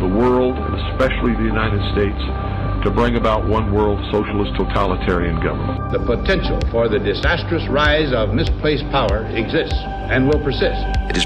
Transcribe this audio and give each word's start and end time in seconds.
the 0.00 0.08
world, 0.08 0.56
and 0.56 0.74
especially 0.90 1.34
the 1.34 1.44
United 1.44 1.80
States, 1.92 2.20
to 2.84 2.90
bring 2.90 3.16
about 3.16 3.46
one 3.46 3.72
world 3.72 3.98
socialist 4.12 4.54
totalitarian 4.54 5.40
government. 5.42 5.90
The 5.90 5.98
potential 5.98 6.60
for 6.70 6.88
the 6.88 6.98
disastrous 6.98 7.66
rise 7.68 8.12
of 8.12 8.32
misplaced 8.32 8.84
power 8.90 9.26
exists 9.34 9.74
and 10.08 10.28
will 10.28 10.42
persist. 10.42 10.78
It 11.10 11.16
has 11.16 11.25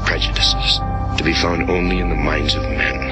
prejudices, 0.05 0.79
to 1.17 1.23
be 1.23 1.33
found 1.33 1.69
only 1.69 1.99
in 1.99 2.09
the 2.09 2.15
minds 2.15 2.55
of 2.55 2.63
men. 2.63 3.10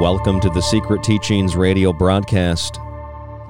Welcome 0.00 0.40
to 0.40 0.48
the 0.48 0.62
Secret 0.62 1.02
Teachings 1.02 1.54
radio 1.54 1.92
broadcast. 1.92 2.78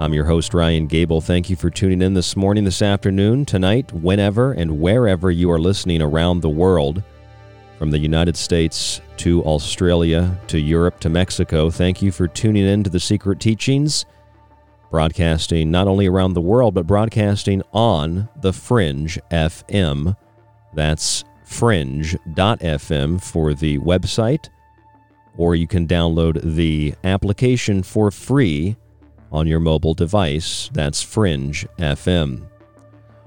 I'm 0.00 0.12
your 0.12 0.24
host, 0.24 0.52
Ryan 0.52 0.88
Gable. 0.88 1.20
Thank 1.20 1.48
you 1.48 1.54
for 1.54 1.70
tuning 1.70 2.02
in 2.02 2.14
this 2.14 2.34
morning, 2.34 2.64
this 2.64 2.82
afternoon, 2.82 3.44
tonight, 3.44 3.92
whenever 3.92 4.50
and 4.50 4.80
wherever 4.80 5.30
you 5.30 5.48
are 5.52 5.60
listening 5.60 6.02
around 6.02 6.40
the 6.40 6.50
world, 6.50 7.04
from 7.78 7.92
the 7.92 8.00
United 8.00 8.36
States 8.36 9.00
to 9.18 9.44
Australia 9.44 10.40
to 10.48 10.58
Europe 10.58 10.98
to 11.00 11.08
Mexico. 11.08 11.70
Thank 11.70 12.02
you 12.02 12.10
for 12.10 12.26
tuning 12.26 12.66
in 12.66 12.82
to 12.82 12.90
the 12.90 12.98
Secret 12.98 13.38
Teachings, 13.38 14.04
broadcasting 14.90 15.70
not 15.70 15.86
only 15.86 16.08
around 16.08 16.32
the 16.32 16.40
world, 16.40 16.74
but 16.74 16.84
broadcasting 16.84 17.62
on 17.72 18.28
the 18.40 18.52
Fringe 18.52 19.20
FM. 19.30 20.16
That's 20.74 21.22
fringe.fm 21.44 23.22
for 23.22 23.54
the 23.54 23.78
website 23.78 24.48
or 25.36 25.54
you 25.54 25.66
can 25.66 25.86
download 25.86 26.40
the 26.42 26.94
application 27.04 27.82
for 27.82 28.10
free 28.10 28.76
on 29.32 29.46
your 29.46 29.60
mobile 29.60 29.94
device. 29.94 30.68
That's 30.72 31.02
Fringe 31.02 31.66
FM. 31.78 32.46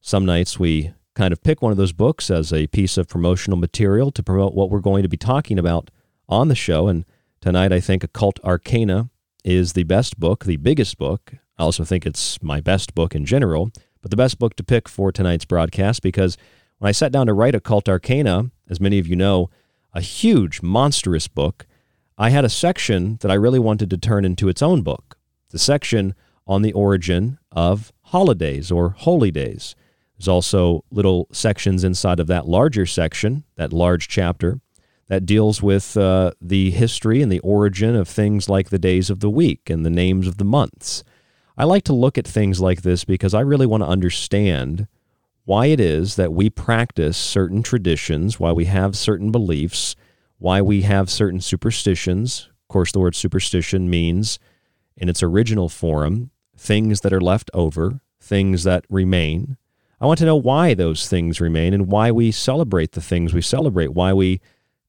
Some 0.00 0.26
nights 0.26 0.58
we 0.58 0.92
kind 1.14 1.32
of 1.32 1.42
pick 1.42 1.62
one 1.62 1.72
of 1.72 1.78
those 1.78 1.92
books 1.92 2.30
as 2.30 2.52
a 2.52 2.66
piece 2.68 2.96
of 2.96 3.08
promotional 3.08 3.58
material 3.58 4.10
to 4.12 4.22
promote 4.22 4.54
what 4.54 4.70
we're 4.70 4.80
going 4.80 5.02
to 5.02 5.08
be 5.08 5.16
talking 5.16 5.58
about 5.58 5.90
on 6.32 6.48
the 6.48 6.54
show. 6.54 6.88
And 6.88 7.04
tonight, 7.40 7.72
I 7.72 7.80
think 7.80 8.02
Occult 8.02 8.40
Arcana 8.42 9.10
is 9.44 9.74
the 9.74 9.84
best 9.84 10.18
book, 10.18 10.44
the 10.44 10.56
biggest 10.56 10.98
book, 10.98 11.34
I 11.58 11.64
also 11.64 11.84
think 11.84 12.06
it's 12.06 12.42
my 12.42 12.60
best 12.60 12.94
book 12.94 13.14
in 13.14 13.24
general, 13.24 13.70
but 14.00 14.10
the 14.10 14.16
best 14.16 14.38
book 14.38 14.56
to 14.56 14.64
pick 14.64 14.88
for 14.88 15.12
tonight's 15.12 15.44
broadcast 15.44 16.02
because 16.02 16.36
when 16.78 16.88
I 16.88 16.92
sat 16.92 17.12
down 17.12 17.26
to 17.26 17.34
write 17.34 17.54
Occult 17.54 17.88
Arcana, 17.88 18.50
as 18.68 18.80
many 18.80 18.98
of 18.98 19.06
you 19.06 19.14
know, 19.14 19.50
a 19.92 20.00
huge, 20.00 20.62
monstrous 20.62 21.28
book, 21.28 21.66
I 22.18 22.30
had 22.30 22.44
a 22.44 22.48
section 22.48 23.18
that 23.20 23.30
I 23.30 23.34
really 23.34 23.58
wanted 23.58 23.90
to 23.90 23.98
turn 23.98 24.24
into 24.24 24.48
its 24.48 24.62
own 24.62 24.82
book. 24.82 25.18
The 25.50 25.58
section 25.58 26.14
on 26.46 26.62
the 26.62 26.72
origin 26.72 27.38
of 27.52 27.92
holidays 28.06 28.72
or 28.72 28.90
holy 28.90 29.30
days. 29.30 29.76
There's 30.18 30.28
also 30.28 30.84
little 30.90 31.28
sections 31.32 31.84
inside 31.84 32.18
of 32.18 32.26
that 32.26 32.48
larger 32.48 32.86
section, 32.86 33.44
that 33.56 33.72
large 33.72 34.08
chapter, 34.08 34.60
that 35.12 35.26
deals 35.26 35.62
with 35.62 35.94
uh, 35.98 36.30
the 36.40 36.70
history 36.70 37.20
and 37.20 37.30
the 37.30 37.38
origin 37.40 37.94
of 37.94 38.08
things 38.08 38.48
like 38.48 38.70
the 38.70 38.78
days 38.78 39.10
of 39.10 39.20
the 39.20 39.28
week 39.28 39.68
and 39.68 39.84
the 39.84 39.90
names 39.90 40.26
of 40.26 40.38
the 40.38 40.44
months. 40.44 41.04
I 41.54 41.64
like 41.64 41.82
to 41.84 41.92
look 41.92 42.16
at 42.16 42.26
things 42.26 42.62
like 42.62 42.80
this 42.80 43.04
because 43.04 43.34
I 43.34 43.40
really 43.40 43.66
want 43.66 43.82
to 43.82 43.88
understand 43.90 44.88
why 45.44 45.66
it 45.66 45.80
is 45.80 46.16
that 46.16 46.32
we 46.32 46.48
practice 46.48 47.18
certain 47.18 47.62
traditions, 47.62 48.40
why 48.40 48.52
we 48.52 48.64
have 48.64 48.96
certain 48.96 49.30
beliefs, 49.30 49.96
why 50.38 50.62
we 50.62 50.80
have 50.80 51.10
certain 51.10 51.42
superstitions. 51.42 52.48
Of 52.62 52.68
course, 52.68 52.90
the 52.90 53.00
word 53.00 53.14
superstition 53.14 53.90
means, 53.90 54.38
in 54.96 55.10
its 55.10 55.22
original 55.22 55.68
form, 55.68 56.30
things 56.56 57.02
that 57.02 57.12
are 57.12 57.20
left 57.20 57.50
over, 57.52 58.00
things 58.18 58.64
that 58.64 58.86
remain. 58.88 59.58
I 60.00 60.06
want 60.06 60.20
to 60.20 60.24
know 60.24 60.36
why 60.36 60.72
those 60.72 61.06
things 61.06 61.38
remain 61.38 61.74
and 61.74 61.88
why 61.88 62.10
we 62.10 62.32
celebrate 62.32 62.92
the 62.92 63.02
things 63.02 63.34
we 63.34 63.42
celebrate, 63.42 63.92
why 63.92 64.14
we 64.14 64.40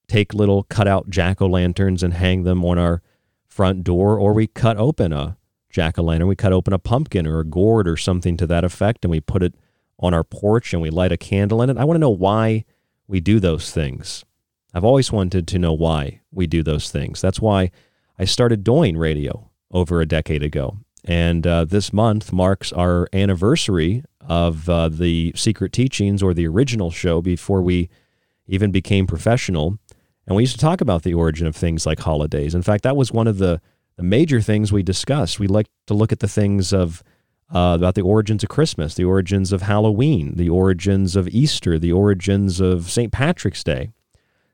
take 0.07 0.33
little 0.33 0.63
cutout 0.63 1.09
jack 1.09 1.41
o' 1.41 1.47
lanterns 1.47 2.03
and 2.03 2.13
hang 2.13 2.43
them 2.43 2.63
on 2.65 2.77
our 2.77 3.01
front 3.47 3.83
door, 3.83 4.17
or 4.17 4.33
we 4.33 4.47
cut 4.47 4.77
open 4.77 5.13
a 5.13 5.37
jack 5.69 5.97
o' 5.97 6.03
lantern. 6.03 6.27
We 6.27 6.35
cut 6.35 6.53
open 6.53 6.73
a 6.73 6.79
pumpkin 6.79 7.27
or 7.27 7.39
a 7.39 7.45
gourd 7.45 7.87
or 7.87 7.97
something 7.97 8.37
to 8.37 8.47
that 8.47 8.63
effect, 8.63 9.05
and 9.05 9.11
we 9.11 9.19
put 9.19 9.43
it 9.43 9.55
on 9.99 10.13
our 10.13 10.23
porch 10.23 10.73
and 10.73 10.81
we 10.81 10.89
light 10.89 11.11
a 11.11 11.17
candle 11.17 11.61
in 11.61 11.69
it. 11.69 11.77
I 11.77 11.83
want 11.83 11.95
to 11.95 12.01
know 12.01 12.09
why 12.09 12.65
we 13.07 13.19
do 13.19 13.39
those 13.39 13.71
things. 13.71 14.25
I've 14.73 14.83
always 14.83 15.11
wanted 15.11 15.47
to 15.47 15.59
know 15.59 15.73
why 15.73 16.21
we 16.31 16.47
do 16.47 16.63
those 16.63 16.89
things. 16.89 17.21
That's 17.21 17.39
why 17.39 17.71
I 18.17 18.25
started 18.25 18.63
doing 18.63 18.97
radio 18.97 19.49
over 19.71 20.01
a 20.01 20.05
decade 20.05 20.43
ago. 20.43 20.77
And 21.05 21.45
uh, 21.45 21.65
this 21.65 21.91
month 21.91 22.31
marks 22.31 22.71
our 22.71 23.07
anniversary 23.13 24.03
of 24.21 24.69
uh, 24.69 24.89
the 24.89 25.33
Secret 25.35 25.73
Teachings 25.73 26.23
or 26.23 26.33
the 26.33 26.47
original 26.47 26.91
show 26.91 27.21
before 27.21 27.61
we 27.61 27.89
even 28.47 28.71
became 28.71 29.05
professional. 29.05 29.77
And 30.25 30.35
we 30.35 30.43
used 30.43 30.55
to 30.55 30.61
talk 30.61 30.81
about 30.81 31.03
the 31.03 31.13
origin 31.13 31.47
of 31.47 31.55
things 31.55 31.85
like 31.85 31.99
holidays. 31.99 32.55
In 32.55 32.61
fact, 32.61 32.83
that 32.83 32.95
was 32.95 33.11
one 33.11 33.27
of 33.27 33.37
the 33.37 33.61
the 33.95 34.03
major 34.03 34.41
things 34.41 34.71
we 34.71 34.81
discussed. 34.81 35.39
We 35.39 35.47
like 35.47 35.67
to 35.85 35.93
look 35.93 36.11
at 36.11 36.19
the 36.19 36.27
things 36.27 36.73
of 36.73 37.03
uh, 37.53 37.75
about 37.75 37.93
the 37.93 38.01
origins 38.01 38.43
of 38.43 38.49
Christmas, 38.49 38.95
the 38.95 39.03
origins 39.03 39.51
of 39.51 39.61
Halloween, 39.61 40.33
the 40.35 40.49
origins 40.49 41.15
of 41.15 41.27
Easter, 41.27 41.77
the 41.77 41.91
origins 41.91 42.59
of 42.59 42.89
St. 42.89 43.11
Patrick's 43.11 43.63
Day, 43.63 43.91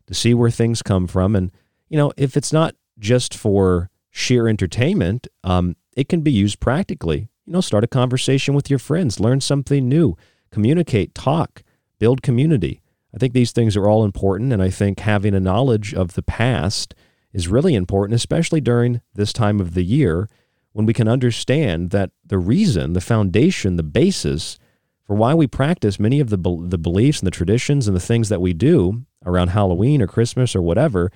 to 0.08 0.14
see 0.14 0.34
where 0.34 0.50
things 0.50 0.82
come 0.82 1.08
from. 1.08 1.36
And 1.36 1.52
you 1.88 1.98
know, 1.98 2.12
if 2.18 2.36
it's 2.36 2.52
not 2.52 2.76
just 2.98 3.34
for 3.34 3.90
sheer 4.12 4.48
entertainment, 4.48 5.28
um, 5.44 5.76
it 5.96 6.10
can 6.10 6.22
be 6.22 6.32
used 6.32 6.60
practically. 6.60 7.30
You 7.46 7.54
know, 7.54 7.62
start 7.62 7.84
a 7.84 7.88
conversation 7.88 8.54
with 8.54 8.70
your 8.70 8.80
friends, 8.80 9.20
learn 9.20 9.40
something 9.40 9.88
new, 9.88 10.18
communicate, 10.52 11.16
talk, 11.16 11.64
build 11.98 12.22
community. 12.22 12.82
I 13.14 13.18
think 13.18 13.34
these 13.34 13.52
things 13.52 13.76
are 13.76 13.88
all 13.88 14.06
important, 14.06 14.54
and 14.54 14.62
I 14.62 14.70
think 14.70 15.00
having 15.00 15.34
a 15.34 15.40
knowledge 15.40 15.94
of 15.94 16.14
the 16.14 16.22
past 16.22 16.94
is 17.34 17.48
really 17.48 17.76
important, 17.76 18.16
especially 18.16 18.62
during 18.62 19.02
this 19.14 19.34
time 19.34 19.60
of 19.60 19.74
the 19.74 19.84
year 19.84 20.30
when 20.74 20.86
we 20.86 20.94
can 20.94 21.08
understand 21.08 21.90
that 21.90 22.12
the 22.26 22.38
reason, 22.38 22.94
the 22.94 23.02
foundation, 23.02 23.76
the 23.76 23.84
basis 23.84 24.60
for 25.04 25.16
why 25.16 25.34
we 25.34 25.48
practice 25.48 26.00
many 26.00 26.20
of 26.20 26.30
the, 26.30 26.38
the 26.38 26.78
beliefs 26.78 27.20
and 27.20 27.28
the 27.28 27.32
traditions 27.32 27.88
and 27.88 27.96
the 27.96 28.02
things 28.02 28.30
that 28.30 28.42
we 28.42 28.54
do 28.54 29.06
around 29.26 29.50
Halloween 29.50 30.02
or 30.02 30.08
Christmas 30.08 30.56
or 30.56 30.62
whatever, 30.62 31.12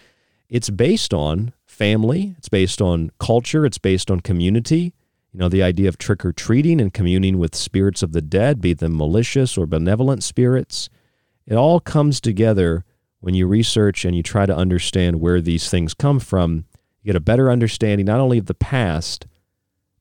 it's 0.50 0.72
based 0.72 1.14
on 1.14 1.54
family, 1.66 2.36
it's 2.38 2.50
based 2.50 2.82
on 2.82 3.12
culture, 3.20 3.66
it's 3.66 3.78
based 3.78 4.10
on 4.10 4.20
community. 4.20 4.94
You 5.32 5.40
know, 5.40 5.50
the 5.50 5.64
idea 5.64 5.90
of 5.90 5.98
trick 5.98 6.26
or 6.26 6.32
treating 6.32 6.82
and 6.82 6.94
communing 6.94 7.38
with 7.38 7.56
spirits 7.56 8.04
of 8.04 8.12
the 8.12 8.22
dead, 8.22 8.62
be 8.62 8.74
them 8.74 8.98
malicious 8.98 9.58
or 9.58 9.66
benevolent 9.66 10.24
spirits. 10.24 10.90
It 11.46 11.56
all 11.56 11.80
comes 11.80 12.22
together 12.22 12.86
when 13.20 13.36
you 13.36 13.48
research 13.48 14.06
and 14.06 14.16
you 14.16 14.24
try 14.24 14.46
to 14.46 14.56
understand 14.56 15.22
where 15.22 15.40
these 15.40 15.70
things 15.70 15.94
come 15.94 16.20
from, 16.20 16.66
you 17.02 17.08
get 17.08 17.16
a 17.16 17.22
better 17.22 17.50
understanding 17.50 18.06
not 18.06 18.20
only 18.20 18.38
of 18.38 18.48
the 18.48 18.54
past, 18.54 19.28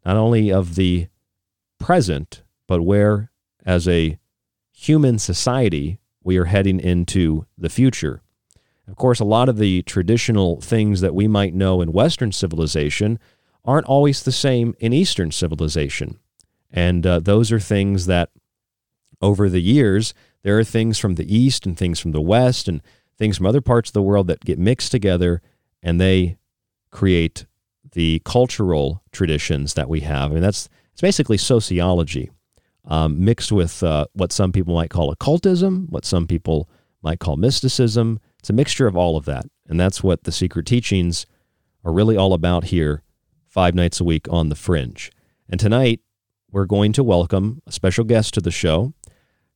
not 0.05 0.17
only 0.17 0.51
of 0.51 0.75
the 0.75 1.09
present, 1.79 2.43
but 2.67 2.83
where, 2.83 3.31
as 3.65 3.87
a 3.87 4.19
human 4.73 5.19
society, 5.19 5.99
we 6.25 6.37
are 6.37 6.47
heading 6.47 6.81
into 6.81 7.47
the 7.57 7.69
future. 7.69 8.23
Of 8.89 8.97
course, 8.97 9.21
a 9.21 9.25
lot 9.25 9.49
of 9.49 9.59
the 9.59 9.83
traditional 9.83 10.61
things 10.61 11.01
that 11.01 11.15
we 11.15 11.29
might 11.29 11.55
know 11.55 11.81
in 11.81 11.93
Western 11.93 12.33
civilization 12.33 13.19
aren't 13.65 13.87
always 13.87 14.23
the 14.23 14.33
same 14.33 14.75
in 14.81 14.93
Eastern 14.93 15.31
civilization. 15.31 16.19
And 16.73 17.07
uh, 17.07 17.21
those 17.21 17.53
are 17.53 17.61
things 17.61 18.07
that, 18.07 18.31
over 19.21 19.49
the 19.49 19.63
years, 19.63 20.15
there 20.43 20.59
are 20.59 20.65
things 20.65 20.99
from 20.99 21.15
the 21.15 21.35
East 21.35 21.67
and 21.67 21.77
things 21.77 22.01
from 22.01 22.13
the 22.13 22.21
West, 22.21 22.69
and 22.69 22.83
things 23.19 23.37
from 23.37 23.47
other 23.47 23.61
parts 23.61 23.91
of 23.91 23.95
the 23.95 24.03
world 24.03 24.27
that 24.27 24.41
get 24.41 24.59
mixed 24.59 24.91
together 24.91 25.41
and 25.83 26.01
they 26.01 26.37
create 26.91 27.47
the 27.93 28.21
cultural 28.25 29.03
traditions 29.13 29.75
that 29.75 29.89
we 29.89 30.01
have. 30.01 30.31
I 30.31 30.35
mean, 30.35 30.43
that's 30.43 30.69
it's 30.93 31.01
basically 31.01 31.39
sociology 31.39 32.31
um, 32.87 33.25
mixed 33.25 33.53
with 33.53 33.83
uh, 33.83 34.07
what 34.13 34.33
some 34.33 34.53
people 34.53 34.75
might 34.75 34.91
call 34.91 35.11
occultism, 35.11 35.87
what 35.89 36.05
some 36.05 36.27
people 36.27 36.69
might 37.03 37.19
call 37.19 37.37
mysticism. 37.37 38.21
It's 38.39 38.51
a 38.51 38.55
mixture 38.55 38.87
of 38.87 38.97
all 38.97 39.17
of 39.17 39.25
that. 39.27 39.47
And 39.69 39.79
that's 39.81 40.03
what 40.03 40.25
the 40.25 40.33
secret 40.33 40.67
teachings 40.67 41.27
are 41.85 41.93
really 41.93 42.17
all 42.17 42.33
about 42.33 42.65
here, 42.65 43.03
five 43.49 43.75
nights 43.75 44.01
a 44.01 44.05
week 44.05 44.27
on 44.31 44.49
the 44.49 44.55
fringe. 44.55 45.11
And 45.49 45.59
tonight, 45.59 46.01
we're 46.51 46.67
going 46.67 46.93
to 46.93 47.05
welcome 47.05 47.63
a 47.67 47.73
special 47.73 48.05
guest 48.05 48.35
to 48.35 48.41
the 48.41 48.51
show. 48.51 48.93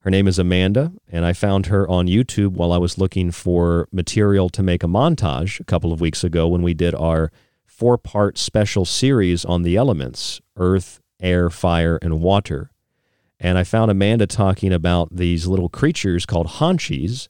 Her 0.07 0.11
name 0.11 0.29
is 0.29 0.39
Amanda, 0.39 0.93
and 1.11 1.27
I 1.27 1.33
found 1.33 1.67
her 1.67 1.89
on 1.89 2.07
YouTube 2.07 2.53
while 2.53 2.73
I 2.73 2.79
was 2.79 2.97
looking 2.97 3.33
for 3.33 3.89
material 3.91 4.49
to 4.51 4.63
make 4.63 4.85
a 4.85 4.87
montage 4.87 5.59
a 5.59 5.65
couple 5.65 5.93
of 5.93 6.01
weeks 6.01 6.23
ago 6.23 6.47
when 6.47 6.63
we 6.63 6.75
did 6.75 6.95
our 6.95 7.33
four 7.65 7.99
part 7.99 8.39
special 8.39 8.85
series 8.85 9.45
on 9.45 9.63
the 9.63 9.75
elements 9.75 10.41
earth, 10.57 11.01
air, 11.21 11.51
fire, 11.51 11.99
and 12.03 12.21
water. 12.21 12.71
And 13.41 13.59
I 13.59 13.65
found 13.65 13.91
Amanda 13.91 14.29
talking 14.29 14.73
about 14.73 15.09
these 15.11 15.49
little 15.49 15.69
creatures 15.69 16.25
called 16.25 16.47
hanshis 16.47 17.27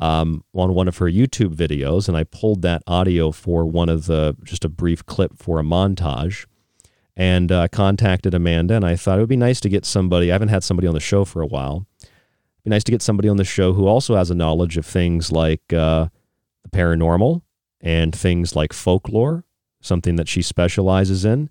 um, 0.00 0.42
on 0.52 0.74
one 0.74 0.88
of 0.88 0.98
her 0.98 1.06
YouTube 1.06 1.54
videos, 1.54 2.08
and 2.08 2.16
I 2.16 2.24
pulled 2.24 2.62
that 2.62 2.82
audio 2.88 3.30
for 3.30 3.64
one 3.64 3.88
of 3.88 4.06
the 4.06 4.36
just 4.42 4.64
a 4.64 4.68
brief 4.68 5.06
clip 5.06 5.38
for 5.38 5.60
a 5.60 5.62
montage 5.62 6.46
and 7.16 7.52
uh, 7.52 7.68
contacted 7.68 8.34
Amanda. 8.34 8.74
And 8.74 8.84
I 8.84 8.96
thought 8.96 9.18
it 9.18 9.22
would 9.22 9.28
be 9.28 9.36
nice 9.36 9.60
to 9.60 9.68
get 9.68 9.84
somebody. 9.84 10.32
I 10.32 10.34
haven't 10.34 10.48
had 10.48 10.64
somebody 10.64 10.88
on 10.88 10.94
the 10.94 11.00
show 11.00 11.24
for 11.24 11.42
a 11.42 11.46
while. 11.46 11.86
Be 12.68 12.74
nice 12.74 12.84
to 12.84 12.92
get 12.92 13.00
somebody 13.00 13.30
on 13.30 13.38
the 13.38 13.44
show 13.44 13.72
who 13.72 13.86
also 13.86 14.14
has 14.14 14.30
a 14.30 14.34
knowledge 14.34 14.76
of 14.76 14.84
things 14.84 15.32
like 15.32 15.72
uh, 15.72 16.08
the 16.62 16.68
paranormal 16.68 17.40
and 17.80 18.14
things 18.14 18.54
like 18.54 18.74
folklore, 18.74 19.46
something 19.80 20.16
that 20.16 20.28
she 20.28 20.42
specializes 20.42 21.24
in. 21.24 21.48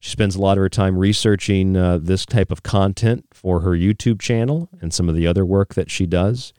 She 0.00 0.10
spends 0.10 0.34
a 0.34 0.40
lot 0.40 0.58
of 0.58 0.62
her 0.62 0.68
time 0.68 0.98
researching 0.98 1.76
uh, 1.76 2.00
this 2.02 2.26
type 2.26 2.50
of 2.50 2.64
content 2.64 3.26
for 3.32 3.60
her 3.60 3.76
YouTube 3.76 4.20
channel 4.20 4.68
and 4.80 4.92
some 4.92 5.08
of 5.08 5.14
the 5.14 5.24
other 5.24 5.46
work 5.46 5.74
that 5.74 5.88
she 5.88 6.04
does. 6.04 6.52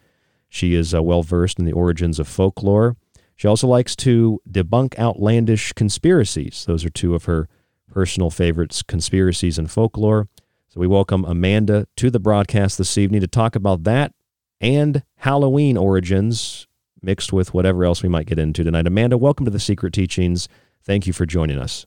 She 0.47 0.73
is 0.73 0.95
uh, 0.95 1.03
well 1.03 1.21
versed 1.21 1.59
in 1.59 1.65
the 1.65 1.73
origins 1.73 2.17
of 2.17 2.29
folklore. 2.29 2.95
She 3.35 3.49
also 3.49 3.67
likes 3.67 3.93
to 3.97 4.39
debunk 4.49 4.97
outlandish 4.97 5.73
conspiracies. 5.73 6.63
Those 6.65 6.85
are 6.85 6.89
two 6.89 7.13
of 7.13 7.25
her 7.25 7.49
personal 7.91 8.29
favorites 8.29 8.83
conspiracies 8.83 9.59
and 9.59 9.69
folklore. 9.69 10.29
So 10.69 10.81
we 10.81 10.87
welcome 10.87 11.23
Amanda 11.23 11.87
to 11.95 12.11
the 12.11 12.19
broadcast 12.19 12.77
this 12.77 12.97
evening 12.97 13.21
to 13.21 13.27
talk 13.27 13.55
about 13.55 13.85
that 13.85 14.13
and 14.59 15.01
Halloween 15.15 15.77
origins 15.77 16.67
mixed 17.01 17.31
with 17.31 17.53
whatever 17.53 17.85
else 17.85 18.03
we 18.03 18.09
might 18.09 18.25
get 18.25 18.37
into 18.37 18.65
tonight. 18.65 18.85
Amanda, 18.85 19.17
welcome 19.17 19.45
to 19.45 19.51
the 19.51 19.61
Secret 19.61 19.93
Teachings. 19.93 20.49
Thank 20.83 21.07
you 21.07 21.13
for 21.13 21.25
joining 21.25 21.57
us. 21.57 21.85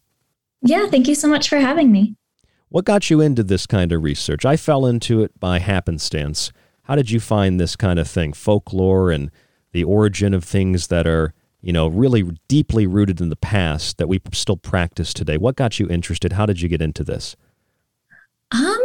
Yeah, 0.62 0.86
thank 0.86 1.08
you 1.08 1.14
so 1.14 1.28
much 1.28 1.46
for 1.50 1.58
having 1.58 1.92
me. 1.92 2.16
What 2.70 2.86
got 2.86 3.10
you 3.10 3.20
into 3.20 3.42
this 3.42 3.66
kind 3.66 3.92
of 3.92 4.02
research? 4.02 4.46
I 4.46 4.56
fell 4.56 4.86
into 4.86 5.22
it 5.22 5.38
by 5.38 5.58
happenstance. 5.58 6.50
How 6.84 6.96
did 6.96 7.10
you 7.10 7.20
find 7.20 7.60
this 7.60 7.76
kind 7.76 7.98
of 7.98 8.08
thing, 8.08 8.32
folklore 8.32 9.10
and 9.10 9.30
the 9.72 9.84
origin 9.84 10.32
of 10.32 10.42
things 10.42 10.86
that 10.86 11.06
are, 11.06 11.34
you 11.60 11.74
know, 11.74 11.86
really 11.86 12.22
deeply 12.48 12.86
rooted 12.86 13.20
in 13.20 13.28
the 13.28 13.36
past 13.36 13.98
that 13.98 14.08
we 14.08 14.22
still 14.32 14.56
practice 14.56 15.12
today? 15.12 15.36
What 15.36 15.56
got 15.56 15.78
you 15.78 15.86
interested? 15.86 16.32
How 16.32 16.46
did 16.46 16.62
you 16.62 16.68
get 16.70 16.80
into 16.80 17.04
this? 17.04 17.36
Um, 18.52 18.80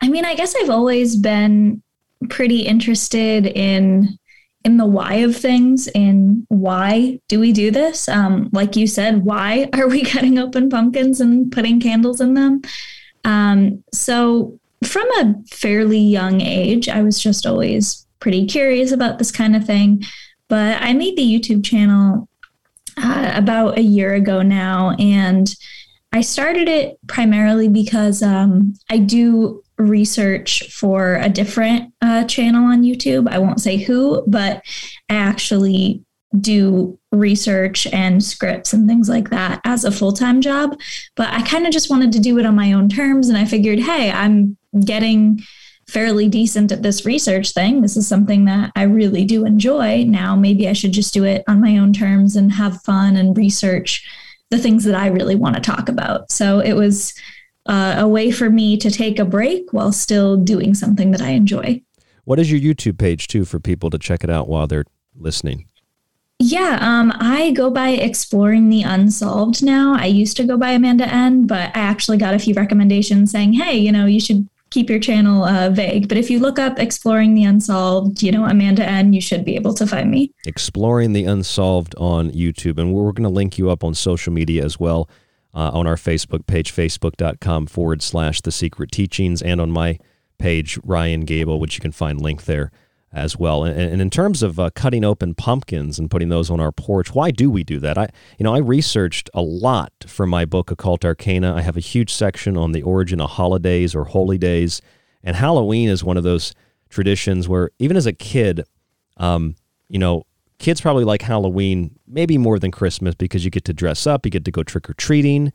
I 0.00 0.08
mean, 0.08 0.24
I 0.24 0.34
guess 0.34 0.54
I've 0.56 0.70
always 0.70 1.16
been 1.16 1.82
pretty 2.28 2.62
interested 2.62 3.46
in 3.46 4.18
in 4.64 4.78
the 4.78 4.86
why 4.86 5.16
of 5.16 5.36
things 5.36 5.88
and 5.88 6.46
why 6.48 7.20
do 7.28 7.38
we 7.38 7.52
do 7.52 7.70
this? 7.70 8.08
Um, 8.08 8.48
like 8.52 8.76
you 8.76 8.86
said 8.86 9.24
why 9.24 9.68
are 9.74 9.88
we 9.88 10.02
cutting 10.02 10.38
open 10.38 10.70
pumpkins 10.70 11.20
and 11.20 11.52
putting 11.52 11.80
candles 11.80 12.20
in 12.20 12.34
them? 12.34 12.62
Um, 13.24 13.84
so 13.92 14.58
from 14.84 15.08
a 15.12 15.34
fairly 15.50 15.98
young 15.98 16.40
age 16.40 16.88
i 16.88 17.02
was 17.02 17.18
just 17.18 17.46
always 17.46 18.06
pretty 18.20 18.46
curious 18.46 18.92
about 18.92 19.18
this 19.18 19.30
kind 19.30 19.54
of 19.56 19.64
thing. 19.64 20.02
But 20.48 20.80
i 20.80 20.92
made 20.92 21.16
the 21.16 21.22
youtube 21.22 21.64
channel 21.64 22.28
uh, 22.96 23.32
about 23.34 23.78
a 23.78 23.82
year 23.82 24.14
ago 24.14 24.42
now 24.42 24.90
and 24.98 25.54
i 26.14 26.22
started 26.22 26.68
it 26.68 26.98
primarily 27.06 27.68
because 27.68 28.22
um, 28.22 28.74
i 28.88 28.96
do 28.96 29.62
research 29.78 30.70
for 30.72 31.16
a 31.16 31.28
different 31.28 31.92
uh, 32.00 32.24
channel 32.24 32.64
on 32.64 32.82
YouTube. 32.82 33.28
I 33.28 33.38
won't 33.38 33.60
say 33.60 33.76
who, 33.76 34.22
but 34.26 34.62
I 35.08 35.14
actually 35.14 36.04
do 36.40 36.98
research 37.12 37.86
and 37.88 38.22
scripts 38.22 38.72
and 38.72 38.88
things 38.88 39.08
like 39.08 39.30
that 39.30 39.60
as 39.64 39.84
a 39.84 39.92
full 39.92 40.12
time 40.12 40.40
job. 40.40 40.78
But 41.16 41.28
I 41.28 41.42
kind 41.42 41.66
of 41.66 41.72
just 41.72 41.90
wanted 41.90 42.12
to 42.12 42.20
do 42.20 42.38
it 42.38 42.46
on 42.46 42.56
my 42.56 42.72
own 42.72 42.88
terms. 42.88 43.28
And 43.28 43.38
I 43.38 43.44
figured, 43.44 43.80
hey, 43.80 44.10
I'm 44.10 44.56
getting 44.84 45.40
fairly 45.88 46.28
decent 46.28 46.72
at 46.72 46.82
this 46.82 47.04
research 47.04 47.52
thing. 47.52 47.82
This 47.82 47.96
is 47.96 48.08
something 48.08 48.46
that 48.46 48.72
I 48.74 48.84
really 48.84 49.24
do 49.24 49.44
enjoy. 49.44 50.04
Now, 50.04 50.34
maybe 50.34 50.68
I 50.68 50.72
should 50.72 50.92
just 50.92 51.12
do 51.12 51.24
it 51.24 51.44
on 51.46 51.60
my 51.60 51.76
own 51.76 51.92
terms 51.92 52.36
and 52.36 52.52
have 52.52 52.82
fun 52.82 53.16
and 53.16 53.36
research 53.36 54.04
the 54.50 54.58
things 54.58 54.84
that 54.84 54.94
I 54.94 55.08
really 55.08 55.36
want 55.36 55.56
to 55.56 55.60
talk 55.60 55.88
about. 55.88 56.30
So 56.30 56.60
it 56.60 56.74
was 56.74 57.14
uh, 57.66 57.96
a 57.98 58.08
way 58.08 58.30
for 58.30 58.50
me 58.50 58.76
to 58.78 58.90
take 58.90 59.18
a 59.18 59.24
break 59.24 59.72
while 59.72 59.92
still 59.92 60.36
doing 60.36 60.74
something 60.74 61.10
that 61.12 61.22
I 61.22 61.30
enjoy. 61.30 61.82
What 62.24 62.38
is 62.38 62.50
your 62.50 62.60
YouTube 62.60 62.98
page 62.98 63.26
too 63.26 63.44
for 63.44 63.60
people 63.60 63.90
to 63.90 63.98
check 63.98 64.24
it 64.24 64.30
out 64.30 64.48
while 64.48 64.66
they're 64.66 64.86
listening? 65.14 65.68
Yeah, 66.40 66.78
um, 66.80 67.12
I 67.20 67.52
go 67.52 67.70
by 67.70 67.90
Exploring 67.90 68.68
the 68.68 68.82
Unsolved 68.82 69.62
now. 69.62 69.94
I 69.94 70.06
used 70.06 70.36
to 70.38 70.44
go 70.44 70.58
by 70.58 70.70
Amanda 70.72 71.06
N, 71.06 71.46
but 71.46 71.74
I 71.76 71.80
actually 71.80 72.18
got 72.18 72.34
a 72.34 72.38
few 72.38 72.54
recommendations 72.54 73.30
saying, 73.30 73.52
hey, 73.52 73.76
you 73.76 73.92
know, 73.92 74.06
you 74.06 74.20
should 74.20 74.48
keep 74.74 74.90
your 74.90 74.98
channel 74.98 75.44
uh, 75.44 75.70
vague. 75.70 76.08
But 76.08 76.18
if 76.18 76.28
you 76.28 76.40
look 76.40 76.58
up 76.58 76.80
Exploring 76.80 77.34
the 77.34 77.44
Unsolved, 77.44 78.22
you 78.22 78.32
know, 78.32 78.44
Amanda 78.44 78.84
N, 78.84 79.12
you 79.12 79.20
should 79.20 79.44
be 79.44 79.54
able 79.54 79.72
to 79.74 79.86
find 79.86 80.10
me. 80.10 80.32
Exploring 80.44 81.12
the 81.12 81.24
Unsolved 81.24 81.94
on 81.96 82.32
YouTube. 82.32 82.78
And 82.78 82.92
we're 82.92 83.12
going 83.12 83.22
to 83.22 83.28
link 83.28 83.56
you 83.56 83.70
up 83.70 83.84
on 83.84 83.94
social 83.94 84.32
media 84.32 84.64
as 84.64 84.80
well 84.80 85.08
uh, 85.54 85.70
on 85.72 85.86
our 85.86 85.94
Facebook 85.94 86.46
page, 86.46 86.74
facebook.com 86.74 87.68
forward 87.68 88.02
slash 88.02 88.40
the 88.40 88.50
secret 88.50 88.90
teachings, 88.90 89.40
and 89.40 89.60
on 89.60 89.70
my 89.70 90.00
page, 90.38 90.76
Ryan 90.82 91.20
Gable, 91.20 91.60
which 91.60 91.76
you 91.76 91.80
can 91.80 91.92
find 91.92 92.20
linked 92.20 92.46
there 92.46 92.72
as 93.14 93.38
well. 93.38 93.64
And, 93.64 93.80
and 93.80 94.02
in 94.02 94.10
terms 94.10 94.42
of 94.42 94.58
uh, 94.58 94.70
cutting 94.74 95.04
open 95.04 95.34
pumpkins 95.34 95.98
and 95.98 96.10
putting 96.10 96.28
those 96.28 96.50
on 96.50 96.60
our 96.60 96.72
porch, 96.72 97.14
why 97.14 97.30
do 97.30 97.50
we 97.50 97.62
do 97.62 97.78
that? 97.80 97.96
I, 97.96 98.08
you 98.38 98.44
know, 98.44 98.54
I 98.54 98.58
researched 98.58 99.30
a 99.32 99.40
lot 99.40 99.92
for 100.06 100.26
my 100.26 100.44
book, 100.44 100.70
Occult 100.70 101.04
Arcana. 101.04 101.54
I 101.54 101.62
have 101.62 101.76
a 101.76 101.80
huge 101.80 102.12
section 102.12 102.56
on 102.56 102.72
the 102.72 102.82
origin 102.82 103.20
of 103.20 103.30
holidays 103.30 103.94
or 103.94 104.04
holy 104.04 104.36
days, 104.36 104.82
and 105.22 105.36
Halloween 105.36 105.88
is 105.88 106.02
one 106.04 106.16
of 106.16 106.24
those 106.24 106.54
traditions 106.90 107.48
where 107.48 107.70
even 107.78 107.96
as 107.96 108.06
a 108.06 108.12
kid, 108.12 108.64
um, 109.16 109.56
you 109.88 109.98
know, 109.98 110.24
kids 110.58 110.80
probably 110.80 111.04
like 111.04 111.22
Halloween 111.22 111.98
maybe 112.06 112.36
more 112.36 112.58
than 112.58 112.70
Christmas 112.70 113.14
because 113.14 113.44
you 113.44 113.50
get 113.50 113.64
to 113.64 113.72
dress 113.72 114.06
up, 114.06 114.26
you 114.26 114.30
get 114.30 114.44
to 114.44 114.50
go 114.50 114.62
trick 114.62 114.90
or 114.90 114.94
treating. 114.94 115.52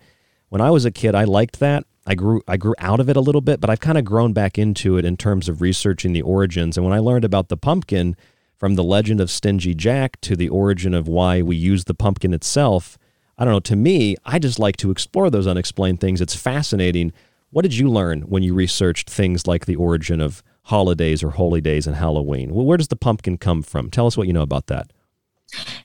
When 0.49 0.61
I 0.61 0.71
was 0.71 0.85
a 0.85 0.91
kid, 0.91 1.13
I 1.13 1.25
liked 1.25 1.59
that. 1.59 1.83
I 2.09 2.15
grew 2.15 2.41
I 2.47 2.57
grew 2.57 2.73
out 2.79 2.99
of 2.99 3.09
it 3.09 3.15
a 3.15 3.21
little 3.21 3.41
bit, 3.41 3.61
but 3.61 3.69
I've 3.69 3.79
kind 3.79 3.97
of 3.97 4.03
grown 4.03 4.33
back 4.33 4.57
into 4.57 4.97
it 4.97 5.05
in 5.05 5.15
terms 5.15 5.47
of 5.47 5.61
researching 5.61 6.11
the 6.11 6.21
origins. 6.23 6.75
And 6.75 6.85
when 6.85 6.95
I 6.95 6.99
learned 6.99 7.23
about 7.23 7.49
the 7.49 7.57
pumpkin 7.57 8.17
from 8.57 8.75
the 8.75 8.83
legend 8.83 9.21
of 9.21 9.29
Stingy 9.29 9.75
Jack 9.75 10.19
to 10.21 10.35
the 10.35 10.49
origin 10.49 10.93
of 10.93 11.07
why 11.07 11.41
we 11.41 11.55
use 11.55 11.85
the 11.85 11.93
pumpkin 11.93 12.33
itself, 12.33 12.97
I 13.37 13.45
don't 13.45 13.53
know, 13.53 13.59
to 13.61 13.75
me, 13.75 14.15
I 14.25 14.39
just 14.39 14.59
like 14.59 14.75
to 14.77 14.91
explore 14.91 15.29
those 15.29 15.47
unexplained 15.47 16.01
things. 16.01 16.19
It's 16.19 16.35
fascinating. 16.35 17.13
What 17.51 17.61
did 17.61 17.77
you 17.77 17.89
learn 17.89 18.23
when 18.23 18.43
you 18.43 18.53
researched 18.53 19.09
things 19.09 19.47
like 19.47 19.65
the 19.65 19.75
origin 19.75 20.19
of 20.19 20.43
holidays 20.69 21.23
or 21.23 21.31
holy 21.31 21.61
days 21.61 21.87
and 21.87 21.95
Halloween. 21.95 22.53
Well, 22.53 22.65
where 22.65 22.77
does 22.77 22.87
the 22.87 22.95
pumpkin 22.95 23.37
come 23.37 23.63
from? 23.63 23.89
Tell 23.89 24.05
us 24.05 24.15
what 24.15 24.27
you 24.27 24.33
know 24.33 24.43
about 24.43 24.67
that. 24.67 24.91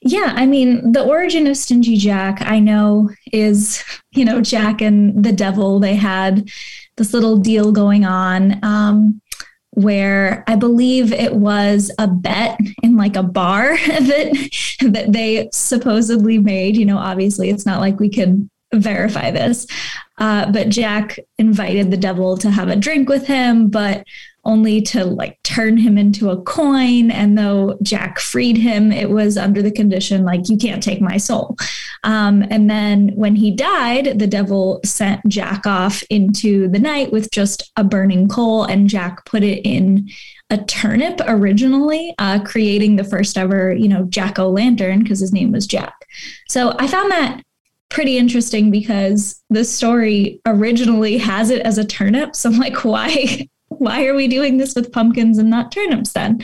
Yeah, 0.02 0.32
I 0.36 0.46
mean, 0.46 0.92
the 0.92 1.02
origin 1.02 1.46
of 1.46 1.56
Stingy 1.56 1.96
Jack, 1.96 2.42
I 2.42 2.58
know, 2.58 3.10
is, 3.32 3.82
you 4.12 4.24
know, 4.24 4.40
Jack 4.40 4.80
and 4.80 5.24
the 5.24 5.32
devil, 5.32 5.80
they 5.80 5.94
had 5.94 6.48
this 6.96 7.12
little 7.12 7.38
deal 7.38 7.72
going 7.72 8.04
on 8.04 8.62
um, 8.64 9.20
where 9.70 10.44
I 10.46 10.56
believe 10.56 11.12
it 11.12 11.34
was 11.34 11.90
a 11.98 12.06
bet 12.06 12.58
in 12.82 12.96
like 12.96 13.16
a 13.16 13.22
bar 13.22 13.76
that 13.86 14.50
that 14.82 15.12
they 15.12 15.48
supposedly 15.52 16.38
made. 16.38 16.76
You 16.76 16.86
know, 16.86 16.98
obviously 16.98 17.50
it's 17.50 17.66
not 17.66 17.80
like 17.80 17.98
we 17.98 18.08
could 18.08 18.48
verify 18.72 19.30
this. 19.30 19.66
Uh, 20.18 20.50
but 20.52 20.68
Jack 20.68 21.18
invited 21.38 21.90
the 21.90 21.96
devil 21.96 22.36
to 22.38 22.50
have 22.50 22.68
a 22.68 22.76
drink 22.76 23.08
with 23.08 23.26
him, 23.26 23.68
but 23.68 24.04
only 24.44 24.80
to 24.82 25.04
like 25.04 25.42
turn 25.42 25.76
him 25.76 25.96
into 25.96 26.30
a 26.30 26.40
coin. 26.42 27.10
And 27.10 27.36
though 27.36 27.78
Jack 27.82 28.18
freed 28.18 28.56
him, 28.56 28.92
it 28.92 29.10
was 29.10 29.36
under 29.36 29.62
the 29.62 29.70
condition 29.70 30.24
like, 30.24 30.48
you 30.48 30.56
can't 30.56 30.82
take 30.82 31.00
my 31.00 31.16
soul. 31.16 31.56
Um, 32.04 32.44
and 32.50 32.68
then 32.68 33.10
when 33.14 33.34
he 33.34 33.50
died, 33.50 34.18
the 34.18 34.26
devil 34.26 34.80
sent 34.84 35.26
Jack 35.26 35.66
off 35.66 36.02
into 36.10 36.68
the 36.68 36.78
night 36.78 37.12
with 37.12 37.30
just 37.30 37.72
a 37.76 37.84
burning 37.84 38.28
coal, 38.28 38.64
and 38.64 38.88
Jack 38.88 39.24
put 39.24 39.42
it 39.42 39.62
in 39.64 40.10
a 40.50 40.58
turnip 40.58 41.20
originally, 41.26 42.14
uh, 42.18 42.40
creating 42.44 42.96
the 42.96 43.04
first 43.04 43.38
ever, 43.38 43.72
you 43.72 43.88
know, 43.88 44.04
Jack 44.04 44.38
o' 44.38 44.50
lantern 44.50 45.02
because 45.02 45.20
his 45.20 45.32
name 45.32 45.50
was 45.50 45.66
Jack. 45.66 45.94
So 46.48 46.74
I 46.78 46.86
found 46.86 47.10
that 47.10 47.42
pretty 47.88 48.18
interesting 48.18 48.70
because 48.70 49.42
the 49.50 49.64
story 49.64 50.40
originally 50.46 51.16
has 51.16 51.50
it 51.50 51.62
as 51.62 51.78
a 51.78 51.84
turnip. 51.84 52.34
So 52.36 52.50
I'm 52.50 52.58
like, 52.58 52.84
why 52.84 53.48
why 53.78 54.06
are 54.06 54.14
we 54.14 54.28
doing 54.28 54.56
this 54.56 54.74
with 54.74 54.92
pumpkins 54.92 55.38
and 55.38 55.50
not 55.50 55.72
turnips 55.72 56.12
then? 56.12 56.40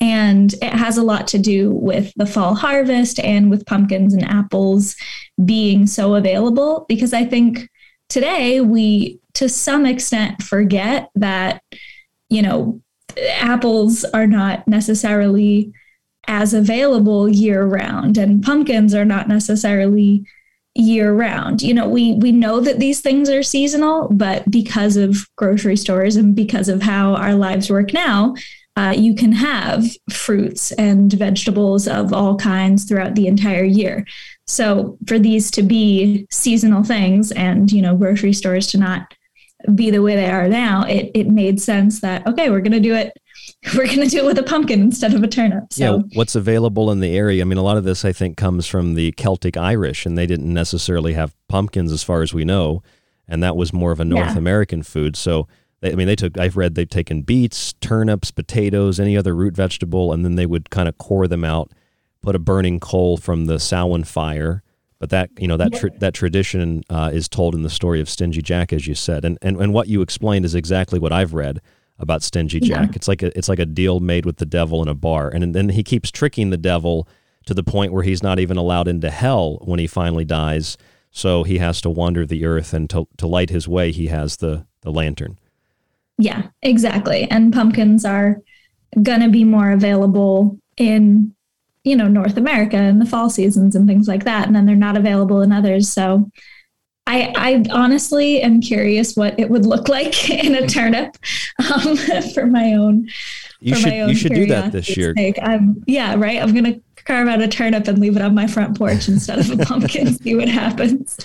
And 0.00 0.52
it 0.54 0.72
has 0.72 0.96
a 0.96 1.02
lot 1.02 1.26
to 1.28 1.38
do 1.38 1.70
with 1.70 2.12
the 2.16 2.26
fall 2.26 2.54
harvest 2.54 3.18
and 3.20 3.50
with 3.50 3.66
pumpkins 3.66 4.14
and 4.14 4.24
apples 4.24 4.96
being 5.44 5.86
so 5.86 6.14
available 6.14 6.86
because 6.88 7.12
I 7.12 7.24
think 7.24 7.68
today 8.08 8.60
we 8.60 9.18
to 9.34 9.48
some 9.48 9.86
extent 9.86 10.42
forget 10.42 11.10
that 11.14 11.62
you 12.28 12.42
know 12.42 12.80
apples 13.38 14.04
are 14.04 14.26
not 14.26 14.66
necessarily 14.68 15.72
as 16.26 16.54
available 16.54 17.28
year 17.28 17.64
round 17.64 18.16
and 18.16 18.42
pumpkins 18.42 18.94
are 18.94 19.04
not 19.04 19.28
necessarily 19.28 20.24
year 20.74 21.12
round. 21.12 21.62
You 21.62 21.74
know, 21.74 21.88
we 21.88 22.14
we 22.14 22.32
know 22.32 22.60
that 22.60 22.78
these 22.78 23.00
things 23.00 23.30
are 23.30 23.42
seasonal, 23.42 24.08
but 24.10 24.50
because 24.50 24.96
of 24.96 25.28
grocery 25.36 25.76
stores 25.76 26.16
and 26.16 26.34
because 26.34 26.68
of 26.68 26.82
how 26.82 27.14
our 27.14 27.34
lives 27.34 27.70
work 27.70 27.92
now, 27.92 28.34
uh, 28.76 28.92
you 28.96 29.14
can 29.14 29.32
have 29.32 29.84
fruits 30.10 30.72
and 30.72 31.12
vegetables 31.12 31.86
of 31.86 32.12
all 32.12 32.36
kinds 32.36 32.84
throughout 32.84 33.14
the 33.14 33.28
entire 33.28 33.64
year. 33.64 34.04
So 34.46 34.98
for 35.06 35.18
these 35.18 35.50
to 35.52 35.62
be 35.62 36.26
seasonal 36.30 36.82
things 36.82 37.30
and 37.32 37.70
you 37.70 37.80
know 37.80 37.96
grocery 37.96 38.32
stores 38.32 38.66
to 38.68 38.78
not 38.78 39.14
be 39.74 39.90
the 39.90 40.02
way 40.02 40.16
they 40.16 40.30
are 40.30 40.48
now, 40.48 40.84
it 40.86 41.10
it 41.14 41.28
made 41.28 41.60
sense 41.60 42.00
that 42.00 42.26
okay, 42.26 42.50
we're 42.50 42.60
going 42.60 42.72
to 42.72 42.80
do 42.80 42.94
it 42.94 43.12
we're 43.76 43.86
going 43.86 44.00
to 44.00 44.06
do 44.08 44.18
it 44.18 44.24
with 44.24 44.38
a 44.38 44.42
pumpkin 44.42 44.80
instead 44.80 45.14
of 45.14 45.22
a 45.22 45.28
turnip. 45.28 45.72
So. 45.72 45.82
Yeah, 45.98 46.02
what's 46.14 46.34
available 46.34 46.90
in 46.90 47.00
the 47.00 47.16
area? 47.16 47.42
I 47.42 47.44
mean, 47.44 47.58
a 47.58 47.62
lot 47.62 47.76
of 47.76 47.84
this 47.84 48.04
I 48.04 48.12
think 48.12 48.36
comes 48.36 48.66
from 48.66 48.94
the 48.94 49.12
Celtic 49.12 49.56
Irish, 49.56 50.04
and 50.06 50.18
they 50.18 50.26
didn't 50.26 50.52
necessarily 50.52 51.14
have 51.14 51.34
pumpkins 51.48 51.92
as 51.92 52.02
far 52.02 52.22
as 52.22 52.34
we 52.34 52.44
know. 52.44 52.82
and 53.26 53.42
that 53.42 53.56
was 53.56 53.72
more 53.72 53.90
of 53.90 54.00
a 54.00 54.04
North 54.04 54.32
Yeah. 54.32 54.36
American 54.38 54.82
food. 54.82 55.16
So, 55.16 55.48
they, 55.80 55.92
I 55.92 55.94
mean, 55.94 56.06
they 56.06 56.16
took. 56.16 56.36
I've 56.38 56.58
read 56.58 56.74
they've 56.74 56.86
taken 56.88 57.22
beets, 57.22 57.72
turnips, 57.80 58.30
potatoes, 58.30 59.00
any 59.00 59.16
other 59.16 59.34
root 59.34 59.54
vegetable, 59.56 60.12
and 60.12 60.24
then 60.26 60.34
they 60.34 60.44
would 60.44 60.68
kind 60.68 60.88
of 60.90 60.98
core 60.98 61.26
them 61.26 61.42
out, 61.42 61.72
put 62.20 62.36
a 62.36 62.38
burning 62.38 62.80
coal 62.80 63.16
from 63.16 63.46
the 63.46 63.58
Samhain 63.58 64.04
fire. 64.04 64.62
But 64.98 65.08
that 65.08 65.30
you 65.38 65.48
know 65.48 65.56
that 65.56 65.72
tr- 65.72 65.88
that 66.00 66.12
tradition 66.12 66.82
uh, 66.90 67.10
is 67.14 67.28
told 67.30 67.54
in 67.54 67.62
the 67.62 67.70
story 67.70 68.00
of 68.00 68.10
Stingy 68.10 68.42
Jack, 68.42 68.72
as 68.74 68.86
you 68.86 68.94
said, 68.94 69.24
and, 69.24 69.38
and 69.40 69.56
and 69.58 69.72
what 69.72 69.88
you 69.88 70.02
explained 70.02 70.44
is 70.44 70.54
exactly 70.54 70.98
what 70.98 71.12
I've 71.12 71.32
read 71.32 71.60
about 71.98 72.22
Stingy 72.22 72.58
Yeah. 72.62 72.86
Jack. 72.86 72.96
It's 72.96 73.08
like 73.08 73.22
a 73.22 73.36
it's 73.36 73.48
like 73.48 73.58
a 73.58 73.66
deal 73.66 74.00
made 74.00 74.26
with 74.26 74.36
the 74.38 74.46
devil 74.46 74.82
in 74.82 74.88
a 74.88 74.94
bar, 74.94 75.28
and 75.28 75.54
then 75.54 75.68
he 75.70 75.82
keeps 75.82 76.10
tricking 76.10 76.50
the 76.50 76.56
devil 76.56 77.08
to 77.46 77.54
the 77.54 77.62
point 77.62 77.92
where 77.92 78.02
he's 78.02 78.22
not 78.22 78.38
even 78.38 78.56
allowed 78.56 78.88
into 78.88 79.10
hell 79.10 79.58
when 79.64 79.78
he 79.78 79.86
finally 79.86 80.24
dies. 80.24 80.76
So 81.10 81.44
he 81.44 81.58
has 81.58 81.80
to 81.82 81.90
wander 81.90 82.26
the 82.26 82.44
earth, 82.44 82.72
and 82.72 82.90
to 82.90 83.06
to 83.18 83.26
light 83.26 83.50
his 83.50 83.68
way, 83.68 83.92
he 83.92 84.08
has 84.08 84.36
the 84.36 84.66
the 84.80 84.90
lantern. 84.90 85.38
Yeah, 86.18 86.48
exactly. 86.62 87.28
And 87.30 87.52
pumpkins 87.52 88.04
are 88.04 88.40
going 89.02 89.20
to 89.20 89.28
be 89.28 89.42
more 89.42 89.72
available 89.72 90.58
in, 90.76 91.34
you 91.82 91.96
know, 91.96 92.06
North 92.06 92.36
America 92.36 92.76
in 92.76 93.00
the 93.00 93.06
fall 93.06 93.28
seasons 93.28 93.74
and 93.74 93.88
things 93.88 94.06
like 94.06 94.24
that. 94.24 94.46
And 94.46 94.54
then 94.54 94.64
they're 94.66 94.76
not 94.76 94.96
available 94.96 95.42
in 95.42 95.50
others. 95.50 95.88
So 95.92 96.30
I, 97.06 97.32
I 97.36 97.64
honestly 97.70 98.40
am 98.40 98.62
curious 98.62 99.14
what 99.14 99.38
it 99.38 99.50
would 99.50 99.66
look 99.66 99.88
like 99.88 100.30
in 100.44 100.54
a 100.54 100.66
turnip 100.66 101.16
um, 101.58 101.96
for 102.34 102.46
my 102.46 102.72
own. 102.72 103.08
You 103.60 103.74
for 103.74 103.80
should 103.80 103.90
my 103.90 104.00
own 104.00 104.08
you 104.10 104.14
should 104.14 104.34
do 104.34 104.46
that 104.46 104.72
this 104.72 104.96
year. 104.96 105.14
yeah, 105.86 106.14
right. 106.16 106.42
I'm 106.42 106.52
going 106.52 106.64
to 106.64 106.80
carve 107.04 107.28
out 107.28 107.40
a 107.40 107.48
turnip 107.48 107.86
and 107.88 107.98
leave 107.98 108.16
it 108.16 108.22
on 108.22 108.34
my 108.34 108.46
front 108.46 108.76
porch 108.78 109.08
instead 109.08 109.38
of 109.38 109.50
a 109.50 109.56
pumpkin. 109.64 110.14
see 110.14 110.34
what 110.34 110.48
happens. 110.48 111.18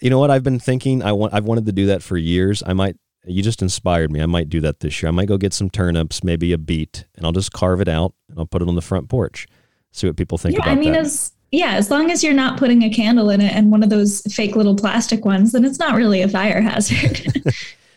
You 0.00 0.10
know 0.10 0.18
what? 0.18 0.30
I've 0.30 0.42
been 0.42 0.60
thinking. 0.60 1.02
I 1.02 1.12
want. 1.12 1.34
I've 1.34 1.44
wanted 1.44 1.66
to 1.66 1.72
do 1.72 1.86
that 1.86 2.02
for 2.02 2.16
years. 2.16 2.62
I 2.64 2.72
might. 2.72 2.96
You 3.24 3.42
just 3.42 3.62
inspired 3.62 4.12
me. 4.12 4.22
I 4.22 4.26
might 4.26 4.48
do 4.48 4.60
that 4.60 4.80
this 4.80 5.02
year. 5.02 5.08
I 5.08 5.10
might 5.10 5.28
go 5.28 5.36
get 5.36 5.52
some 5.52 5.68
turnips, 5.68 6.22
maybe 6.22 6.52
a 6.52 6.58
beet, 6.58 7.04
and 7.16 7.26
I'll 7.26 7.32
just 7.32 7.52
carve 7.52 7.80
it 7.80 7.88
out 7.88 8.14
and 8.28 8.38
I'll 8.38 8.46
put 8.46 8.62
it 8.62 8.68
on 8.68 8.74
the 8.74 8.80
front 8.80 9.08
porch. 9.08 9.46
See 9.92 10.06
what 10.06 10.16
people 10.16 10.38
think 10.38 10.54
yeah, 10.54 10.62
about 10.62 10.70
I 10.70 10.74
mean, 10.76 10.92
that. 10.92 11.00
as 11.06 11.32
yeah, 11.50 11.72
as 11.74 11.90
long 11.90 12.10
as 12.10 12.22
you're 12.22 12.34
not 12.34 12.58
putting 12.58 12.82
a 12.82 12.90
candle 12.90 13.30
in 13.30 13.40
it 13.40 13.52
and 13.54 13.70
one 13.70 13.82
of 13.82 13.90
those 13.90 14.20
fake 14.32 14.54
little 14.56 14.76
plastic 14.76 15.24
ones, 15.24 15.52
then 15.52 15.64
it's 15.64 15.78
not 15.78 15.94
really 15.94 16.22
a 16.22 16.28
fire 16.28 16.60
hazard. 16.60 17.32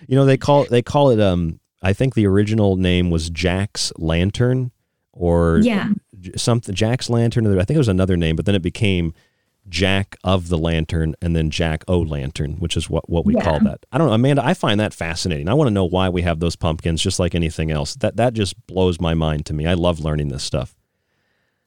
You 0.08 0.18
know, 0.18 0.26
they 0.26 0.36
call 0.36 0.66
they 0.66 0.82
call 0.82 1.12
it. 1.12 1.22
Um, 1.22 1.60
I 1.82 1.94
think 1.94 2.16
the 2.16 2.28
original 2.28 2.76
name 2.76 3.12
was 3.12 3.30
Jack's 3.30 3.94
Lantern, 3.98 4.72
or 5.14 5.60
Yeah. 5.64 5.90
something 6.36 6.76
Jack's 6.76 7.10
Lantern. 7.10 7.46
I 7.58 7.64
think 7.64 7.76
it 7.76 7.78
was 7.78 7.88
another 7.88 8.18
name, 8.18 8.36
but 8.36 8.46
then 8.46 8.56
it 8.56 8.62
became 8.62 9.14
Jack 9.70 10.18
of 10.24 10.50
the 10.50 10.58
Lantern, 10.58 11.16
and 11.22 11.34
then 11.36 11.50
Jack 11.50 11.84
O 11.88 12.00
Lantern, 12.00 12.54
which 12.54 12.76
is 12.76 12.90
what 12.90 13.10
what 13.10 13.26
we 13.26 13.36
Yeah. 13.36 13.44
call 13.44 13.60
that. 13.62 13.86
I 13.92 13.98
don't 14.00 14.08
know, 14.08 14.14
Amanda. 14.14 14.44
I 14.46 14.54
find 14.54 14.80
that 14.82 14.94
fascinating. 14.94 15.48
I 15.48 15.54
want 15.54 15.68
to 15.68 15.74
know 15.74 15.86
why 15.86 16.10
we 16.10 16.24
have 16.24 16.40
those 16.40 16.58
pumpkins, 16.58 17.02
just 17.02 17.20
like 17.20 17.34
anything 17.36 17.72
else. 17.72 17.96
That 17.96 18.18
that 18.18 18.34
just 18.34 18.56
blows 18.68 19.00
my 19.00 19.14
mind 19.14 19.46
to 19.46 19.54
me. 19.54 19.66
I 19.66 19.76
love 19.76 20.00
learning 20.02 20.28
this 20.28 20.44
stuff. 20.44 20.76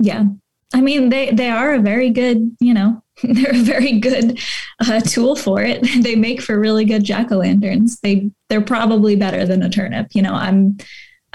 yeah. 0.00 0.24
I 0.72 0.80
mean, 0.80 1.08
they, 1.08 1.30
they 1.30 1.50
are 1.50 1.74
a 1.74 1.80
very 1.80 2.10
good, 2.10 2.56
you 2.60 2.74
know, 2.74 3.02
they're 3.22 3.54
a 3.54 3.62
very 3.62 3.98
good 4.00 4.38
uh, 4.80 5.00
tool 5.00 5.36
for 5.36 5.62
it. 5.62 5.86
They 6.02 6.16
make 6.16 6.42
for 6.42 6.58
really 6.58 6.84
good 6.84 7.04
jack 7.04 7.30
o' 7.32 7.38
lanterns. 7.38 8.00
They 8.00 8.30
they're 8.48 8.60
probably 8.60 9.16
better 9.16 9.46
than 9.46 9.62
a 9.62 9.70
turnip. 9.70 10.08
You 10.14 10.22
know, 10.22 10.34
I'm 10.34 10.76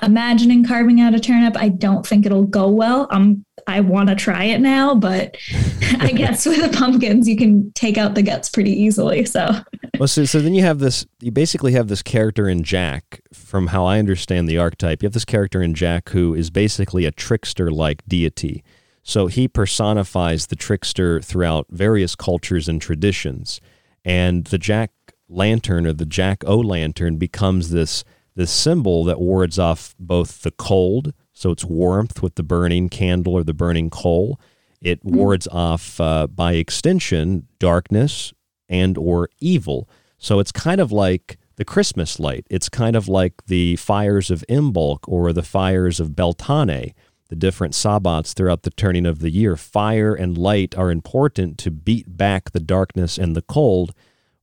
imagining 0.02 0.66
carving 0.66 1.02
out 1.02 1.14
a 1.14 1.20
turnip. 1.20 1.58
I 1.58 1.70
don't 1.70 2.06
think 2.06 2.26
it'll 2.26 2.44
go 2.44 2.70
well. 2.70 3.08
Um, 3.12 3.46
I 3.68 3.82
want 3.82 4.10
to 4.10 4.16
try 4.16 4.46
it 4.46 4.62
now, 4.62 4.96
but 4.96 5.38
I 6.00 6.12
guess 6.12 6.46
with 6.46 6.62
the 6.62 6.78
pumpkins, 6.78 7.28
you 7.28 7.38
can 7.38 7.72
take 7.74 7.98
out 7.98 8.16
the 8.16 8.22
guts 8.22 8.50
pretty 8.50 8.72
easily. 8.72 9.26
So 9.26 9.50
Well, 9.98 10.08
so, 10.08 10.26
so 10.26 10.40
then 10.40 10.54
you 10.54 10.64
have 10.64 10.80
this. 10.80 11.06
You 11.20 11.32
basically 11.32 11.74
have 11.74 11.88
this 11.88 12.02
character 12.02 12.48
in 12.48 12.64
Jack, 12.64 13.22
from 13.34 13.68
how 13.68 13.86
I 13.86 14.00
understand 14.00 14.48
the 14.48 14.58
archetype. 14.58 15.02
You 15.02 15.08
have 15.08 15.14
this 15.14 15.26
character 15.26 15.62
in 15.62 15.74
Jack 15.74 16.10
who 16.10 16.34
is 16.34 16.50
basically 16.50 17.06
a 17.06 17.12
trickster-like 17.12 18.04
deity. 18.08 18.64
So 19.10 19.26
he 19.26 19.48
personifies 19.48 20.46
the 20.46 20.56
trickster 20.56 21.20
throughout 21.20 21.66
various 21.72 22.16
cultures 22.16 22.70
and 22.70 22.80
traditions, 22.80 23.60
and 24.06 24.46
the 24.46 24.60
Jack 24.60 24.92
lantern 25.28 25.88
or 25.88 25.94
the 25.94 26.06
Jack 26.06 26.44
O 26.46 26.60
lantern 26.60 27.18
becomes 27.18 27.72
this 27.72 28.04
this 28.36 28.52
symbol 28.52 29.04
that 29.06 29.20
wards 29.20 29.58
off 29.58 29.96
both 30.00 30.44
the 30.44 30.52
cold, 30.52 31.16
so 31.34 31.50
it's 31.50 31.66
warmth 31.66 32.22
with 32.22 32.36
the 32.36 32.44
burning 32.44 32.88
candle 32.88 33.34
or 33.34 33.44
the 33.44 33.52
burning 33.52 33.90
coal. 33.90 34.40
It 34.80 35.04
wards 35.04 35.48
off, 35.48 36.00
uh, 36.00 36.28
by 36.28 36.54
extension, 36.54 37.48
darkness 37.58 38.32
and 38.70 38.96
or 38.96 39.30
evil. 39.40 39.90
So 40.20 40.38
it's 40.38 40.52
kind 40.52 40.80
of 40.80 40.92
like 40.92 41.40
the 41.56 41.66
Christmas 41.66 42.20
light. 42.20 42.46
It's 42.52 42.70
kind 42.70 42.96
of 42.96 43.08
like 43.08 43.34
the 43.48 43.76
fires 43.78 44.30
of 44.30 44.46
Imbolc 44.48 45.00
or 45.08 45.34
the 45.34 45.42
fires 45.42 46.00
of 46.00 46.16
Beltane, 46.16 46.94
the 47.30 47.36
different 47.36 47.74
sabbats 47.74 48.34
throughout 48.34 48.64
the 48.64 48.72
turning 48.72 49.06
of 49.06 49.20
the 49.20 49.30
year. 49.30 49.56
Fire 49.56 50.14
and 50.14 50.38
light 50.38 50.76
are 50.76 50.92
important 50.92 51.58
to 51.60 51.72
beat 51.72 52.18
back 52.18 52.52
the 52.52 52.60
darkness 52.60 53.18
and 53.18 53.36
the 53.36 53.42
cold, 53.42 53.94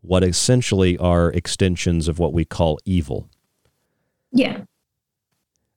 what 0.01 0.23
essentially 0.23 0.97
are 0.99 1.31
extensions 1.33 2.07
of 2.09 2.19
what 2.19 2.33
we 2.33 2.45
call 2.45 2.79
evil. 2.85 3.29
yeah, 4.33 4.61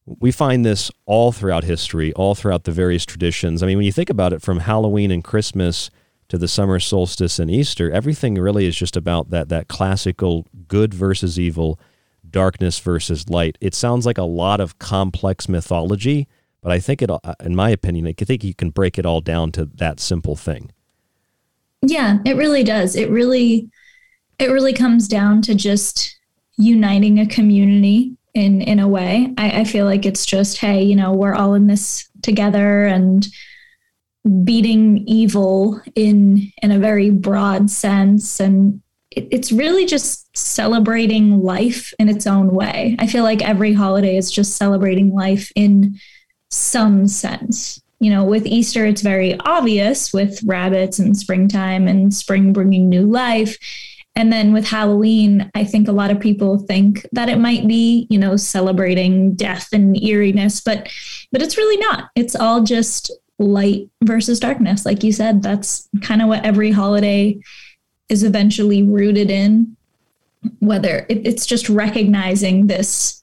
We 0.05 0.31
find 0.31 0.63
this 0.63 0.91
all 1.05 1.31
throughout 1.31 1.63
history, 1.63 2.13
all 2.13 2.35
throughout 2.35 2.65
the 2.65 2.71
various 2.71 3.05
traditions. 3.05 3.63
I 3.63 3.67
mean, 3.67 3.77
when 3.77 3.85
you 3.85 3.91
think 3.91 4.11
about 4.11 4.33
it, 4.33 4.41
from 4.43 4.59
Halloween 4.59 5.09
and 5.09 5.23
Christmas 5.23 5.89
to 6.27 6.37
the 6.37 6.47
summer 6.47 6.79
solstice 6.79 7.39
and 7.39 7.49
Easter, 7.49 7.91
everything 7.91 8.35
really 8.35 8.67
is 8.67 8.75
just 8.75 8.95
about 8.95 9.31
that 9.31 9.49
that 9.49 9.67
classical 9.67 10.45
good 10.67 10.93
versus 10.93 11.39
evil, 11.39 11.79
darkness 12.29 12.77
versus 12.77 13.29
light. 13.29 13.57
It 13.59 13.73
sounds 13.73 14.05
like 14.05 14.19
a 14.19 14.23
lot 14.23 14.59
of 14.59 14.77
complex 14.77 15.49
mythology, 15.49 16.27
but 16.61 16.71
I 16.71 16.79
think 16.79 17.01
it, 17.01 17.09
uh, 17.09 17.19
in 17.43 17.55
my 17.55 17.69
opinion, 17.69 18.07
I 18.07 18.13
think 18.13 18.43
you 18.43 18.53
can 18.53 18.69
break 18.69 18.97
it 18.97 19.05
all 19.05 19.21
down 19.21 19.51
to 19.53 19.65
that 19.65 19.99
simple 19.99 20.35
thing. 20.35 20.71
Yeah, 21.81 22.19
it 22.25 22.35
really 22.35 22.63
does. 22.63 22.95
It 22.95 23.09
really 23.09 23.69
it 24.37 24.47
really 24.51 24.73
comes 24.73 25.07
down 25.07 25.41
to 25.43 25.55
just 25.55 26.17
uniting 26.57 27.19
a 27.19 27.27
community 27.27 28.17
in 28.33 28.61
in 28.61 28.79
a 28.79 28.87
way. 28.87 29.33
I, 29.37 29.61
I 29.61 29.63
feel 29.63 29.85
like 29.85 30.05
it's 30.05 30.25
just, 30.25 30.57
hey, 30.57 30.83
you 30.83 30.95
know, 30.95 31.13
we're 31.13 31.35
all 31.35 31.53
in 31.53 31.67
this 31.67 32.09
together 32.21 32.85
and 32.85 33.27
beating 34.43 34.97
evil 35.07 35.81
in 35.95 36.51
in 36.61 36.71
a 36.71 36.79
very 36.79 37.09
broad 37.09 37.69
sense 37.69 38.41
and 38.41 38.81
it, 39.11 39.27
it's 39.31 39.51
really 39.51 39.85
just 39.85 40.35
celebrating 40.37 41.41
life 41.41 41.93
in 41.99 42.09
its 42.09 42.27
own 42.27 42.53
way. 42.53 42.95
I 42.99 43.07
feel 43.07 43.23
like 43.23 43.41
every 43.41 43.73
holiday 43.73 44.17
is 44.17 44.29
just 44.29 44.57
celebrating 44.57 45.13
life 45.13 45.51
in 45.55 45.99
some 46.49 47.07
sense. 47.07 47.81
You 47.99 48.11
know, 48.11 48.23
with 48.23 48.45
Easter, 48.45 48.85
it's 48.85 49.01
very 49.01 49.37
obvious 49.41 50.13
with 50.13 50.41
rabbits 50.43 50.99
and 50.99 51.17
springtime 51.17 51.87
and 51.87 52.13
spring 52.13 52.53
bringing 52.53 52.87
new 52.87 53.05
life. 53.05 53.57
And 54.15 54.33
then 54.33 54.53
with 54.53 54.67
Halloween, 54.67 55.49
I 55.53 55.63
think 55.63 55.87
a 55.87 55.93
lot 55.93 56.11
of 56.11 56.19
people 56.19 56.57
think 56.59 57.05
that 57.11 57.29
it 57.29 57.39
might 57.39 57.67
be, 57.67 58.07
you 58.09 58.17
know, 58.17 58.35
celebrating 58.35 59.35
death 59.35 59.69
and 59.71 60.01
eeriness, 60.01 60.61
but 60.61 60.89
but 61.31 61.41
it's 61.41 61.57
really 61.57 61.77
not. 61.77 62.09
It's 62.15 62.35
all 62.35 62.63
just 62.63 63.11
light 63.37 63.89
versus 64.03 64.39
darkness. 64.39 64.85
Like 64.85 65.03
you 65.03 65.13
said, 65.13 65.41
that's 65.41 65.87
kind 66.01 66.21
of 66.21 66.27
what 66.27 66.45
every 66.45 66.71
holiday 66.71 67.39
is 68.09 68.23
eventually 68.23 68.83
rooted 68.83 69.29
in. 69.29 69.75
Whether 70.59 71.05
it, 71.09 71.25
it's 71.27 71.45
just 71.45 71.69
recognizing 71.69 72.67
this 72.67 73.18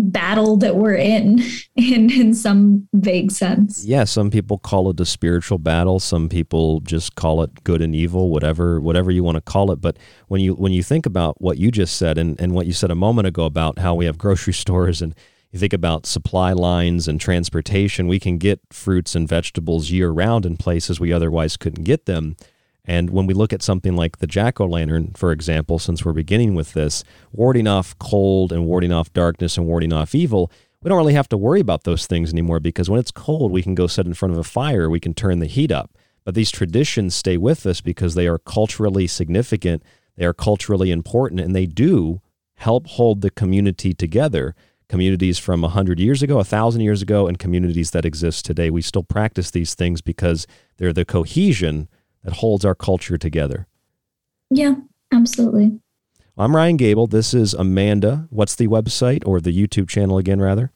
battle 0.00 0.56
that 0.58 0.76
we're 0.76 0.94
in 0.94 1.42
in 1.76 2.10
in 2.10 2.34
some 2.34 2.88
vague 2.92 3.30
sense. 3.30 3.84
Yeah, 3.84 4.04
some 4.04 4.30
people 4.30 4.58
call 4.58 4.90
it 4.90 5.00
a 5.00 5.04
spiritual 5.04 5.58
battle. 5.58 6.00
Some 6.00 6.28
people 6.28 6.80
just 6.80 7.14
call 7.14 7.42
it 7.42 7.64
good 7.64 7.82
and 7.82 7.94
evil, 7.94 8.30
whatever 8.30 8.80
whatever 8.80 9.10
you 9.10 9.22
want 9.22 9.36
to 9.36 9.40
call 9.40 9.70
it. 9.70 9.80
But 9.80 9.98
when 10.28 10.40
you 10.40 10.54
when 10.54 10.72
you 10.72 10.82
think 10.82 11.06
about 11.06 11.40
what 11.40 11.58
you 11.58 11.70
just 11.70 11.96
said 11.96 12.18
and, 12.18 12.40
and 12.40 12.52
what 12.52 12.66
you 12.66 12.72
said 12.72 12.90
a 12.90 12.96
moment 12.96 13.28
ago 13.28 13.44
about 13.44 13.78
how 13.78 13.94
we 13.94 14.06
have 14.06 14.18
grocery 14.18 14.52
stores 14.64 15.02
and 15.02 15.14
you 15.50 15.58
think 15.58 15.72
about 15.72 16.04
supply 16.04 16.52
lines 16.52 17.08
and 17.08 17.20
transportation, 17.20 18.06
we 18.06 18.20
can 18.20 18.36
get 18.36 18.60
fruits 18.70 19.14
and 19.14 19.26
vegetables 19.26 19.90
year 19.90 20.10
round 20.10 20.44
in 20.44 20.56
places 20.56 21.00
we 21.00 21.12
otherwise 21.12 21.56
couldn't 21.56 21.84
get 21.84 22.04
them. 22.06 22.36
And 22.88 23.10
when 23.10 23.26
we 23.26 23.34
look 23.34 23.52
at 23.52 23.62
something 23.62 23.94
like 23.94 24.16
the 24.16 24.26
jack 24.26 24.60
o' 24.60 24.66
lantern, 24.66 25.12
for 25.14 25.30
example, 25.30 25.78
since 25.78 26.04
we're 26.06 26.14
beginning 26.14 26.54
with 26.54 26.72
this, 26.72 27.04
warding 27.32 27.66
off 27.66 27.96
cold 27.98 28.50
and 28.50 28.64
warding 28.64 28.92
off 28.92 29.12
darkness 29.12 29.58
and 29.58 29.66
warding 29.66 29.92
off 29.92 30.14
evil, 30.14 30.50
we 30.82 30.88
don't 30.88 30.96
really 30.96 31.12
have 31.12 31.28
to 31.28 31.36
worry 31.36 31.60
about 31.60 31.84
those 31.84 32.06
things 32.06 32.32
anymore 32.32 32.60
because 32.60 32.88
when 32.88 32.98
it's 32.98 33.10
cold, 33.10 33.52
we 33.52 33.62
can 33.62 33.74
go 33.74 33.86
sit 33.86 34.06
in 34.06 34.14
front 34.14 34.32
of 34.32 34.38
a 34.38 34.44
fire, 34.44 34.88
we 34.88 35.00
can 35.00 35.12
turn 35.12 35.38
the 35.38 35.46
heat 35.46 35.70
up. 35.70 35.90
But 36.24 36.34
these 36.34 36.50
traditions 36.50 37.14
stay 37.14 37.36
with 37.36 37.66
us 37.66 37.82
because 37.82 38.14
they 38.14 38.26
are 38.26 38.38
culturally 38.38 39.06
significant, 39.06 39.82
they 40.16 40.24
are 40.24 40.34
culturally 40.34 40.90
important, 40.90 41.42
and 41.42 41.54
they 41.54 41.66
do 41.66 42.22
help 42.56 42.86
hold 42.86 43.20
the 43.20 43.30
community 43.30 43.92
together. 43.92 44.54
Communities 44.88 45.38
from 45.38 45.60
100 45.60 46.00
years 46.00 46.22
ago, 46.22 46.36
1,000 46.36 46.80
years 46.80 47.02
ago, 47.02 47.26
and 47.26 47.38
communities 47.38 47.90
that 47.90 48.06
exist 48.06 48.46
today. 48.46 48.70
We 48.70 48.80
still 48.80 49.02
practice 49.02 49.50
these 49.50 49.74
things 49.74 50.00
because 50.00 50.46
they're 50.78 50.94
the 50.94 51.04
cohesion 51.04 51.88
that 52.24 52.34
holds 52.34 52.64
our 52.64 52.74
culture 52.74 53.18
together. 53.18 53.66
Yeah. 54.50 54.76
Absolutely. 55.10 55.80
I'm 56.36 56.54
Ryan 56.54 56.76
Gable. 56.76 57.06
This 57.06 57.32
is 57.32 57.54
Amanda. 57.54 58.28
What's 58.28 58.54
the 58.54 58.68
website 58.68 59.26
or 59.26 59.40
the 59.40 59.50
YouTube 59.50 59.88
channel 59.88 60.18
again, 60.18 60.38
rather? 60.38 60.70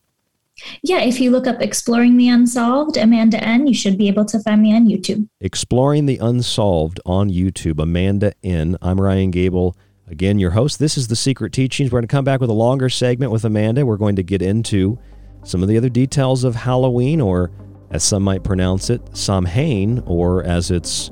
Yeah, 0.82 1.00
if 1.00 1.20
you 1.20 1.30
look 1.30 1.46
up 1.46 1.60
Exploring 1.60 2.16
the 2.16 2.28
Unsolved, 2.28 2.96
Amanda 2.96 3.42
N, 3.44 3.66
you 3.66 3.74
should 3.74 3.98
be 3.98 4.08
able 4.08 4.24
to 4.24 4.40
find 4.40 4.62
me 4.62 4.74
on 4.74 4.86
YouTube. 4.86 5.28
Exploring 5.40 6.06
the 6.06 6.16
Unsolved 6.16 6.98
on 7.04 7.28
YouTube, 7.28 7.78
Amanda 7.78 8.32
N. 8.42 8.78
I'm 8.80 8.98
Ryan 8.98 9.30
Gable. 9.30 9.76
Again, 10.08 10.38
your 10.38 10.52
host. 10.52 10.78
This 10.78 10.96
is 10.96 11.08
The 11.08 11.16
Secret 11.16 11.52
Teachings. 11.52 11.92
We're 11.92 11.96
going 11.96 12.08
to 12.08 12.12
come 12.12 12.24
back 12.24 12.40
with 12.40 12.48
a 12.48 12.54
longer 12.54 12.88
segment 12.88 13.32
with 13.32 13.44
Amanda. 13.44 13.84
We're 13.84 13.98
going 13.98 14.16
to 14.16 14.22
get 14.22 14.40
into 14.40 14.98
some 15.44 15.62
of 15.62 15.68
the 15.68 15.76
other 15.76 15.90
details 15.90 16.42
of 16.44 16.54
Halloween, 16.54 17.20
or 17.20 17.50
as 17.90 18.02
some 18.02 18.22
might 18.22 18.44
pronounce 18.44 18.88
it, 18.88 19.02
Samhain, 19.14 20.02
or 20.06 20.42
as 20.42 20.70
it's, 20.70 21.10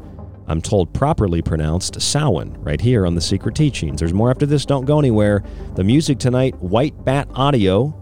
I'm 0.50 0.60
told, 0.60 0.92
properly 0.92 1.40
pronounced, 1.42 2.02
Samhain, 2.02 2.56
right 2.58 2.80
here 2.80 3.06
on 3.06 3.14
The 3.14 3.20
Secret 3.20 3.54
Teachings. 3.54 4.00
There's 4.00 4.12
more 4.12 4.30
after 4.30 4.46
this. 4.46 4.66
Don't 4.66 4.84
go 4.84 4.98
anywhere. 4.98 5.44
The 5.76 5.84
music 5.84 6.18
tonight, 6.18 6.60
White 6.60 7.04
Bat 7.04 7.28
Audio. 7.36 7.94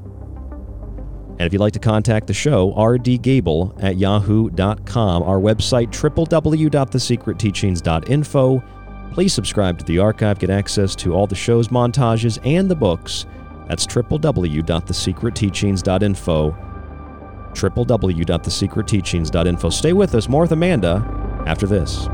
And 1.33 1.43
if 1.43 1.53
you'd 1.53 1.61
like 1.61 1.75
to 1.75 1.79
contact 1.79 2.27
the 2.27 2.33
show, 2.33 2.73
rdgable 2.73 3.75
at 3.83 3.99
yahoo.com. 3.99 5.23
Our 5.23 5.39
website, 5.39 5.89
www.thesecretteachings.info. 5.89 8.63
Please 9.13 9.35
subscribe 9.35 9.79
to 9.79 9.85
the 9.85 9.99
archive, 9.99 10.39
get 10.39 10.49
access 10.49 10.97
to 10.97 11.13
all 11.13 11.27
the 11.27 11.35
show's 11.35 11.69
montages 11.69 12.39
and 12.47 12.71
the 12.71 12.77
books. 12.77 13.27
That's 13.69 13.87
www.thesecretteachings.info. 13.87 16.51
www.thesecretteachings.info. 17.53 19.71
Stay 19.71 19.93
with 19.93 20.15
us. 20.15 20.31
More 20.31 20.43
with 20.43 20.53
Amanda 20.53 21.43
after 21.47 21.67
this. 21.67 22.09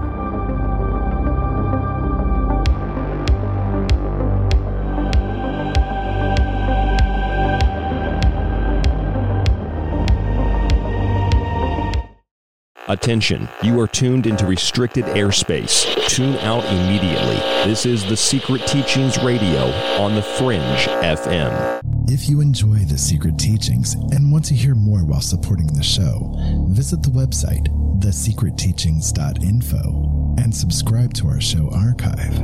Attention, 12.89 13.49
you 13.63 13.81
are 13.81 13.87
tuned 13.87 14.27
into 14.27 14.45
restricted 14.45 15.07
airspace. 15.07 15.87
Tune 16.07 16.37
out 16.41 16.63
immediately. 16.67 17.37
This 17.65 17.87
is 17.87 18.05
The 18.05 18.17
Secret 18.17 18.67
Teachings 18.67 19.17
Radio 19.23 19.71
on 19.99 20.15
The 20.15 20.21
Fringe 20.21 20.61
FM. 20.61 21.81
If 22.11 22.29
you 22.29 22.43
enjoy 22.43 22.81
The 22.81 22.99
Secret 22.99 23.39
Teachings 23.39 23.95
and 23.95 24.31
want 24.31 24.45
to 24.47 24.55
hear 24.55 24.75
more 24.75 25.03
while 25.03 25.23
supporting 25.23 25.69
the 25.69 25.83
show, 25.83 26.35
visit 26.69 27.03
the 27.03 27.09
website, 27.09 27.69
thesecretteachings.info, 28.01 30.35
and 30.37 30.55
subscribe 30.55 31.15
to 31.15 31.29
our 31.29 31.41
show 31.41 31.71
archive. 31.71 32.39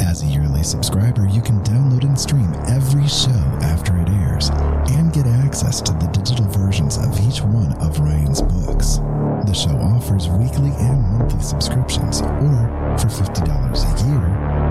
As 0.00 0.22
a 0.22 0.26
yearly 0.26 0.62
subscriber, 0.62 1.26
you 1.28 1.40
can 1.40 1.60
download 1.60 2.04
and 2.04 2.18
stream 2.18 2.52
every 2.68 3.06
show 3.06 3.30
after 3.62 3.96
it 4.00 4.08
airs 4.08 4.50
and 4.90 5.12
get 5.12 5.26
access 5.26 5.80
to 5.82 5.92
the 5.92 6.06
digital 6.12 6.46
versions 6.46 6.98
of 6.98 7.18
each 7.20 7.40
one 7.42 7.72
of 7.74 8.00
Ryan's 8.00 8.42
books. 8.42 8.98
The 9.46 9.54
show 9.54 9.76
offers 9.78 10.28
weekly 10.28 10.70
and 10.78 11.02
monthly 11.12 11.40
subscriptions, 11.42 12.22
or 12.22 12.54
for 12.98 13.08
$50 13.08 13.46
a 13.46 13.94
year, 14.08 14.26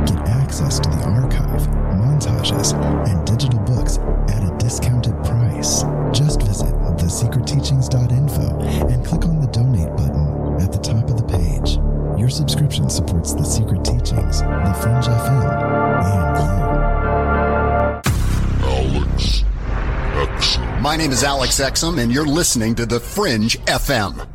get 0.07 0.27
access 0.29 0.79
to 0.79 0.89
the 0.89 1.03
archive, 1.05 1.67
montages, 1.99 2.73
and 3.07 3.25
digital 3.25 3.59
books 3.59 3.97
at 4.27 4.43
a 4.43 4.55
discounted 4.57 5.15
price. 5.23 5.83
Just 6.11 6.41
visit 6.41 6.73
thesecretteachings.info 6.97 8.59
and 8.87 9.05
click 9.05 9.25
on 9.25 9.32
Your 12.23 12.29
subscription 12.29 12.89
supports 12.89 13.33
The 13.33 13.43
Secret 13.43 13.83
Teachings, 13.83 14.39
The 14.39 14.77
Fringe 14.81 15.07
FM, 15.07 15.43
and 16.05 16.37
you. 18.61 18.95
Alex 18.95 19.43
Exum. 20.15 20.81
My 20.81 20.95
name 20.95 21.11
is 21.11 21.25
Alex 21.25 21.59
Exum, 21.59 22.01
and 22.01 22.13
you're 22.13 22.25
listening 22.25 22.75
to 22.75 22.85
The 22.85 23.01
Fringe 23.01 23.59
FM. 23.65 24.25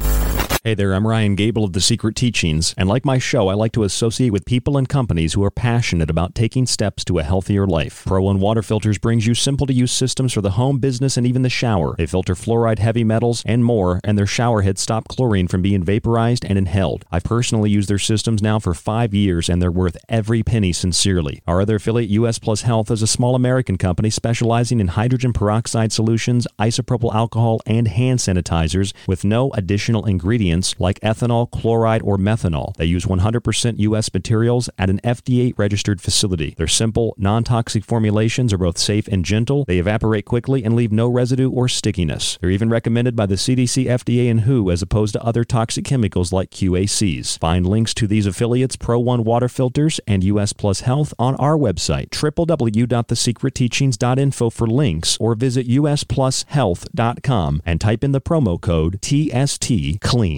Hey 0.68 0.74
there, 0.74 0.92
I'm 0.92 1.06
Ryan 1.06 1.34
Gable 1.34 1.64
of 1.64 1.72
The 1.72 1.80
Secret 1.80 2.14
Teachings, 2.14 2.74
and 2.76 2.90
like 2.90 3.02
my 3.02 3.16
show, 3.16 3.48
I 3.48 3.54
like 3.54 3.72
to 3.72 3.84
associate 3.84 4.34
with 4.34 4.44
people 4.44 4.76
and 4.76 4.86
companies 4.86 5.32
who 5.32 5.42
are 5.42 5.50
passionate 5.50 6.10
about 6.10 6.34
taking 6.34 6.66
steps 6.66 7.06
to 7.06 7.18
a 7.18 7.22
healthier 7.22 7.66
life. 7.66 8.04
Pro 8.04 8.20
One 8.20 8.38
Water 8.38 8.60
Filters 8.60 8.98
brings 8.98 9.26
you 9.26 9.34
simple 9.34 9.66
to 9.66 9.72
use 9.72 9.90
systems 9.90 10.34
for 10.34 10.42
the 10.42 10.50
home, 10.50 10.78
business, 10.78 11.16
and 11.16 11.26
even 11.26 11.40
the 11.40 11.48
shower. 11.48 11.94
They 11.96 12.04
filter 12.04 12.34
fluoride, 12.34 12.80
heavy 12.80 13.02
metals, 13.02 13.42
and 13.46 13.64
more, 13.64 14.02
and 14.04 14.18
their 14.18 14.26
shower 14.26 14.60
heads 14.60 14.82
stop 14.82 15.08
chlorine 15.08 15.48
from 15.48 15.62
being 15.62 15.82
vaporized 15.82 16.44
and 16.44 16.58
inhaled. 16.58 17.06
I've 17.10 17.24
personally 17.24 17.70
used 17.70 17.88
their 17.88 17.98
systems 17.98 18.42
now 18.42 18.58
for 18.58 18.74
five 18.74 19.14
years, 19.14 19.48
and 19.48 19.62
they're 19.62 19.72
worth 19.72 19.96
every 20.06 20.42
penny 20.42 20.74
sincerely. 20.74 21.40
Our 21.46 21.62
other 21.62 21.76
affiliate, 21.76 22.10
US 22.10 22.38
Plus 22.38 22.60
Health, 22.60 22.90
is 22.90 23.00
a 23.00 23.06
small 23.06 23.34
American 23.34 23.78
company 23.78 24.10
specializing 24.10 24.80
in 24.80 24.88
hydrogen 24.88 25.32
peroxide 25.32 25.92
solutions, 25.92 26.46
isopropyl 26.58 27.14
alcohol, 27.14 27.62
and 27.64 27.88
hand 27.88 28.18
sanitizers 28.18 28.92
with 29.06 29.24
no 29.24 29.50
additional 29.52 30.04
ingredients 30.04 30.57
like 30.78 31.00
ethanol, 31.00 31.50
chloride, 31.50 32.02
or 32.02 32.16
methanol. 32.16 32.74
They 32.76 32.84
use 32.84 33.06
100% 33.06 33.78
U.S. 33.78 34.12
materials 34.12 34.70
at 34.78 34.90
an 34.90 35.00
FDA 35.04 35.52
registered 35.56 36.00
facility. 36.00 36.54
Their 36.56 36.68
simple, 36.68 37.14
non 37.16 37.44
toxic 37.44 37.84
formulations 37.84 38.52
are 38.52 38.58
both 38.58 38.78
safe 38.78 39.06
and 39.08 39.24
gentle. 39.24 39.64
They 39.64 39.78
evaporate 39.78 40.24
quickly 40.24 40.64
and 40.64 40.74
leave 40.74 40.92
no 40.92 41.08
residue 41.08 41.50
or 41.50 41.68
stickiness. 41.68 42.38
They're 42.40 42.50
even 42.50 42.70
recommended 42.70 43.16
by 43.16 43.26
the 43.26 43.36
CDC, 43.36 43.86
FDA, 43.86 44.30
and 44.30 44.42
WHO 44.42 44.70
as 44.70 44.82
opposed 44.82 45.14
to 45.14 45.22
other 45.22 45.44
toxic 45.44 45.84
chemicals 45.84 46.32
like 46.32 46.50
QACs. 46.50 47.38
Find 47.38 47.66
links 47.66 47.94
to 47.94 48.06
these 48.06 48.26
affiliates, 48.26 48.76
Pro 48.76 48.98
One 48.98 49.24
Water 49.24 49.48
Filters, 49.48 50.00
and 50.06 50.22
US 50.24 50.52
Plus 50.52 50.80
Health 50.80 51.14
on 51.18 51.34
our 51.36 51.56
website, 51.56 52.10
www.thesecretteachings.info 52.10 54.50
for 54.50 54.66
links, 54.66 55.16
or 55.20 55.34
visit 55.34 55.66
usplushealth.com 55.68 57.62
and 57.64 57.80
type 57.80 58.04
in 58.04 58.12
the 58.12 58.20
promo 58.20 58.60
code 58.60 59.00
TST 59.02 60.00
CLEAN. 60.00 60.37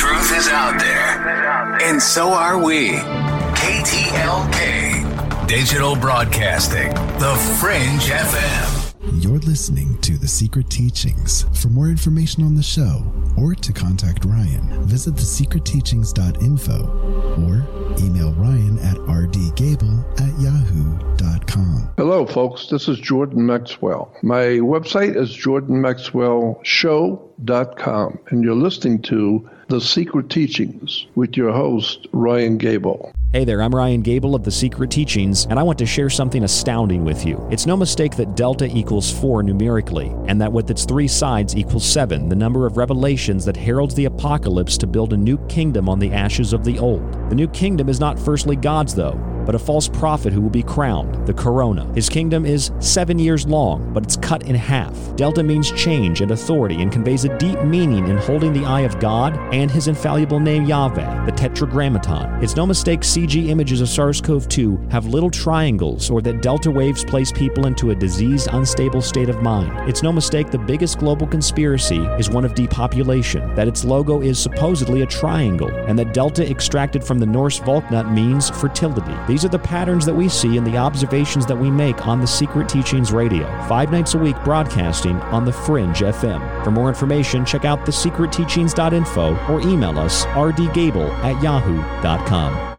And 1.83 2.01
so 2.01 2.29
are 2.29 2.57
we. 2.63 2.91
KTLK, 3.57 5.47
Digital 5.47 5.95
Broadcasting, 5.95 6.89
The 7.19 7.35
Fringe 7.59 8.09
FM. 8.09 9.23
You're 9.23 9.39
listening 9.39 9.97
to 10.01 10.17
The 10.17 10.27
Secret 10.27 10.69
Teachings. 10.69 11.45
For 11.59 11.69
more 11.69 11.87
information 11.87 12.43
on 12.43 12.53
the 12.55 12.61
show 12.61 13.03
or 13.35 13.55
to 13.55 13.73
contact 13.73 14.25
Ryan, 14.25 14.83
visit 14.83 15.15
thesecretteachings.info 15.15 16.85
or 17.47 17.65
email 17.99 18.31
Ryan 18.33 18.77
at 18.79 18.97
rdgable 18.97 20.03
at 20.21 20.31
yahoo.com. 21.49 21.93
Hello, 21.97 22.25
folks. 22.25 22.67
This 22.67 22.87
is 22.87 22.97
Jordan 22.99 23.45
Maxwell. 23.45 24.13
My 24.21 24.59
website 24.59 25.15
is 25.15 25.35
jordanmaxwellshow.com, 25.35 28.19
and 28.29 28.43
you're 28.43 28.55
listening 28.55 29.01
to 29.03 29.47
The 29.67 29.79
Secret 29.81 30.29
Teachings 30.29 31.05
with 31.15 31.37
your 31.37 31.51
host, 31.51 32.07
Ryan 32.11 32.57
Gable. 32.57 33.11
Hey 33.33 33.45
there, 33.45 33.61
I'm 33.61 33.73
Ryan 33.73 34.01
Gable 34.01 34.35
of 34.35 34.43
The 34.43 34.51
Secret 34.51 34.91
Teachings, 34.91 35.45
and 35.45 35.57
I 35.57 35.63
want 35.63 35.79
to 35.79 35.85
share 35.85 36.09
something 36.09 36.43
astounding 36.43 37.05
with 37.05 37.25
you. 37.25 37.47
It's 37.49 37.65
no 37.65 37.77
mistake 37.77 38.17
that 38.17 38.35
delta 38.35 38.65
equals 38.65 39.09
4 39.09 39.41
numerically, 39.41 40.13
and 40.27 40.41
that 40.41 40.51
with 40.51 40.69
its 40.69 40.83
three 40.83 41.07
sides 41.07 41.55
equals 41.55 41.85
7, 41.85 42.27
the 42.27 42.35
number 42.35 42.65
of 42.65 42.75
revelations 42.75 43.45
that 43.45 43.55
heralds 43.55 43.95
the 43.95 44.03
apocalypse 44.03 44.77
to 44.79 44.85
build 44.85 45.13
a 45.13 45.17
new 45.17 45.37
kingdom 45.47 45.87
on 45.87 45.97
the 45.97 46.11
ashes 46.11 46.51
of 46.51 46.65
the 46.65 46.77
old. 46.77 47.09
The 47.29 47.35
new 47.35 47.47
kingdom 47.47 47.87
is 47.87 48.01
not 48.01 48.19
firstly 48.19 48.57
God's, 48.57 48.93
though, 48.93 49.17
but 49.45 49.55
a 49.55 49.59
false 49.59 49.87
prophet 49.87 50.33
who 50.33 50.41
will 50.41 50.49
be 50.49 50.61
crowned, 50.61 51.25
the 51.31 51.41
corona. 51.41 51.85
His 51.93 52.09
kingdom 52.09 52.45
is 52.45 52.71
seven 52.79 53.17
years 53.17 53.47
long, 53.47 53.93
but 53.93 54.03
it's 54.03 54.17
cut 54.17 54.43
in 54.43 54.55
half. 54.55 54.93
Delta 55.15 55.43
means 55.43 55.71
change 55.71 56.21
and 56.21 56.31
authority 56.31 56.81
and 56.81 56.91
conveys 56.91 57.23
a 57.25 57.37
deep 57.37 57.61
meaning 57.63 58.07
in 58.07 58.17
holding 58.17 58.53
the 58.53 58.65
eye 58.65 58.81
of 58.81 58.99
God 58.99 59.37
and 59.53 59.71
his 59.71 59.87
infallible 59.87 60.39
name 60.39 60.65
Yahweh. 60.65 61.25
Tetragrammaton. 61.41 62.43
It's 62.43 62.55
no 62.55 62.67
mistake 62.67 62.99
CG 62.99 63.47
images 63.47 63.81
of 63.81 63.89
SARS 63.89 64.21
CoV 64.21 64.47
2 64.47 64.89
have 64.91 65.07
little 65.07 65.31
triangles 65.31 66.11
or 66.11 66.21
that 66.21 66.43
delta 66.43 66.69
waves 66.69 67.03
place 67.03 67.31
people 67.31 67.65
into 67.65 67.89
a 67.89 67.95
diseased, 67.95 68.47
unstable 68.51 69.01
state 69.01 69.27
of 69.27 69.41
mind. 69.41 69.89
It's 69.89 70.03
no 70.03 70.11
mistake 70.11 70.51
the 70.51 70.59
biggest 70.59 70.99
global 70.99 71.25
conspiracy 71.25 71.97
is 72.19 72.29
one 72.29 72.45
of 72.45 72.53
depopulation, 72.53 73.55
that 73.55 73.67
its 73.67 73.83
logo 73.83 74.21
is 74.21 74.37
supposedly 74.37 75.01
a 75.01 75.07
triangle, 75.07 75.71
and 75.87 75.97
that 75.97 76.13
delta 76.13 76.47
extracted 76.47 77.03
from 77.03 77.17
the 77.17 77.25
Norse 77.25 77.59
Valknut 77.59 78.13
means 78.13 78.51
fertility. 78.51 79.15
These 79.27 79.43
are 79.43 79.49
the 79.49 79.57
patterns 79.57 80.05
that 80.05 80.13
we 80.13 80.29
see 80.29 80.57
in 80.57 80.63
the 80.63 80.77
observations 80.77 81.47
that 81.47 81.57
we 81.57 81.71
make 81.71 82.05
on 82.05 82.21
the 82.21 82.27
Secret 82.27 82.69
Teachings 82.69 83.11
Radio, 83.11 83.47
five 83.67 83.91
nights 83.91 84.13
a 84.13 84.19
week 84.19 84.35
broadcasting 84.43 85.15
on 85.33 85.45
the 85.45 85.53
Fringe 85.53 86.01
FM. 86.01 86.63
For 86.63 86.69
more 86.69 86.89
information, 86.89 87.45
check 87.45 87.65
out 87.65 87.83
thesecretteachings.info 87.87 89.51
or 89.51 89.61
email 89.61 89.97
us 89.97 90.25
rdgable 90.25 91.09
at 91.23 91.30
yahoo.com. 91.41 92.71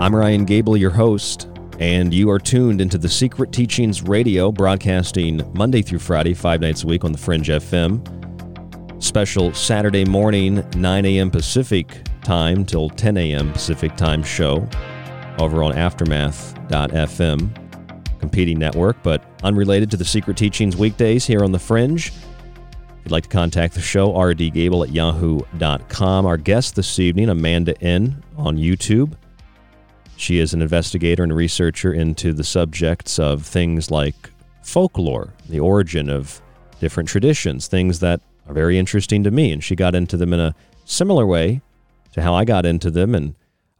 I'm 0.00 0.14
Ryan 0.14 0.44
Gable, 0.44 0.76
your 0.76 0.90
host, 0.90 1.48
and 1.80 2.12
you 2.12 2.28
are 2.28 2.38
tuned 2.38 2.82
into 2.82 2.98
the 2.98 3.08
Secret 3.08 3.52
Teachings 3.52 4.02
Radio, 4.02 4.52
broadcasting 4.52 5.40
Monday 5.54 5.80
through 5.80 6.00
Friday, 6.00 6.34
five 6.34 6.60
nights 6.60 6.84
a 6.84 6.86
week 6.86 7.04
on 7.04 7.12
the 7.12 7.16
Fringe 7.16 7.48
FM. 7.48 9.02
Special 9.02 9.54
Saturday 9.54 10.04
morning, 10.04 10.62
9 10.76 11.06
a.m. 11.06 11.30
Pacific 11.30 12.06
time 12.22 12.66
till 12.66 12.90
10 12.90 13.16
a.m. 13.16 13.50
Pacific 13.52 13.96
time 13.96 14.22
show 14.22 14.68
over 15.38 15.62
on 15.62 15.72
Aftermath.fm, 15.72 17.50
competing 18.20 18.58
network, 18.58 18.96
but 19.02 19.22
unrelated 19.42 19.90
to 19.90 19.96
the 19.96 20.04
Secret 20.04 20.36
Teachings 20.36 20.76
weekdays 20.76 21.26
here 21.26 21.42
on 21.44 21.52
the 21.52 21.58
Fringe. 21.58 22.08
If 22.08 22.14
you'd 23.04 23.12
like 23.12 23.24
to 23.24 23.28
contact 23.28 23.74
the 23.74 23.80
show, 23.80 24.12
rdgable 24.12 24.86
at 24.86 24.92
yahoo.com. 24.92 26.26
Our 26.26 26.36
guest 26.36 26.76
this 26.76 26.98
evening, 26.98 27.28
Amanda 27.28 27.80
N. 27.82 28.22
on 28.36 28.56
YouTube. 28.56 29.14
She 30.16 30.38
is 30.38 30.54
an 30.54 30.62
investigator 30.62 31.22
and 31.22 31.34
researcher 31.34 31.92
into 31.92 32.32
the 32.32 32.44
subjects 32.44 33.18
of 33.18 33.44
things 33.44 33.90
like 33.90 34.30
folklore, 34.62 35.34
the 35.48 35.60
origin 35.60 36.08
of 36.08 36.40
different 36.80 37.08
traditions, 37.08 37.66
things 37.66 37.98
that 38.00 38.20
are 38.46 38.54
very 38.54 38.78
interesting 38.78 39.24
to 39.24 39.30
me. 39.30 39.52
And 39.52 39.62
she 39.62 39.74
got 39.74 39.94
into 39.94 40.16
them 40.16 40.32
in 40.32 40.40
a 40.40 40.54
similar 40.84 41.26
way 41.26 41.60
to 42.12 42.22
how 42.22 42.34
I 42.34 42.44
got 42.44 42.64
into 42.64 42.90
them. 42.90 43.14
And 43.14 43.34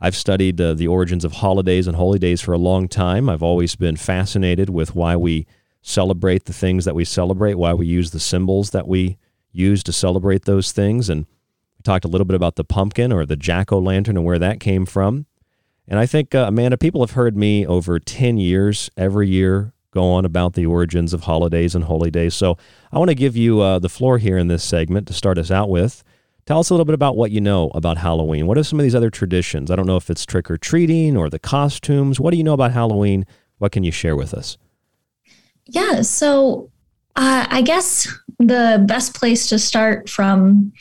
I've 0.04 0.14
studied 0.14 0.60
uh, 0.60 0.74
the 0.74 0.86
origins 0.86 1.24
of 1.24 1.32
holidays 1.32 1.86
and 1.86 1.96
holy 1.96 2.18
days 2.18 2.42
for 2.42 2.52
a 2.52 2.58
long 2.58 2.88
time. 2.88 3.30
I've 3.30 3.42
always 3.42 3.74
been 3.74 3.96
fascinated 3.96 4.68
with 4.68 4.94
why 4.94 5.16
we 5.16 5.46
celebrate 5.80 6.44
the 6.44 6.52
things 6.52 6.84
that 6.84 6.94
we 6.94 7.06
celebrate, 7.06 7.54
why 7.54 7.72
we 7.72 7.86
use 7.86 8.10
the 8.10 8.20
symbols 8.20 8.68
that 8.72 8.86
we 8.86 9.16
use 9.50 9.82
to 9.84 9.94
celebrate 9.94 10.44
those 10.44 10.72
things. 10.72 11.08
And 11.08 11.24
we 11.24 11.82
talked 11.84 12.04
a 12.04 12.08
little 12.08 12.26
bit 12.26 12.34
about 12.34 12.56
the 12.56 12.64
pumpkin 12.64 13.12
or 13.12 13.24
the 13.24 13.34
jack 13.34 13.72
o' 13.72 13.78
lantern 13.78 14.18
and 14.18 14.26
where 14.26 14.38
that 14.38 14.60
came 14.60 14.84
from. 14.84 15.24
And 15.88 15.98
I 15.98 16.04
think, 16.04 16.34
uh, 16.34 16.44
Amanda, 16.48 16.76
people 16.76 17.00
have 17.00 17.12
heard 17.12 17.34
me 17.34 17.66
over 17.66 17.98
10 17.98 18.36
years 18.36 18.90
every 18.98 19.30
year 19.30 19.72
go 19.90 20.12
on 20.12 20.26
about 20.26 20.52
the 20.52 20.66
origins 20.66 21.14
of 21.14 21.22
holidays 21.22 21.74
and 21.74 21.84
holy 21.84 22.10
days. 22.10 22.34
So 22.34 22.58
I 22.92 22.98
want 22.98 23.08
to 23.08 23.14
give 23.14 23.38
you 23.38 23.62
uh, 23.62 23.78
the 23.78 23.88
floor 23.88 24.18
here 24.18 24.36
in 24.36 24.48
this 24.48 24.64
segment 24.64 25.08
to 25.08 25.14
start 25.14 25.38
us 25.38 25.50
out 25.50 25.70
with. 25.70 26.04
Tell 26.46 26.58
us 26.58 26.68
a 26.68 26.74
little 26.74 26.84
bit 26.84 26.94
about 26.94 27.16
what 27.16 27.30
you 27.30 27.40
know 27.40 27.70
about 27.74 27.96
Halloween. 27.96 28.46
What 28.46 28.58
are 28.58 28.64
some 28.64 28.78
of 28.78 28.82
these 28.82 28.94
other 28.94 29.10
traditions? 29.10 29.70
I 29.70 29.76
don't 29.76 29.86
know 29.86 29.96
if 29.96 30.10
it's 30.10 30.26
trick 30.26 30.50
or 30.50 30.58
treating 30.58 31.16
or 31.16 31.30
the 31.30 31.38
costumes. 31.38 32.20
What 32.20 32.32
do 32.32 32.36
you 32.36 32.44
know 32.44 32.52
about 32.52 32.72
Halloween? 32.72 33.24
What 33.58 33.72
can 33.72 33.82
you 33.82 33.90
share 33.90 34.14
with 34.14 34.34
us? 34.34 34.58
Yeah, 35.66 36.02
so 36.02 36.70
uh, 37.16 37.46
I 37.48 37.62
guess 37.62 38.06
the 38.38 38.84
best 38.86 39.14
place 39.14 39.48
to 39.48 39.58
start 39.58 40.08
from 40.08 40.72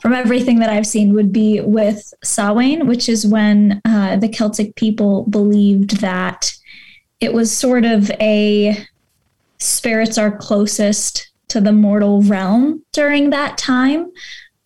from 0.00 0.12
everything 0.12 0.58
that 0.58 0.68
I've 0.68 0.86
seen 0.86 1.14
would 1.14 1.32
be 1.32 1.60
with 1.62 2.12
Samhain, 2.22 2.86
which 2.86 3.08
is 3.08 3.26
when 3.26 3.80
uh, 3.86 4.16
the 4.16 4.28
Celtic 4.28 4.74
people 4.74 5.24
believed 5.24 6.00
that 6.00 6.52
it 7.20 7.32
was 7.32 7.50
sort 7.50 7.84
of 7.84 8.10
a 8.20 8.76
spirits 9.58 10.18
are 10.18 10.36
closest 10.36 11.30
to 11.48 11.60
the 11.60 11.72
mortal 11.72 12.22
realm 12.22 12.84
during 12.92 13.30
that 13.30 13.56
time. 13.56 14.12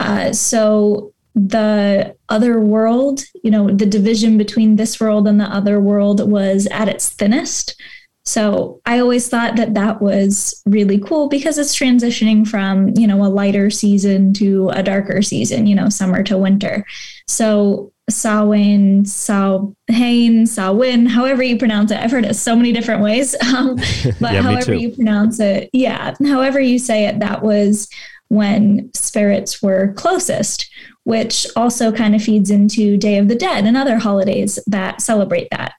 Uh, 0.01 0.33
so 0.33 1.13
the 1.35 2.17
other 2.29 2.59
world, 2.59 3.23
you 3.45 3.51
know, 3.51 3.71
the 3.71 3.87
division 3.87 4.37
between 4.37 4.77
this 4.77 4.99
world 4.99 5.29
and 5.29 5.39
the 5.39 5.45
other 5.45 5.79
world 5.79 6.29
was 6.29 6.67
at 6.71 6.89
its 6.89 7.11
thinnest. 7.11 7.81
So 8.25 8.81
I 8.85 8.99
always 8.99 9.29
thought 9.29 9.57
that 9.57 9.75
that 9.75 10.03
was 10.03 10.63
really 10.67 10.99
cool 10.99 11.29
because 11.29 11.59
it's 11.59 11.79
transitioning 11.79 12.47
from, 12.47 12.91
you 12.97 13.07
know, 13.07 13.25
a 13.25 13.29
lighter 13.29 13.71
season 13.71 14.35
to 14.35 14.71
a 14.71 14.83
darker 14.83 15.23
season, 15.23 15.67
you 15.67 15.75
know, 15.75 15.89
summer 15.89 16.23
to 16.25 16.37
winter. 16.37 16.85
So 17.27 17.93
Samhain, 18.09 19.05
Samhain, 19.05 20.47
Samhain, 20.47 21.07
however 21.07 21.43
you 21.43 21.57
pronounce 21.59 21.91
it. 21.91 21.99
I've 21.99 22.11
heard 22.11 22.25
it 22.25 22.35
so 22.35 22.57
many 22.57 22.73
different 22.73 23.03
ways. 23.03 23.35
Um, 23.51 23.77
but 24.21 24.33
yeah, 24.33 24.43
however 24.43 24.75
you 24.75 24.95
pronounce 24.95 25.41
it, 25.41 25.71
yeah, 25.73 26.15
however 26.25 26.61
you 26.61 26.79
say 26.79 27.07
it, 27.07 27.19
that 27.19 27.43
was 27.43 27.89
when 28.31 28.89
spirits 28.95 29.61
were 29.61 29.93
closest, 29.95 30.71
which 31.03 31.47
also 31.57 31.91
kind 31.91 32.15
of 32.15 32.23
feeds 32.23 32.49
into 32.51 32.97
Day 32.97 33.19
of 33.19 33.29
the 33.29 33.35
Dead 33.35 33.65
and 33.65 33.77
other 33.77 33.99
holidays 33.99 34.59
that 34.69 35.03
celebrate 35.03 35.49
that. 35.51 35.73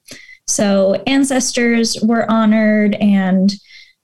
So 0.47 1.01
ancestors 1.07 1.97
were 2.03 2.29
honored 2.29 2.95
and 2.95 3.51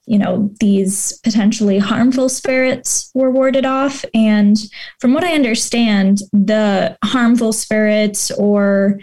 you 0.06 0.18
know 0.18 0.50
these 0.58 1.18
potentially 1.22 1.78
harmful 1.78 2.30
spirits 2.30 3.10
were 3.12 3.30
warded 3.30 3.66
off 3.66 4.06
and 4.14 4.56
from 5.00 5.12
what 5.12 5.22
i 5.22 5.34
understand 5.34 6.20
the 6.32 6.96
harmful 7.04 7.52
spirits 7.52 8.30
or 8.30 8.98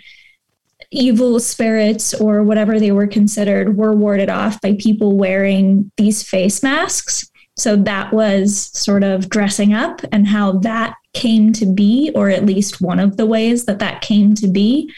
evil 0.90 1.40
spirits 1.40 2.16
or 2.16 2.42
whatever 2.42 2.80
they 2.80 2.92
were 2.92 3.06
considered 3.06 3.78
were 3.78 3.94
warded 3.94 4.30
off 4.30 4.60
by 4.62 4.76
people 4.80 5.16
wearing 5.16 5.92
these 5.98 6.28
face 6.28 6.64
masks 6.64 7.30
so 7.58 7.76
that 7.76 8.12
was 8.12 8.70
sort 8.78 9.04
of 9.04 9.30
dressing 9.30 9.74
up 9.74 10.02
and 10.12 10.28
how 10.28 10.54
that 10.54 10.96
came 11.14 11.54
to 11.54 11.66
be 11.66 12.12
or 12.16 12.30
at 12.30 12.46
least 12.46 12.82
one 12.82 13.00
of 13.00 13.18
the 13.18 13.26
ways 13.26 13.66
that 13.66 13.80
that 13.80 14.02
came 14.02 14.36
to 14.36 14.48
be 14.48 14.92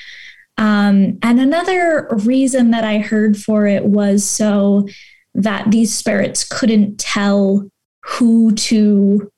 um, 0.58 1.20
and 1.22 1.40
another 1.40 2.08
reason 2.26 2.72
that 2.72 2.84
I 2.84 2.98
heard 2.98 3.38
for 3.38 3.68
it 3.68 3.86
was 3.86 4.26
so 4.26 4.88
that 5.36 5.70
these 5.70 5.94
spirits 5.94 6.44
couldn't 6.44 7.00
tell 7.00 7.70
who 8.04 8.54
to, 8.54 9.32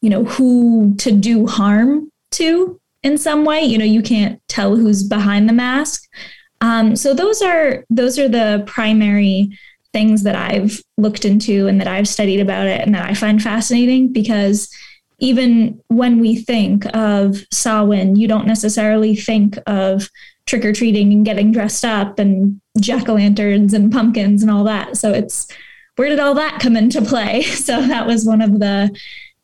you 0.00 0.10
know, 0.10 0.24
who 0.24 0.94
to 0.98 1.10
do 1.10 1.46
harm 1.46 2.10
to 2.32 2.80
in 3.02 3.18
some 3.18 3.44
way. 3.44 3.62
You 3.62 3.78
know, 3.78 3.84
you 3.84 4.02
can't 4.02 4.40
tell 4.48 4.76
who's 4.76 5.02
behind 5.02 5.48
the 5.48 5.52
mask. 5.52 6.08
Um, 6.60 6.94
so 6.94 7.14
those 7.14 7.42
are 7.42 7.84
those 7.90 8.18
are 8.18 8.28
the 8.28 8.62
primary 8.66 9.58
things 9.92 10.22
that 10.22 10.36
I've 10.36 10.80
looked 10.96 11.24
into 11.24 11.66
and 11.66 11.80
that 11.80 11.88
I've 11.88 12.08
studied 12.08 12.40
about 12.40 12.66
it 12.66 12.80
and 12.80 12.94
that 12.94 13.08
I 13.08 13.14
find 13.14 13.42
fascinating 13.42 14.12
because 14.12 14.72
even 15.18 15.80
when 15.88 16.18
we 16.18 16.36
think 16.36 16.86
of 16.94 17.44
Samhain, 17.52 18.16
you 18.16 18.26
don't 18.26 18.46
necessarily 18.46 19.14
think 19.14 19.58
of 19.66 20.08
trick 20.46 20.64
or 20.64 20.72
treating 20.72 21.12
and 21.12 21.24
getting 21.24 21.52
dressed 21.52 21.84
up 21.84 22.18
and 22.18 22.60
jack 22.80 23.08
o' 23.08 23.14
lanterns 23.14 23.74
and 23.74 23.92
pumpkins 23.92 24.42
and 24.42 24.50
all 24.50 24.64
that. 24.64 24.96
So 24.96 25.12
it's 25.12 25.46
where 25.96 26.08
did 26.08 26.18
all 26.18 26.34
that 26.34 26.60
come 26.60 26.76
into 26.76 27.02
play? 27.02 27.42
So 27.60 27.86
that 27.86 28.06
was 28.06 28.24
one 28.24 28.40
of 28.40 28.58
the 28.58 28.96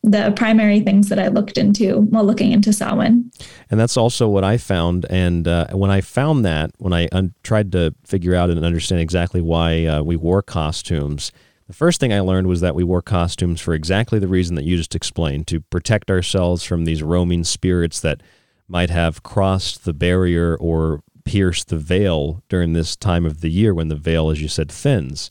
the 0.07 0.33
primary 0.37 0.81
things 0.81 1.09
that 1.09 1.19
I 1.19 1.29
looked 1.29 1.59
into 1.59 2.03
while 2.03 2.25
looking 2.25 2.53
into 2.53 2.73
Samhain. 2.73 3.31
And 3.71 3.79
that's 3.79 3.97
also 3.97 4.29
what 4.29 4.45
I 4.45 4.57
found. 4.57 5.05
And 5.11 5.49
uh, 5.49 5.67
when 5.73 5.91
I 5.91 6.01
found 6.01 6.45
that, 6.45 6.71
when 6.79 6.93
I 6.93 7.09
un- 7.11 7.35
tried 7.43 7.73
to 7.73 7.93
figure 8.05 8.35
out 8.35 8.49
and 8.49 8.65
understand 8.65 9.01
exactly 9.01 9.41
why 9.41 9.85
uh, 9.85 10.03
we 10.03 10.15
wore 10.15 10.43
costumes, 10.43 11.33
the 11.67 11.73
first 11.73 11.99
thing 11.99 12.13
I 12.13 12.21
learned 12.21 12.47
was 12.47 12.61
that 12.61 12.77
we 12.77 12.85
wore 12.85 13.03
costumes 13.03 13.61
for 13.61 13.75
exactly 13.75 14.21
the 14.21 14.29
reason 14.29 14.55
that 14.55 14.65
you 14.65 14.77
just 14.77 14.95
explained 14.95 15.49
to 15.49 15.61
protect 15.61 16.09
ourselves 16.09 16.63
from 16.63 16.85
these 16.85 17.03
roaming 17.03 17.43
spirits 17.43 17.99
that 18.01 18.23
might 18.69 18.91
have 18.91 19.25
crossed 19.25 19.85
the 19.85 19.93
barrier 19.93 20.57
or 20.57 21.03
pierced 21.25 21.69
the 21.69 21.79
veil 21.79 22.45
during 22.49 22.73
this 22.73 22.95
time 22.95 23.27
of 23.27 23.41
the 23.41 23.51
year 23.51 23.75
when 23.75 23.89
the 23.89 23.97
veil, 23.97 24.31
as 24.31 24.41
you 24.41 24.47
said, 24.47 24.71
thins. 24.71 25.31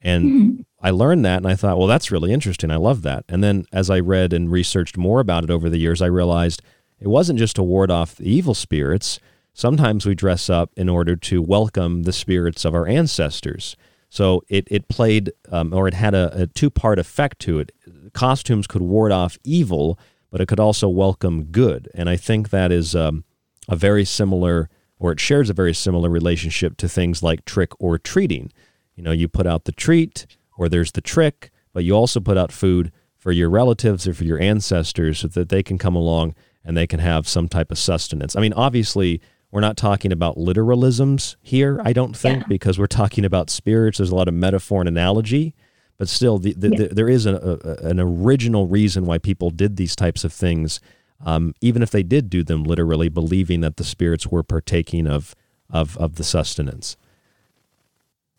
And 0.00 0.24
mm-hmm. 0.24 0.62
I 0.84 0.90
learned 0.90 1.24
that 1.24 1.38
and 1.38 1.48
I 1.48 1.56
thought, 1.56 1.78
well, 1.78 1.86
that's 1.86 2.10
really 2.10 2.30
interesting. 2.30 2.70
I 2.70 2.76
love 2.76 3.00
that. 3.02 3.24
And 3.26 3.42
then 3.42 3.64
as 3.72 3.88
I 3.88 4.00
read 4.00 4.34
and 4.34 4.52
researched 4.52 4.98
more 4.98 5.18
about 5.18 5.42
it 5.42 5.50
over 5.50 5.70
the 5.70 5.78
years, 5.78 6.02
I 6.02 6.06
realized 6.06 6.60
it 7.00 7.08
wasn't 7.08 7.38
just 7.38 7.56
to 7.56 7.62
ward 7.62 7.90
off 7.90 8.16
the 8.16 8.28
evil 8.28 8.52
spirits. 8.52 9.18
Sometimes 9.54 10.04
we 10.04 10.14
dress 10.14 10.50
up 10.50 10.72
in 10.76 10.90
order 10.90 11.16
to 11.16 11.40
welcome 11.40 12.02
the 12.02 12.12
spirits 12.12 12.66
of 12.66 12.74
our 12.74 12.86
ancestors. 12.86 13.76
So 14.10 14.42
it, 14.50 14.68
it 14.70 14.88
played, 14.88 15.32
um, 15.50 15.72
or 15.72 15.88
it 15.88 15.94
had 15.94 16.14
a, 16.14 16.42
a 16.42 16.46
two 16.48 16.68
part 16.68 16.98
effect 16.98 17.38
to 17.40 17.60
it. 17.60 17.72
Costumes 18.12 18.66
could 18.66 18.82
ward 18.82 19.10
off 19.10 19.38
evil, 19.42 19.98
but 20.30 20.42
it 20.42 20.48
could 20.48 20.60
also 20.60 20.86
welcome 20.90 21.44
good. 21.44 21.88
And 21.94 22.10
I 22.10 22.16
think 22.18 22.50
that 22.50 22.70
is 22.70 22.94
um, 22.94 23.24
a 23.70 23.74
very 23.74 24.04
similar 24.04 24.68
or 24.98 25.12
it 25.12 25.20
shares 25.20 25.48
a 25.48 25.54
very 25.54 25.74
similar 25.74 26.10
relationship 26.10 26.76
to 26.76 26.88
things 26.88 27.22
like 27.22 27.44
trick 27.46 27.72
or 27.78 27.98
treating. 27.98 28.52
You 28.94 29.02
know, 29.02 29.12
you 29.12 29.28
put 29.28 29.46
out 29.46 29.64
the 29.64 29.72
treat 29.72 30.26
or 30.56 30.68
there's 30.68 30.92
the 30.92 31.00
trick, 31.00 31.50
but 31.72 31.84
you 31.84 31.92
also 31.92 32.20
put 32.20 32.36
out 32.36 32.52
food 32.52 32.92
for 33.16 33.32
your 33.32 33.48
relatives 33.48 34.06
or 34.06 34.14
for 34.14 34.24
your 34.24 34.38
ancestors 34.38 35.20
so 35.20 35.28
that 35.28 35.48
they 35.48 35.62
can 35.62 35.78
come 35.78 35.96
along 35.96 36.34
and 36.64 36.76
they 36.76 36.86
can 36.86 37.00
have 37.00 37.26
some 37.28 37.48
type 37.48 37.70
of 37.70 37.78
sustenance. 37.78 38.36
I 38.36 38.40
mean, 38.40 38.52
obviously, 38.52 39.20
we're 39.50 39.60
not 39.60 39.76
talking 39.76 40.12
about 40.12 40.36
literalisms 40.36 41.36
here, 41.40 41.80
I 41.84 41.92
don't 41.92 42.16
think, 42.16 42.40
yeah. 42.40 42.46
because 42.48 42.78
we're 42.78 42.86
talking 42.86 43.24
about 43.24 43.50
spirits. 43.50 43.98
There's 43.98 44.10
a 44.10 44.14
lot 44.14 44.28
of 44.28 44.34
metaphor 44.34 44.80
and 44.80 44.88
analogy, 44.88 45.54
but 45.96 46.08
still, 46.08 46.38
the, 46.38 46.54
the, 46.54 46.70
yeah. 46.70 46.78
the, 46.78 46.94
there 46.94 47.08
is 47.08 47.24
a, 47.24 47.36
a, 47.36 47.86
an 47.86 48.00
original 48.00 48.66
reason 48.66 49.06
why 49.06 49.18
people 49.18 49.50
did 49.50 49.76
these 49.76 49.94
types 49.94 50.24
of 50.24 50.32
things, 50.32 50.80
um, 51.24 51.54
even 51.60 51.82
if 51.82 51.90
they 51.90 52.02
did 52.02 52.28
do 52.28 52.42
them 52.42 52.64
literally, 52.64 53.08
believing 53.08 53.60
that 53.60 53.76
the 53.76 53.84
spirits 53.84 54.26
were 54.26 54.42
partaking 54.42 55.06
of 55.06 55.36
of 55.70 55.96
of 55.98 56.16
the 56.16 56.24
sustenance. 56.24 56.96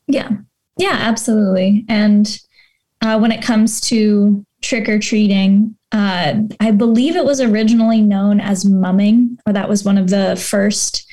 Yeah, 0.07 0.29
yeah, 0.77 0.97
absolutely. 0.99 1.85
And 1.87 2.39
uh, 3.01 3.17
when 3.19 3.31
it 3.31 3.43
comes 3.43 3.79
to 3.81 4.45
trick 4.61 4.89
or 4.89 4.99
treating, 4.99 5.75
uh, 5.91 6.35
I 6.59 6.71
believe 6.71 7.15
it 7.15 7.23
was 7.25 7.39
originally 7.39 8.01
known 8.01 8.39
as 8.41 8.65
mumming, 8.65 9.37
or 9.45 9.53
that 9.53 9.69
was 9.69 9.85
one 9.85 9.97
of 9.97 10.09
the 10.09 10.35
first 10.35 11.05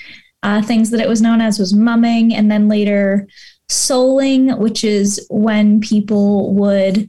uh, 0.42 0.62
things 0.62 0.90
that 0.90 1.00
it 1.00 1.08
was 1.08 1.22
known 1.22 1.40
as 1.40 1.58
was 1.58 1.72
mumming, 1.72 2.34
and 2.34 2.50
then 2.50 2.68
later 2.68 3.28
souling, 3.68 4.58
which 4.58 4.84
is 4.84 5.24
when 5.30 5.80
people 5.80 6.52
would. 6.54 7.08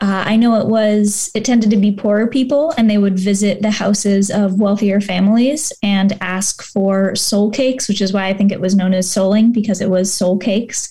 Uh, 0.00 0.24
I 0.26 0.34
know 0.34 0.56
it 0.56 0.66
was, 0.66 1.30
it 1.32 1.44
tended 1.44 1.70
to 1.70 1.76
be 1.76 1.92
poorer 1.92 2.26
people, 2.26 2.72
and 2.76 2.90
they 2.90 2.98
would 2.98 3.18
visit 3.18 3.62
the 3.62 3.70
houses 3.70 4.32
of 4.32 4.58
wealthier 4.58 5.00
families 5.00 5.72
and 5.80 6.18
ask 6.20 6.60
for 6.62 7.14
soul 7.14 7.52
cakes, 7.52 7.86
which 7.86 8.00
is 8.00 8.12
why 8.12 8.26
I 8.26 8.32
think 8.32 8.50
it 8.50 8.60
was 8.60 8.74
known 8.74 8.94
as 8.94 9.06
souling 9.06 9.52
because 9.52 9.80
it 9.80 9.90
was 9.90 10.12
soul 10.12 10.38
cakes. 10.38 10.88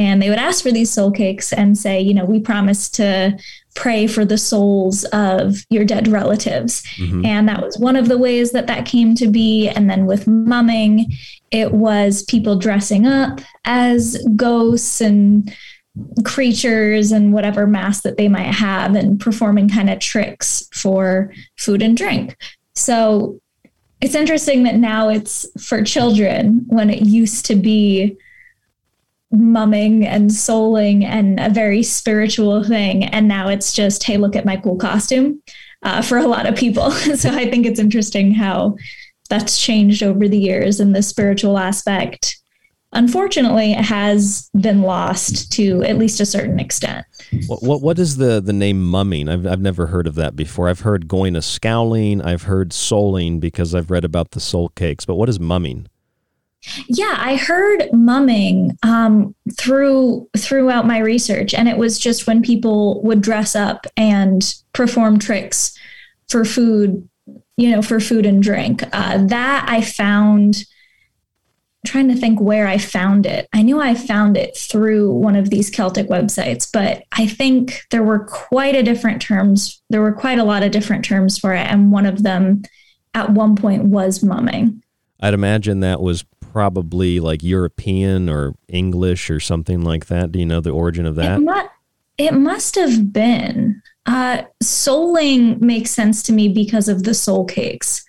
And 0.00 0.22
they 0.22 0.30
would 0.30 0.38
ask 0.38 0.62
for 0.62 0.72
these 0.72 0.90
soul 0.90 1.10
cakes 1.10 1.52
and 1.52 1.76
say, 1.76 2.00
you 2.00 2.14
know, 2.14 2.24
we 2.24 2.40
promise 2.40 2.88
to 2.90 3.38
pray 3.74 4.06
for 4.06 4.24
the 4.24 4.38
souls 4.38 5.04
of 5.12 5.66
your 5.68 5.84
dead 5.84 6.08
relatives. 6.08 6.82
Mm-hmm. 6.96 7.26
And 7.26 7.46
that 7.50 7.62
was 7.62 7.78
one 7.78 7.96
of 7.96 8.08
the 8.08 8.16
ways 8.16 8.52
that 8.52 8.66
that 8.66 8.86
came 8.86 9.14
to 9.16 9.26
be. 9.26 9.68
And 9.68 9.90
then 9.90 10.06
with 10.06 10.26
mumming, 10.26 11.12
it 11.50 11.72
was 11.72 12.22
people 12.22 12.56
dressing 12.56 13.06
up 13.06 13.42
as 13.66 14.26
ghosts 14.36 15.02
and 15.02 15.54
creatures 16.24 17.12
and 17.12 17.34
whatever 17.34 17.66
mask 17.66 18.02
that 18.04 18.16
they 18.16 18.28
might 18.28 18.54
have 18.54 18.94
and 18.94 19.20
performing 19.20 19.68
kind 19.68 19.90
of 19.90 19.98
tricks 19.98 20.66
for 20.72 21.30
food 21.58 21.82
and 21.82 21.94
drink. 21.94 22.38
So 22.74 23.38
it's 24.00 24.14
interesting 24.14 24.62
that 24.62 24.76
now 24.76 25.10
it's 25.10 25.46
for 25.62 25.84
children 25.84 26.64
when 26.68 26.88
it 26.88 27.02
used 27.02 27.44
to 27.46 27.54
be 27.54 28.16
mumming 29.32 30.06
and 30.06 30.30
souling 30.30 31.04
and 31.04 31.38
a 31.38 31.50
very 31.50 31.82
spiritual 31.82 32.64
thing. 32.64 33.04
And 33.04 33.28
now 33.28 33.48
it's 33.48 33.72
just, 33.72 34.02
hey, 34.02 34.16
look 34.16 34.34
at 34.36 34.44
my 34.44 34.56
cool 34.56 34.76
costume 34.76 35.42
uh, 35.82 36.02
for 36.02 36.18
a 36.18 36.26
lot 36.26 36.46
of 36.46 36.56
people. 36.56 36.90
so 37.16 37.30
I 37.30 37.48
think 37.48 37.66
it's 37.66 37.80
interesting 37.80 38.32
how 38.32 38.76
that's 39.28 39.60
changed 39.60 40.02
over 40.02 40.28
the 40.28 40.38
years 40.38 40.80
and 40.80 40.94
the 40.94 41.02
spiritual 41.02 41.58
aspect 41.58 42.36
unfortunately 42.92 43.72
has 43.72 44.50
been 44.60 44.82
lost 44.82 45.52
to 45.52 45.82
at 45.84 45.96
least 45.96 46.20
a 46.20 46.26
certain 46.26 46.58
extent. 46.58 47.06
What 47.46 47.62
what, 47.62 47.82
what 47.82 47.98
is 47.98 48.16
the 48.16 48.40
the 48.40 48.52
name 48.52 48.82
mumming? 48.82 49.28
I've 49.28 49.46
I've 49.46 49.60
never 49.60 49.86
heard 49.86 50.06
of 50.06 50.16
that 50.16 50.34
before. 50.34 50.68
I've 50.68 50.80
heard 50.80 51.06
going 51.06 51.34
to 51.34 51.42
scowling, 51.42 52.20
I've 52.20 52.42
heard 52.42 52.70
souling 52.70 53.40
because 53.40 53.74
I've 53.74 53.90
read 53.90 54.04
about 54.04 54.32
the 54.32 54.40
soul 54.40 54.70
cakes, 54.70 55.04
but 55.04 55.14
what 55.14 55.28
is 55.28 55.38
mumming? 55.38 55.86
Yeah, 56.88 57.16
I 57.18 57.36
heard 57.36 57.90
mumming 57.92 58.76
um, 58.82 59.34
through 59.56 60.28
throughout 60.36 60.86
my 60.86 60.98
research, 60.98 61.54
and 61.54 61.68
it 61.68 61.78
was 61.78 61.98
just 61.98 62.26
when 62.26 62.42
people 62.42 63.02
would 63.02 63.22
dress 63.22 63.56
up 63.56 63.86
and 63.96 64.54
perform 64.72 65.18
tricks 65.18 65.76
for 66.28 66.44
food, 66.44 67.08
you 67.56 67.70
know, 67.70 67.80
for 67.80 67.98
food 67.98 68.26
and 68.26 68.42
drink. 68.42 68.82
Uh, 68.92 69.24
that 69.26 69.66
I 69.68 69.80
found. 69.80 70.64
Trying 71.86 72.08
to 72.08 72.14
think 72.14 72.38
where 72.38 72.66
I 72.66 72.76
found 72.76 73.24
it. 73.24 73.48
I 73.54 73.62
knew 73.62 73.80
I 73.80 73.94
found 73.94 74.36
it 74.36 74.54
through 74.54 75.14
one 75.14 75.34
of 75.34 75.48
these 75.48 75.70
Celtic 75.70 76.08
websites, 76.08 76.68
but 76.70 77.04
I 77.12 77.26
think 77.26 77.86
there 77.90 78.02
were 78.02 78.26
quite 78.26 78.74
a 78.76 78.82
different 78.82 79.22
terms. 79.22 79.80
There 79.88 80.02
were 80.02 80.12
quite 80.12 80.38
a 80.38 80.44
lot 80.44 80.62
of 80.62 80.72
different 80.72 81.06
terms 81.06 81.38
for 81.38 81.54
it, 81.54 81.66
and 81.66 81.90
one 81.90 82.04
of 82.04 82.22
them 82.22 82.64
at 83.14 83.30
one 83.30 83.56
point 83.56 83.84
was 83.84 84.22
mumming. 84.22 84.82
I'd 85.20 85.34
imagine 85.34 85.80
that 85.80 86.00
was 86.00 86.24
probably 86.40 87.20
like 87.20 87.42
European 87.42 88.28
or 88.28 88.54
English 88.68 89.30
or 89.30 89.38
something 89.40 89.82
like 89.82 90.06
that. 90.06 90.32
Do 90.32 90.38
you 90.38 90.46
know 90.46 90.60
the 90.60 90.70
origin 90.70 91.06
of 91.06 91.14
that? 91.16 91.38
It, 91.38 91.42
mu- 91.42 91.68
it 92.18 92.34
must 92.34 92.74
have 92.74 93.12
been. 93.12 93.82
Uh, 94.06 94.42
souling 94.62 95.60
makes 95.60 95.90
sense 95.90 96.22
to 96.24 96.32
me 96.32 96.48
because 96.48 96.88
of 96.88 97.04
the 97.04 97.14
soul 97.14 97.44
cakes, 97.44 98.04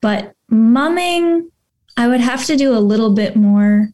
but 0.00 0.34
mumming, 0.48 1.50
I 1.96 2.06
would 2.06 2.20
have 2.20 2.44
to 2.46 2.56
do 2.56 2.76
a 2.76 2.78
little 2.78 3.14
bit 3.14 3.34
more 3.34 3.88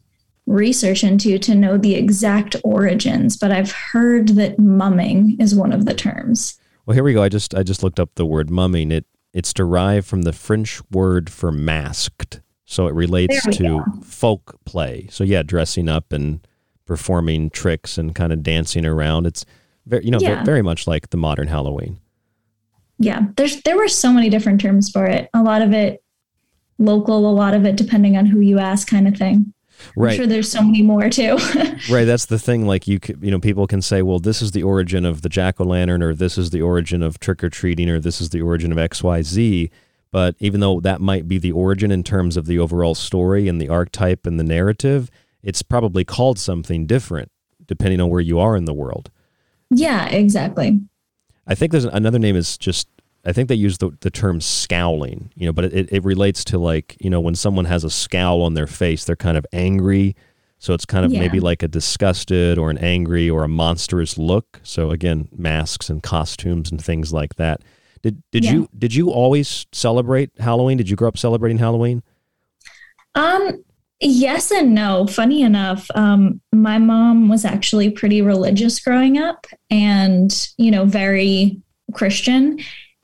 research 0.45 1.03
into 1.03 1.37
to 1.39 1.55
know 1.55 1.77
the 1.77 1.95
exact 1.95 2.55
origins. 2.63 3.37
But 3.37 3.51
I've 3.51 3.71
heard 3.71 4.29
that 4.29 4.59
mumming 4.59 5.37
is 5.39 5.55
one 5.55 5.71
of 5.71 5.85
the 5.85 5.93
terms. 5.93 6.59
Well, 6.85 6.95
here 6.95 7.03
we 7.03 7.13
go. 7.13 7.23
I 7.23 7.29
just 7.29 7.55
I 7.55 7.63
just 7.63 7.83
looked 7.83 7.99
up 7.99 8.15
the 8.15 8.25
word 8.25 8.49
mumming. 8.49 8.91
It 8.91 9.05
it's 9.33 9.53
derived 9.53 10.07
from 10.07 10.23
the 10.23 10.33
French 10.33 10.81
word 10.91 11.29
for 11.29 11.51
masked. 11.51 12.41
So 12.69 12.85
it 12.85 12.93
relates 12.93 13.43
to 13.57 13.63
go. 13.63 13.83
folk 14.03 14.59
play. 14.63 15.07
So 15.09 15.23
yeah, 15.23 15.41
dressing 15.41 15.89
up 15.89 16.13
and 16.13 16.39
performing 16.85 17.49
tricks 17.49 17.97
and 17.97 18.13
kind 18.13 18.31
of 18.31 18.43
dancing 18.43 18.85
around. 18.85 19.25
It's 19.25 19.43
very, 19.87 20.05
you 20.05 20.11
know, 20.11 20.19
yeah. 20.21 20.43
very 20.43 20.61
much 20.61 20.85
like 20.85 21.09
the 21.09 21.17
modern 21.17 21.47
Halloween. 21.47 21.99
Yeah, 22.99 23.21
there's 23.37 23.63
there 23.63 23.75
were 23.75 23.87
so 23.87 24.13
many 24.13 24.29
different 24.29 24.61
terms 24.61 24.91
for 24.91 25.07
it. 25.07 25.31
A 25.33 25.41
lot 25.41 25.63
of 25.63 25.73
it 25.73 26.03
local, 26.77 27.27
a 27.27 27.33
lot 27.33 27.55
of 27.55 27.65
it 27.65 27.75
depending 27.75 28.15
on 28.15 28.27
who 28.27 28.39
you 28.39 28.59
ask, 28.59 28.87
kind 28.87 29.07
of 29.07 29.17
thing. 29.17 29.51
Right. 29.95 30.11
I'm 30.11 30.17
sure 30.17 30.27
there's 30.27 30.51
so 30.51 30.61
many 30.61 30.83
more 30.83 31.09
too. 31.09 31.37
right. 31.89 32.05
That's 32.05 32.27
the 32.27 32.37
thing. 32.37 32.67
Like 32.67 32.87
you, 32.87 32.99
you 33.19 33.31
know, 33.31 33.39
people 33.39 33.65
can 33.65 33.81
say, 33.81 34.03
well, 34.03 34.19
this 34.19 34.43
is 34.43 34.51
the 34.51 34.61
origin 34.61 35.05
of 35.05 35.23
the 35.23 35.29
jack 35.29 35.59
o' 35.59 35.63
lantern, 35.63 36.03
or 36.03 36.13
this 36.13 36.37
is 36.37 36.51
the 36.51 36.61
origin 36.61 37.01
of 37.01 37.19
trick 37.19 37.43
or 37.43 37.49
treating, 37.49 37.89
or 37.89 37.99
this 37.99 38.21
is 38.21 38.29
the 38.29 38.43
origin 38.43 38.71
of 38.71 38.77
X, 38.77 39.01
Y, 39.01 39.23
Z. 39.23 39.71
But 40.11 40.35
even 40.39 40.59
though 40.59 40.79
that 40.79 41.01
might 41.01 41.27
be 41.27 41.37
the 41.37 41.51
origin 41.51 41.91
in 41.91 42.03
terms 42.03 42.35
of 42.35 42.45
the 42.45 42.57
overall 42.59 42.95
story 42.95 43.47
and 43.47 43.61
the 43.61 43.69
archetype 43.69 44.25
and 44.25 44.39
the 44.39 44.43
narrative, 44.43 45.11
it's 45.43 45.61
probably 45.61 46.03
called 46.03 46.39
something 46.39 46.85
different 46.85 47.31
depending 47.65 48.01
on 48.01 48.09
where 48.09 48.19
you 48.19 48.39
are 48.39 48.57
in 48.57 48.65
the 48.65 48.73
world. 48.73 49.11
Yeah, 49.69 50.07
exactly. 50.07 50.81
I 51.45 51.55
think 51.55 51.71
there's 51.71 51.85
another 51.85 52.19
name 52.19 52.35
is 52.35 52.57
just 52.57 52.87
I 53.25 53.33
think 53.33 53.49
they 53.49 53.55
use 53.55 53.77
the, 53.77 53.91
the 53.99 54.09
term 54.09 54.39
scowling, 54.39 55.31
you 55.35 55.45
know, 55.45 55.51
but 55.51 55.65
it, 55.65 55.91
it 55.91 56.03
relates 56.03 56.43
to 56.45 56.57
like, 56.57 56.95
you 56.99 57.09
know, 57.09 57.19
when 57.19 57.35
someone 57.35 57.65
has 57.65 57.83
a 57.83 57.89
scowl 57.89 58.41
on 58.41 58.53
their 58.53 58.67
face, 58.67 59.03
they're 59.03 59.15
kind 59.15 59.37
of 59.37 59.45
angry. 59.51 60.15
So 60.57 60.73
it's 60.73 60.85
kind 60.85 61.05
of 61.05 61.11
yeah. 61.11 61.19
maybe 61.19 61.39
like 61.39 61.61
a 61.61 61.67
disgusted 61.67 62.57
or 62.57 62.69
an 62.69 62.77
angry 62.77 63.29
or 63.29 63.43
a 63.43 63.47
monstrous 63.47 64.17
look. 64.17 64.59
So 64.63 64.91
again, 64.91 65.27
masks 65.35 65.89
and 65.89 66.01
costumes 66.01 66.71
and 66.71 66.83
things 66.83 67.11
like 67.11 67.35
that. 67.35 67.61
Did 68.01 68.21
did 68.31 68.45
yeah. 68.45 68.53
you 68.53 68.69
did 68.77 68.93
you 68.93 69.11
always 69.11 69.65
celebrate 69.71 70.31
Halloween? 70.39 70.77
Did 70.77 70.89
you 70.89 70.95
grow 70.95 71.07
up 71.07 71.17
celebrating 71.17 71.57
Halloween? 71.57 72.03
Um 73.15 73.63
yes 73.99 74.51
and 74.51 74.73
no. 74.73 75.07
Funny 75.07 75.41
enough, 75.41 75.87
um 75.95 76.41
my 76.53 76.77
mom 76.77 77.29
was 77.29 77.45
actually 77.45 77.89
pretty 77.89 78.21
religious 78.21 78.79
growing 78.79 79.17
up 79.17 79.45
and, 79.69 80.49
you 80.57 80.71
know, 80.71 80.85
very 80.85 81.61
Christian. 81.93 82.59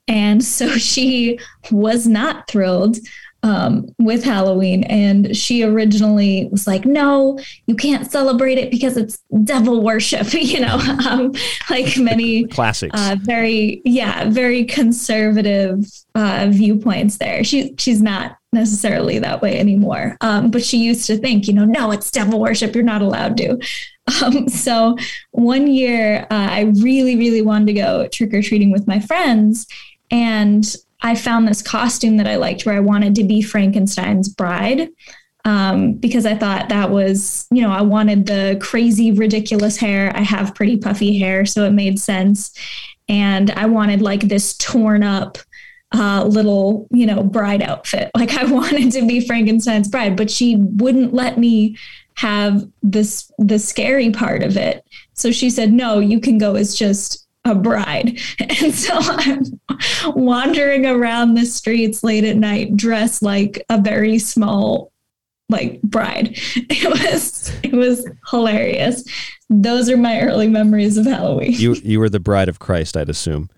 And 0.07 0.43
so 0.43 0.67
she 0.77 1.39
was 1.71 2.07
not 2.07 2.47
thrilled 2.47 2.97
um, 3.45 3.87
with 3.99 4.23
Halloween. 4.23 4.83
And 4.85 5.37
she 5.37 5.63
originally 5.63 6.47
was 6.51 6.65
like, 6.65 6.83
no, 6.83 7.39
you 7.67 7.75
can't 7.75 8.11
celebrate 8.11 8.57
it 8.57 8.71
because 8.71 8.97
it's 8.97 9.19
devil 9.43 9.83
worship, 9.83 10.33
you 10.33 10.61
know, 10.61 10.77
um, 11.07 11.31
like 11.69 11.95
many 11.95 12.45
classics, 12.47 12.99
uh, 12.99 13.15
very, 13.21 13.83
yeah, 13.85 14.27
very 14.29 14.65
conservative 14.65 15.85
uh, 16.15 16.47
viewpoints 16.49 17.19
there. 17.19 17.43
She, 17.43 17.75
she's 17.77 18.01
not 18.01 18.35
necessarily 18.51 19.19
that 19.19 19.43
way 19.43 19.59
anymore. 19.59 20.17
Um, 20.21 20.49
but 20.49 20.63
she 20.63 20.79
used 20.79 21.05
to 21.05 21.17
think, 21.17 21.47
you 21.47 21.53
know, 21.53 21.65
no, 21.65 21.91
it's 21.91 22.09
devil 22.09 22.39
worship. 22.39 22.73
You're 22.73 22.83
not 22.83 23.01
allowed 23.01 23.37
to. 23.37 23.59
Um, 24.23 24.47
so 24.47 24.95
one 25.31 25.65
year, 25.65 26.27
uh, 26.29 26.47
I 26.51 26.71
really, 26.75 27.15
really 27.15 27.41
wanted 27.41 27.65
to 27.65 27.73
go 27.73 28.07
trick 28.07 28.35
or 28.35 28.43
treating 28.43 28.71
with 28.71 28.85
my 28.85 28.99
friends. 28.99 29.65
And 30.11 30.63
I 31.01 31.15
found 31.15 31.47
this 31.47 31.61
costume 31.61 32.17
that 32.17 32.27
I 32.27 32.35
liked 32.35 32.65
where 32.65 32.75
I 32.75 32.79
wanted 32.79 33.15
to 33.15 33.23
be 33.23 33.41
Frankenstein's 33.41 34.29
bride. 34.29 34.89
Um, 35.43 35.93
because 35.93 36.25
I 36.25 36.35
thought 36.35 36.69
that 36.69 36.89
was, 36.89 37.45
you 37.51 37.61
know, 37.61 37.69
I 37.69 37.81
wanted 37.81 38.25
the 38.25 38.57
crazy, 38.59 39.11
ridiculous 39.11 39.77
hair. 39.77 40.11
I 40.15 40.21
have 40.21 40.55
pretty 40.55 40.77
puffy 40.77 41.19
hair, 41.19 41.45
so 41.45 41.65
it 41.65 41.71
made 41.71 41.99
sense. 41.99 42.51
And 43.07 43.51
I 43.51 43.67
wanted 43.67 44.01
like 44.01 44.21
this 44.21 44.57
torn 44.57 45.03
up 45.03 45.37
uh, 45.93 46.23
little, 46.25 46.87
you 46.91 47.05
know, 47.05 47.23
bride 47.23 47.61
outfit. 47.61 48.09
Like 48.15 48.33
I 48.33 48.45
wanted 48.45 48.91
to 48.93 49.05
be 49.05 49.19
Frankenstein's 49.19 49.87
bride, 49.87 50.15
but 50.15 50.31
she 50.31 50.55
wouldn't 50.55 51.13
let 51.13 51.37
me 51.37 51.77
have 52.15 52.65
this 52.81 53.31
the 53.37 53.59
scary 53.59 54.09
part 54.09 54.41
of 54.41 54.57
it. 54.57 54.83
So 55.13 55.31
she 55.31 55.49
said, 55.49 55.73
"No, 55.73 55.99
you 55.99 56.19
can 56.19 56.37
go 56.37 56.55
as 56.55 56.75
just 56.75 57.24
a 57.45 57.55
bride." 57.55 58.19
And 58.39 58.73
so 58.73 58.93
I'm 58.97 59.59
wandering 60.15 60.85
around 60.85 61.33
the 61.33 61.45
streets 61.45 62.03
late 62.03 62.23
at 62.23 62.37
night 62.37 62.75
dressed 62.77 63.21
like 63.21 63.63
a 63.69 63.79
very 63.79 64.17
small 64.17 64.91
like 65.49 65.81
bride. 65.81 66.37
It 66.55 66.89
was 66.89 67.51
it 67.63 67.73
was 67.73 68.07
hilarious. 68.29 69.03
Those 69.49 69.89
are 69.89 69.97
my 69.97 70.21
early 70.21 70.47
memories 70.47 70.97
of 70.97 71.05
Halloween. 71.05 71.53
You 71.53 71.73
you 71.83 71.99
were 71.99 72.09
the 72.09 72.19
bride 72.19 72.49
of 72.49 72.59
Christ, 72.59 72.97
I'd 72.97 73.09
assume. 73.09 73.49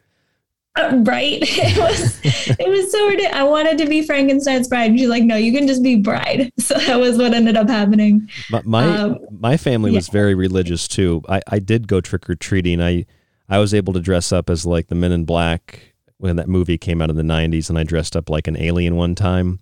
Uh, 0.75 1.01
right? 1.03 1.39
It 1.41 1.77
was 1.77 2.19
it 2.23 2.67
was 2.67 2.91
so 2.91 3.07
ridiculous. 3.07 3.35
I 3.35 3.43
wanted 3.43 3.77
to 3.79 3.87
be 3.87 4.03
Frankenstein's 4.03 4.67
bride, 4.67 4.91
and 4.91 4.99
she's 4.99 5.09
like, 5.09 5.23
"No, 5.23 5.35
you 5.35 5.51
can 5.51 5.67
just 5.67 5.81
be 5.81 5.95
bride." 5.95 6.51
So 6.59 6.75
that 6.75 6.99
was 6.99 7.17
what 7.17 7.33
ended 7.33 7.57
up 7.57 7.69
happening. 7.69 8.29
But 8.51 8.65
my 8.65 8.85
um, 8.97 9.17
my 9.31 9.57
family 9.57 9.91
yeah. 9.91 9.97
was 9.97 10.09
very 10.09 10.35
religious 10.35 10.87
too. 10.87 11.23
I 11.27 11.41
I 11.47 11.59
did 11.59 11.87
go 11.87 12.01
trick 12.01 12.29
or 12.29 12.35
treating. 12.35 12.81
I 12.81 13.05
I 13.49 13.59
was 13.59 13.73
able 13.73 13.93
to 13.93 13.99
dress 13.99 14.31
up 14.31 14.49
as 14.49 14.65
like 14.65 14.87
the 14.87 14.95
Men 14.95 15.11
in 15.11 15.25
Black 15.25 15.93
when 16.17 16.35
that 16.35 16.49
movie 16.49 16.77
came 16.77 17.01
out 17.01 17.09
in 17.09 17.15
the 17.15 17.23
'90s, 17.23 17.69
and 17.69 17.77
I 17.77 17.83
dressed 17.83 18.15
up 18.15 18.29
like 18.29 18.47
an 18.47 18.57
alien 18.57 18.95
one 18.95 19.15
time. 19.15 19.59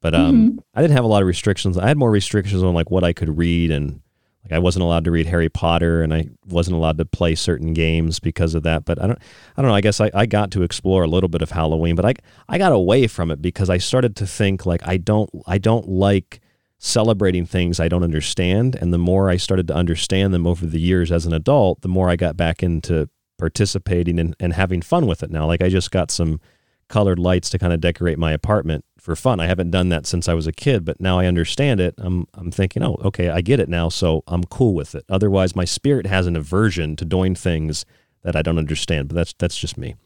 But 0.00 0.14
um, 0.14 0.34
mm-hmm. 0.34 0.58
I 0.74 0.82
didn't 0.82 0.96
have 0.96 1.04
a 1.04 1.08
lot 1.08 1.22
of 1.22 1.28
restrictions. 1.28 1.78
I 1.78 1.86
had 1.86 1.96
more 1.96 2.10
restrictions 2.10 2.62
on 2.62 2.74
like 2.74 2.90
what 2.90 3.04
I 3.04 3.12
could 3.12 3.38
read 3.38 3.70
and 3.70 4.00
like 4.42 4.52
I 4.52 4.58
wasn't 4.58 4.82
allowed 4.82 5.04
to 5.04 5.12
read 5.12 5.26
Harry 5.26 5.48
Potter 5.48 6.02
and 6.02 6.12
I 6.12 6.26
wasn't 6.48 6.76
allowed 6.76 6.98
to 6.98 7.04
play 7.04 7.36
certain 7.36 7.72
games 7.72 8.18
because 8.18 8.56
of 8.56 8.64
that. 8.64 8.84
But 8.84 9.00
I 9.00 9.06
don't 9.06 9.18
I 9.56 9.62
don't 9.62 9.68
know. 9.68 9.76
I 9.76 9.80
guess 9.80 10.00
I, 10.00 10.10
I 10.12 10.26
got 10.26 10.50
to 10.52 10.62
explore 10.62 11.04
a 11.04 11.08
little 11.08 11.28
bit 11.28 11.42
of 11.42 11.52
Halloween, 11.52 11.94
but 11.94 12.04
I 12.04 12.14
I 12.48 12.58
got 12.58 12.72
away 12.72 13.06
from 13.06 13.30
it 13.30 13.40
because 13.40 13.70
I 13.70 13.78
started 13.78 14.16
to 14.16 14.26
think 14.26 14.66
like 14.66 14.86
I 14.86 14.96
don't 14.96 15.30
I 15.46 15.58
don't 15.58 15.88
like 15.88 16.40
celebrating 16.78 17.46
things 17.46 17.78
I 17.78 17.86
don't 17.86 18.02
understand. 18.02 18.74
And 18.74 18.92
the 18.92 18.98
more 18.98 19.30
I 19.30 19.36
started 19.36 19.68
to 19.68 19.74
understand 19.74 20.34
them 20.34 20.48
over 20.48 20.66
the 20.66 20.80
years 20.80 21.12
as 21.12 21.26
an 21.26 21.32
adult, 21.32 21.80
the 21.82 21.88
more 21.88 22.10
I 22.10 22.16
got 22.16 22.36
back 22.36 22.60
into 22.60 23.08
participating 23.42 24.20
and, 24.20 24.36
and 24.38 24.52
having 24.52 24.80
fun 24.80 25.04
with 25.04 25.20
it 25.20 25.28
now. 25.32 25.44
Like 25.48 25.62
I 25.62 25.68
just 25.68 25.90
got 25.90 26.12
some 26.12 26.40
colored 26.86 27.18
lights 27.18 27.50
to 27.50 27.58
kind 27.58 27.72
of 27.72 27.80
decorate 27.80 28.16
my 28.16 28.30
apartment 28.30 28.84
for 29.00 29.16
fun. 29.16 29.40
I 29.40 29.48
haven't 29.48 29.72
done 29.72 29.88
that 29.88 30.06
since 30.06 30.28
I 30.28 30.34
was 30.34 30.46
a 30.46 30.52
kid, 30.52 30.84
but 30.84 31.00
now 31.00 31.18
I 31.18 31.26
understand 31.26 31.80
it. 31.80 31.96
I'm 31.98 32.28
I'm 32.34 32.52
thinking, 32.52 32.84
"Oh, 32.84 32.98
okay, 33.02 33.30
I 33.30 33.40
get 33.40 33.58
it 33.58 33.68
now, 33.68 33.88
so 33.88 34.22
I'm 34.28 34.44
cool 34.44 34.74
with 34.74 34.94
it." 34.94 35.04
Otherwise, 35.08 35.56
my 35.56 35.64
spirit 35.64 36.06
has 36.06 36.28
an 36.28 36.36
aversion 36.36 36.94
to 36.94 37.04
doing 37.04 37.34
things 37.34 37.84
that 38.22 38.36
I 38.36 38.42
don't 38.42 38.58
understand, 38.58 39.08
but 39.08 39.16
that's 39.16 39.32
that's 39.32 39.58
just 39.58 39.76
me. 39.76 39.96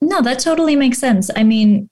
No, 0.00 0.22
that 0.22 0.38
totally 0.38 0.74
makes 0.74 0.96
sense. 0.96 1.30
I 1.36 1.42
mean, 1.42 1.90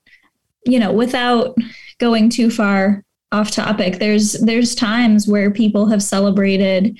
you 0.65 0.79
know, 0.79 0.91
without 0.91 1.55
going 1.99 2.31
too 2.31 2.49
far 2.49 3.03
off 3.31 3.51
topic, 3.51 3.99
there's 3.99 4.31
there's 4.41 4.73
times 4.73 5.27
where 5.27 5.51
people 5.51 5.85
have 5.85 6.01
celebrated 6.01 6.97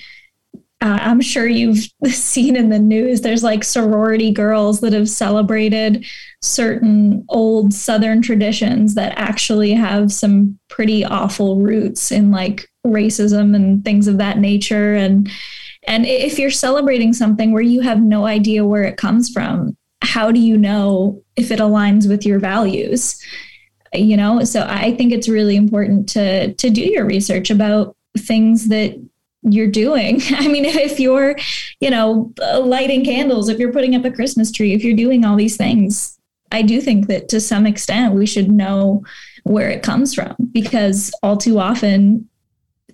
uh, 0.82 0.99
I'm 1.01 1.21
sure 1.21 1.47
you've 1.47 1.88
seen 2.05 2.55
in 2.55 2.69
the 2.69 2.80
news, 2.80 3.21
there's 3.21 3.43
like 3.43 3.63
sorority 3.63 4.32
girls 4.32 4.82
that 4.82 4.93
have 4.93 5.09
celebrated 5.09 6.05
certain 6.41 7.26
old 7.30 7.73
Southern 7.73 8.21
traditions 8.21 8.95
that 8.95 9.17
actually 9.17 9.71
have 9.73 10.11
some 10.11 10.59
pretty 10.69 11.03
awful 11.03 11.61
roots 11.61 12.11
in 12.11 12.32
like 12.32 12.67
racism 12.86 13.55
and 13.55 13.84
things 13.84 14.07
of 14.07 14.17
that 14.17 14.38
nature. 14.38 14.95
And 14.95 15.30
and 15.88 16.05
if 16.05 16.39
you're 16.39 16.51
celebrating 16.51 17.13
something 17.13 17.51
where 17.51 17.61
you 17.61 17.82
have 17.82 18.01
no 18.01 18.26
idea 18.26 18.65
where 18.65 18.84
it 18.84 18.97
comes 18.97 19.30
from, 19.30 19.78
how 20.01 20.32
do 20.32 20.39
you 20.39 20.57
know 20.57 21.23
if 21.36 21.51
it 21.51 21.59
aligns 21.59 22.07
with 22.07 22.26
your 22.26 22.39
values? 22.39 23.19
You 23.93 24.17
know, 24.17 24.43
so 24.43 24.65
I 24.67 24.93
think 24.95 25.13
it's 25.13 25.30
really 25.30 25.55
important 25.55 26.09
to 26.09 26.53
to 26.53 26.69
do 26.69 26.82
your 26.82 27.05
research 27.05 27.49
about 27.49 27.95
things 28.17 28.67
that 28.67 28.99
you're 29.50 29.68
doing. 29.68 30.22
I 30.32 30.48
mean, 30.48 30.66
if, 30.66 31.00
you're, 31.00 31.36
you 31.80 31.89
know, 31.89 32.34
lighting 32.62 33.06
candles, 33.06 33.50
if 33.50 33.60
you're 33.60 33.74
putting 33.74 33.96
up 33.96 34.06
a 34.06 34.12
Christmas 34.12 34.52
tree, 34.52 34.74
if 34.74 34.84
you're 34.84 34.96
doing 34.96 35.26
all 35.26 35.36
these 35.36 35.58
things, 35.58 36.18
I 36.52 36.62
do 36.62 36.82
think 36.82 37.08
that 37.08 37.30
to 37.30 37.41
some 37.41 37.66
extent 37.66 38.14
we 38.14 38.26
should 38.26 38.52
know 38.52 39.04
where 39.43 39.70
it 39.70 39.84
comes 39.84 40.14
from 40.14 40.36
because 40.52 41.14
all 41.22 41.38
too 41.38 41.60
often 41.60 42.30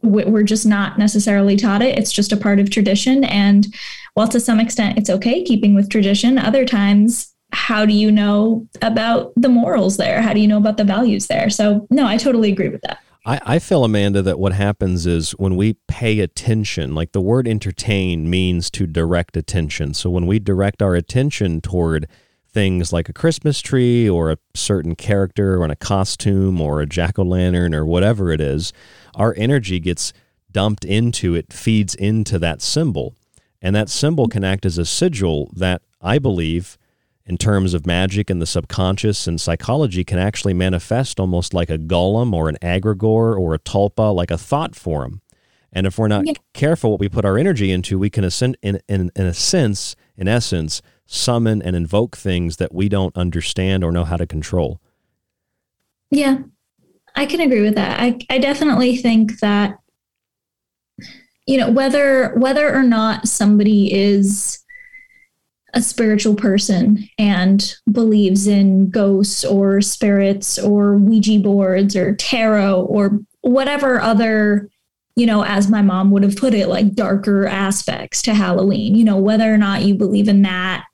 we're 0.04 0.44
just 0.44 0.66
not 0.66 0.98
necessarily 0.98 1.56
taught 1.56 1.84
it. 1.84 1.98
It's 1.98 2.12
just 2.12 2.32
a 2.32 2.38
part 2.38 2.60
of 2.60 2.72
tradition. 2.72 3.24
And 3.24 3.68
while 4.16 4.28
to 4.30 4.40
some 4.40 4.60
extent 4.60 4.98
it's 4.98 5.12
okay 5.12 5.44
keeping 5.44 5.76
with 5.76 5.90
tradition, 5.90 6.40
other 6.40 6.66
times, 6.66 7.34
how 7.54 7.86
do 7.86 7.94
you 7.94 8.12
know 8.12 8.68
about 8.82 9.32
the 9.36 9.50
morals 9.50 9.98
there? 9.98 10.22
How 10.22 10.34
do 10.34 10.40
you 10.40 10.48
know 10.48 10.58
about 10.58 10.78
the 10.78 10.84
values 10.84 11.28
there? 11.28 11.50
So, 11.50 11.86
no, 11.92 12.08
I 12.08 12.18
totally 12.18 12.52
agree 12.52 12.70
with 12.70 12.82
that. 12.82 13.00
I, 13.24 13.40
I 13.46 13.60
feel, 13.60 13.84
Amanda, 13.84 14.22
that 14.24 14.40
what 14.40 14.54
happens 14.54 15.06
is 15.06 15.32
when 15.32 15.56
we 15.56 15.74
pay 15.88 16.20
attention, 16.20 16.96
like 16.96 17.12
the 17.12 17.22
word 17.22 17.48
entertain 17.48 18.30
means 18.30 18.72
to 18.72 18.88
direct 18.88 19.38
attention. 19.38 19.94
So 19.94 20.10
when 20.10 20.26
we 20.26 20.40
direct 20.40 20.82
our 20.82 20.96
attention 20.96 21.62
toward 21.62 22.08
things 22.50 22.92
like 22.92 23.10
a 23.10 23.14
Christmas 23.14 23.62
tree 23.62 24.10
or 24.10 24.32
a 24.32 24.38
certain 24.56 24.96
character 24.96 25.62
or 25.62 25.66
a 25.66 25.76
costume 25.76 26.60
or 26.60 26.82
a 26.82 26.88
jack 26.88 27.20
o' 27.20 27.24
lantern 27.24 27.76
or 27.76 27.86
whatever 27.86 28.32
it 28.32 28.42
is, 28.42 28.74
our 29.16 29.34
energy 29.38 29.80
gets 29.80 30.14
dumped 30.52 30.84
into 30.84 31.36
it, 31.36 31.54
feeds 31.54 31.96
into 31.96 32.40
that 32.40 32.62
symbol. 32.62 33.16
And 33.62 33.76
that 33.76 33.90
symbol 33.90 34.28
can 34.28 34.44
act 34.44 34.66
as 34.66 34.80
a 34.80 34.86
sigil 34.86 35.52
that 35.56 35.84
I 36.02 36.18
believe 36.18 36.78
in 37.32 37.38
terms 37.38 37.74
of 37.74 37.88
magic 37.88 38.30
and 38.30 38.42
the 38.42 38.46
subconscious 38.46 39.26
and 39.26 39.40
psychology 39.40 40.04
can 40.04 40.20
actually 40.20 40.54
manifest 40.54 41.18
almost 41.18 41.54
like 41.54 41.70
a 41.70 41.78
golem 41.78 42.34
or 42.34 42.50
an 42.50 42.58
egregore 42.62 43.40
or 43.40 43.54
a 43.54 43.60
tulpa, 43.60 44.14
like 44.14 44.30
a 44.30 44.38
thought 44.38 44.76
form. 44.76 45.22
And 45.72 45.88
if 45.88 45.98
we're 45.98 46.10
not 46.10 46.28
yeah. 46.28 46.34
careful 46.54 46.92
what 46.92 47.00
we 47.00 47.08
put 47.08 47.24
our 47.24 47.38
energy 47.38 47.72
into, 47.72 47.98
we 47.98 48.10
can, 48.10 48.26
in, 48.62 48.82
in, 48.90 49.12
in 49.16 49.26
a 49.26 49.34
sense, 49.34 49.96
in 50.18 50.28
essence, 50.28 50.82
summon 51.06 51.62
and 51.62 51.74
invoke 51.74 52.18
things 52.18 52.58
that 52.58 52.74
we 52.74 52.90
don't 52.90 53.16
understand 53.16 53.86
or 53.86 53.94
know 53.94 54.04
how 54.04 54.18
to 54.18 54.28
control. 54.28 54.82
Yeah, 56.10 56.40
I 57.16 57.26
can 57.26 57.40
agree 57.40 57.62
with 57.62 57.76
that. 57.76 57.98
I, 58.02 58.20
I 58.30 58.40
definitely 58.40 58.98
think 58.98 59.40
that, 59.40 59.80
you 61.48 61.58
know, 61.58 61.72
whether 61.72 62.36
whether 62.36 62.76
or 62.76 62.84
not 62.84 63.30
somebody 63.30 63.94
is 63.94 64.61
a 65.74 65.82
spiritual 65.82 66.36
person 66.36 67.08
and 67.18 67.76
believes 67.92 68.48
in 68.48 68.90
ghosts 68.90 69.46
or 69.46 69.82
spirits 69.82 70.60
or 70.60 70.98
Ouija 70.98 71.40
boards 71.40 71.96
or 71.96 72.16
tarot 72.16 72.82
or 72.84 73.20
whatever 73.42 74.02
other, 74.02 74.70
you 75.16 75.26
know, 75.26 75.44
as 75.44 75.70
my 75.70 75.82
mom 75.82 76.12
would 76.12 76.24
have 76.24 76.36
put 76.36 76.54
it, 76.54 76.68
like 76.68 76.94
darker 76.94 77.48
aspects 77.48 78.22
to 78.24 78.34
Halloween, 78.34 78.96
you 78.96 79.04
know, 79.04 79.18
whether 79.18 79.54
or 79.54 79.58
not 79.58 79.84
you 79.84 79.96
believe 79.96 80.28
in 80.28 80.42
that 80.44 80.86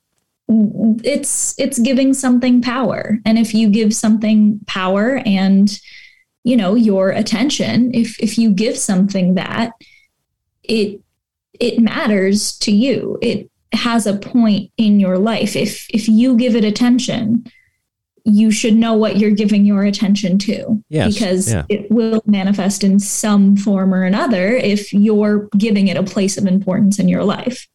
it's 1.04 1.54
it's 1.58 1.78
giving 1.78 2.14
something 2.14 2.62
power. 2.62 3.18
And 3.26 3.38
if 3.38 3.54
you 3.54 3.68
give 3.68 3.94
something 3.94 4.60
power 4.66 5.20
and 5.26 5.78
you 6.44 6.56
know 6.56 6.74
your 6.74 7.10
attention 7.10 7.94
if 7.94 8.18
if 8.18 8.38
you 8.38 8.50
give 8.50 8.78
something 8.78 9.34
that 9.34 9.72
it 10.62 11.00
it 11.60 11.80
matters 11.80 12.56
to 12.58 12.72
you. 12.72 13.18
It 13.20 13.50
has 13.72 14.06
a 14.06 14.16
point 14.16 14.70
in 14.76 15.00
your 15.00 15.18
life. 15.18 15.56
If 15.56 15.86
if 15.90 16.08
you 16.08 16.36
give 16.36 16.56
it 16.56 16.64
attention 16.64 17.44
you 18.28 18.50
should 18.50 18.76
know 18.76 18.94
what 18.94 19.16
you're 19.16 19.30
giving 19.30 19.64
your 19.64 19.84
attention 19.84 20.38
to. 20.38 20.82
Yes, 20.88 21.14
because 21.14 21.52
yeah. 21.52 21.64
it 21.68 21.90
will 21.90 22.22
manifest 22.26 22.84
in 22.84 23.00
some 23.00 23.56
form 23.56 23.94
or 23.94 24.02
another 24.02 24.48
if 24.48 24.92
you're 24.92 25.48
giving 25.56 25.88
it 25.88 25.96
a 25.96 26.02
place 26.02 26.36
of 26.36 26.46
importance 26.46 26.98
in 26.98 27.08
your 27.08 27.24
life. 27.24 27.66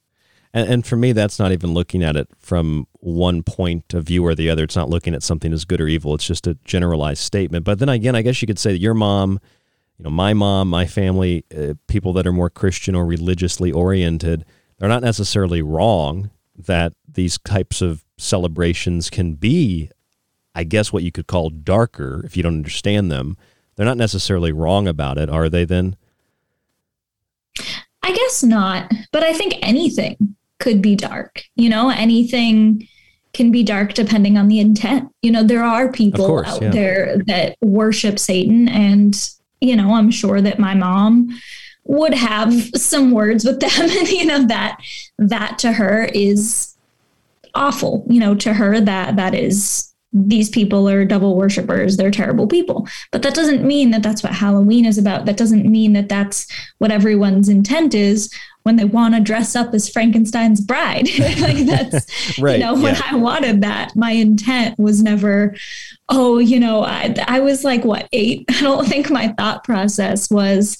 And, 0.54 0.70
and 0.70 0.86
for 0.86 0.96
me 0.96 1.12
that's 1.12 1.40
not 1.40 1.52
even 1.52 1.74
looking 1.74 2.04
at 2.04 2.16
it 2.16 2.30
from 2.38 2.88
one 3.00 3.42
point 3.42 3.94
of 3.94 4.06
view 4.06 4.26
or 4.26 4.36
the 4.36 4.50
other. 4.50 4.64
It's 4.64 4.76
not 4.76 4.90
looking 4.90 5.16
at 5.16 5.24
something 5.24 5.52
as 5.52 5.66
good 5.66 5.82
or 5.82 5.88
evil. 5.88 6.14
It's 6.14 6.28
just 6.28 6.46
a 6.46 6.58
generalized 6.66 7.22
statement. 7.22 7.66
But 7.66 7.80
then 7.80 7.90
again 7.90 8.16
i 8.16 8.22
guess 8.22 8.42
you 8.42 8.46
could 8.46 8.60
say 8.60 8.74
that 8.74 8.80
your 8.80 8.94
mom 8.94 9.40
you 9.98 10.04
know 10.04 10.12
my 10.12 10.34
mom 10.34 10.70
my 10.70 10.86
family 10.86 11.46
uh, 11.58 11.74
people 11.88 12.14
that 12.14 12.28
are 12.28 12.32
more 12.32 12.50
christian 12.50 12.96
or 12.96 13.06
religiously 13.06 13.72
oriented 13.72 14.46
they're 14.84 14.90
not 14.90 15.02
necessarily 15.02 15.62
wrong 15.62 16.30
that 16.58 16.92
these 17.08 17.38
types 17.38 17.82
of 17.82 18.04
celebrations 18.18 19.10
can 19.10 19.36
be, 19.36 19.90
I 20.54 20.66
guess, 20.66 20.92
what 20.92 21.04
you 21.04 21.12
could 21.12 21.26
call 21.26 21.50
darker 21.52 22.22
if 22.26 22.36
you 22.36 22.44
don't 22.44 22.58
understand 22.58 23.10
them. 23.10 23.38
They're 23.78 23.86
not 23.86 23.96
necessarily 23.96 24.52
wrong 24.52 24.90
about 24.90 25.18
it, 25.18 25.30
are 25.30 25.48
they 25.48 25.64
then? 25.64 25.96
I 28.02 28.12
guess 28.12 28.44
not. 28.44 28.92
But 29.14 29.24
I 29.24 29.32
think 29.32 29.56
anything 29.62 30.36
could 30.60 30.82
be 30.82 30.98
dark. 30.98 31.44
You 31.56 31.70
know, 31.70 31.90
anything 31.90 32.86
can 33.32 33.52
be 33.52 33.64
dark 33.64 33.94
depending 33.94 34.38
on 34.38 34.50
the 34.50 34.60
intent. 34.60 35.10
You 35.22 35.32
know, 35.32 35.44
there 35.44 35.64
are 35.64 35.94
people 35.94 36.28
course, 36.28 36.50
out 36.50 36.62
yeah. 36.62 36.72
there 36.72 37.18
that 37.28 37.56
worship 37.62 38.20
Satan. 38.20 38.68
And, 38.68 39.18
you 39.62 39.78
know, 39.78 39.94
I'm 39.94 40.12
sure 40.12 40.42
that 40.42 40.60
my 40.60 40.76
mom 40.76 41.40
would 41.86 42.14
have 42.14 42.54
some 42.76 43.12
words 43.12 43.46
with 43.46 43.60
them. 43.60 43.70
And 43.80 44.10
you 44.10 44.26
know 44.26 44.46
that 44.48 44.80
that 45.18 45.60
to 45.60 45.74
her 45.74 46.06
is 46.14 46.74
awful 47.56 48.04
you 48.10 48.20
know 48.20 48.34
to 48.34 48.54
her 48.54 48.80
that 48.82 49.16
that 49.16 49.36
is 49.36 49.94
these 50.12 50.50
people 50.50 50.88
are 50.88 51.06
devil 51.06 51.36
worshippers 51.36 51.98
they're 51.98 52.12
terrible 52.12 52.46
people. 52.46 52.88
But 53.12 53.24
that 53.24 53.34
doesn't 53.34 53.66
mean 53.66 53.90
that 53.92 54.04
that's 54.04 54.22
what 54.22 54.34
halloween 54.34 54.86
is 54.86 55.00
about. 55.00 55.26
That 55.26 55.38
doesn't 55.38 55.66
mean 55.66 55.94
that 55.94 56.08
that's 56.08 56.48
what 56.78 56.92
everyone's 56.92 57.50
intent 57.50 57.96
is 57.96 58.32
when 58.62 58.76
they 58.76 58.86
want 58.86 59.16
to 59.16 59.20
dress 59.20 59.56
up 59.56 59.74
as 59.74 59.90
frankenstein's 59.90 60.62
bride. 60.62 61.10
Like 61.20 61.66
that's 61.66 62.40
right, 62.40 62.60
you 62.60 62.66
know 62.66 62.76
when 62.76 62.96
i 63.04 63.16
wanted 63.16 63.62
that 63.62 63.96
my 63.96 64.12
intent 64.12 64.78
was 64.78 65.02
never 65.02 65.56
oh 66.10 66.38
you 66.38 66.60
know 66.60 66.84
I, 66.84 67.16
I 67.28 67.40
was 67.40 67.64
like 67.64 67.84
what 67.84 68.08
eight? 68.14 68.46
I 68.50 68.62
don't 68.62 68.88
think 68.88 69.10
my 69.10 69.30
thought 69.30 69.64
process 69.64 70.30
was 70.30 70.78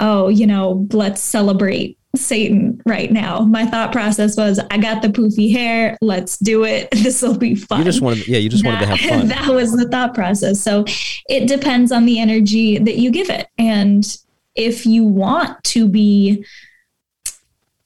oh 0.00 0.28
you 0.28 0.46
know 0.46 0.86
let's 0.92 1.20
celebrate 1.20 1.98
Satan 2.14 2.80
right 2.84 3.10
now. 3.10 3.40
My 3.40 3.64
thought 3.64 3.92
process 3.92 4.36
was, 4.36 4.60
I 4.70 4.78
got 4.78 5.02
the 5.02 5.08
poofy 5.08 5.50
hair. 5.50 5.96
Let's 6.00 6.38
do 6.38 6.64
it. 6.64 6.88
This 7.02 7.20
will 7.20 7.36
be 7.36 7.54
fun. 7.54 7.78
You 7.78 7.84
just 7.84 8.00
wanted, 8.00 8.28
yeah, 8.28 8.38
you 8.38 8.48
just 8.48 8.62
that, 8.62 8.80
wanted 8.80 8.86
to 8.86 8.96
have 8.96 9.10
fun. 9.20 9.28
That 9.28 9.48
was 9.48 9.72
the 9.72 9.88
thought 9.88 10.14
process. 10.14 10.60
So 10.60 10.84
it 11.28 11.48
depends 11.48 11.90
on 11.90 12.04
the 12.06 12.20
energy 12.20 12.78
that 12.78 12.96
you 12.96 13.10
give 13.10 13.28
it. 13.28 13.48
And 13.58 14.04
if 14.54 14.86
you 14.86 15.04
want 15.04 15.62
to 15.64 15.88
be 15.88 16.44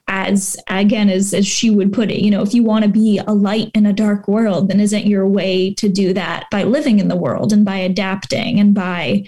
as 0.08 0.56
again 0.68 1.10
as, 1.10 1.34
as 1.34 1.44
she 1.44 1.68
would 1.68 1.92
put 1.92 2.12
it 2.12 2.22
you 2.22 2.30
know 2.30 2.40
if 2.40 2.54
you 2.54 2.62
want 2.62 2.84
to 2.84 2.88
be 2.88 3.18
a 3.26 3.32
light 3.32 3.72
in 3.74 3.86
a 3.86 3.92
dark 3.92 4.28
world 4.28 4.68
then 4.68 4.78
isn't 4.78 5.04
your 5.04 5.26
way 5.26 5.74
to 5.74 5.88
do 5.88 6.12
that 6.12 6.46
by 6.52 6.62
living 6.62 7.00
in 7.00 7.08
the 7.08 7.16
world 7.16 7.52
and 7.52 7.64
by 7.64 7.76
adapting 7.76 8.60
and 8.60 8.72
by 8.72 9.24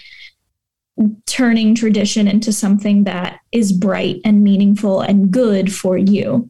turning 1.26 1.74
tradition 1.74 2.26
into 2.28 2.52
something 2.52 3.04
that 3.04 3.40
is 3.52 3.72
bright 3.72 4.20
and 4.24 4.42
meaningful 4.42 5.00
and 5.00 5.30
good 5.30 5.72
for 5.72 5.96
you. 5.96 6.48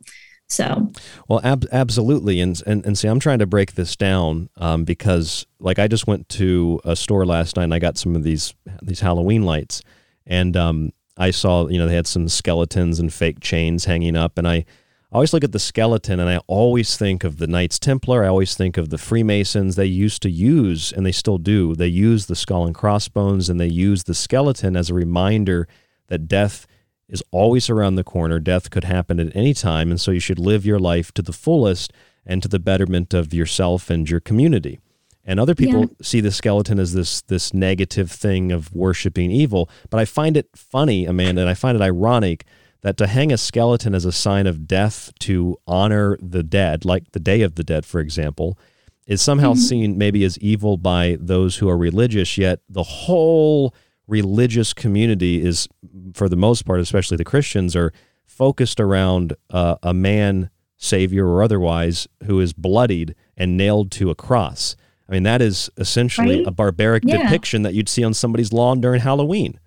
So, 0.50 0.90
well, 1.28 1.40
ab- 1.44 1.66
absolutely, 1.72 2.40
and, 2.40 2.60
and 2.66 2.84
and 2.86 2.96
see, 2.96 3.06
I'm 3.06 3.20
trying 3.20 3.40
to 3.40 3.46
break 3.46 3.74
this 3.74 3.96
down 3.96 4.48
um, 4.56 4.84
because, 4.84 5.46
like, 5.60 5.78
I 5.78 5.88
just 5.88 6.06
went 6.06 6.26
to 6.30 6.80
a 6.84 6.96
store 6.96 7.26
last 7.26 7.56
night 7.56 7.64
and 7.64 7.74
I 7.74 7.78
got 7.78 7.98
some 7.98 8.16
of 8.16 8.22
these 8.22 8.54
these 8.80 9.00
Halloween 9.00 9.42
lights, 9.42 9.82
and 10.26 10.56
um, 10.56 10.92
I 11.18 11.32
saw, 11.32 11.68
you 11.68 11.78
know, 11.78 11.86
they 11.86 11.96
had 11.96 12.06
some 12.06 12.28
skeletons 12.28 12.98
and 12.98 13.12
fake 13.12 13.40
chains 13.40 13.84
hanging 13.84 14.16
up, 14.16 14.38
and 14.38 14.48
I 14.48 14.64
I 15.10 15.14
always 15.14 15.32
look 15.32 15.44
at 15.44 15.52
the 15.52 15.58
skeleton 15.58 16.20
and 16.20 16.28
I 16.28 16.38
always 16.46 16.98
think 16.98 17.24
of 17.24 17.38
the 17.38 17.46
Knights 17.46 17.78
Templar. 17.78 18.24
I 18.24 18.28
always 18.28 18.54
think 18.54 18.76
of 18.76 18.90
the 18.90 18.98
Freemasons. 18.98 19.74
They 19.74 19.86
used 19.86 20.20
to 20.22 20.30
use, 20.30 20.92
and 20.92 21.06
they 21.06 21.12
still 21.12 21.38
do, 21.38 21.74
they 21.74 21.86
use 21.86 22.26
the 22.26 22.36
skull 22.36 22.66
and 22.66 22.74
crossbones 22.74 23.48
and 23.48 23.58
they 23.58 23.68
use 23.68 24.04
the 24.04 24.14
skeleton 24.14 24.76
as 24.76 24.90
a 24.90 24.94
reminder 24.94 25.66
that 26.08 26.28
death 26.28 26.66
is 27.08 27.22
always 27.30 27.70
around 27.70 27.94
the 27.94 28.04
corner. 28.04 28.38
Death 28.38 28.68
could 28.68 28.84
happen 28.84 29.18
at 29.18 29.34
any 29.34 29.54
time. 29.54 29.90
And 29.90 29.98
so 29.98 30.10
you 30.10 30.20
should 30.20 30.38
live 30.38 30.66
your 30.66 30.78
life 30.78 31.10
to 31.12 31.22
the 31.22 31.32
fullest 31.32 31.90
and 32.26 32.42
to 32.42 32.48
the 32.48 32.58
betterment 32.58 33.14
of 33.14 33.32
yourself 33.32 33.88
and 33.88 34.08
your 34.08 34.20
community. 34.20 34.78
And 35.24 35.40
other 35.40 35.54
people 35.54 35.80
yeah. 35.80 35.86
see 36.02 36.20
the 36.20 36.30
skeleton 36.30 36.78
as 36.78 36.94
this 36.94 37.20
this 37.22 37.52
negative 37.52 38.10
thing 38.10 38.50
of 38.50 38.74
worshiping 38.74 39.30
evil. 39.30 39.68
But 39.90 40.00
I 40.00 40.06
find 40.06 40.36
it 40.36 40.48
funny, 40.54 41.06
Amanda, 41.06 41.42
and 41.42 41.50
I 41.50 41.54
find 41.54 41.76
it 41.76 41.82
ironic 41.82 42.44
that 42.82 42.96
to 42.98 43.06
hang 43.06 43.32
a 43.32 43.38
skeleton 43.38 43.94
as 43.94 44.04
a 44.04 44.12
sign 44.12 44.46
of 44.46 44.66
death 44.66 45.12
to 45.20 45.56
honor 45.66 46.16
the 46.20 46.42
dead, 46.42 46.84
like 46.84 47.10
the 47.12 47.20
Day 47.20 47.42
of 47.42 47.56
the 47.56 47.64
Dead, 47.64 47.84
for 47.84 48.00
example, 48.00 48.58
is 49.06 49.22
somehow 49.22 49.52
mm-hmm. 49.52 49.60
seen 49.60 49.98
maybe 49.98 50.22
as 50.24 50.38
evil 50.38 50.76
by 50.76 51.16
those 51.18 51.56
who 51.56 51.68
are 51.68 51.78
religious, 51.78 52.38
yet 52.38 52.60
the 52.68 52.82
whole 52.82 53.74
religious 54.06 54.72
community 54.72 55.44
is, 55.44 55.68
for 56.14 56.28
the 56.28 56.36
most 56.36 56.64
part, 56.64 56.80
especially 56.80 57.16
the 57.16 57.24
Christians, 57.24 57.74
are 57.74 57.92
focused 58.26 58.78
around 58.78 59.34
uh, 59.50 59.76
a 59.82 59.92
man, 59.94 60.50
savior 60.76 61.26
or 61.26 61.42
otherwise, 61.42 62.06
who 62.24 62.38
is 62.38 62.52
bloodied 62.52 63.14
and 63.36 63.56
nailed 63.56 63.90
to 63.92 64.10
a 64.10 64.14
cross. 64.14 64.76
I 65.08 65.12
mean, 65.12 65.22
that 65.22 65.40
is 65.40 65.70
essentially 65.78 66.38
right? 66.38 66.46
a 66.46 66.50
barbaric 66.50 67.04
yeah. 67.06 67.22
depiction 67.22 67.62
that 67.62 67.74
you'd 67.74 67.88
see 67.88 68.04
on 68.04 68.14
somebody's 68.14 68.52
lawn 68.52 68.80
during 68.80 69.00
Halloween. 69.00 69.58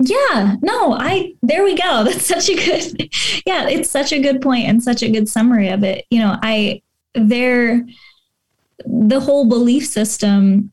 Yeah, 0.00 0.56
no, 0.62 0.92
I 0.92 1.34
there 1.42 1.64
we 1.64 1.74
go. 1.74 2.04
That's 2.04 2.26
such 2.26 2.48
a 2.48 2.54
good 2.54 3.10
yeah, 3.46 3.68
it's 3.68 3.90
such 3.90 4.12
a 4.12 4.20
good 4.20 4.40
point 4.40 4.66
and 4.66 4.82
such 4.82 5.02
a 5.02 5.10
good 5.10 5.28
summary 5.28 5.68
of 5.68 5.82
it. 5.82 6.04
You 6.10 6.20
know, 6.20 6.36
I 6.42 6.82
there 7.14 7.84
the 8.84 9.20
whole 9.20 9.44
belief 9.46 9.86
system 9.86 10.72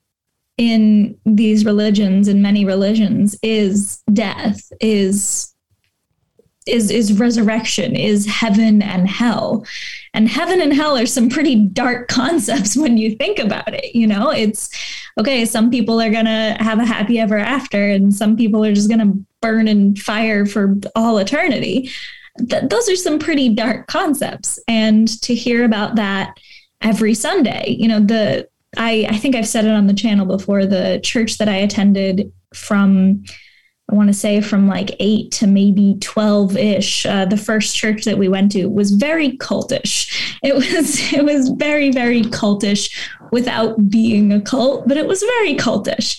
in 0.58 1.18
these 1.26 1.66
religions 1.66 2.28
in 2.28 2.42
many 2.42 2.66
religions 2.66 3.36
is 3.42 4.02
death 4.14 4.72
is 4.80 5.54
is 6.66 6.90
is 6.90 7.20
resurrection 7.20 7.96
is 7.96 8.26
heaven 8.26 8.82
and 8.82 9.08
hell 9.08 9.66
and 10.14 10.30
heaven 10.30 10.62
and 10.62 10.74
hell 10.74 10.98
are 10.98 11.06
some 11.06 11.30
pretty 11.30 11.56
dark 11.56 12.08
concepts 12.10 12.76
when 12.78 12.98
you 12.98 13.16
think 13.16 13.38
about 13.38 13.74
it 13.74 13.94
you 13.94 14.08
know 14.08 14.30
it's 14.30 14.70
okay 15.18 15.46
some 15.46 15.70
people 15.70 16.02
are 16.02 16.10
going 16.10 16.26
to 16.26 16.56
have 16.60 16.80
a 16.80 16.86
happy 16.86 17.20
ever 17.20 17.38
after 17.38 17.90
and 17.90 18.14
some 18.14 18.36
people 18.36 18.64
are 18.64 18.74
just 18.74 18.90
going 18.90 19.00
to 19.00 19.26
burn 19.42 19.68
in 19.68 19.96
fire 19.96 20.46
for 20.46 20.76
all 20.96 21.18
eternity 21.18 21.90
Th- 22.50 22.64
those 22.70 22.90
are 22.90 22.98
some 22.98 23.18
pretty 23.18 23.50
dark 23.50 23.88
concepts 23.88 24.60
and 24.68 25.08
to 25.22 25.34
hear 25.34 25.64
about 25.64 25.96
that 25.96 26.38
every 26.82 27.14
sunday 27.14 27.76
you 27.78 27.88
know 27.88 28.00
the 28.00 28.48
I, 28.78 29.08
I 29.10 29.18
think 29.18 29.36
I've 29.36 29.48
said 29.48 29.66
it 29.66 29.72
on 29.72 29.88
the 29.88 29.94
channel 29.94 30.26
before. 30.26 30.66
The 30.66 31.00
church 31.04 31.38
that 31.38 31.50
I 31.50 31.56
attended 31.56 32.32
from 32.54 33.24
I 33.92 33.94
want 33.94 34.08
to 34.08 34.14
say 34.14 34.42
from 34.42 34.68
like 34.68 34.96
eight 35.00 35.32
to 35.34 35.48
maybe 35.48 35.98
12 36.02 36.58
ish. 36.58 37.06
Uh, 37.06 37.26
the 37.26 37.38
first 37.38 37.76
church 37.76 38.04
that 38.06 38.18
we 38.18 38.28
went 38.28 38.52
to 38.54 38.66
was 38.66 38.90
very 38.92 39.38
cultish. 39.38 40.12
It 40.42 40.56
was, 40.56 41.14
it 41.14 41.24
was 41.24 41.50
very, 41.50 41.92
very 41.92 42.24
cultish 42.24 42.92
without 43.36 43.90
being 43.90 44.32
a 44.32 44.40
cult, 44.40 44.88
but 44.88 44.96
it 44.96 45.06
was 45.06 45.22
very 45.22 45.56
cultish. 45.56 46.18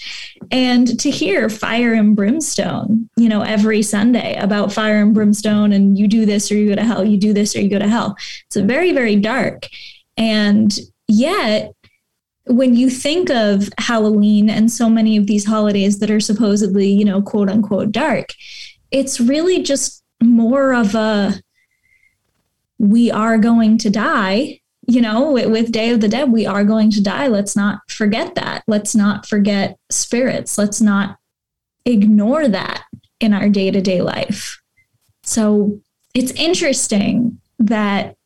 And 0.50 1.00
to 1.00 1.10
hear 1.10 1.48
fire 1.48 1.94
and 1.94 2.14
brimstone, 2.14 3.08
you 3.16 3.30
know, 3.30 3.40
every 3.40 3.80
Sunday 3.80 4.36
about 4.36 4.70
fire 4.70 5.00
and 5.00 5.14
brimstone 5.14 5.72
and 5.72 5.98
you 5.98 6.08
do 6.08 6.26
this 6.26 6.52
or 6.52 6.56
you 6.56 6.68
go 6.68 6.74
to 6.74 6.84
hell, 6.84 7.06
you 7.06 7.16
do 7.16 7.32
this 7.32 7.56
or 7.56 7.62
you 7.62 7.70
go 7.70 7.78
to 7.78 7.88
hell. 7.88 8.16
It's 8.44 8.56
very, 8.56 8.92
very 8.92 9.16
dark. 9.16 9.66
And 10.18 10.78
yet 11.08 11.72
when 12.48 12.74
you 12.74 12.90
think 12.90 13.30
of 13.30 13.70
Halloween 13.78 14.50
and 14.50 14.70
so 14.70 14.90
many 14.90 15.16
of 15.16 15.26
these 15.26 15.46
holidays 15.46 16.00
that 16.00 16.10
are 16.10 16.20
supposedly, 16.20 16.88
you 16.88 17.06
know, 17.06 17.22
quote 17.22 17.48
unquote 17.48 17.92
dark, 17.92 18.34
it's 18.90 19.20
really 19.20 19.62
just 19.62 20.04
more 20.22 20.74
of 20.74 20.94
a 20.94 21.40
we 22.78 23.10
are 23.10 23.38
going 23.38 23.78
to 23.78 23.88
die. 23.88 24.60
You 24.86 25.00
know, 25.00 25.32
with, 25.32 25.72
Day 25.72 25.90
of 25.90 26.00
the 26.00 26.08
Dead, 26.08 26.30
we 26.30 26.46
are 26.46 26.64
going 26.64 26.90
to 26.92 27.02
die. 27.02 27.26
Let's 27.26 27.56
not 27.56 27.80
forget 27.90 28.36
that. 28.36 28.62
Let's 28.68 28.94
not 28.94 29.26
forget 29.26 29.78
spirits. 29.90 30.58
Let's 30.58 30.80
not 30.80 31.18
ignore 31.84 32.48
that 32.48 32.84
in 33.20 33.32
our 33.32 33.48
day 33.48 33.70
to 33.70 33.80
day 33.80 34.02
life. 34.02 34.60
So 35.22 35.80
it's 36.14 36.32
interesting 36.32 37.40
that 37.58 38.16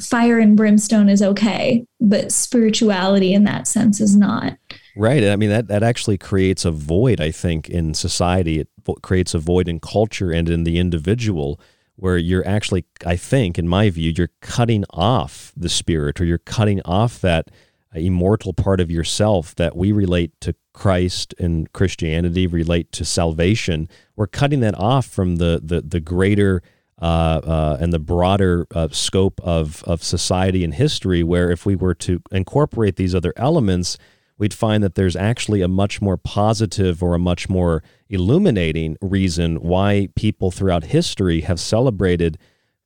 fire 0.00 0.38
and 0.38 0.56
brimstone 0.56 1.08
is 1.08 1.22
okay, 1.22 1.84
but 2.00 2.32
spirituality 2.32 3.34
in 3.34 3.44
that 3.44 3.66
sense 3.66 4.00
is 4.00 4.16
not. 4.16 4.56
Right. 4.96 5.24
I 5.24 5.36
mean, 5.36 5.50
that, 5.50 5.68
that 5.68 5.82
actually 5.82 6.18
creates 6.18 6.64
a 6.64 6.70
void, 6.70 7.20
I 7.20 7.30
think, 7.30 7.68
in 7.68 7.94
society. 7.94 8.60
It 8.60 8.68
creates 9.02 9.34
a 9.34 9.38
void 9.38 9.68
in 9.68 9.80
culture 9.80 10.30
and 10.30 10.48
in 10.48 10.64
the 10.64 10.78
individual 10.78 11.60
where 11.96 12.16
you're 12.16 12.46
actually, 12.46 12.84
I 13.06 13.16
think, 13.16 13.58
in 13.58 13.68
my 13.68 13.90
view, 13.90 14.12
you're 14.16 14.30
cutting 14.40 14.84
off 14.90 15.52
the 15.56 15.68
spirit 15.68 16.20
or 16.20 16.24
you're 16.24 16.38
cutting 16.38 16.80
off 16.84 17.20
that 17.20 17.50
immortal 17.94 18.52
part 18.54 18.80
of 18.80 18.90
yourself 18.90 19.54
that 19.56 19.76
we 19.76 19.92
relate 19.92 20.32
to 20.40 20.54
Christ 20.72 21.34
and 21.38 21.70
Christianity, 21.72 22.46
relate 22.46 22.90
to 22.92 23.04
salvation. 23.04 23.88
We're 24.16 24.26
cutting 24.26 24.60
that 24.60 24.78
off 24.78 25.06
from 25.06 25.36
the, 25.36 25.60
the, 25.62 25.82
the 25.82 26.00
greater 26.00 26.62
uh, 27.00 27.40
uh, 27.44 27.76
and 27.80 27.92
the 27.92 27.98
broader 27.98 28.66
uh, 28.74 28.88
scope 28.90 29.40
of, 29.42 29.82
of 29.84 30.02
society 30.02 30.64
and 30.64 30.72
history, 30.72 31.22
where 31.22 31.50
if 31.50 31.66
we 31.66 31.74
were 31.74 31.94
to 31.96 32.22
incorporate 32.30 32.96
these 32.96 33.14
other 33.14 33.32
elements, 33.36 33.98
we'd 34.38 34.54
find 34.54 34.82
that 34.82 34.94
there's 34.94 35.16
actually 35.16 35.62
a 35.62 35.68
much 35.68 36.00
more 36.00 36.16
positive 36.16 37.02
or 37.02 37.14
a 37.14 37.18
much 37.18 37.48
more 37.48 37.82
illuminating 38.08 38.96
reason 39.00 39.56
why 39.56 40.08
people 40.16 40.50
throughout 40.50 40.84
history 40.84 41.42
have 41.42 41.60
celebrated, 41.60 42.38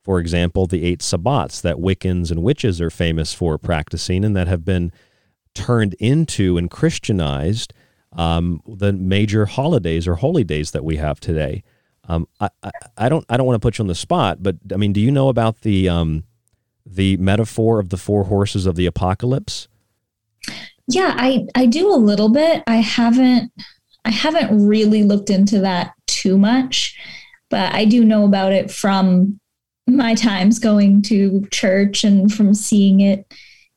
for 0.03 0.19
example, 0.19 0.67
the 0.67 0.85
eight 0.85 1.01
Sabbats 1.01 1.61
that 1.63 1.77
Wiccans 1.77 2.31
and 2.31 2.43
witches 2.43 2.81
are 2.81 2.91
famous 2.91 3.33
for 3.33 3.59
practicing 3.59 4.25
and 4.25 4.37
that 4.37 4.49
have 4.49 4.65
been 4.65 4.93
turned 5.55 5.95
into 5.95 6.59
and 6.59 6.71
Christianized 6.71 7.73
um, 8.13 8.61
the 8.67 8.93
major 8.93 9.47
holidays 9.47 10.07
or 10.07 10.17
holy 10.17 10.45
days 10.45 10.71
that 10.71 10.85
we 10.85 10.97
have 10.97 11.21
today. 11.21 11.63
Um, 12.09 12.29
I, 12.41 12.51
I, 12.63 12.71
I 12.97 13.09
don't 13.09 13.25
I 13.29 13.37
don't 13.37 13.47
want 13.47 13.61
to 13.61 13.67
put 13.67 13.79
you 13.79 13.83
on 13.83 13.89
the 13.89 13.95
spot, 13.95 14.43
but 14.43 14.57
I 14.73 14.77
mean, 14.77 14.93
do 14.93 15.01
you 15.01 15.11
know 15.11 15.29
about 15.29 15.63
the 15.63 15.89
um, 15.89 16.25
the 16.85 17.17
metaphor 17.17 17.81
of 17.81 17.91
the 17.91 17.97
four 17.97 18.25
horses 18.25 18.65
of 18.65 18.77
the 18.77 18.87
apocalypse? 18.87 19.69
Yeah, 20.89 21.15
I 21.17 21.47
I 21.55 21.67
do 21.67 21.93
a 21.93 21.97
little 21.97 22.29
bit. 22.29 22.63
I 22.67 22.77
haven't 22.77 23.53
I 24.05 24.11
haven't 24.11 24.67
really 24.67 25.03
looked 25.03 25.31
into 25.31 25.61
that 25.61 25.93
too 26.07 26.39
much, 26.39 26.97
but 27.51 27.75
I 27.75 27.85
do 27.85 28.05
know 28.05 28.25
about 28.25 28.53
it 28.53 28.71
from 28.71 29.41
my 29.89 30.15
times 30.15 30.59
going 30.59 31.03
to 31.03 31.47
church 31.51 32.05
and 32.05 32.33
from 32.33 32.55
seeing 32.55 33.01
it 33.01 33.33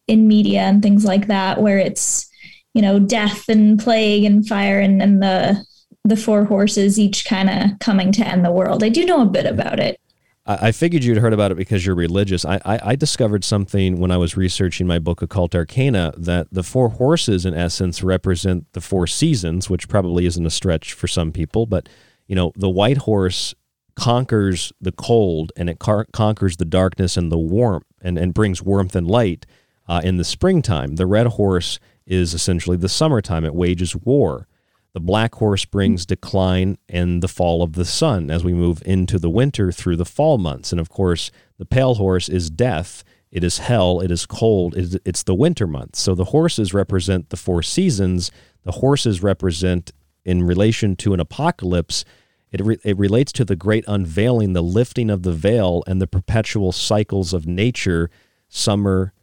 in 0.07 0.27
media 0.27 0.61
and 0.61 0.81
things 0.81 1.05
like 1.05 1.27
that, 1.27 1.61
where 1.61 1.77
it's, 1.77 2.29
you 2.73 2.81
know, 2.81 2.99
death 2.99 3.47
and 3.49 3.79
plague 3.79 4.23
and 4.23 4.47
fire 4.47 4.79
and, 4.79 5.01
and 5.01 5.21
the 5.21 5.63
the 6.05 6.15
four 6.15 6.45
horses 6.45 6.99
each 6.99 7.25
kind 7.25 7.49
of 7.49 7.77
coming 7.79 8.11
to 8.13 8.25
end 8.25 8.45
the 8.45 8.51
world. 8.51 8.83
I 8.83 8.89
do 8.89 9.05
know 9.05 9.21
a 9.21 9.25
bit 9.25 9.45
about 9.45 9.79
it. 9.79 9.99
I 10.45 10.71
figured 10.71 11.03
you'd 11.03 11.19
heard 11.19 11.33
about 11.33 11.51
it 11.51 11.57
because 11.57 11.85
you're 11.85 11.95
religious. 11.95 12.43
I, 12.43 12.59
I, 12.65 12.79
I, 12.83 12.95
discovered 12.95 13.43
something 13.43 13.99
when 13.99 14.09
I 14.09 14.17
was 14.17 14.35
researching 14.35 14.87
my 14.87 14.97
book, 14.97 15.21
Occult 15.21 15.53
Arcana, 15.53 16.11
that 16.17 16.47
the 16.51 16.63
four 16.63 16.89
horses, 16.89 17.45
in 17.45 17.53
essence, 17.53 18.01
represent 18.01 18.65
the 18.73 18.81
four 18.81 19.05
seasons, 19.05 19.69
which 19.69 19.87
probably 19.87 20.25
isn't 20.25 20.45
a 20.45 20.49
stretch 20.49 20.93
for 20.93 21.07
some 21.07 21.31
people. 21.31 21.67
But, 21.67 21.87
you 22.25 22.35
know, 22.35 22.51
the 22.55 22.69
white 22.69 22.97
horse 22.97 23.53
conquers 23.95 24.73
the 24.81 24.91
cold 24.91 25.51
and 25.55 25.69
it 25.69 25.77
car- 25.77 26.07
conquers 26.13 26.57
the 26.57 26.65
darkness 26.65 27.15
and 27.15 27.31
the 27.31 27.37
warmth 27.37 27.85
and, 28.01 28.17
and 28.17 28.33
brings 28.33 28.63
warmth 28.63 28.95
and 28.95 29.07
light 29.07 29.45
uh, 29.87 30.01
in 30.03 30.17
the 30.17 30.23
springtime. 30.23 30.95
The 30.95 31.05
red 31.05 31.27
horse 31.27 31.79
is 32.07 32.33
essentially 32.33 32.77
the 32.77 32.89
summertime, 32.89 33.45
it 33.45 33.53
wages 33.53 33.95
war. 33.95 34.47
The 34.93 34.99
black 34.99 35.35
horse 35.35 35.65
brings 35.65 36.03
mm-hmm. 36.03 36.09
decline 36.09 36.77
and 36.87 37.21
the 37.21 37.27
fall 37.27 37.61
of 37.61 37.73
the 37.73 37.85
sun 37.85 38.31
as 38.31 38.43
we 38.43 38.53
move 38.53 38.81
into 38.85 39.19
the 39.19 39.29
winter 39.29 39.71
through 39.71 39.97
the 39.97 40.05
fall 40.05 40.37
months. 40.37 40.71
And 40.71 40.81
of 40.81 40.89
course, 40.89 41.31
the 41.57 41.65
pale 41.65 41.95
horse 41.95 42.27
is 42.29 42.49
death. 42.49 43.03
It 43.31 43.43
is 43.43 43.59
hell. 43.59 43.99
It 43.99 44.09
is 44.09 44.25
cold. 44.25 44.73
It's 44.75 45.23
the 45.23 45.35
winter 45.35 45.67
months. 45.67 46.01
So 46.01 46.15
the 46.15 46.25
horses 46.25 46.73
represent 46.73 47.29
the 47.29 47.37
four 47.37 47.61
seasons. 47.61 48.31
The 48.63 48.73
horses 48.73 49.21
represent, 49.21 49.91
in 50.25 50.43
relation 50.43 50.95
to 50.97 51.13
an 51.13 51.19
apocalypse, 51.19 52.03
it, 52.51 52.61
re- 52.61 52.79
it 52.83 52.97
relates 52.97 53.31
to 53.33 53.45
the 53.45 53.55
great 53.55 53.85
unveiling, 53.87 54.53
the 54.53 54.63
lifting 54.63 55.11
of 55.11 55.21
the 55.21 55.33
veil, 55.33 55.83
and 55.85 56.01
the 56.01 56.07
perpetual 56.07 56.71
cycles 56.71 57.31
of 57.31 57.45
nature 57.45 58.09
summer, 58.47 59.13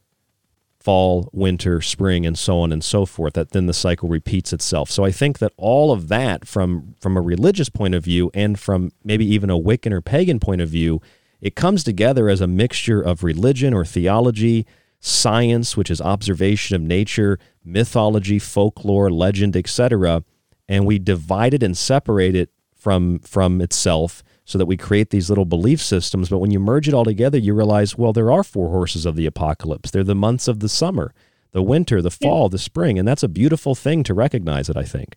fall, 0.86 1.28
winter, 1.32 1.80
spring, 1.80 2.24
and 2.24 2.38
so 2.38 2.60
on 2.60 2.70
and 2.70 2.84
so 2.84 3.04
forth, 3.04 3.32
that 3.32 3.50
then 3.50 3.66
the 3.66 3.72
cycle 3.72 4.08
repeats 4.08 4.52
itself. 4.52 4.88
So 4.88 5.04
I 5.04 5.10
think 5.10 5.40
that 5.40 5.52
all 5.56 5.90
of 5.90 6.06
that 6.06 6.46
from 6.46 6.94
from 7.00 7.16
a 7.16 7.20
religious 7.20 7.68
point 7.68 7.96
of 7.96 8.04
view 8.04 8.30
and 8.32 8.56
from 8.56 8.92
maybe 9.02 9.26
even 9.26 9.50
a 9.50 9.58
Wiccan 9.58 9.90
or 9.90 10.00
pagan 10.00 10.38
point 10.38 10.60
of 10.60 10.68
view, 10.68 11.02
it 11.40 11.56
comes 11.56 11.82
together 11.82 12.28
as 12.28 12.40
a 12.40 12.46
mixture 12.46 13.02
of 13.02 13.24
religion 13.24 13.74
or 13.74 13.84
theology, 13.84 14.64
science, 15.00 15.76
which 15.76 15.90
is 15.90 16.00
observation 16.00 16.76
of 16.76 16.82
nature, 16.82 17.40
mythology, 17.64 18.38
folklore, 18.38 19.10
legend, 19.10 19.56
etc. 19.56 20.22
And 20.68 20.86
we 20.86 21.00
divide 21.00 21.52
it 21.52 21.64
and 21.64 21.76
separate 21.76 22.36
it 22.36 22.50
from 22.76 23.18
from 23.18 23.60
itself 23.60 24.22
so 24.46 24.56
that 24.58 24.66
we 24.66 24.76
create 24.76 25.10
these 25.10 25.28
little 25.28 25.44
belief 25.44 25.82
systems. 25.82 26.30
But 26.30 26.38
when 26.38 26.52
you 26.52 26.60
merge 26.60 26.88
it 26.88 26.94
all 26.94 27.04
together, 27.04 27.36
you 27.36 27.52
realize, 27.52 27.98
well, 27.98 28.12
there 28.12 28.30
are 28.30 28.44
four 28.44 28.70
horses 28.70 29.04
of 29.04 29.16
the 29.16 29.26
apocalypse. 29.26 29.90
They're 29.90 30.04
the 30.04 30.14
months 30.14 30.46
of 30.46 30.60
the 30.60 30.68
summer, 30.68 31.12
the 31.50 31.62
winter, 31.62 32.00
the 32.00 32.12
fall, 32.12 32.44
yeah. 32.44 32.52
the 32.52 32.58
spring. 32.58 32.98
And 32.98 33.06
that's 33.06 33.24
a 33.24 33.28
beautiful 33.28 33.74
thing 33.74 34.04
to 34.04 34.14
recognize 34.14 34.70
it, 34.70 34.76
I 34.76 34.84
think. 34.84 35.16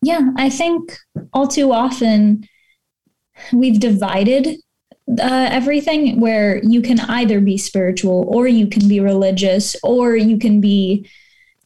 Yeah, 0.00 0.30
I 0.36 0.48
think 0.48 0.96
all 1.32 1.48
too 1.48 1.72
often 1.72 2.48
we've 3.52 3.80
divided 3.80 4.46
uh, 5.08 5.48
everything 5.50 6.20
where 6.20 6.62
you 6.62 6.80
can 6.80 7.00
either 7.00 7.40
be 7.40 7.58
spiritual 7.58 8.26
or 8.28 8.46
you 8.46 8.68
can 8.68 8.88
be 8.88 9.00
religious 9.00 9.74
or 9.82 10.16
you 10.16 10.38
can 10.38 10.60
be 10.60 11.10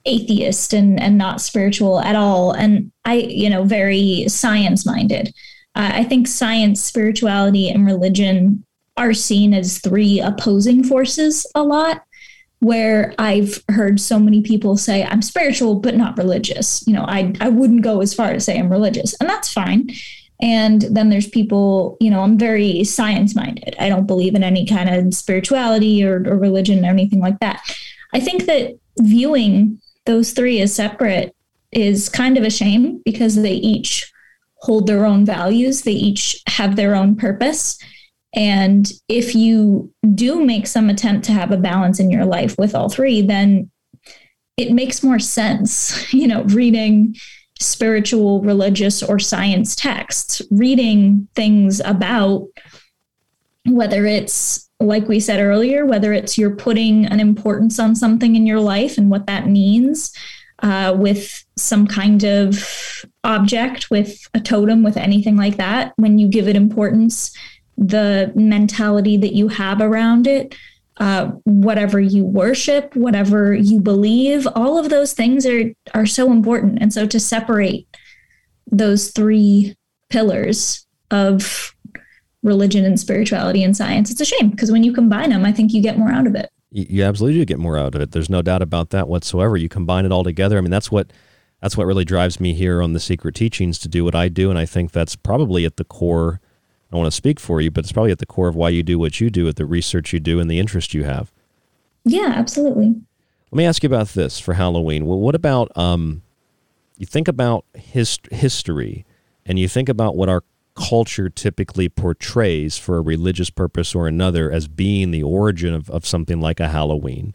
atheist 0.07 0.73
and, 0.73 0.99
and 0.99 1.19
not 1.19 1.43
spiritual 1.43 2.01
at 2.01 2.17
all. 2.17 2.53
And 2.53 2.91
I, 3.05 3.17
you 3.17 3.51
know, 3.51 3.65
very 3.65 4.27
science 4.29 4.87
minded. 4.87 5.35
Uh, 5.75 5.91
I 5.95 6.05
think 6.05 6.27
science, 6.27 6.83
spirituality, 6.83 7.69
and 7.69 7.87
religion 7.87 8.65
are 8.97 9.15
seen 9.15 9.55
as 9.55 9.79
three 9.79 10.21
opposing 10.21 10.83
forces 10.83 11.47
a 11.55 11.63
lot. 11.63 12.03
Where 12.61 13.15
I've 13.21 13.63
heard 13.69 14.01
so 14.01 14.19
many 14.19 14.43
people 14.43 14.77
say, 14.77 15.05
I'm 15.05 15.23
spiritual, 15.23 15.77
but 15.77 15.95
not 15.95 16.19
religious. 16.19 16.85
You 16.89 16.95
know, 16.95 17.05
I, 17.07 17.33
I 17.41 17.51
wouldn't 17.51 17.83
go 17.83 18.01
as 18.01 18.13
far 18.13 18.33
as 18.33 18.47
say 18.47 18.59
I'm 18.59 18.69
religious, 18.69 19.15
and 19.21 19.29
that's 19.29 19.53
fine. 19.53 19.91
And 20.41 20.83
then 20.83 21.09
there's 21.09 21.29
people, 21.29 21.97
you 22.01 22.11
know, 22.11 22.23
I'm 22.23 22.39
very 22.39 22.85
science 22.85 23.35
minded. 23.35 23.77
I 23.79 23.89
don't 23.89 24.07
believe 24.07 24.35
in 24.35 24.45
any 24.45 24.67
kind 24.67 24.89
of 24.89 25.15
spirituality 25.15 26.05
or, 26.05 26.17
or 26.17 26.37
religion 26.37 26.85
or 26.85 26.89
anything 26.89 27.21
like 27.21 27.39
that. 27.41 27.61
I 28.13 28.21
think 28.21 28.47
that 28.47 28.79
viewing 28.99 29.81
those 30.07 30.33
three 30.33 30.61
as 30.61 30.75
separate 30.75 31.35
is 31.73 32.09
kind 32.09 32.39
of 32.39 32.45
a 32.45 32.51
shame 32.51 33.03
because 33.05 33.37
they 33.37 33.55
each 33.55 34.11
hold 34.61 34.87
their 34.87 35.05
own 35.05 35.25
values, 35.25 35.83
they 35.83 35.93
each 35.93 36.41
have 36.47 36.77
their 36.77 36.95
own 36.95 37.17
purpose. 37.17 37.79
And 38.35 38.91
if 39.09 39.35
you 39.35 39.93
do 40.15 40.45
make 40.45 40.67
some 40.67 40.91
attempt 40.91 41.25
to 41.27 41.33
have 41.33 41.51
a 41.51 41.57
balance 41.57 42.01
in 42.01 42.11
your 42.11 42.25
life 42.25 42.57
with 42.59 42.75
all 42.75 42.89
three, 42.89 43.23
then 43.23 43.71
it 44.57 44.73
makes 44.73 45.03
more 45.03 45.19
sense, 45.19 46.13
you 46.13 46.27
know, 46.27 46.43
reading 46.45 47.15
spiritual, 47.61 48.41
religious, 48.43 49.03
or 49.03 49.19
science 49.19 49.75
texts, 49.75 50.43
reading 50.51 51.29
things 51.35 51.81
about 51.81 52.47
whether 53.67 54.07
it's 54.07 54.69
like 54.81 55.09
we 55.09 55.19
said 55.19 55.41
earlier, 55.41 55.85
whether 55.85 56.13
it's 56.13 56.39
you're 56.39 56.55
putting 56.55 57.05
an 57.07 57.19
importance 57.19 57.81
on 57.81 57.97
something 57.97 58.37
in 58.37 58.47
your 58.47 58.61
life 58.61 58.97
and 58.97 59.11
what 59.11 59.27
that 59.27 59.49
means, 59.49 60.13
uh, 60.63 60.95
with 60.97 61.45
some 61.57 61.87
kind 61.87 62.25
of 62.25 63.05
object, 63.25 63.91
with 63.91 64.19
a 64.35 64.41
totem, 64.41 64.83
with 64.83 64.97
anything 64.97 65.37
like 65.37 65.57
that, 65.57 65.93
when 65.97 66.19
you 66.19 66.29
give 66.29 66.49
it 66.49 66.57
importance, 66.57 67.37
the 67.77 68.33
mentality 68.35 69.17
that 69.17 69.35
you 69.35 69.49
have 69.49 69.81
around 69.81 70.27
it, 70.27 70.55
uh, 70.99 71.27
whatever 71.45 72.01
you 72.01 72.25
worship, 72.25 72.95
whatever 72.97 73.55
you 73.55 73.81
believe, 73.81 74.47
all 74.55 74.79
of 74.79 74.91
those 74.91 75.13
things 75.13 75.47
are 75.47 75.73
are 75.95 76.07
so 76.07 76.33
important. 76.33 76.79
And 76.81 76.93
so 76.93 77.07
to 77.07 77.21
separate 77.21 77.87
those 78.71 79.11
three 79.11 79.77
pillars 80.11 80.87
of 81.11 81.75
religion 82.43 82.85
and 82.85 82.99
spirituality 82.99 83.63
and 83.63 83.77
science, 83.77 84.11
it's 84.11 84.21
a 84.21 84.25
shame 84.25 84.51
because 84.51 84.73
when 84.73 84.83
you 84.83 84.93
combine 84.93 85.31
them, 85.31 85.45
I 85.45 85.53
think 85.53 85.73
you 85.73 85.81
get 85.81 85.99
more 85.99 86.11
out 86.11 86.27
of 86.27 86.35
it 86.35 86.51
you 86.71 87.03
absolutely 87.03 87.41
do 87.41 87.45
get 87.45 87.59
more 87.59 87.79
out 87.79 87.95
of 87.95 88.01
it. 88.01 88.13
There's 88.13 88.29
no 88.29 88.43
doubt 88.43 88.63
about 88.63 88.91
that 88.91 89.09
whatsoever. 89.09 89.57
You 89.57 89.69
combine 89.69 90.05
it 90.05 90.13
all 90.13 90.25
together. 90.25 90.59
I 90.59 90.61
mean, 90.61 90.71
that's 90.71 90.91
what 90.91 91.13
that's 91.61 91.77
what 91.77 91.87
really 91.87 92.05
drives 92.05 92.41
me 92.41 92.55
here 92.55 92.83
on 92.83 92.93
the 92.93 93.01
Secret 93.01 93.35
Teachings 93.35 93.79
to 93.81 93.89
do 93.89 94.05
what 94.05 94.15
I 94.15 94.29
do, 94.29 94.51
and 94.51 94.59
I 94.59 94.67
think 94.67 94.93
that's 94.93 95.17
probably 95.17 95.65
at 95.65 95.77
the 95.77 95.85
core. 95.85 96.41
I 96.43 96.93
don't 96.93 97.03
want 97.03 97.13
to 97.13 97.17
speak 97.17 97.41
for 97.41 97.61
you, 97.61 97.71
but 97.71 97.85
it's 97.85 97.93
probably 97.93 98.13
at 98.13 98.19
the 98.19 98.27
core 98.27 98.49
of 98.49 98.55
why 98.55 98.71
you 98.71 98.83
do 98.83 98.99
what 98.99 99.21
you 99.21 99.31
do, 99.31 99.49
at 99.49 99.57
the 99.57 99.67
research 99.67 100.13
you 100.13 100.21
do, 100.21 100.41
and 100.41 100.51
the 100.51 100.59
interest 100.59 100.95
you 100.95 101.05
have. 101.05 101.33
Yeah, 102.05 102.33
absolutely. 102.35 102.95
Let 103.51 103.57
me 103.57 103.65
ask 103.65 103.83
you 103.83 103.89
about 103.89 104.09
this 104.09 104.39
for 104.39 104.55
Halloween. 104.55 105.07
Well, 105.07 105.19
what 105.19 105.35
about 105.35 105.77
um, 105.77 106.23
you 106.97 107.07
think 107.07 107.29
about 107.29 107.65
his, 107.75 108.19
history, 108.31 109.05
and 109.45 109.59
you 109.59 109.69
think 109.69 109.89
about 109.89 110.17
what 110.17 110.29
our 110.29 110.45
culture 110.75 111.29
typically 111.29 111.89
portrays 111.89 112.79
for 112.79 112.99
a 112.99 113.03
religious 113.03 113.51
purpose 113.51 113.95
or 113.95 114.07
another 114.07 114.51
as 114.51 114.69
being 114.69 115.11
the 115.11 115.23
origin 115.23 115.75
of, 115.75 115.91
of 115.91 116.07
something 116.07 116.41
like 116.41 116.61
a 116.61 116.69
Halloween, 116.69 117.35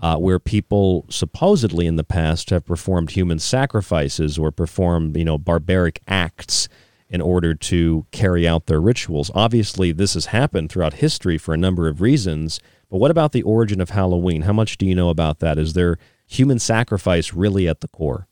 uh, 0.00 0.16
where 0.16 0.38
people 0.38 1.04
supposedly 1.10 1.86
in 1.86 1.96
the 1.96 2.04
past 2.04 2.50
have 2.50 2.64
performed 2.64 3.10
human 3.10 3.38
sacrifices 3.38 4.38
or 4.38 4.50
performed, 4.50 5.16
you 5.16 5.24
know, 5.24 5.38
barbaric 5.38 6.00
acts 6.08 6.68
in 7.10 7.20
order 7.20 7.54
to 7.54 8.06
carry 8.12 8.46
out 8.46 8.66
their 8.66 8.80
rituals. 8.80 9.30
Obviously, 9.34 9.92
this 9.92 10.14
has 10.14 10.26
happened 10.26 10.70
throughout 10.70 10.94
history 10.94 11.36
for 11.36 11.52
a 11.52 11.58
number 11.58 11.88
of 11.88 12.00
reasons. 12.00 12.60
But 12.88 12.98
what 12.98 13.10
about 13.10 13.32
the 13.32 13.42
origin 13.42 13.80
of 13.80 13.90
Halloween? 13.90 14.42
How 14.42 14.52
much 14.52 14.78
do 14.78 14.86
you 14.86 14.94
know 14.94 15.10
about 15.10 15.40
that? 15.40 15.58
Is 15.58 15.74
there 15.74 15.98
human 16.26 16.58
sacrifice 16.58 17.34
really 17.34 17.68
at 17.68 17.80
the 17.80 17.88
core? 17.88 18.26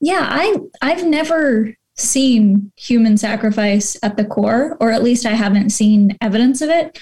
Yeah, 0.00 0.26
I 0.28 0.56
I've 0.80 1.04
never 1.04 1.74
seen 1.96 2.72
human 2.76 3.18
sacrifice 3.18 3.96
at 4.02 4.16
the 4.16 4.24
core, 4.24 4.78
or 4.80 4.90
at 4.90 5.02
least 5.02 5.26
I 5.26 5.32
haven't 5.32 5.70
seen 5.70 6.16
evidence 6.22 6.62
of 6.62 6.70
it. 6.70 6.98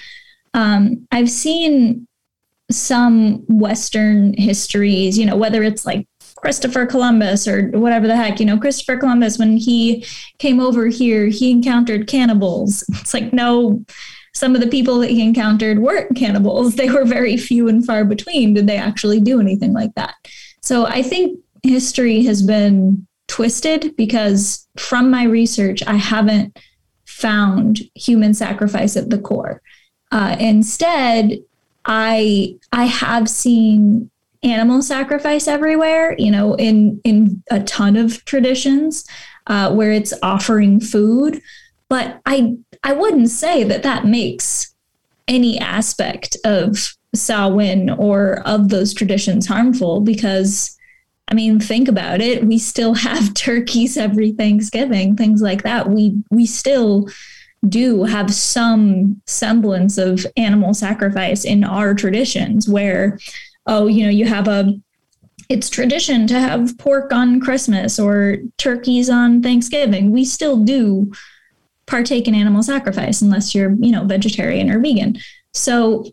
Um, 0.55 1.07
I've 1.13 1.31
seen 1.31 2.08
some 2.71 3.45
Western 3.49 4.35
histories, 4.35 5.19
you 5.19 5.27
know, 5.27 5.37
whether 5.37 5.63
it's 5.63 5.87
like 5.87 6.07
Christopher 6.37 6.87
Columbus 6.87 7.49
or 7.49 7.69
whatever 7.71 8.07
the 8.07 8.17
heck, 8.17 8.39
you 8.41 8.47
know, 8.47 8.59
Christopher 8.59 8.97
Columbus, 8.97 9.39
when 9.39 9.57
he 9.57 10.05
came 10.39 10.61
over 10.61 10.87
here, 10.87 11.27
he 11.27 11.51
encountered 11.51 12.07
cannibals. 12.07 12.85
It's 13.01 13.15
like, 13.15 13.33
no, 13.33 13.85
some 14.35 14.55
of 14.55 14.61
the 14.61 14.69
people 14.69 14.99
that 14.99 15.11
he 15.11 15.23
encountered 15.23 15.79
weren't 15.79 16.17
cannibals. 16.17 16.77
They 16.77 16.91
were 16.91 17.05
very 17.05 17.37
few 17.37 17.69
and 17.69 17.85
far 17.85 18.05
between. 18.05 18.55
Did 18.55 18.67
they 18.67 18.77
actually 18.77 19.21
do 19.21 19.41
anything 19.41 19.73
like 19.73 19.95
that? 19.95 20.15
So 20.63 20.87
I 20.87 21.03
think 21.03 21.41
history 21.63 22.23
has 22.25 22.43
been 22.43 23.07
twisted 23.27 23.97
because 23.97 24.69
from 24.77 25.11
my 25.11 25.25
research, 25.25 25.83
I 25.87 25.97
haven't 25.97 26.57
found 27.05 27.81
human 27.95 28.33
sacrifice 28.33 28.97
at 28.97 29.11
the 29.11 29.19
core. 29.19 29.61
Uh, 30.13 30.37
instead, 30.39 31.39
I 31.85 32.57
I 32.73 32.85
have 32.85 33.29
seen 33.29 34.11
animal 34.43 34.83
sacrifice 34.83 35.49
everywhere. 35.49 36.15
You 36.19 36.31
know, 36.31 36.55
in 36.55 37.01
in 37.05 37.43
a 37.51 37.63
ton 37.63 37.97
of 37.97 38.25
traditions 38.25 39.05
uh, 39.47 39.73
where 39.73 39.93
it's 39.93 40.15
offering 40.23 40.81
food, 40.81 41.41
but 41.89 42.21
I 42.27 42.57
I 42.83 42.93
wouldn't 42.93 43.31
say 43.31 43.65
that 43.65 43.83
that 43.83 44.07
makes 44.07 44.75
any 45.27 45.59
aspect 45.59 46.37
of 46.45 46.95
Samhain 47.15 47.91
or 47.91 48.43
of 48.47 48.69
those 48.69 48.95
traditions 48.95 49.47
harmful 49.47 50.01
because 50.01 50.75
I 51.31 51.35
mean, 51.35 51.61
think 51.61 51.89
about 51.89 52.21
it. 52.21 52.45
We 52.45 52.59
still 52.59 52.95
have 53.07 53.35
turkeys 53.35 53.97
every 53.97 54.33
Thanksgiving, 54.33 55.17
things 55.17 55.43
like 55.43 55.63
that. 55.63 55.91
We 55.91 56.23
we 56.31 56.47
still 56.47 57.09
do 57.67 58.05
have 58.05 58.33
some 58.33 59.21
semblance 59.27 59.99
of 59.99 60.27
animal 60.37 60.75
sacrifice 60.75 61.45
in 61.45 61.65
our 61.65 61.95
traditions 61.95 62.69
where 62.69 63.19
oh, 63.69 63.87
you 63.87 64.03
know, 64.03 64.11
you 64.11 64.25
have 64.25 64.49
a 64.49 64.73
it's 65.49 65.71
tradition 65.71 66.27
to 66.27 66.39
have 66.39 66.77
pork 66.77 67.13
on 67.13 67.41
Christmas 67.41 67.99
or 67.99 68.37
turkeys 68.59 69.09
on 69.09 69.43
Thanksgiving. 69.43 70.11
We 70.11 70.25
still 70.25 70.63
do 70.63 71.13
partake 71.87 72.29
in 72.29 72.35
animal 72.35 72.63
sacrifice 72.63 73.23
unless 73.23 73.55
you're, 73.55 73.75
you 73.79 73.91
know, 73.91 74.05
vegetarian 74.05 74.71
or 74.71 74.79
vegan. 74.79 75.19
So 75.55 76.05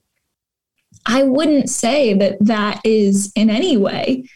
I 1.05 1.23
wouldn't 1.23 1.69
say 1.69 2.13
that 2.13 2.37
that 2.41 2.79
is 2.85 3.33
in 3.35 3.49
any 3.49 3.75
way 3.75 4.29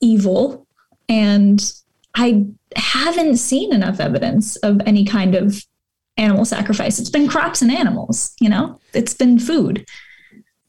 evil. 0.00 0.66
And 1.08 1.60
I 2.14 2.46
haven't 2.76 3.38
seen 3.38 3.72
enough 3.72 3.98
evidence 3.98 4.54
of 4.56 4.80
any 4.86 5.04
kind 5.04 5.34
of 5.34 5.60
animal 6.16 6.44
sacrifice. 6.44 6.98
It's 6.98 7.10
been 7.10 7.28
crops 7.28 7.62
and 7.62 7.70
animals, 7.70 8.34
you 8.40 8.48
know, 8.48 8.80
it's 8.92 9.14
been 9.14 9.38
food. 9.38 9.86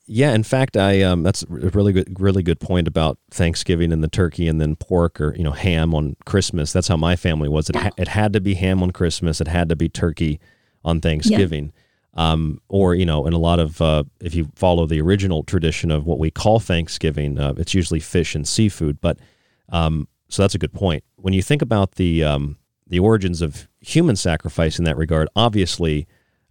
Yeah, 0.09 0.33
in 0.33 0.43
fact, 0.43 0.77
I 0.77 1.01
um, 1.01 1.23
that's 1.23 1.43
a 1.43 1.47
really 1.49 1.91
good, 1.91 2.17
really 2.19 2.41
good 2.41 2.61
point 2.61 2.87
about 2.87 3.17
Thanksgiving 3.29 3.91
and 3.91 4.01
the 4.01 4.07
turkey, 4.07 4.47
and 4.47 4.61
then 4.61 4.77
pork 4.77 5.19
or 5.19 5.35
you 5.35 5.43
know 5.43 5.51
ham 5.51 5.93
on 5.93 6.15
Christmas. 6.25 6.71
That's 6.71 6.87
how 6.87 6.95
my 6.95 7.17
family 7.17 7.49
was. 7.49 7.69
It 7.69 7.75
ha- 7.75 7.91
it 7.97 8.07
had 8.07 8.31
to 8.31 8.39
be 8.39 8.53
ham 8.53 8.81
on 8.81 8.91
Christmas. 8.91 9.41
It 9.41 9.49
had 9.49 9.67
to 9.67 9.75
be 9.75 9.89
turkey 9.89 10.39
on 10.85 11.01
Thanksgiving. 11.01 11.73
Yeah. 12.15 12.31
Um, 12.31 12.61
or 12.69 12.95
you 12.95 13.05
know, 13.05 13.27
in 13.27 13.33
a 13.33 13.37
lot 13.37 13.59
of 13.59 13.81
uh, 13.81 14.05
if 14.21 14.33
you 14.33 14.49
follow 14.55 14.85
the 14.85 15.01
original 15.01 15.43
tradition 15.43 15.91
of 15.91 16.05
what 16.05 16.19
we 16.19 16.31
call 16.31 16.61
Thanksgiving, 16.61 17.37
uh, 17.37 17.55
it's 17.57 17.73
usually 17.73 17.99
fish 17.99 18.33
and 18.33 18.47
seafood. 18.47 19.01
But 19.01 19.19
um, 19.69 20.07
so 20.29 20.41
that's 20.41 20.55
a 20.55 20.59
good 20.59 20.73
point. 20.73 21.03
When 21.17 21.33
you 21.33 21.41
think 21.41 21.61
about 21.61 21.95
the 21.95 22.23
um, 22.23 22.57
the 22.87 22.99
origins 22.99 23.41
of 23.41 23.67
human 23.87 24.15
sacrifice 24.15 24.77
in 24.77 24.85
that 24.85 24.97
regard, 24.97 25.27
obviously 25.35 26.07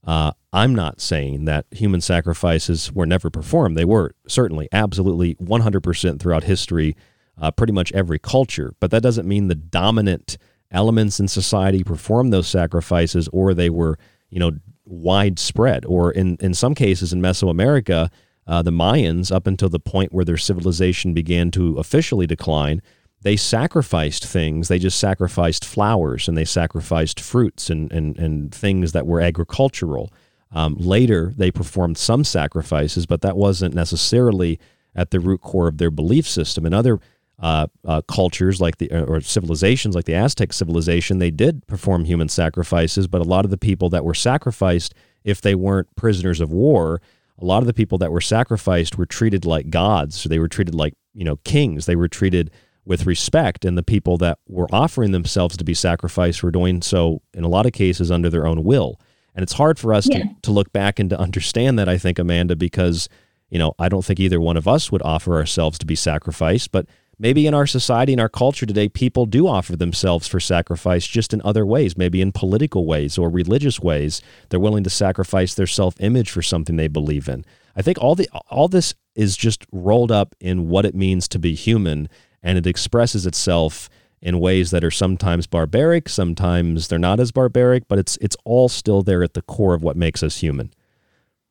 uh, 0.07 0.33
I'm 0.53 0.75
not 0.75 1.01
saying 1.01 1.47
that 1.47 1.67
human 1.73 2.01
sacrifices 2.01 2.93
were 2.93 3.07
never 3.07 3.29
performed. 3.29 3.77
They 3.77 3.85
were 3.85 4.15
certainly, 4.29 4.69
absolutely, 4.73 5.35
100% 5.37 6.21
throughout 6.21 6.45
history, 6.45 6.97
uh, 7.41 7.51
pretty 7.51 7.73
much 7.73 7.93
every 7.93 8.21
culture. 8.21 8.73
But 8.79 8.93
that 8.93 9.03
doesn't 9.03 9.27
mean 9.27 9.49
the 9.49 9.57
dominant 9.57 10.39
elements 10.71 11.19
in 11.19 11.27
society 11.29 11.83
performed 11.83 12.33
those 12.33 12.47
sacrifices 12.47 13.29
or 13.33 13.53
they 13.53 13.69
were, 13.69 13.99
you 14.31 14.39
know, 14.39 14.53
widespread. 14.85 15.85
Or 15.85 16.13
in, 16.13 16.37
in 16.41 16.55
some 16.55 16.75
cases 16.75 17.13
in 17.13 17.21
Mesoamerica, 17.21 18.11
uh, 18.47 18.63
the 18.63 18.71
Mayans, 18.71 19.35
up 19.35 19.49
until 19.49 19.69
the 19.69 19.81
point 19.81 20.13
where 20.13 20.25
their 20.25 20.37
civilization 20.37 21.15
began 21.15 21.51
to 21.51 21.79
officially 21.79 22.29
decline, 22.29 22.81
they 23.23 23.37
sacrificed 23.37 24.25
things. 24.25 24.69
They 24.69 24.79
just 24.79 24.99
sacrificed 24.99 25.65
flowers 25.65 26.29
and 26.29 26.37
they 26.37 26.45
sacrificed 26.45 27.19
fruits 27.19 27.71
and, 27.71 27.91
and, 27.93 28.17
and 28.19 28.55
things 28.55 28.93
that 28.93 29.07
were 29.07 29.21
agricultural. 29.21 30.13
Um, 30.53 30.77
later, 30.79 31.33
they 31.37 31.51
performed 31.51 31.99
some 31.99 32.25
sacrifices, 32.25 33.07
but 33.07 33.23
that 33.23 33.37
wasn't 33.37 33.75
necessarily 33.75 34.61
at 34.95 35.11
the 35.11 35.21
root 35.21 35.41
core 35.41 35.69
of 35.69 35.79
their 35.79 35.91
belief 35.91 36.27
system. 36.27 36.65
In 36.65 36.73
other 36.73 37.01
uh, 37.39 37.67
uh, 37.85 38.01
cultures, 38.03 38.61
like 38.61 38.79
the 38.79 38.91
or 38.93 39.21
civilizations, 39.21 39.95
like 39.95 40.07
the 40.07 40.15
Aztec 40.15 40.53
civilization, 40.53 41.19
they 41.19 41.31
did 41.31 41.67
perform 41.67 42.05
human 42.05 42.29
sacrifices, 42.29 43.07
but 43.07 43.21
a 43.21 43.25
lot 43.25 43.45
of 43.45 43.51
the 43.51 43.59
people 43.59 43.91
that 43.91 44.05
were 44.05 44.15
sacrificed, 44.15 44.95
if 45.25 45.41
they 45.41 45.55
weren't 45.55 45.95
prisoners 45.97 46.41
of 46.41 46.51
war, 46.51 47.03
a 47.39 47.45
lot 47.45 47.63
of 47.63 47.67
the 47.67 47.75
people 47.75 47.99
that 47.99 48.13
were 48.13 48.23
sacrificed 48.23 48.97
were 48.97 49.05
treated 49.05 49.45
like 49.45 49.69
gods. 49.69 50.19
So 50.19 50.29
they 50.29 50.39
were 50.39 50.49
treated 50.49 50.75
like 50.75 50.95
you 51.13 51.25
know 51.25 51.37
kings. 51.45 51.87
They 51.87 51.97
were 51.97 52.09
treated 52.09 52.51
with 52.87 53.05
respect, 53.05 53.65
and 53.65 53.77
the 53.77 53.83
people 53.83 54.17
that 54.19 54.39
were 54.49 54.69
offering 54.73 55.11
themselves 55.11 55.57
to 55.57 55.65
be 55.65 55.75
sacrificed 55.75 56.43
were 56.43 56.53
doing 56.53 56.81
so 56.81 57.21
in 57.35 57.45
a 57.45 57.49
lot 57.49 57.67
of 57.67 57.73
cases 57.73 58.11
under 58.11 58.31
their 58.31 58.47
own 58.47 58.63
will. 58.65 59.01
And 59.35 59.43
it's 59.43 59.55
hard 59.55 59.79
for 59.79 59.93
us 59.93 60.09
yeah. 60.09 60.21
to, 60.21 60.29
to 60.43 60.53
look 60.53 60.73
back 60.73 60.99
and 60.99 61.11
to 61.11 61.19
understand 61.19 61.79
that, 61.79 61.89
I 61.89 61.99
think, 61.99 62.19
Amanda, 62.19 62.57
because, 62.57 63.09
you 63.51 63.59
know, 63.59 63.75
I 63.79 63.89
don't 63.89 64.05
think 64.05 64.21
either 64.21 64.41
one 64.41 64.57
of 64.57 64.69
us 64.69 64.91
would 64.91 65.03
offer 65.03 65.35
ourselves 65.35 65.79
to 65.81 65.87
be 65.87 65.97
sacrificed, 65.97 66.71
but 66.71 66.87
maybe 67.19 67.47
in 67.47 67.55
our 67.55 67.67
society, 67.67 68.13
in 68.13 68.21
our 68.21 68.29
culture 68.29 68.67
today, 68.67 68.89
people 68.89 69.27
do 69.27 69.47
offer 69.49 69.77
themselves 69.77 70.29
for 70.29 70.41
sacrifice 70.41 71.07
just 71.07 71.35
in 71.35 71.43
other 71.45 71.67
ways, 71.67 71.99
maybe 71.99 72.23
in 72.23 72.33
political 72.33 72.87
ways 72.87 73.19
or 73.19 73.29
religious 73.29 73.81
ways. 73.81 74.23
They're 74.49 74.61
willing 74.61 74.85
to 74.85 74.91
sacrifice 74.91 75.55
their 75.55 75.67
self 75.67 76.01
image 76.01 76.31
for 76.31 76.41
something 76.41 76.77
they 76.77 76.89
believe 76.89 77.29
in. 77.29 77.45
I 77.75 77.83
think 77.83 77.99
all 77.99 78.15
the 78.15 78.29
all 78.49 78.69
this 78.69 78.95
is 79.15 79.37
just 79.37 79.67
rolled 79.73 80.13
up 80.13 80.35
in 80.41 80.69
what 80.69 80.87
it 80.87 80.95
means 80.95 81.29
to 81.29 81.39
be 81.39 81.55
human 81.55 82.09
and 82.47 82.57
it 82.57 82.67
expresses 82.67 83.27
itself 83.27 83.91
in 84.23 84.39
ways 84.39 84.71
that 84.71 84.85
are 84.85 84.91
sometimes 84.91 85.47
barbaric, 85.47 86.09
sometimes 86.09 86.89
they're 86.89 86.99
not 86.99 87.21
as 87.21 87.33
barbaric, 87.33 87.87
but 87.89 87.99
it's 87.99 88.17
it's 88.19 88.37
all 88.45 88.69
still 88.69 89.03
there 89.03 89.23
at 89.23 89.35
the 89.35 89.43
core 89.43 89.75
of 89.75 89.83
what 89.83 89.97
makes 89.97 90.23
us 90.23 90.39
human. 90.39 90.73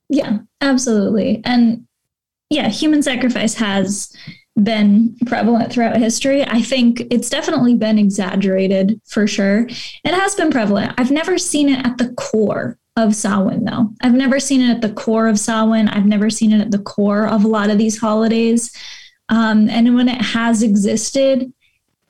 Yeah, 0.09 0.39
absolutely. 0.61 1.41
And 1.43 1.85
yeah, 2.49 2.69
human 2.69 3.03
sacrifice 3.03 3.55
has 3.55 4.15
been 4.61 5.15
prevalent 5.25 5.71
throughout 5.71 5.97
history. 5.97 6.43
I 6.43 6.61
think 6.61 7.01
it's 7.11 7.29
definitely 7.29 7.75
been 7.75 7.99
exaggerated 7.99 9.01
for 9.05 9.27
sure. 9.27 9.67
It 9.67 10.13
has 10.13 10.35
been 10.35 10.49
prevalent. 10.49 10.93
I've 10.97 11.11
never 11.11 11.37
seen 11.37 11.67
it 11.67 11.85
at 11.85 11.97
the 11.97 12.13
core 12.13 12.79
of 12.95 13.13
Samhain, 13.13 13.65
though. 13.65 13.89
I've 14.01 14.13
never 14.13 14.39
seen 14.39 14.61
it 14.61 14.75
at 14.75 14.81
the 14.81 14.93
core 14.93 15.27
of 15.27 15.37
Samhain. 15.37 15.89
I've 15.89 16.05
never 16.05 16.29
seen 16.29 16.53
it 16.53 16.61
at 16.61 16.71
the 16.71 16.79
core 16.79 17.27
of 17.27 17.43
a 17.43 17.49
lot 17.49 17.69
of 17.69 17.77
these 17.77 17.99
holidays. 17.99 18.71
Um, 19.29 19.69
and 19.69 19.95
when 19.95 20.07
it 20.07 20.21
has 20.21 20.63
existed, 20.63 21.51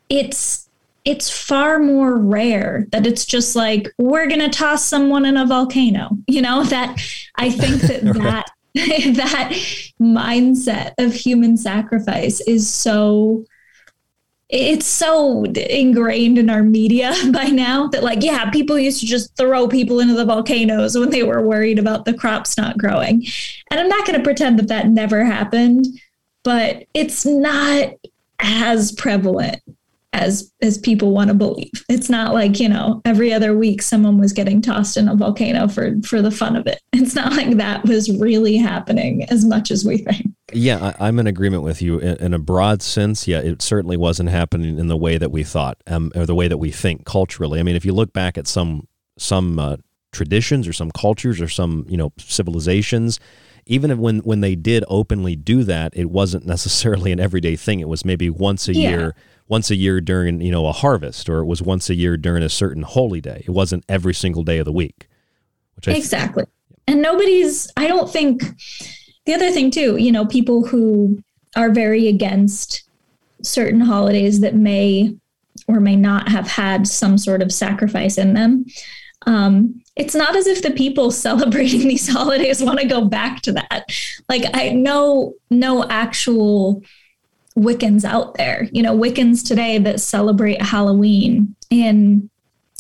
it's 0.10 0.70
it's 1.06 1.30
far 1.30 1.78
more 1.78 2.18
rare 2.18 2.88
that 2.92 3.06
it's 3.06 3.26
just 3.26 3.56
like 3.56 3.94
we're 4.00 4.28
going 4.28 4.40
to 4.40 4.50
toss 4.50 4.84
someone 4.84 5.24
in 5.24 5.38
a 5.38 5.46
volcano. 5.46 6.18
You 6.28 6.42
know 6.42 6.64
that 6.76 7.00
I 7.36 7.50
think 7.50 7.82
that 7.82 8.02
that 8.14 8.52
that 8.76 9.52
mindset 10.02 10.94
of 10.98 11.14
human 11.14 11.56
sacrifice 11.56 12.42
is 12.42 12.70
so 12.70 13.46
it's 14.50 14.86
so 14.86 15.44
ingrained 15.46 16.38
in 16.38 16.50
our 16.50 16.62
media 16.62 17.14
by 17.32 17.46
now 17.46 17.88
that 17.88 18.04
like 18.04 18.22
yeah 18.22 18.50
people 18.52 18.78
used 18.78 19.00
to 19.00 19.06
just 19.06 19.36
throw 19.38 19.68
people 19.68 20.02
into 20.02 20.14
the 20.14 20.26
volcanoes 20.26 20.98
when 20.98 21.10
they 21.10 21.24
were 21.24 21.42
worried 21.42 21.80
about 21.80 22.06
the 22.06 22.14
crops 22.14 22.58
not 22.58 22.78
growing 22.78 23.26
and 23.72 23.80
i'm 23.80 23.88
not 23.88 24.06
going 24.06 24.18
to 24.18 24.24
pretend 24.24 24.60
that 24.60 24.68
that 24.68 24.88
never 24.88 25.24
happened 25.26 25.88
but 26.46 26.86
it's 26.94 27.26
not 27.26 27.90
as 28.40 28.94
prevalent 28.94 29.62
as 30.14 30.54
as 30.62 30.78
people 30.78 31.12
want 31.12 31.28
to 31.28 31.34
believe. 31.34 31.72
It's 31.90 32.10
not 32.10 32.34
like, 32.34 32.60
you 32.62 32.70
know, 32.70 33.02
every 33.04 33.34
other 33.34 33.58
week 33.58 33.82
someone 33.82 34.18
was 34.18 34.32
getting 34.32 34.62
tossed 34.62 34.96
in 34.96 35.10
a 35.10 35.16
volcano 35.16 35.68
for 35.68 36.00
for 36.06 36.22
the 36.22 36.32
fun 36.32 36.56
of 36.56 36.66
it. 36.68 36.80
It's 36.94 37.14
not 37.14 37.34
like 37.34 37.58
that 37.58 37.84
was 37.84 38.10
really 38.18 38.56
happening 38.56 39.26
as 39.26 39.44
much 39.44 39.70
as 39.70 39.84
we 39.84 39.98
think. 39.98 40.28
Yeah, 40.54 40.94
I, 40.98 41.10
am 41.10 41.20
in 41.20 41.28
agreement 41.28 41.64
with 41.64 41.82
you 41.82 42.00
in, 42.00 42.16
in, 42.18 42.34
a 42.34 42.40
broad 42.40 42.82
sense. 42.82 43.28
Yeah, 43.28 43.40
it 43.40 43.62
certainly 43.62 43.98
wasn't 43.98 44.30
happening 44.30 44.80
in 44.80 44.88
the 44.88 44.96
way 44.96 45.18
that 45.18 45.32
we 45.32 45.44
thought, 45.44 45.78
um, 45.88 46.12
or 46.16 46.26
the 46.26 46.36
way 46.36 46.48
that 46.48 46.58
we 46.58 46.72
think 46.72 47.06
culturally. 47.06 47.60
I 47.60 47.64
mean, 47.64 47.76
if 47.76 47.84
you 47.84 47.94
look 47.94 48.14
back 48.14 48.38
at 48.38 48.48
some 48.48 48.88
some 49.18 49.60
uh, 49.60 49.78
traditions 50.14 50.68
or 50.68 50.74
some 50.74 50.92
cultures 50.92 51.42
or 51.42 51.50
some 51.50 51.86
you 51.90 51.98
know 51.98 52.14
civilizations, 52.18 53.20
even 53.66 53.98
when 54.00 54.20
when 54.20 54.42
they 54.42 54.56
did 54.56 54.84
openly 54.88 55.36
do 55.36 55.64
that, 55.64 55.96
it 55.96 56.10
wasn't 56.10 56.46
necessarily 56.46 57.12
an 57.12 57.20
everyday 57.20 57.56
thing. 57.56 57.80
It 57.80 57.88
was 57.88 58.06
maybe 58.06 58.30
once 58.30 58.68
a 58.68 58.74
yeah. 58.74 58.90
year, 58.90 59.16
once 59.48 59.72
a 59.72 59.76
year 59.76 60.02
during 60.02 60.42
you 60.42 60.52
know 60.52 60.68
a 60.68 60.72
harvest, 60.72 61.30
or 61.30 61.40
it 61.40 61.46
was 61.46 61.62
once 61.62 61.90
a 61.90 61.96
year 61.96 62.18
during 62.18 62.44
a 62.44 62.50
certain 62.50 62.84
holy 62.84 63.22
day. 63.22 63.44
It 63.46 63.52
wasn't 63.52 63.84
every 63.90 64.14
single 64.14 64.44
day 64.44 64.60
of 64.60 64.66
the 64.66 64.72
week. 64.72 65.08
Which 65.76 65.88
exactly, 65.88 66.44
th- 66.44 66.54
and 66.88 67.02
nobody's. 67.02 67.72
I 67.76 67.88
don't 67.88 68.10
think 68.10 68.44
the 69.26 69.34
other 69.34 69.52
thing 69.52 69.72
too. 69.72 69.98
You 69.98 70.12
know, 70.12 70.26
people 70.26 70.66
who 70.66 71.24
are 71.56 71.72
very 71.72 72.08
against 72.08 72.84
certain 73.42 73.82
holidays 73.82 74.42
that 74.42 74.56
may 74.56 75.16
or 75.68 75.80
may 75.80 75.96
not 75.96 76.30
have 76.30 76.48
had 76.48 76.88
some 76.88 77.18
sort 77.18 77.42
of 77.42 77.52
sacrifice 77.52 78.18
in 78.18 78.34
them. 78.34 78.66
Um, 79.26 79.82
it's 79.96 80.16
not 80.16 80.36
as 80.36 80.48
if 80.48 80.62
the 80.62 80.72
people 80.72 81.12
celebrating 81.28 81.88
these 81.88 82.08
holidays 82.08 82.62
want 82.62 82.80
to 82.80 82.88
go 82.88 83.06
back 83.06 83.42
to 83.42 83.52
that. 83.54 83.90
Like 84.30 84.44
I 84.54 84.70
know 84.70 85.34
no 85.50 85.86
actual 85.90 86.84
Wiccans 87.58 88.04
out 88.04 88.36
there. 88.36 88.68
You 88.72 88.84
know, 88.84 88.98
Wiccans 88.98 89.48
today 89.48 89.78
that 89.78 90.02
celebrate 90.02 90.62
Halloween 90.62 91.56
in 91.70 92.30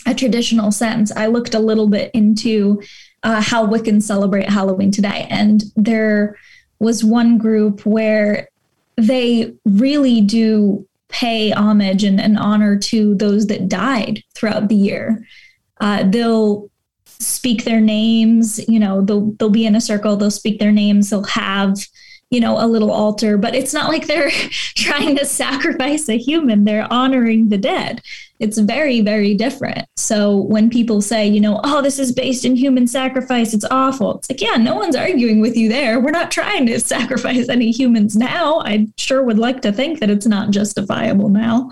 a 0.05 0.13
traditional 0.13 0.71
sense. 0.71 1.11
I 1.15 1.27
looked 1.27 1.55
a 1.55 1.59
little 1.59 1.87
bit 1.87 2.11
into 2.13 2.81
uh, 3.23 3.41
how 3.41 3.65
Wiccans 3.65 4.03
celebrate 4.03 4.49
Halloween 4.49 4.91
today, 4.91 5.27
and 5.29 5.63
there 5.75 6.37
was 6.79 7.03
one 7.03 7.37
group 7.37 7.85
where 7.85 8.49
they 8.97 9.53
really 9.65 10.21
do 10.21 10.85
pay 11.07 11.51
homage 11.51 12.03
and, 12.03 12.19
and 12.19 12.37
honor 12.37 12.77
to 12.77 13.15
those 13.15 13.47
that 13.47 13.69
died 13.69 14.21
throughout 14.33 14.67
the 14.67 14.75
year. 14.75 15.25
Uh, 15.79 16.03
they'll 16.03 16.69
speak 17.21 17.63
their 17.63 17.81
names. 17.81 18.65
You 18.67 18.79
know, 18.79 19.01
they'll 19.01 19.31
they'll 19.33 19.49
be 19.49 19.65
in 19.65 19.75
a 19.75 19.81
circle. 19.81 20.15
They'll 20.15 20.31
speak 20.31 20.59
their 20.59 20.71
names. 20.71 21.09
They'll 21.09 21.23
have 21.23 21.77
you 22.31 22.39
know, 22.39 22.57
a 22.57 22.67
little 22.67 22.91
altar, 22.91 23.37
but 23.37 23.55
it's 23.55 23.73
not 23.73 23.89
like 23.89 24.07
they're 24.07 24.29
trying 24.75 25.15
to 25.17 25.25
sacrifice 25.25 26.09
a 26.09 26.17
human. 26.17 26.63
They're 26.63 26.91
honoring 26.91 27.49
the 27.49 27.57
dead. 27.57 28.01
It's 28.39 28.57
very, 28.57 28.99
very 29.01 29.35
different. 29.35 29.87
So 29.95 30.35
when 30.35 30.69
people 30.69 31.01
say, 31.01 31.27
you 31.27 31.39
know, 31.39 31.61
oh, 31.63 31.81
this 31.81 31.99
is 31.99 32.11
based 32.11 32.43
in 32.43 32.55
human 32.55 32.87
sacrifice, 32.87 33.53
it's 33.53 33.65
awful. 33.71 34.17
It's 34.17 34.29
like, 34.29 34.41
yeah, 34.41 34.57
no 34.57 34.75
one's 34.75 34.95
arguing 34.95 35.39
with 35.39 35.55
you 35.55 35.69
there. 35.69 35.99
We're 35.99 36.11
not 36.11 36.31
trying 36.31 36.65
to 36.65 36.79
sacrifice 36.81 37.47
any 37.47 37.71
humans 37.71 38.15
now. 38.17 38.59
I 38.59 38.87
sure 38.97 39.23
would 39.23 39.39
like 39.39 39.61
to 39.61 39.71
think 39.71 39.99
that 39.99 40.09
it's 40.09 40.27
not 40.27 40.51
justifiable 40.51 41.29
now. 41.29 41.69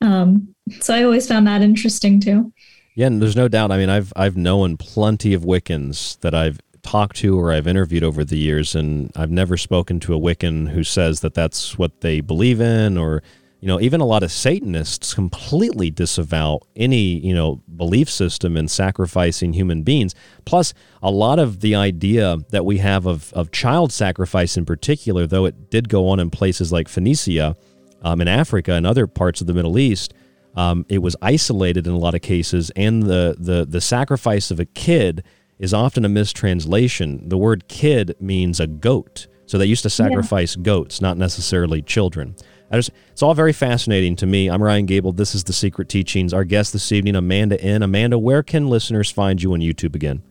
Um, 0.00 0.54
so 0.80 0.94
I 0.94 1.02
always 1.02 1.28
found 1.28 1.46
that 1.46 1.62
interesting 1.62 2.20
too. 2.20 2.52
Yeah, 2.94 3.08
and 3.08 3.20
there's 3.20 3.36
no 3.36 3.48
doubt. 3.48 3.72
I 3.72 3.76
mean, 3.76 3.90
I've 3.90 4.12
I've 4.14 4.36
known 4.36 4.76
plenty 4.76 5.34
of 5.34 5.42
Wiccans 5.42 6.20
that 6.20 6.34
I've 6.34 6.60
talked 6.82 7.16
to 7.16 7.38
or 7.38 7.52
I've 7.52 7.66
interviewed 7.66 8.04
over 8.04 8.24
the 8.24 8.38
years, 8.38 8.76
and 8.76 9.10
I've 9.16 9.32
never 9.32 9.56
spoken 9.56 9.98
to 10.00 10.14
a 10.14 10.18
Wiccan 10.18 10.68
who 10.68 10.84
says 10.84 11.20
that 11.20 11.34
that's 11.34 11.76
what 11.76 12.02
they 12.02 12.20
believe 12.20 12.60
in, 12.60 12.96
or 12.96 13.22
you 13.60 13.66
know, 13.66 13.80
even 13.80 14.00
a 14.00 14.04
lot 14.04 14.22
of 14.22 14.30
Satanists 14.30 15.12
completely 15.12 15.90
disavow 15.90 16.60
any 16.76 17.18
you 17.18 17.34
know 17.34 17.60
belief 17.76 18.08
system 18.08 18.56
in 18.56 18.68
sacrificing 18.68 19.54
human 19.54 19.82
beings. 19.82 20.14
Plus, 20.44 20.72
a 21.02 21.10
lot 21.10 21.40
of 21.40 21.60
the 21.62 21.74
idea 21.74 22.38
that 22.50 22.64
we 22.64 22.78
have 22.78 23.06
of 23.06 23.32
of 23.32 23.50
child 23.50 23.90
sacrifice 23.90 24.56
in 24.56 24.64
particular, 24.64 25.26
though 25.26 25.46
it 25.46 25.68
did 25.68 25.88
go 25.88 26.08
on 26.08 26.20
in 26.20 26.30
places 26.30 26.70
like 26.70 26.88
Phoenicia, 26.88 27.56
um, 28.02 28.20
in 28.20 28.28
Africa, 28.28 28.74
and 28.74 28.86
other 28.86 29.08
parts 29.08 29.40
of 29.40 29.48
the 29.48 29.54
Middle 29.54 29.78
East. 29.78 30.14
Um, 30.56 30.86
it 30.88 30.98
was 30.98 31.16
isolated 31.20 31.86
in 31.86 31.92
a 31.92 31.98
lot 31.98 32.14
of 32.14 32.22
cases, 32.22 32.70
and 32.76 33.02
the, 33.02 33.36
the 33.38 33.66
the 33.68 33.80
sacrifice 33.80 34.50
of 34.50 34.60
a 34.60 34.64
kid 34.64 35.24
is 35.58 35.74
often 35.74 36.04
a 36.04 36.08
mistranslation. 36.08 37.28
The 37.28 37.38
word 37.38 37.68
kid 37.68 38.14
means 38.20 38.60
a 38.60 38.66
goat. 38.66 39.26
So 39.46 39.58
they 39.58 39.66
used 39.66 39.82
to 39.82 39.90
sacrifice 39.90 40.56
yeah. 40.56 40.62
goats, 40.62 41.00
not 41.00 41.18
necessarily 41.18 41.82
children. 41.82 42.34
Just, 42.72 42.90
it's 43.12 43.22
all 43.22 43.34
very 43.34 43.52
fascinating 43.52 44.16
to 44.16 44.26
me. 44.26 44.48
I'm 44.48 44.62
Ryan 44.62 44.86
Gable. 44.86 45.12
This 45.12 45.34
is 45.34 45.44
The 45.44 45.52
Secret 45.52 45.88
Teachings. 45.88 46.32
Our 46.32 46.44
guest 46.44 46.72
this 46.72 46.90
evening, 46.92 47.14
Amanda 47.14 47.60
M. 47.60 47.82
Amanda, 47.82 48.18
where 48.18 48.42
can 48.42 48.68
listeners 48.68 49.10
find 49.10 49.40
you 49.40 49.52
on 49.52 49.60
YouTube 49.60 49.94
again? 49.94 50.22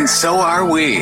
and 0.08 0.16
so 0.16 0.36
are 0.36 0.64
we. 0.64 1.00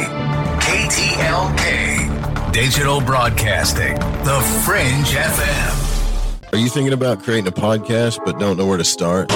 KTLK, 0.66 2.52
Digital 2.52 3.00
Broadcasting, 3.00 3.94
The 3.94 4.42
Fringe 4.66 5.06
FM. 5.06 6.54
Are 6.54 6.58
you 6.58 6.70
thinking 6.70 6.94
about 6.94 7.22
creating 7.22 7.46
a 7.46 7.52
podcast 7.52 8.26
but 8.26 8.40
don't 8.40 8.58
know 8.58 8.66
where 8.66 8.80
to 8.80 8.84
start? 8.84 9.32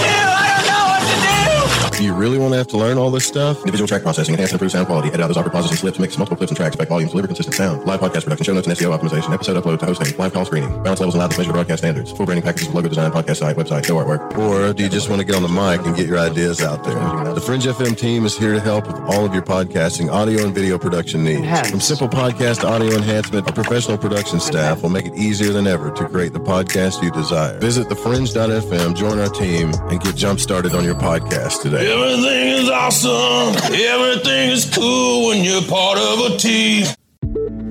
Do 2.00 2.06
you 2.06 2.14
really 2.14 2.38
want 2.38 2.54
to 2.54 2.58
have 2.58 2.68
to 2.68 2.78
learn 2.78 2.98
all 2.98 3.12
this 3.12 3.26
stuff? 3.26 3.58
Individual 3.58 3.86
track 3.86 4.04
processing, 4.04 4.34
enhance 4.34 4.52
and 4.52 4.56
improve 4.56 4.72
sound 4.72 4.88
quality, 4.88 5.10
edit 5.10 5.20
out 5.20 5.28
those 5.28 5.36
awkward 5.36 5.52
pauses 5.52 5.72
and 5.72 5.80
slips, 5.82 6.00
mix 6.00 6.18
multiple 6.18 6.38
clips 6.38 6.50
and 6.50 6.56
tracks, 6.56 6.74
effect 6.74 6.88
volumes, 6.88 7.12
deliver 7.12 7.28
consistent 7.28 7.58
sound, 7.58 7.86
live 7.86 8.00
podcast 8.00 8.24
production, 8.24 8.46
show 8.46 8.54
notes 8.54 8.68
and 8.68 8.78
SEO 8.78 8.98
optimization, 8.98 9.34
episode 9.34 9.62
upload 9.62 9.80
to 9.80 9.86
hosting, 9.86 10.18
live 10.18 10.32
call 10.32 10.46
screening, 10.46 10.70
balance 10.82 11.02
levels 11.02 11.16
and 11.16 11.20
loudness 11.20 11.38
measure 11.38 11.52
broadcast 11.52 11.80
standards, 11.80 12.14
full 12.14 12.26
branding 12.26 12.42
packages, 12.42 12.70
logo 12.70 12.88
design, 12.88 13.12
podcast 13.12 13.36
site, 13.36 13.58
website, 13.58 13.86
show 13.86 13.98
artwork. 13.98 14.38
Or 14.38 14.72
do 14.72 14.82
you 14.82 14.88
just 14.88 15.10
want 15.10 15.20
to 15.20 15.26
get 15.26 15.36
on 15.36 15.44
the 15.44 15.50
mic 15.50 15.86
and 15.86 15.94
get 15.94 16.08
your 16.08 16.20
ideas 16.20 16.62
out 16.62 16.86
there? 16.86 17.34
The 17.34 17.42
Fringe 17.42 17.66
FM 17.66 17.98
team 17.98 18.26
is 18.26 18.38
here 18.38 18.54
to 18.54 18.62
help 18.62 18.88
with 18.88 18.96
all 18.96 19.26
of 19.26 19.34
your 19.34 19.44
podcasting, 19.44 20.10
audio 20.10 20.46
and 20.46 20.56
video 20.56 20.80
production 20.80 21.26
needs. 21.26 21.70
From 21.70 21.82
simple 21.82 22.08
podcast 22.08 22.64
audio 22.64 22.96
enhancement, 22.96 23.46
our 23.46 23.54
professional 23.54 23.98
production 23.98 24.40
staff 24.40 24.84
will 24.84 24.90
make 24.90 25.06
it 25.06 25.16
easier 25.18 25.52
than 25.52 25.68
ever 25.68 25.92
to 25.92 26.08
create 26.08 26.32
the 26.32 26.40
podcast 26.40 27.04
you 27.04 27.12
desire. 27.12 27.60
Visit 27.60 27.90
thefringe.fm, 27.90 28.96
join 28.96 29.20
our 29.20 29.28
team, 29.28 29.74
and 29.90 30.00
get 30.00 30.16
jump 30.16 30.40
started 30.40 30.74
on 30.74 30.86
your 30.86 30.96
podcast 30.96 31.62
today. 31.62 31.89
Everything 31.90 32.50
is 32.50 32.70
awesome. 32.70 33.56
Everything 33.74 34.52
is 34.52 34.72
cool 34.72 35.30
when 35.30 35.44
you're 35.44 35.64
part 35.64 35.98
of 35.98 36.32
a 36.32 36.38
team. 36.38 36.86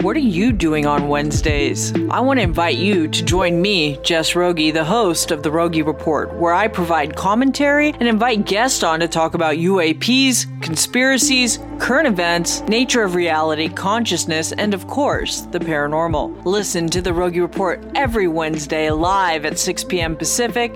What 0.03 0.17
are 0.17 0.21
you 0.21 0.51
doing 0.51 0.87
on 0.87 1.07
Wednesdays? 1.07 1.93
I 2.11 2.19
want 2.19 2.41
to 2.41 2.43
invite 2.43 2.79
you 2.79 3.07
to 3.07 3.25
join 3.25 3.63
me, 3.63 3.97
Jess 4.03 4.35
Rogie, 4.35 4.73
the 4.73 4.85
host 4.85 5.31
of 5.31 5.45
The 5.45 5.53
Rogie 5.53 5.83
Report, 5.83 6.35
where 6.35 6.53
I 6.53 6.67
provide 6.67 7.15
commentary 7.15 7.91
and 7.91 8.09
invite 8.09 8.45
guests 8.45 8.83
on 8.83 8.99
to 9.01 9.07
talk 9.09 9.35
about 9.35 9.57
UAPs, 9.57 10.63
conspiracies, 10.63 11.61
current 11.79 12.09
events, 12.09 12.63
nature 12.63 13.05
of 13.05 13.15
reality, 13.15 13.69
consciousness, 13.69 14.51
and 14.51 14.75
of 14.75 14.89
course, 14.89 15.43
the 15.53 15.61
paranormal. 15.61 16.45
Listen 16.45 16.89
to 16.89 17.01
The 17.01 17.13
Rogie 17.13 17.41
Report 17.41 17.85
every 17.95 18.27
Wednesday 18.27 18.91
live 18.91 19.45
at 19.45 19.61
6 19.61 19.85
p.m. 19.85 20.17
Pacific, 20.17 20.75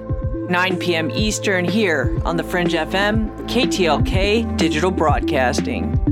9 0.53 0.77
p.m. 0.77 1.11
Eastern 1.13 1.65
here 1.65 2.21
on 2.27 2.37
the 2.37 2.45
Fringe 2.45 2.75
FM, 2.75 3.35
KTLK 3.49 4.59
Digital 4.59 4.91
Broadcasting. 4.91 6.12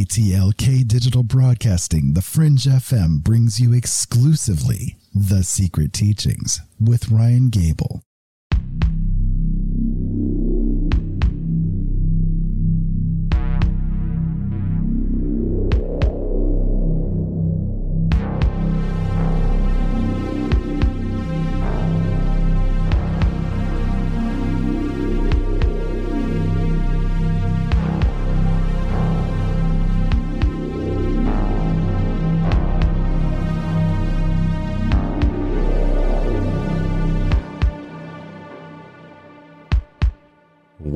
KTLK 0.00 0.88
Digital 0.88 1.22
Broadcasting, 1.22 2.14
The 2.14 2.22
Fringe 2.22 2.64
FM 2.64 3.22
brings 3.22 3.60
you 3.60 3.74
exclusively 3.74 4.96
The 5.14 5.42
Secret 5.42 5.92
Teachings 5.92 6.58
with 6.80 7.10
Ryan 7.10 7.50
Gable. 7.50 8.00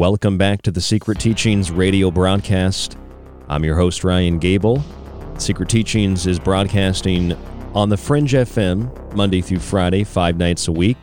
Welcome 0.04 0.36
back 0.36 0.60
to 0.64 0.70
the 0.70 0.82
Secret 0.82 1.18
Teachings 1.18 1.70
radio 1.70 2.10
broadcast. 2.10 2.98
I'm 3.48 3.64
your 3.64 3.74
host, 3.74 4.04
Ryan 4.04 4.38
Gable. 4.38 4.84
Secret 5.38 5.70
Teachings 5.70 6.26
is 6.26 6.38
broadcasting 6.38 7.32
on 7.72 7.88
the 7.88 7.96
Fringe 7.96 8.34
FM 8.34 9.14
Monday 9.14 9.40
through 9.40 9.60
Friday, 9.60 10.04
five 10.04 10.36
nights 10.36 10.68
a 10.68 10.72
week. 10.72 10.98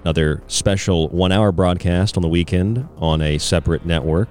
Another 0.00 0.42
special 0.46 1.10
one 1.10 1.32
hour 1.32 1.52
broadcast 1.52 2.16
on 2.16 2.22
the 2.22 2.30
weekend 2.30 2.88
on 2.96 3.20
a 3.20 3.36
separate 3.36 3.84
network. 3.84 4.30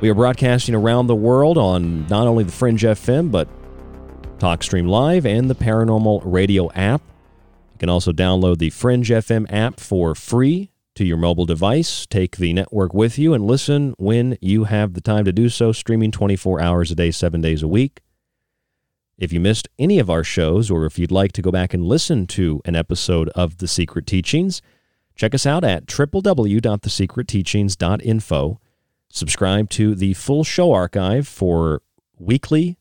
We 0.00 0.08
are 0.08 0.14
broadcasting 0.14 0.74
around 0.74 1.06
the 1.06 1.14
world 1.14 1.58
on 1.58 2.06
not 2.06 2.26
only 2.26 2.44
the 2.44 2.52
Fringe 2.52 2.82
FM, 2.82 3.30
but 3.30 3.46
TalkStream 4.38 4.88
Live 4.88 5.26
and 5.26 5.50
the 5.50 5.54
Paranormal 5.54 6.22
Radio 6.24 6.72
app. 6.72 7.02
You 7.74 7.78
can 7.78 7.90
also 7.90 8.10
download 8.10 8.56
the 8.56 8.70
Fringe 8.70 9.10
FM 9.10 9.52
app 9.52 9.78
for 9.78 10.14
free 10.14 10.71
to 10.94 11.04
your 11.04 11.16
mobile 11.16 11.46
device. 11.46 12.06
Take 12.06 12.36
the 12.36 12.52
network 12.52 12.94
with 12.94 13.18
you 13.18 13.34
and 13.34 13.46
listen 13.46 13.94
when 13.98 14.36
you 14.40 14.64
have 14.64 14.94
the 14.94 15.00
time 15.00 15.24
to 15.24 15.32
do 15.32 15.48
so, 15.48 15.72
streaming 15.72 16.10
24 16.10 16.60
hours 16.60 16.90
a 16.90 16.94
day, 16.94 17.10
seven 17.10 17.40
days 17.40 17.62
a 17.62 17.68
week. 17.68 18.00
If 19.18 19.32
you 19.32 19.40
missed 19.40 19.68
any 19.78 19.98
of 19.98 20.10
our 20.10 20.24
shows, 20.24 20.70
or 20.70 20.84
if 20.84 20.98
you'd 20.98 21.12
like 21.12 21.32
to 21.32 21.42
go 21.42 21.50
back 21.50 21.72
and 21.72 21.84
listen 21.84 22.26
to 22.28 22.60
an 22.64 22.74
episode 22.74 23.28
of 23.30 23.58
The 23.58 23.68
Secret 23.68 24.06
Teachings, 24.06 24.62
check 25.14 25.34
us 25.34 25.46
out 25.46 25.64
at 25.64 25.86
www.thesecretteachings.info. 25.86 28.60
Subscribe 29.10 29.70
to 29.70 29.94
the 29.94 30.14
full 30.14 30.42
show 30.42 30.72
archive 30.72 31.28
for 31.28 31.82
weekly, 32.18 32.78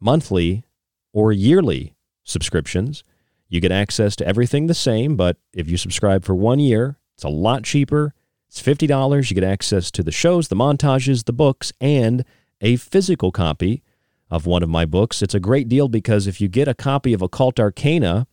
monthly, 0.00 0.64
or 1.12 1.32
yearly 1.32 1.94
subscriptions. 2.24 3.04
You 3.48 3.60
get 3.60 3.70
access 3.70 4.16
to 4.16 4.26
everything 4.26 4.66
the 4.66 4.74
same, 4.74 5.16
but 5.16 5.36
if 5.52 5.70
you 5.70 5.76
subscribe 5.76 6.24
for 6.24 6.34
one 6.34 6.58
year, 6.58 6.98
it's 7.14 7.24
a 7.24 7.28
lot 7.28 7.64
cheaper. 7.64 8.14
It's 8.48 8.62
$50. 8.62 9.30
You 9.30 9.34
get 9.34 9.44
access 9.44 9.90
to 9.92 10.02
the 10.02 10.12
shows, 10.12 10.48
the 10.48 10.56
montages, 10.56 11.24
the 11.24 11.32
books, 11.32 11.72
and 11.80 12.24
a 12.60 12.76
physical 12.76 13.32
copy 13.32 13.82
of 14.30 14.46
one 14.46 14.62
of 14.62 14.68
my 14.68 14.84
books. 14.84 15.22
It's 15.22 15.34
a 15.34 15.40
great 15.40 15.68
deal 15.68 15.88
because 15.88 16.26
if 16.26 16.40
you 16.40 16.48
get 16.48 16.68
a 16.68 16.74
copy 16.74 17.12
of 17.12 17.22
Occult 17.22 17.58
Arcana, 17.58 18.26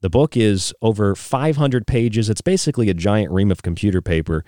the 0.00 0.10
book 0.10 0.36
is 0.36 0.74
over 0.82 1.14
500 1.14 1.86
pages. 1.86 2.28
It's 2.28 2.40
basically 2.40 2.90
a 2.90 2.94
giant 2.94 3.30
ream 3.30 3.50
of 3.50 3.62
computer 3.62 4.02
paper. 4.02 4.44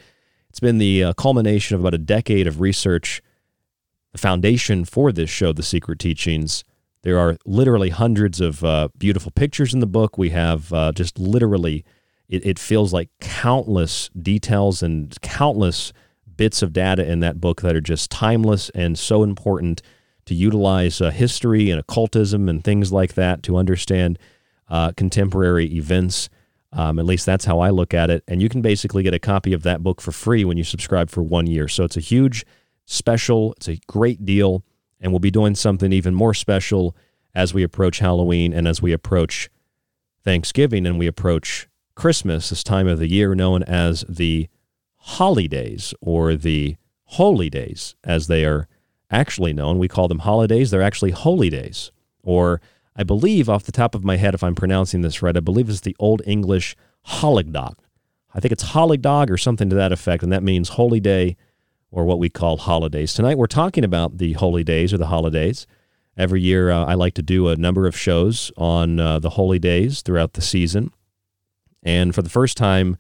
It's 0.51 0.61
been 0.61 0.79
the 0.79 1.05
uh, 1.05 1.13
culmination 1.15 1.75
of 1.75 1.81
about 1.81 1.95
a 1.95 1.99
decade 1.99 2.47
of 2.47 2.61
research, 2.61 3.23
the 4.13 4.19
foundation 4.19 4.85
for 4.85 5.13
this 5.13 5.31
show, 5.31 5.53
The 5.53 5.63
Secret 5.63 5.99
Teachings. 5.99 6.65
There 7.03 7.19
are 7.19 7.37
literally 7.45 7.91
hundreds 7.91 8.41
of 8.41 8.65
uh, 8.65 8.89
beautiful 8.97 9.31
pictures 9.31 9.75
in 9.75 9.81
the 9.81 9.87
book. 9.87 10.17
We 10.17 10.31
have 10.31 10.73
uh, 10.73 10.93
just 10.93 11.19
literally 11.19 11.85
it, 12.29 12.45
it 12.47 12.59
feels 12.59 12.93
like 12.93 13.11
countless 13.21 14.09
details 14.11 14.83
and 14.83 15.19
countless 15.21 15.93
bits 16.37 16.63
of 16.63 16.73
data 16.73 17.09
in 17.09 17.21
that 17.21 17.41
book 17.41 17.63
that 17.63 17.77
are 17.77 17.81
just 17.81 18.11
timeless 18.11 18.71
and 18.71 18.99
so 18.99 19.23
important 19.23 19.83
to 20.27 20.35
utilize 20.35 21.01
uh, 21.01 21.11
history 21.11 21.71
and 21.71 21.79
occultism 21.79 22.49
and 22.49 22.65
things 22.65 22.93
like 22.93 23.15
that 23.15 23.43
to 23.43 23.57
understand 23.57 24.19
uh, 24.69 24.93
contemporary 24.93 25.67
events. 25.75 26.29
Um, 26.73 26.99
at 26.99 27.05
least 27.05 27.27
that's 27.27 27.45
how 27.45 27.61
I 27.61 27.71
look 27.71 27.95
at 27.95 28.11
it. 28.11 28.25
And 28.27 28.43
you 28.43 28.49
can 28.49 28.63
basically 28.63 29.03
get 29.03 29.15
a 29.15 29.19
copy 29.19 29.53
of 29.53 29.63
that 29.63 29.83
book 29.83 30.01
for 30.01 30.13
free 30.13 30.45
when 30.45 30.57
you 30.57 30.65
subscribe 30.65 31.11
for 31.11 31.23
one 31.23 31.47
year. 31.47 31.69
So 31.69 31.85
it's 31.85 31.97
a 31.97 32.01
huge 32.01 32.45
special, 32.87 33.53
it's 33.57 33.69
a 33.69 33.79
great 33.87 34.25
deal. 34.25 34.65
And 35.01 35.13
we'll 35.13 35.21
be 35.21 35.31
doing 35.31 35.55
something 35.55 35.93
even 35.93 36.15
more 36.15 36.35
special 36.35 36.97
as 37.35 37.53
we 37.53 37.63
approach 37.63 37.99
Halloween 37.99 38.53
and 38.53 38.67
as 38.67 38.81
we 38.81 38.93
approach 38.93 39.51
Thanksgiving 40.25 40.87
and 40.87 40.99
we 40.99 41.07
approach 41.07 41.69
Christmas, 41.95 42.51
this 42.51 42.65
time 42.65 42.87
of 42.87 42.99
the 42.99 43.09
year 43.09 43.35
known 43.35 43.63
as 43.63 44.05
the 44.09 44.49
holidays 44.97 45.95
or 46.01 46.35
the 46.35 46.77
holy 47.05 47.51
days, 47.51 47.95
as 48.05 48.27
they 48.27 48.45
are 48.45 48.69
actually 49.11 49.53
known. 49.53 49.79
We 49.79 49.89
call 49.89 50.09
them 50.09 50.21
holidays. 50.21 50.71
They're 50.71 50.83
actually 50.83 51.13
holy 51.13 51.51
days. 51.51 51.93
Or 52.23 52.61
I 52.97 53.03
believe, 53.03 53.49
off 53.49 53.65
the 53.65 53.73
top 53.73 53.95
of 53.95 54.05
my 54.05 54.17
head, 54.17 54.35
if 54.35 54.43
I'm 54.43 54.55
pronouncing 54.55 55.03
this 55.03 55.23
right, 55.23 55.37
I 55.37 55.41
believe 55.41 55.69
it's 55.69 55.81
the 55.81 55.97
Old 55.99 56.23
English 56.27 56.77
Holigdog. 57.07 57.75
I 58.35 58.41
think 58.41 58.53
it's 58.53 58.73
Holigdog 58.73 59.31
or 59.31 59.37
something 59.37 59.71
to 59.71 59.77
that 59.77 59.93
effect, 59.93 60.23
and 60.23 60.33
that 60.33 60.43
means 60.43 60.71
holy 60.71 61.01
day 61.01 61.37
or 61.91 62.05
what 62.05 62.19
we 62.19 62.29
call 62.29 62.57
holidays. 62.57 63.15
Tonight 63.15 63.39
we're 63.39 63.47
talking 63.47 63.85
about 63.85 64.19
the 64.19 64.33
holy 64.33 64.65
days 64.65 64.93
or 64.93 64.99
the 64.99 65.07
holidays. 65.07 65.67
Every 66.17 66.41
year 66.41 66.71
uh, 66.71 66.85
I 66.85 66.95
like 66.95 67.15
to 67.15 67.23
do 67.23 67.49
a 67.49 67.57
number 67.57 67.87
of 67.87 67.97
shows 67.97 68.51
on 68.57 68.99
uh, 68.99 69.21
the 69.21 69.31
holy 69.31 69.61
days 69.61 70.03
throughout 70.03 70.33
the 70.33 70.43
season. 70.43 70.93
And 71.85 72.15
for 72.15 72.23
the 72.23 72.31
first 72.31 72.57
time 72.57 72.97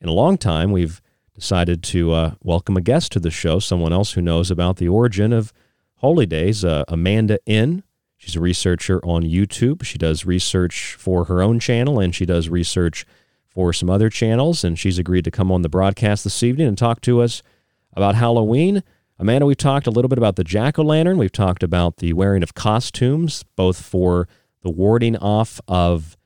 in 0.00 0.08
a 0.08 0.12
long 0.12 0.38
time, 0.38 0.70
we've 0.70 1.02
decided 1.34 1.82
to 1.84 2.12
uh, 2.12 2.34
welcome 2.42 2.76
a 2.76 2.80
guest 2.80 3.12
to 3.12 3.20
the 3.20 3.30
show, 3.30 3.58
someone 3.58 3.92
else 3.92 4.12
who 4.12 4.22
knows 4.22 4.50
about 4.50 4.76
the 4.76 4.88
origin 4.88 5.32
of 5.32 5.52
holy 5.96 6.26
days, 6.26 6.64
uh, 6.64 6.84
Amanda 6.88 7.38
M. 7.46 7.82
She's 8.16 8.36
a 8.36 8.40
researcher 8.40 9.00
on 9.04 9.22
YouTube. 9.22 9.84
She 9.84 9.98
does 9.98 10.24
research 10.24 10.94
for 10.98 11.24
her 11.24 11.40
own 11.40 11.60
channel 11.60 12.00
and 12.00 12.14
she 12.14 12.26
does 12.26 12.48
research 12.48 13.04
for 13.46 13.72
some 13.72 13.90
other 13.90 14.08
channels, 14.08 14.62
and 14.62 14.78
she's 14.78 14.98
agreed 14.98 15.24
to 15.24 15.30
come 15.30 15.50
on 15.50 15.62
the 15.62 15.68
broadcast 15.68 16.22
this 16.22 16.42
evening 16.44 16.68
and 16.68 16.78
talk 16.78 17.00
to 17.00 17.20
us 17.20 17.42
about 17.94 18.14
Halloween. 18.14 18.84
Amanda, 19.18 19.46
we've 19.46 19.56
talked 19.56 19.86
a 19.88 19.90
little 19.90 20.08
bit 20.08 20.18
about 20.18 20.36
the 20.36 20.44
jack 20.44 20.78
o' 20.78 20.82
lantern. 20.82 21.18
We've 21.18 21.32
talked 21.32 21.64
about 21.64 21.96
the 21.96 22.12
wearing 22.12 22.44
of 22.44 22.54
costumes, 22.54 23.44
both 23.56 23.82
for 23.82 24.28
the 24.62 24.70
warding 24.70 25.16
off 25.16 25.60
of 25.66 26.16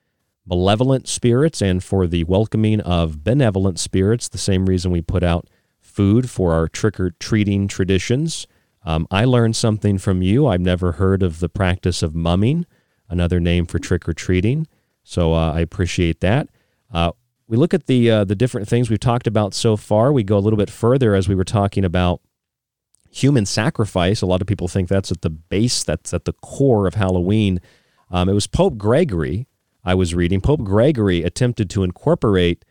malevolent 0.52 1.08
spirits 1.08 1.62
and 1.62 1.82
for 1.82 2.06
the 2.06 2.24
welcoming 2.24 2.78
of 2.82 3.24
benevolent 3.24 3.78
spirits, 3.78 4.28
the 4.28 4.36
same 4.36 4.66
reason 4.66 4.90
we 4.90 5.00
put 5.00 5.22
out 5.22 5.48
food 5.80 6.28
for 6.28 6.52
our 6.52 6.68
trick 6.68 7.00
or 7.00 7.10
treating 7.12 7.66
traditions. 7.66 8.46
Um, 8.84 9.06
I 9.10 9.24
learned 9.24 9.56
something 9.56 9.96
from 9.96 10.20
you. 10.20 10.46
I've 10.46 10.60
never 10.60 10.92
heard 10.92 11.22
of 11.22 11.40
the 11.40 11.48
practice 11.48 12.02
of 12.02 12.14
mumming, 12.14 12.66
another 13.08 13.40
name 13.40 13.64
for 13.64 13.78
trick 13.78 14.06
or 14.06 14.12
treating. 14.12 14.66
So 15.02 15.32
uh, 15.32 15.54
I 15.54 15.60
appreciate 15.60 16.20
that. 16.20 16.50
Uh, 16.92 17.12
we 17.48 17.56
look 17.56 17.72
at 17.72 17.86
the 17.86 18.10
uh, 18.10 18.24
the 18.24 18.34
different 18.34 18.68
things 18.68 18.90
we've 18.90 19.00
talked 19.00 19.26
about 19.26 19.54
so 19.54 19.78
far. 19.78 20.12
We 20.12 20.22
go 20.22 20.36
a 20.36 20.40
little 20.40 20.58
bit 20.58 20.70
further 20.70 21.14
as 21.14 21.28
we 21.28 21.34
were 21.34 21.44
talking 21.44 21.84
about 21.84 22.20
human 23.10 23.46
sacrifice. 23.46 24.20
A 24.20 24.26
lot 24.26 24.42
of 24.42 24.46
people 24.46 24.68
think 24.68 24.90
that's 24.90 25.10
at 25.10 25.22
the 25.22 25.30
base, 25.30 25.82
that's 25.82 26.12
at 26.12 26.26
the 26.26 26.34
core 26.34 26.86
of 26.86 26.94
Halloween. 26.94 27.58
Um, 28.10 28.28
it 28.28 28.34
was 28.34 28.46
Pope 28.46 28.76
Gregory 28.76 29.46
I 29.84 29.94
was 29.94 30.14
reading. 30.14 30.40
Pope 30.40 30.62
Gregory 30.62 31.22
attempted 31.22 31.68
to 31.70 31.82
incorporate 31.82 32.64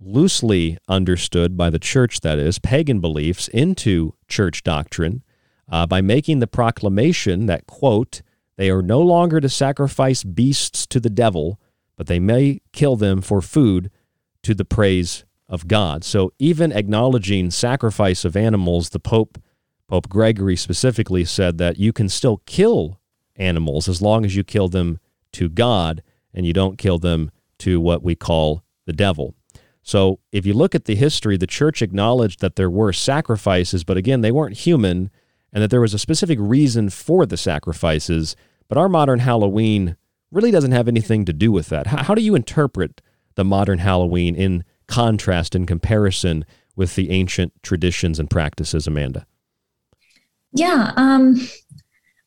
loosely 0.00 0.78
understood 0.88 1.56
by 1.56 1.70
the 1.70 1.78
church, 1.78 2.20
that 2.20 2.38
is, 2.38 2.58
pagan 2.58 3.00
beliefs 3.00 3.48
into 3.48 4.14
church 4.28 4.62
doctrine 4.62 5.22
uh, 5.68 5.86
by 5.86 6.00
making 6.00 6.40
the 6.40 6.46
proclamation 6.46 7.46
that, 7.46 7.66
quote, 7.66 8.22
they 8.56 8.70
are 8.70 8.82
no 8.82 9.00
longer 9.00 9.40
to 9.40 9.48
sacrifice 9.48 10.22
beasts 10.22 10.86
to 10.86 11.00
the 11.00 11.10
devil, 11.10 11.60
but 11.96 12.06
they 12.06 12.20
may 12.20 12.60
kill 12.72 12.96
them 12.96 13.20
for 13.20 13.40
food 13.40 13.90
to 14.42 14.54
the 14.54 14.64
praise 14.64 15.24
of 15.48 15.66
God. 15.66 16.04
So 16.04 16.32
even 16.38 16.72
acknowledging 16.72 17.50
sacrifice 17.50 18.24
of 18.24 18.36
animals, 18.36 18.90
the 18.90 19.00
Pope, 19.00 19.38
Pope 19.88 20.08
Gregory 20.08 20.56
specifically 20.56 21.24
said 21.24 21.58
that 21.58 21.78
you 21.78 21.92
can 21.92 22.08
still 22.08 22.42
kill 22.46 23.00
animals 23.36 23.88
as 23.88 24.00
long 24.00 24.24
as 24.24 24.36
you 24.36 24.44
kill 24.44 24.68
them 24.68 25.00
to 25.32 25.48
God 25.48 26.02
and 26.34 26.44
you 26.46 26.52
don't 26.52 26.78
kill 26.78 26.98
them 26.98 27.30
to 27.58 27.80
what 27.80 28.02
we 28.02 28.14
call 28.14 28.64
the 28.86 28.92
devil. 28.92 29.34
So 29.82 30.18
if 30.32 30.46
you 30.46 30.54
look 30.54 30.74
at 30.74 30.86
the 30.86 30.96
history, 30.96 31.36
the 31.36 31.46
church 31.46 31.82
acknowledged 31.82 32.40
that 32.40 32.56
there 32.56 32.70
were 32.70 32.92
sacrifices, 32.92 33.84
but 33.84 33.96
again, 33.96 34.22
they 34.22 34.32
weren't 34.32 34.56
human 34.56 35.10
and 35.52 35.62
that 35.62 35.70
there 35.70 35.80
was 35.80 35.94
a 35.94 35.98
specific 35.98 36.38
reason 36.40 36.90
for 36.90 37.26
the 37.26 37.36
sacrifices. 37.36 38.34
But 38.66 38.78
our 38.78 38.88
modern 38.88 39.20
Halloween 39.20 39.96
really 40.32 40.50
doesn't 40.50 40.72
have 40.72 40.88
anything 40.88 41.24
to 41.26 41.32
do 41.32 41.52
with 41.52 41.68
that. 41.68 41.86
How, 41.86 42.02
how 42.02 42.14
do 42.14 42.22
you 42.22 42.34
interpret 42.34 43.00
the 43.36 43.44
modern 43.44 43.78
Halloween 43.78 44.34
in 44.34 44.64
contrast 44.88 45.54
and 45.54 45.68
comparison 45.68 46.44
with 46.76 46.96
the 46.96 47.10
ancient 47.10 47.52
traditions 47.62 48.18
and 48.18 48.28
practices, 48.28 48.86
Amanda? 48.86 49.26
Yeah, 50.52 50.92
um, 50.96 51.40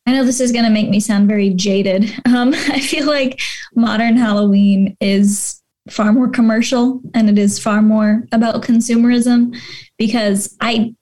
I 0.07 0.13
know 0.13 0.23
this 0.23 0.39
is 0.39 0.53
going 0.53 0.63
to 0.63 0.71
make 0.71 0.89
me 0.89 1.01
sound 1.01 1.27
very 1.27 1.49
jaded. 1.51 2.13
Um, 2.27 2.53
I 2.53 2.81
feel 2.81 3.07
like 3.07 3.41
modern 3.73 4.15
Halloween 4.15 4.95
is 5.01 5.61
far 5.89 6.13
more 6.13 6.29
commercial 6.29 7.01
and 7.13 7.29
it 7.29 7.37
is 7.39 7.57
far 7.57 7.81
more 7.81 8.25
about 8.31 8.61
consumerism 8.61 9.57
because 9.97 10.55
I 10.61 10.93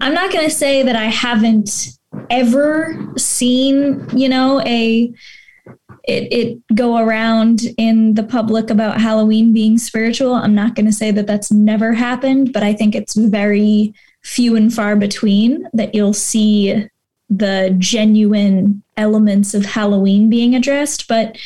I'm 0.00 0.14
not 0.14 0.30
going 0.30 0.44
to 0.44 0.54
say 0.54 0.82
that 0.82 0.94
I 0.94 1.06
haven't 1.06 1.98
ever 2.30 3.12
seen, 3.16 4.06
you 4.16 4.28
know, 4.28 4.60
a 4.60 5.12
it, 6.04 6.32
it 6.32 6.58
go 6.74 6.98
around 6.98 7.62
in 7.76 8.14
the 8.14 8.22
public 8.22 8.70
about 8.70 9.00
Halloween 9.00 9.52
being 9.52 9.78
spiritual. 9.78 10.34
I'm 10.34 10.54
not 10.54 10.74
going 10.74 10.86
to 10.86 10.92
say 10.92 11.10
that 11.10 11.26
that's 11.26 11.50
never 11.50 11.92
happened, 11.92 12.52
but 12.52 12.62
I 12.62 12.72
think 12.72 12.94
it's 12.94 13.16
very 13.16 13.94
few 14.22 14.54
and 14.54 14.72
far 14.72 14.94
between 14.94 15.66
that 15.72 15.94
you'll 15.94 16.14
see 16.14 16.86
the 17.28 17.74
genuine 17.78 18.82
elements 18.96 19.54
of 19.54 19.64
Halloween 19.64 20.30
being 20.30 20.54
addressed. 20.54 21.08
But 21.08 21.36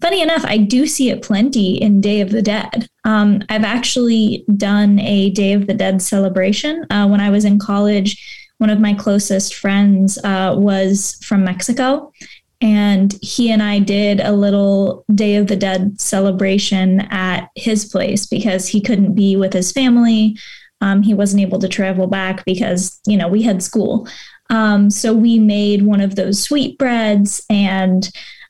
funny 0.00 0.20
enough, 0.20 0.44
I 0.44 0.58
do 0.58 0.86
see 0.86 1.10
it 1.10 1.22
plenty 1.22 1.80
in 1.80 2.00
Day 2.00 2.20
of 2.20 2.30
the 2.30 2.42
Dead. 2.42 2.88
Um, 3.04 3.42
I've 3.48 3.64
actually 3.64 4.44
done 4.56 4.98
a 4.98 5.30
Day 5.30 5.52
of 5.52 5.66
the 5.66 5.74
Dead 5.74 6.02
celebration. 6.02 6.86
Uh, 6.90 7.06
when 7.08 7.20
I 7.20 7.30
was 7.30 7.44
in 7.44 7.58
college, 7.58 8.22
one 8.58 8.70
of 8.70 8.80
my 8.80 8.94
closest 8.94 9.54
friends 9.54 10.18
uh, 10.24 10.54
was 10.56 11.18
from 11.24 11.44
Mexico. 11.44 12.12
And 12.60 13.12
he 13.20 13.50
and 13.50 13.60
I 13.60 13.80
did 13.80 14.20
a 14.20 14.32
little 14.32 15.04
Day 15.12 15.34
of 15.34 15.48
the 15.48 15.56
Dead 15.56 16.00
celebration 16.00 17.00
at 17.10 17.48
his 17.56 17.84
place 17.84 18.24
because 18.24 18.68
he 18.68 18.80
couldn't 18.80 19.14
be 19.14 19.34
with 19.34 19.52
his 19.52 19.72
family. 19.72 20.36
Um, 20.80 21.02
he 21.02 21.12
wasn't 21.12 21.42
able 21.42 21.58
to 21.58 21.68
travel 21.68 22.06
back 22.06 22.44
because, 22.44 23.00
you 23.04 23.16
know, 23.16 23.26
we 23.26 23.42
had 23.42 23.62
school. 23.62 24.08
Um, 24.52 24.90
so 24.90 25.14
we 25.14 25.38
made 25.38 25.82
one 25.82 26.00
of 26.00 26.14
those 26.14 26.42
sweetbreads 26.42 27.44
and 27.48 28.08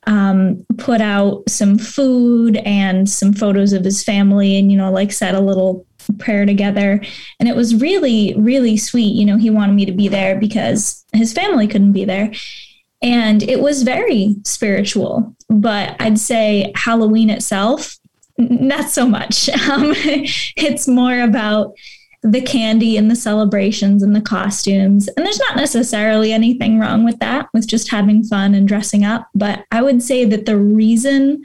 um, 0.09 0.67
put 0.79 1.01
out 1.01 1.45
some 1.49 1.79
food 1.79 2.57
and 2.59 3.09
some 3.09 3.33
photos 3.33 3.73
of 3.73 3.85
his 3.85 4.03
family 4.03 4.59
and, 4.59 4.71
you 4.71 4.77
know, 4.77 4.91
like 4.91 5.13
said 5.13 5.37
a 5.37 5.41
little 5.41 5.87
prayer 6.19 6.45
together. 6.45 7.01
And 7.39 7.49
it 7.49 7.55
was 7.55 7.81
really, 7.81 8.35
really 8.37 8.77
sweet. 8.77 9.15
You 9.15 9.25
know, 9.25 9.37
he 9.37 9.49
wanted 9.49 9.75
me 9.75 9.87
to 9.87 9.93
be 9.93 10.09
there 10.09 10.39
because 10.39 11.05
his 11.13 11.33
family 11.33 11.69
couldn't 11.69 11.93
be 11.93 12.05
there. 12.05 12.33
And 13.01 13.45
it 13.45 13.61
was 13.61 13.85
very 13.85 14.35
spiritual. 14.45 15.37
But 15.49 15.95
I'd 16.01 16.19
say 16.19 16.73
Halloween 16.75 17.31
itself, 17.31 17.97
not 18.39 18.91
so 18.91 19.07
much. 19.07 19.49
Um, 19.71 19.93
it's 20.57 20.89
more 20.89 21.21
about 21.21 21.75
the 22.23 22.41
candy 22.41 22.97
and 22.97 23.11
the 23.11 23.17
celebrations 23.17 24.03
and 24.03 24.15
the 24.15 24.21
costumes. 24.21 25.09
And 25.09 25.27
there's 25.27 25.41
not 25.41 25.57
necessarily 25.57 26.33
anything 26.33 26.79
wrong 26.79 27.05
with 27.05 27.19
that, 27.19 27.49
with 27.53 27.67
just 27.67 27.91
having 27.91 28.23
fun 28.23 28.55
and 28.55 28.67
dressing 28.69 29.05
up. 29.05 29.29
But 29.35 29.65
I 29.73 29.83
would 29.83 30.03
say 30.03 30.25
that 30.27 30.47
the 30.47 30.57
reason 30.57 31.45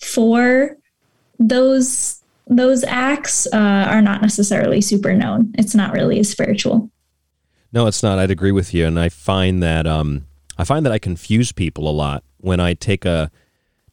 for 0.00 0.76
those 1.38 2.20
those 2.46 2.84
acts 2.84 3.46
uh, 3.52 3.86
are 3.88 4.02
not 4.02 4.20
necessarily 4.20 4.80
super 4.80 5.14
known. 5.14 5.52
It's 5.56 5.74
not 5.74 5.94
really 5.94 6.18
as 6.18 6.28
spiritual. 6.28 6.90
No, 7.72 7.86
it's 7.86 8.02
not. 8.02 8.18
I'd 8.18 8.30
agree 8.30 8.52
with 8.52 8.74
you, 8.74 8.86
and 8.86 9.00
I 9.00 9.08
find 9.08 9.62
that 9.62 9.86
um, 9.86 10.26
I 10.58 10.64
find 10.64 10.84
that 10.86 10.92
I 10.92 10.98
confuse 10.98 11.52
people 11.52 11.88
a 11.88 11.92
lot 11.92 12.22
when 12.38 12.60
I 12.60 12.74
take 12.74 13.04
a 13.04 13.30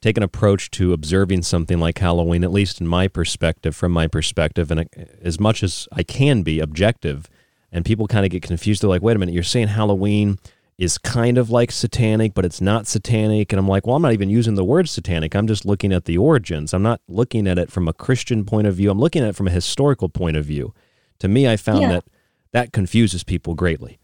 take 0.02 0.18
an 0.18 0.24
approach 0.24 0.72
to 0.72 0.94
observing 0.94 1.44
something 1.44 1.80
like 1.80 1.98
Halloween, 1.98 2.44
at 2.44 2.52
least 2.52 2.82
in 2.82 2.88
my 2.88 3.08
perspective, 3.08 3.76
from 3.76 3.92
my 3.92 4.08
perspective, 4.08 4.72
and 4.72 4.82
uh, 4.82 4.86
as 5.22 5.40
much 5.40 5.64
as 5.64 5.88
I 5.92 6.04
can 6.04 6.42
be 6.42 6.60
objective. 6.60 7.30
And 7.72 7.86
people 7.86 8.08
kind 8.08 8.26
of 8.26 8.32
get 8.32 8.42
confused. 8.42 8.82
They're 8.82 8.90
like, 8.90 9.02
wait 9.02 9.16
a 9.16 9.20
minute, 9.20 9.34
you're 9.34 9.44
saying 9.44 9.70
Halloween 9.70 10.40
is 10.78 10.98
kind 10.98 11.38
of 11.38 11.52
like 11.52 11.72
satanic, 11.72 12.34
but 12.34 12.44
it's 12.44 12.60
not 12.60 12.88
satanic. 12.88 13.54
And 13.54 13.60
I'm 13.60 13.68
like, 13.68 13.86
well, 13.86 13.96
I'm 13.96 14.02
not 14.02 14.14
even 14.14 14.30
using 14.30 14.56
the 14.56 14.64
word 14.64 14.90
satanic. 14.90 15.36
I'm 15.36 15.48
just 15.48 15.64
looking 15.64 15.94
at 15.94 16.06
the 16.06 16.18
origins. 16.18 16.74
I'm 16.74 16.82
not 16.82 17.02
looking 17.08 17.48
at 17.48 17.60
it 17.60 17.72
from 17.72 17.88
a 17.88 17.94
Christian 17.94 18.44
point 18.44 18.66
of 18.66 18.76
view. 18.76 18.90
I'm 18.90 19.00
looking 19.00 19.22
at 19.22 19.30
it 19.30 19.36
from 19.36 19.48
a 19.48 19.52
historical 19.52 20.10
point 20.10 20.38
of 20.38 20.44
view. 20.44 20.74
To 21.20 21.28
me, 21.28 21.48
I 21.48 21.56
found 21.56 21.82
yeah. 21.84 21.90
that 21.90 22.04
that 22.52 22.74
confuses 22.74 23.24
people 23.24 23.54
greatly. 23.54 24.00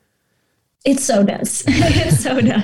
It 0.86 1.00
so 1.00 1.24
does. 1.24 1.64
it 1.68 2.14
so 2.14 2.40
does. 2.40 2.64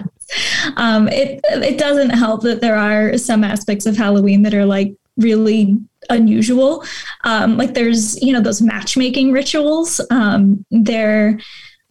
Um, 0.78 1.08
it 1.08 1.40
it 1.44 1.78
doesn't 1.78 2.12
help 2.12 2.42
that 2.44 2.62
there 2.62 2.76
are 2.76 3.18
some 3.18 3.44
aspects 3.44 3.86
of 3.86 3.98
Halloween 3.98 4.42
that 4.44 4.54
are 4.54 4.66
like 4.66 4.96
really 5.18 5.78
unusual. 6.10 6.84
Um, 7.24 7.58
like 7.58 7.74
there's 7.74 8.22
you 8.22 8.34
know 8.34 8.42
those 8.42 8.62
matchmaking 8.62 9.32
rituals. 9.32 10.02
Um, 10.10 10.66
there 10.72 11.40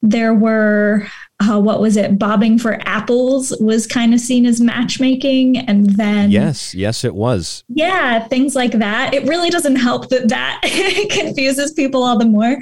there 0.02 0.34
were 0.34 1.06
uh, 1.50 1.58
what 1.58 1.80
was 1.80 1.96
it? 1.96 2.18
Bobbing 2.18 2.58
for 2.58 2.80
apples 2.86 3.52
was 3.60 3.86
kind 3.86 4.14
of 4.14 4.20
seen 4.20 4.46
as 4.46 4.60
matchmaking 4.60 5.58
and 5.58 5.90
then 5.96 6.30
yes 6.30 6.74
yes 6.74 7.04
it 7.04 7.14
was. 7.14 7.64
Yeah 7.68 8.26
things 8.28 8.54
like 8.54 8.72
that. 8.72 9.14
It 9.14 9.24
really 9.28 9.50
doesn't 9.50 9.76
help 9.76 10.08
that 10.10 10.28
that 10.28 10.60
confuses 11.10 11.72
people 11.72 12.02
all 12.02 12.18
the 12.18 12.24
more 12.24 12.56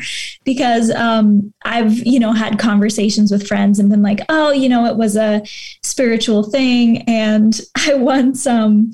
because 0.45 0.91
um, 0.91 1.53
i've 1.65 1.93
you 2.07 2.19
know 2.19 2.33
had 2.33 2.59
conversations 2.59 3.31
with 3.31 3.47
friends 3.47 3.79
and 3.79 3.91
been 3.91 4.03
like 4.03 4.21
oh 4.29 4.51
you 4.51 4.69
know 4.69 4.87
it 4.87 4.97
was 4.97 5.17
a 5.17 5.43
spiritual 5.83 6.43
thing. 6.43 7.03
And 7.09 7.61
i 7.77 7.95
once 7.95 8.47
um 8.47 8.93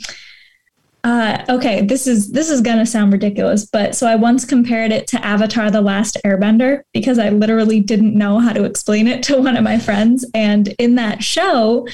uh, 1.07 1.45
okay, 1.49 1.83
this 1.83 2.09
is 2.09 2.33
this 2.33 2.51
is 2.51 2.61
gonna 2.61 2.85
sound 2.85 3.13
ridiculous, 3.13 3.65
but 3.65 3.95
so 3.95 4.09
I 4.09 4.17
once 4.17 4.45
compared 4.45 4.91
it 4.91 5.07
to 5.09 5.25
Avatar: 5.25 5.71
The 5.71 5.81
Last 5.81 6.19
Airbender 6.25 6.83
because 6.93 7.21
I 7.21 7.29
literally 7.29 7.79
didn't 7.79 8.19
know 8.19 8.41
how 8.41 8.53
to 8.53 8.65
explain 8.65 9.07
it 9.07 9.23
to 9.25 9.39
one 9.41 9.57
of 9.57 9.63
my 9.63 9.79
friends. 9.79 10.29
And 10.35 10.67
in 10.81 10.97
that 10.97 11.23
show, 11.23 11.87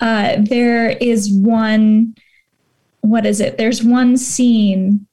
uh, 0.00 0.36
there 0.40 0.90
is 0.90 1.32
one. 1.32 2.14
What 3.00 3.24
is 3.24 3.40
it? 3.40 3.56
There's 3.56 3.82
one 3.82 4.18
scene. 4.18 5.06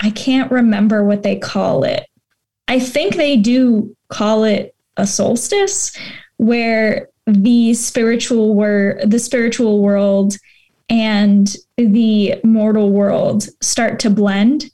I 0.00 0.10
can't 0.10 0.50
remember 0.50 1.04
what 1.04 1.22
they 1.22 1.36
call 1.36 1.84
it. 1.84 2.08
I 2.66 2.80
think 2.80 3.14
they 3.14 3.36
do 3.36 3.96
call 4.08 4.42
it 4.42 4.74
a 4.96 5.06
solstice, 5.06 5.96
where 6.38 7.08
the 7.28 7.74
spiritual 7.74 8.56
were 8.56 8.98
the 9.04 9.20
spiritual 9.20 9.80
world 9.80 10.36
and 10.88 11.56
the 11.76 12.40
mortal 12.44 12.90
world 12.90 13.48
start 13.62 13.98
to 14.00 14.10
blend 14.10 14.70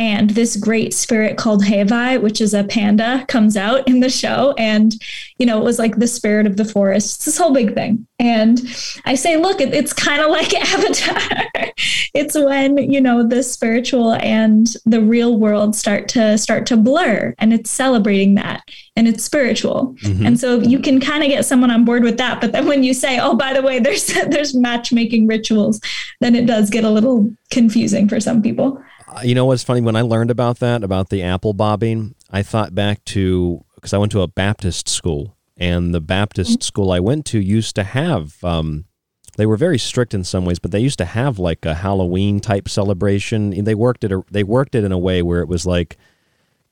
and 0.00 0.30
this 0.30 0.56
great 0.56 0.94
spirit 0.94 1.36
called 1.36 1.62
Hei 1.62 1.84
Bai, 1.84 2.16
which 2.16 2.40
is 2.40 2.54
a 2.54 2.64
panda, 2.64 3.22
comes 3.28 3.54
out 3.54 3.86
in 3.86 4.00
the 4.00 4.08
show. 4.08 4.54
And, 4.56 4.94
you 5.36 5.44
know, 5.44 5.60
it 5.60 5.64
was 5.64 5.78
like 5.78 5.96
the 5.96 6.06
spirit 6.06 6.46
of 6.46 6.56
the 6.56 6.64
forest. 6.64 7.16
It's 7.16 7.24
this 7.26 7.36
whole 7.36 7.52
big 7.52 7.74
thing. 7.74 8.06
And 8.18 8.62
I 9.04 9.14
say, 9.14 9.36
look, 9.36 9.60
it, 9.60 9.74
it's 9.74 9.92
kind 9.92 10.22
of 10.22 10.30
like 10.30 10.54
Avatar. 10.72 11.44
it's 12.14 12.34
when, 12.34 12.78
you 12.78 12.98
know, 12.98 13.28
the 13.28 13.42
spiritual 13.42 14.14
and 14.14 14.74
the 14.86 15.02
real 15.02 15.38
world 15.38 15.76
start 15.76 16.08
to 16.08 16.38
start 16.38 16.64
to 16.68 16.78
blur 16.78 17.34
and 17.36 17.52
it's 17.52 17.70
celebrating 17.70 18.36
that 18.36 18.62
and 18.96 19.06
it's 19.06 19.22
spiritual. 19.22 19.96
Mm-hmm. 20.02 20.24
And 20.24 20.40
so 20.40 20.60
you 20.60 20.78
can 20.78 20.98
kind 20.98 21.22
of 21.22 21.28
get 21.28 21.44
someone 21.44 21.70
on 21.70 21.84
board 21.84 22.04
with 22.04 22.16
that. 22.16 22.40
But 22.40 22.52
then 22.52 22.66
when 22.66 22.82
you 22.82 22.94
say, 22.94 23.18
oh, 23.20 23.36
by 23.36 23.52
the 23.52 23.60
way, 23.60 23.78
there's 23.80 24.06
there's 24.28 24.54
matchmaking 24.54 25.26
rituals, 25.26 25.78
then 26.20 26.34
it 26.34 26.46
does 26.46 26.70
get 26.70 26.84
a 26.84 26.90
little 26.90 27.30
confusing 27.50 28.08
for 28.08 28.18
some 28.18 28.40
people. 28.40 28.82
You 29.22 29.34
know 29.34 29.44
what's 29.44 29.64
funny? 29.64 29.80
When 29.80 29.96
I 29.96 30.02
learned 30.02 30.30
about 30.30 30.58
that, 30.60 30.84
about 30.84 31.08
the 31.08 31.22
apple 31.22 31.52
bobbing, 31.52 32.14
I 32.30 32.42
thought 32.42 32.74
back 32.74 33.04
to 33.06 33.64
because 33.74 33.92
I 33.92 33.98
went 33.98 34.12
to 34.12 34.22
a 34.22 34.28
Baptist 34.28 34.88
school, 34.88 35.36
and 35.56 35.94
the 35.94 36.00
Baptist 36.00 36.52
mm-hmm. 36.52 36.60
school 36.62 36.92
I 36.92 37.00
went 37.00 37.26
to 37.26 37.40
used 37.40 37.74
to 37.76 37.84
have. 37.84 38.42
Um, 38.44 38.84
they 39.36 39.46
were 39.46 39.56
very 39.56 39.78
strict 39.78 40.12
in 40.12 40.24
some 40.24 40.44
ways, 40.44 40.58
but 40.58 40.70
they 40.70 40.80
used 40.80 40.98
to 40.98 41.04
have 41.04 41.38
like 41.38 41.64
a 41.64 41.74
Halloween 41.74 42.40
type 42.40 42.68
celebration. 42.68 43.64
They 43.64 43.74
worked 43.74 44.04
it. 44.04 44.12
They 44.30 44.44
worked 44.44 44.74
it 44.74 44.84
in 44.84 44.92
a 44.92 44.98
way 44.98 45.22
where 45.22 45.40
it 45.40 45.48
was 45.48 45.66
like 45.66 45.96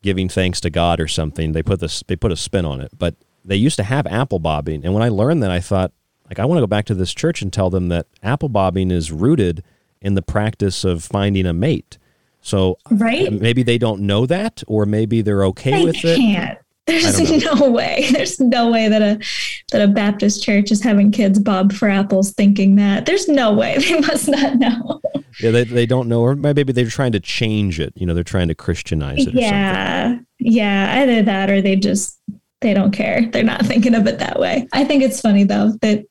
giving 0.03 0.29
thanks 0.29 0.61
to 0.61 0.71
God 0.71 1.01
or 1.01 1.09
something. 1.09 1.53
They 1.53 1.63
put 1.63 1.81
this. 1.81 2.03
They 2.07 2.17
put 2.17 2.33
a 2.33 2.37
spin 2.37 2.65
on 2.65 2.81
it, 2.81 2.91
but 2.99 3.17
they 3.45 3.57
used 3.57 3.77
to 3.77 3.85
have 3.85 4.07
apple 4.07 4.39
bobbing. 4.39 4.85
And 4.85 4.93
when 4.93 5.03
I 5.03 5.09
learned 5.09 5.43
that, 5.43 5.51
I 5.51 5.61
thought, 5.61 5.93
like, 6.29 6.39
I 6.39 6.45
want 6.45 6.59
to 6.59 6.63
go 6.63 6.67
back 6.67 6.85
to 6.87 6.95
this 6.95 7.15
church 7.15 7.41
and 7.41 7.53
tell 7.53 7.71
them 7.71 7.89
that 7.89 8.07
apple 8.23 8.49
bobbing 8.49 8.91
is 8.91 9.11
rooted 9.11 9.65
in 10.01 10.15
the 10.15 10.23
practice 10.23 10.85
of 10.85 11.03
finding 11.03 11.47
a 11.47 11.53
mate. 11.53 11.99
So 12.49 12.79
right? 12.91 13.31
maybe 13.31 13.63
they 13.63 13.77
don't 13.77 14.03
know 14.03 14.25
that, 14.25 14.63
or 14.67 14.87
maybe 14.87 15.21
they're 15.21 15.45
okay 15.47 15.73
they 15.73 15.85
with 15.85 15.97
can't. 15.97 16.53
it. 16.53 16.65
There's 16.87 17.45
no 17.45 17.69
way. 17.69 18.09
There's 18.11 18.41
no 18.41 18.71
way 18.71 18.89
that 18.89 19.03
a 19.03 19.19
that 19.71 19.83
a 19.83 19.89
Baptist 19.89 20.43
church 20.43 20.73
is 20.73 20.83
having 20.83 21.11
kids 21.13 21.39
bob 21.39 21.75
for 21.75 21.91
apples 21.91 22.33
thinking 22.33 22.77
that. 22.77 23.05
There's 23.05 23.29
no 23.29 23.53
way. 23.53 23.77
They 23.89 24.01
must 24.01 24.29
not 24.29 24.57
know. 24.57 25.01
Yeah, 25.41 25.51
they, 25.51 25.65
they 25.65 25.85
don't 25.85 26.09
know, 26.09 26.23
or 26.23 26.35
maybe 26.35 26.73
they're 26.73 26.87
trying 26.87 27.13
to 27.13 27.21
change 27.21 27.79
it. 27.79 27.93
You 27.95 28.07
know, 28.07 28.15
they're 28.15 28.25
trying 28.25 28.49
to 28.49 28.55
Christianize 28.55 29.27
it. 29.27 29.35
Yeah, 29.35 30.19
yeah. 30.39 31.03
Either 31.03 31.23
that, 31.23 31.51
or 31.51 31.61
they 31.61 31.77
just 31.77 32.19
they 32.63 32.73
don't 32.73 32.93
care. 32.93 33.29
They're 33.31 33.43
not 33.43 33.67
thinking 33.67 33.95
of 33.95 34.07
it 34.07 34.21
that 34.21 34.41
way. 34.41 34.67
I 34.73 34.85
think 34.85 35.03
it's 35.03 35.21
funny 35.21 35.45
though 35.45 35.73
that 35.83 36.07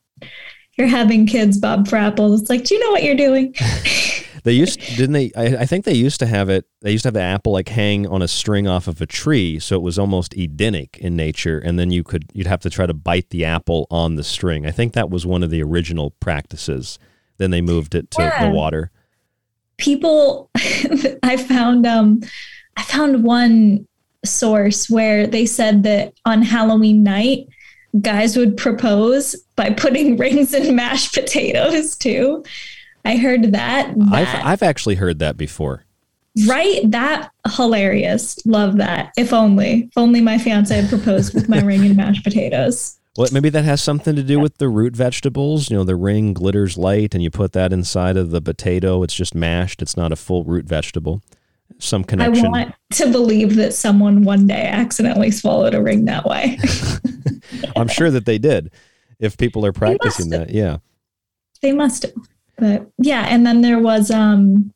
you're 0.77 0.85
having 0.85 1.25
kids 1.25 1.57
bob 1.57 1.87
for 1.87 1.95
apples. 1.95 2.41
It's 2.41 2.49
like, 2.51 2.63
do 2.63 2.75
you 2.75 2.81
know 2.81 2.91
what 2.91 3.03
you're 3.03 3.15
doing? 3.15 3.55
They 4.47 4.53
used 4.53 4.79
didn't 4.79 5.11
they? 5.11 5.29
I, 5.35 5.63
I, 5.63 5.65
think 5.65 5.83
they 5.83 5.93
used 5.93 6.21
to 6.21 6.25
have 6.25 6.47
it. 6.47 6.63
They 6.79 6.93
used 6.93 7.03
to 7.03 7.07
have 7.07 7.15
the 7.15 7.19
apple 7.19 7.51
like 7.51 7.67
hang 7.67 8.07
on 8.07 8.21
a 8.21 8.29
string 8.29 8.65
off 8.65 8.87
of 8.87 9.01
a 9.01 9.05
tree, 9.05 9.59
so 9.59 9.75
it 9.75 9.81
was 9.81 9.99
almost 9.99 10.33
Edenic 10.37 10.97
in 10.99 11.17
nature. 11.17 11.59
And 11.59 11.77
then 11.77 11.91
you 11.91 12.01
could 12.01 12.31
you'd 12.33 12.47
have 12.47 12.61
to 12.61 12.69
try 12.69 12.85
to 12.85 12.93
bite 12.93 13.29
the 13.29 13.43
apple 13.43 13.87
on 13.91 14.15
the 14.15 14.23
string. 14.23 14.65
I 14.65 14.71
think 14.71 14.93
that 14.93 15.09
was 15.09 15.25
one 15.25 15.43
of 15.43 15.49
the 15.49 15.61
original 15.61 16.11
practices. 16.21 16.97
Then 17.39 17.51
they 17.51 17.59
moved 17.59 17.93
it 17.93 18.09
to 18.11 18.21
yeah. 18.21 18.47
the 18.47 18.55
water. 18.55 18.89
People, 19.75 20.49
I 21.23 21.35
found 21.35 21.85
um, 21.85 22.21
I 22.77 22.83
found 22.83 23.25
one 23.25 23.85
source 24.23 24.89
where 24.89 25.27
they 25.27 25.45
said 25.45 25.83
that 25.83 26.13
on 26.23 26.41
Halloween 26.41 27.03
night, 27.03 27.49
guys 27.99 28.37
would 28.37 28.55
propose 28.55 29.35
by 29.57 29.71
putting 29.71 30.15
rings 30.17 30.53
in 30.53 30.73
mashed 30.73 31.13
potatoes 31.13 31.97
too. 31.97 32.45
I 33.07 33.15
heard 33.15 33.43
that, 33.53 33.95
that. 33.95 34.13
I've 34.13 34.45
I've 34.45 34.63
actually 34.63 34.95
heard 34.95 35.19
that 35.19 35.37
before. 35.37 35.85
Right? 36.45 36.81
That 36.91 37.31
hilarious. 37.55 38.45
Love 38.45 38.77
that. 38.77 39.13
If 39.17 39.31
only. 39.31 39.83
If 39.83 39.97
only 39.97 40.19
my 40.19 40.37
fiance 40.37 40.75
had 40.75 40.89
proposed 40.89 41.33
with 41.33 41.47
my 41.47 41.61
ring 41.61 41.85
and 41.85 41.95
mashed 41.95 42.23
potatoes. 42.23 42.99
Well, 43.17 43.29
maybe 43.31 43.49
that 43.49 43.63
has 43.63 43.81
something 43.81 44.15
to 44.15 44.21
do 44.21 44.39
with 44.39 44.57
the 44.57 44.67
root 44.67 44.93
vegetables. 44.93 45.71
You 45.71 45.77
know, 45.77 45.83
the 45.85 45.95
ring 45.95 46.33
glitters 46.33 46.77
light, 46.77 47.15
and 47.15 47.23
you 47.23 47.31
put 47.31 47.53
that 47.53 47.71
inside 47.71 48.17
of 48.17 48.29
the 48.31 48.41
potato. 48.41 49.01
It's 49.03 49.15
just 49.15 49.33
mashed. 49.33 49.81
It's 49.81 49.95
not 49.95 50.11
a 50.11 50.17
full 50.17 50.43
root 50.43 50.65
vegetable. 50.65 51.23
Some 51.79 52.03
connection. 52.03 52.45
I 52.45 52.49
want 52.49 52.75
to 52.91 53.11
believe 53.11 53.55
that 53.55 53.73
someone 53.73 54.23
one 54.23 54.47
day 54.47 54.67
accidentally 54.67 55.31
swallowed 55.31 55.73
a 55.73 55.81
ring 55.81 56.05
that 56.05 56.25
way. 56.25 56.59
I'm 57.75 57.87
sure 57.87 58.11
that 58.11 58.25
they 58.25 58.37
did. 58.37 58.71
If 59.17 59.37
people 59.37 59.65
are 59.65 59.73
practicing 59.73 60.29
that, 60.31 60.49
yeah. 60.51 60.77
They 61.61 61.71
must 61.71 62.03
have. 62.03 62.13
But 62.57 62.87
yeah, 62.97 63.25
and 63.29 63.45
then 63.45 63.61
there 63.61 63.79
was 63.79 64.11
um 64.11 64.73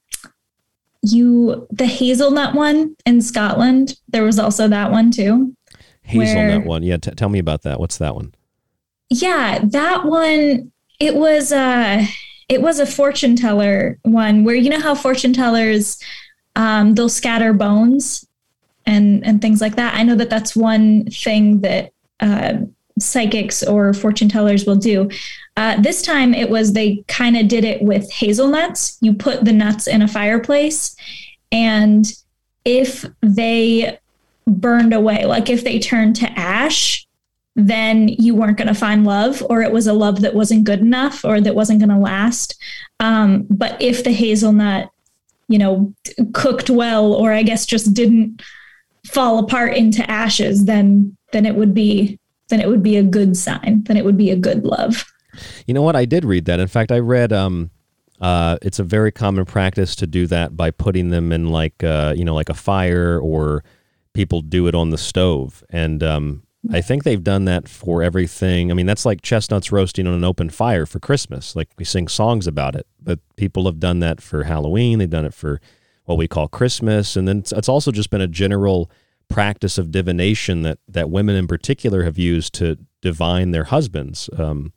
you 1.02 1.68
the 1.72 1.86
hazelnut 1.86 2.54
one 2.54 2.96
in 3.06 3.22
Scotland. 3.22 3.98
There 4.08 4.24
was 4.24 4.40
also 4.40 4.68
that 4.68 4.92
one 4.92 5.12
too. 5.12 5.56
Hazelnut 6.04 6.60
where, 6.60 6.68
one. 6.68 6.84
Yeah, 6.84 6.98
t- 6.98 7.12
tell 7.12 7.30
me 7.30 7.40
about 7.40 7.64
that. 7.64 7.80
What's 7.80 7.98
that 7.98 8.16
one? 8.16 8.34
Yeah, 9.10 9.60
that 9.64 10.06
one 10.06 10.72
it 11.00 11.16
was 11.16 11.52
uh 11.52 12.06
it 12.48 12.62
was 12.62 12.80
a 12.80 12.86
fortune 12.86 13.36
teller 13.36 13.98
one 14.04 14.44
where 14.44 14.56
you 14.56 14.70
know 14.70 14.80
how 14.80 14.94
fortune 14.94 15.34
tellers 15.34 16.00
um 16.56 16.94
they'll 16.94 17.10
scatter 17.10 17.54
bones 17.54 18.28
and 18.86 19.26
and 19.26 19.42
things 19.42 19.62
like 19.62 19.76
that. 19.76 19.96
I 19.96 20.04
know 20.04 20.16
that 20.16 20.30
that's 20.30 20.56
one 20.56 21.06
thing 21.06 21.62
that 21.62 21.94
uh 22.20 22.60
psychics 23.00 23.64
or 23.64 23.94
fortune 23.94 24.30
tellers 24.30 24.66
will 24.66 24.76
do. 24.76 25.10
Uh, 25.62 25.80
this 25.80 26.02
time 26.02 26.34
it 26.34 26.50
was 26.50 26.74
they 26.74 27.04
kind 27.08 27.38
of 27.38 27.48
did 27.48 27.64
it 27.64 27.84
with 27.84 28.12
hazelnuts. 28.12 28.98
You 29.00 29.14
put 29.14 29.46
the 29.46 29.54
nuts 29.54 29.86
in 29.86 30.02
a 30.02 30.08
fireplace, 30.08 30.96
and 31.52 32.12
if 32.66 33.06
they 33.22 34.00
burned 34.48 34.92
away, 34.92 35.26
like 35.26 35.52
if 35.52 35.64
they 35.64 35.78
turned 35.78 36.16
to 36.16 36.32
ash, 36.32 37.06
then 37.56 38.08
you 38.08 38.34
weren't 38.34 38.58
going 38.58 38.70
to 38.70 38.74
find 38.74 39.06
love, 39.06 39.44
or 39.52 39.62
it 39.62 39.72
was 39.72 39.86
a 39.86 39.94
love 39.94 40.22
that 40.22 40.34
wasn't 40.34 40.64
good 40.64 40.80
enough, 40.80 41.24
or 41.24 41.40
that 41.40 41.54
wasn't 41.54 41.78
going 41.78 41.90
to 41.90 41.96
last. 41.96 42.60
Um, 43.00 43.46
but 43.48 43.80
if 43.80 44.04
the 44.04 44.14
hazelnut, 44.14 44.90
you 45.48 45.60
know, 45.60 45.94
cooked 46.34 46.72
well, 46.72 47.14
or 47.14 47.34
I 47.34 47.44
guess 47.44 47.68
just 47.68 47.94
didn't 47.94 48.42
fall 49.06 49.38
apart 49.38 49.76
into 49.76 50.10
ashes, 50.10 50.66
then 50.66 51.16
then 51.34 51.46
it 51.46 51.54
would 51.54 51.76
be 51.76 52.18
then 52.50 52.62
it 52.62 52.68
would 52.68 52.82
be 52.82 52.98
a 52.98 53.04
good 53.04 53.38
sign. 53.38 53.84
Then 53.84 53.96
it 53.96 54.06
would 54.06 54.18
be 54.18 54.32
a 54.32 54.36
good 54.36 54.66
love. 54.66 55.06
You 55.66 55.74
know 55.74 55.82
what? 55.82 55.96
I 55.96 56.06
did 56.06 56.26
read 56.26 56.46
that. 56.46 56.60
In 56.60 56.68
fact, 56.68 56.92
I 56.92 57.00
read 57.00 57.32
um, 57.32 57.72
uh, 58.20 58.58
it's 58.62 58.80
a 58.80 58.84
very 58.84 59.12
common 59.12 59.46
practice 59.46 59.96
to 59.98 60.08
do 60.08 60.28
that 60.28 60.56
by 60.56 60.72
putting 60.72 61.10
them 61.10 61.32
in 61.32 61.50
like 61.50 61.84
uh, 61.84 62.14
you 62.16 62.26
know 62.26 62.36
like 62.36 62.50
a 62.50 62.54
fire 62.54 63.20
or 63.20 63.64
people 64.14 64.42
do 64.42 64.68
it 64.68 64.76
on 64.76 64.90
the 64.90 64.98
stove 64.98 65.64
and 65.70 66.04
um, 66.04 66.44
I 66.70 66.82
think 66.82 67.04
they've 67.04 67.24
done 67.24 67.46
that 67.46 67.68
for 67.68 68.04
everything. 68.04 68.70
I 68.70 68.76
mean, 68.76 68.86
that's 68.86 69.06
like 69.06 69.22
chestnuts 69.24 69.72
roasting 69.72 70.06
on 70.06 70.14
an 70.14 70.24
open 70.24 70.50
fire 70.50 70.86
for 70.86 71.00
Christmas. 71.00 71.56
Like 71.56 71.70
we 71.78 71.86
sing 71.86 72.08
songs 72.08 72.46
about 72.46 72.76
it, 72.76 72.86
but 73.02 73.20
people 73.36 73.66
have 73.66 73.80
done 73.80 74.00
that 74.00 74.22
for 74.22 74.44
Halloween. 74.44 75.00
They've 75.00 75.10
done 75.10 75.26
it 75.26 75.34
for 75.34 75.60
what 76.06 76.20
we 76.20 76.28
call 76.28 76.48
Christmas, 76.48 77.16
and 77.16 77.28
then 77.28 77.40
it's, 77.40 77.52
it's 77.52 77.70
also 77.70 77.92
just 77.92 78.10
been 78.12 78.22
a 78.22 78.28
general 78.28 78.92
practice 79.28 79.78
of 79.78 79.92
divination 79.92 80.62
that 80.62 80.78
that 80.88 81.10
women 81.10 81.36
in 81.36 81.48
particular 81.48 82.04
have 82.04 82.20
used 82.20 82.54
to 82.56 82.78
divine 83.02 83.52
their 83.52 83.64
husbands. 83.66 84.30
Um, 84.38 84.74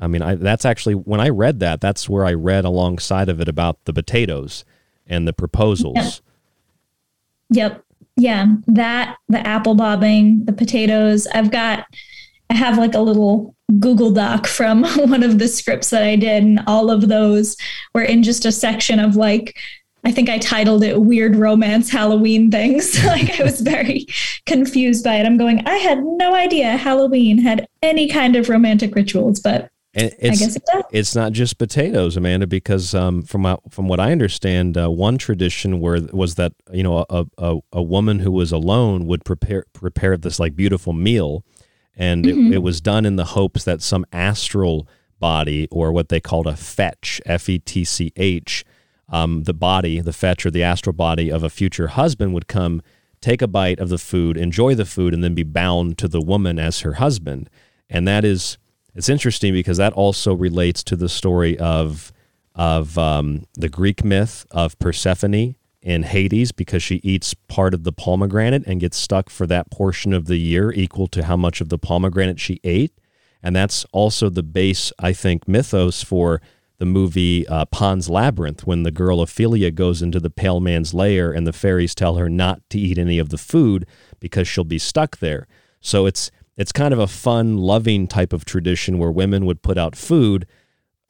I 0.00 0.06
mean, 0.08 0.22
I, 0.22 0.34
that's 0.34 0.64
actually 0.64 0.94
when 0.94 1.20
I 1.20 1.28
read 1.28 1.60
that, 1.60 1.80
that's 1.80 2.08
where 2.08 2.24
I 2.24 2.32
read 2.32 2.64
alongside 2.64 3.28
of 3.28 3.40
it 3.40 3.48
about 3.48 3.84
the 3.84 3.92
potatoes 3.92 4.64
and 5.06 5.26
the 5.28 5.32
proposals. 5.32 6.22
Yep. 7.50 7.72
yep. 7.72 7.84
Yeah. 8.16 8.46
That, 8.66 9.16
the 9.28 9.46
apple 9.46 9.74
bobbing, 9.74 10.44
the 10.44 10.52
potatoes. 10.52 11.26
I've 11.28 11.50
got, 11.50 11.86
I 12.50 12.54
have 12.54 12.78
like 12.78 12.94
a 12.94 13.00
little 13.00 13.54
Google 13.78 14.10
Doc 14.10 14.46
from 14.48 14.84
one 14.84 15.22
of 15.22 15.38
the 15.38 15.48
scripts 15.48 15.90
that 15.90 16.02
I 16.02 16.16
did, 16.16 16.42
and 16.42 16.60
all 16.66 16.90
of 16.90 17.08
those 17.08 17.56
were 17.94 18.02
in 18.02 18.22
just 18.22 18.44
a 18.44 18.52
section 18.52 18.98
of 18.98 19.16
like 19.16 19.56
I 20.06 20.12
think 20.12 20.28
I 20.28 20.36
titled 20.36 20.84
it 20.84 21.00
Weird 21.00 21.34
Romance 21.34 21.90
Halloween 21.90 22.50
Things. 22.50 23.02
like 23.06 23.40
I 23.40 23.42
was 23.42 23.60
very 23.60 24.06
confused 24.44 25.02
by 25.02 25.16
it. 25.16 25.24
I'm 25.24 25.38
going, 25.38 25.66
I 25.66 25.76
had 25.76 26.04
no 26.04 26.34
idea 26.34 26.76
Halloween 26.76 27.38
had 27.38 27.66
any 27.82 28.08
kind 28.08 28.36
of 28.36 28.50
romantic 28.50 28.94
rituals, 28.94 29.40
but 29.40 29.70
I 29.96 30.10
guess 30.20 30.56
it 30.56 30.64
does. 30.66 30.84
It's 30.90 31.14
not 31.14 31.32
just 31.32 31.56
potatoes, 31.58 32.16
Amanda, 32.16 32.46
because 32.46 32.94
um, 32.94 33.22
from 33.22 33.46
uh, 33.46 33.56
from 33.70 33.88
what 33.88 34.00
I 34.00 34.12
understand, 34.12 34.76
uh, 34.76 34.90
one 34.90 35.18
tradition 35.18 35.80
where 35.80 36.00
was 36.12 36.34
that 36.34 36.52
you 36.72 36.82
know 36.82 37.06
a, 37.08 37.26
a, 37.38 37.58
a 37.72 37.82
woman 37.82 38.18
who 38.18 38.32
was 38.32 38.52
alone 38.52 39.06
would 39.06 39.24
prepare 39.24 39.64
prepare 39.72 40.16
this 40.16 40.40
like 40.40 40.56
beautiful 40.56 40.92
meal, 40.92 41.44
and 41.96 42.24
mm-hmm. 42.24 42.52
it, 42.52 42.56
it 42.56 42.58
was 42.58 42.80
done 42.80 43.06
in 43.06 43.16
the 43.16 43.24
hopes 43.24 43.64
that 43.64 43.82
some 43.82 44.04
astral 44.12 44.88
body 45.20 45.68
or 45.70 45.92
what 45.92 46.08
they 46.08 46.20
called 46.20 46.46
a 46.46 46.56
fetch, 46.56 47.20
F 47.24 47.48
E 47.48 47.58
T 47.58 47.84
C 47.84 48.12
H, 48.16 48.64
um, 49.08 49.44
the 49.44 49.54
body, 49.54 50.00
the 50.00 50.12
fetch 50.12 50.44
or 50.44 50.50
the 50.50 50.62
astral 50.62 50.92
body 50.92 51.30
of 51.30 51.42
a 51.42 51.50
future 51.50 51.88
husband 51.88 52.34
would 52.34 52.48
come, 52.48 52.82
take 53.20 53.40
a 53.40 53.46
bite 53.46 53.78
of 53.78 53.88
the 53.88 53.98
food, 53.98 54.36
enjoy 54.36 54.74
the 54.74 54.84
food, 54.84 55.14
and 55.14 55.22
then 55.22 55.34
be 55.34 55.44
bound 55.44 55.98
to 55.98 56.08
the 56.08 56.20
woman 56.20 56.58
as 56.58 56.80
her 56.80 56.94
husband. 56.94 57.48
And 57.88 58.08
that 58.08 58.24
is, 58.24 58.58
it's 58.94 59.08
interesting 59.08 59.52
because 59.52 59.78
that 59.78 59.92
also 59.92 60.34
relates 60.34 60.82
to 60.84 60.96
the 60.96 61.08
story 61.08 61.58
of 61.58 62.12
of 62.54 62.96
um, 62.96 63.46
the 63.54 63.68
Greek 63.68 64.04
myth 64.04 64.46
of 64.52 64.78
Persephone 64.78 65.56
in 65.82 66.02
Hades 66.04 66.52
because 66.52 66.82
she 66.82 66.96
eats 67.02 67.34
part 67.34 67.74
of 67.74 67.82
the 67.84 67.92
pomegranate 67.92 68.64
and 68.66 68.80
gets 68.80 68.96
stuck 68.96 69.28
for 69.28 69.46
that 69.48 69.70
portion 69.70 70.12
of 70.12 70.26
the 70.26 70.36
year 70.36 70.72
equal 70.72 71.08
to 71.08 71.24
how 71.24 71.36
much 71.36 71.60
of 71.60 71.68
the 71.68 71.78
pomegranate 71.78 72.38
she 72.38 72.60
ate. 72.62 72.92
And 73.42 73.54
that's 73.54 73.84
also 73.92 74.30
the 74.30 74.42
base, 74.42 74.92
I 74.98 75.12
think, 75.12 75.46
mythos 75.48 76.02
for 76.02 76.40
the 76.78 76.86
movie 76.86 77.46
uh, 77.48 77.66
Pan's 77.66 78.08
Labyrinth 78.08 78.66
when 78.66 78.82
the 78.82 78.90
girl 78.90 79.20
Ophelia 79.20 79.70
goes 79.70 80.00
into 80.00 80.18
the 80.18 80.30
pale 80.30 80.60
man's 80.60 80.94
lair 80.94 81.30
and 81.32 81.46
the 81.46 81.52
fairies 81.52 81.94
tell 81.94 82.16
her 82.16 82.30
not 82.30 82.62
to 82.70 82.78
eat 82.78 82.98
any 82.98 83.18
of 83.18 83.28
the 83.28 83.38
food 83.38 83.86
because 84.20 84.48
she'll 84.48 84.64
be 84.64 84.78
stuck 84.78 85.18
there. 85.18 85.46
So 85.80 86.06
it's 86.06 86.30
it's 86.56 86.72
kind 86.72 86.92
of 86.92 87.00
a 87.00 87.06
fun, 87.06 87.56
loving 87.56 88.06
type 88.06 88.32
of 88.32 88.44
tradition 88.44 88.98
where 88.98 89.10
women 89.10 89.44
would 89.46 89.62
put 89.62 89.76
out 89.76 89.96
food, 89.96 90.46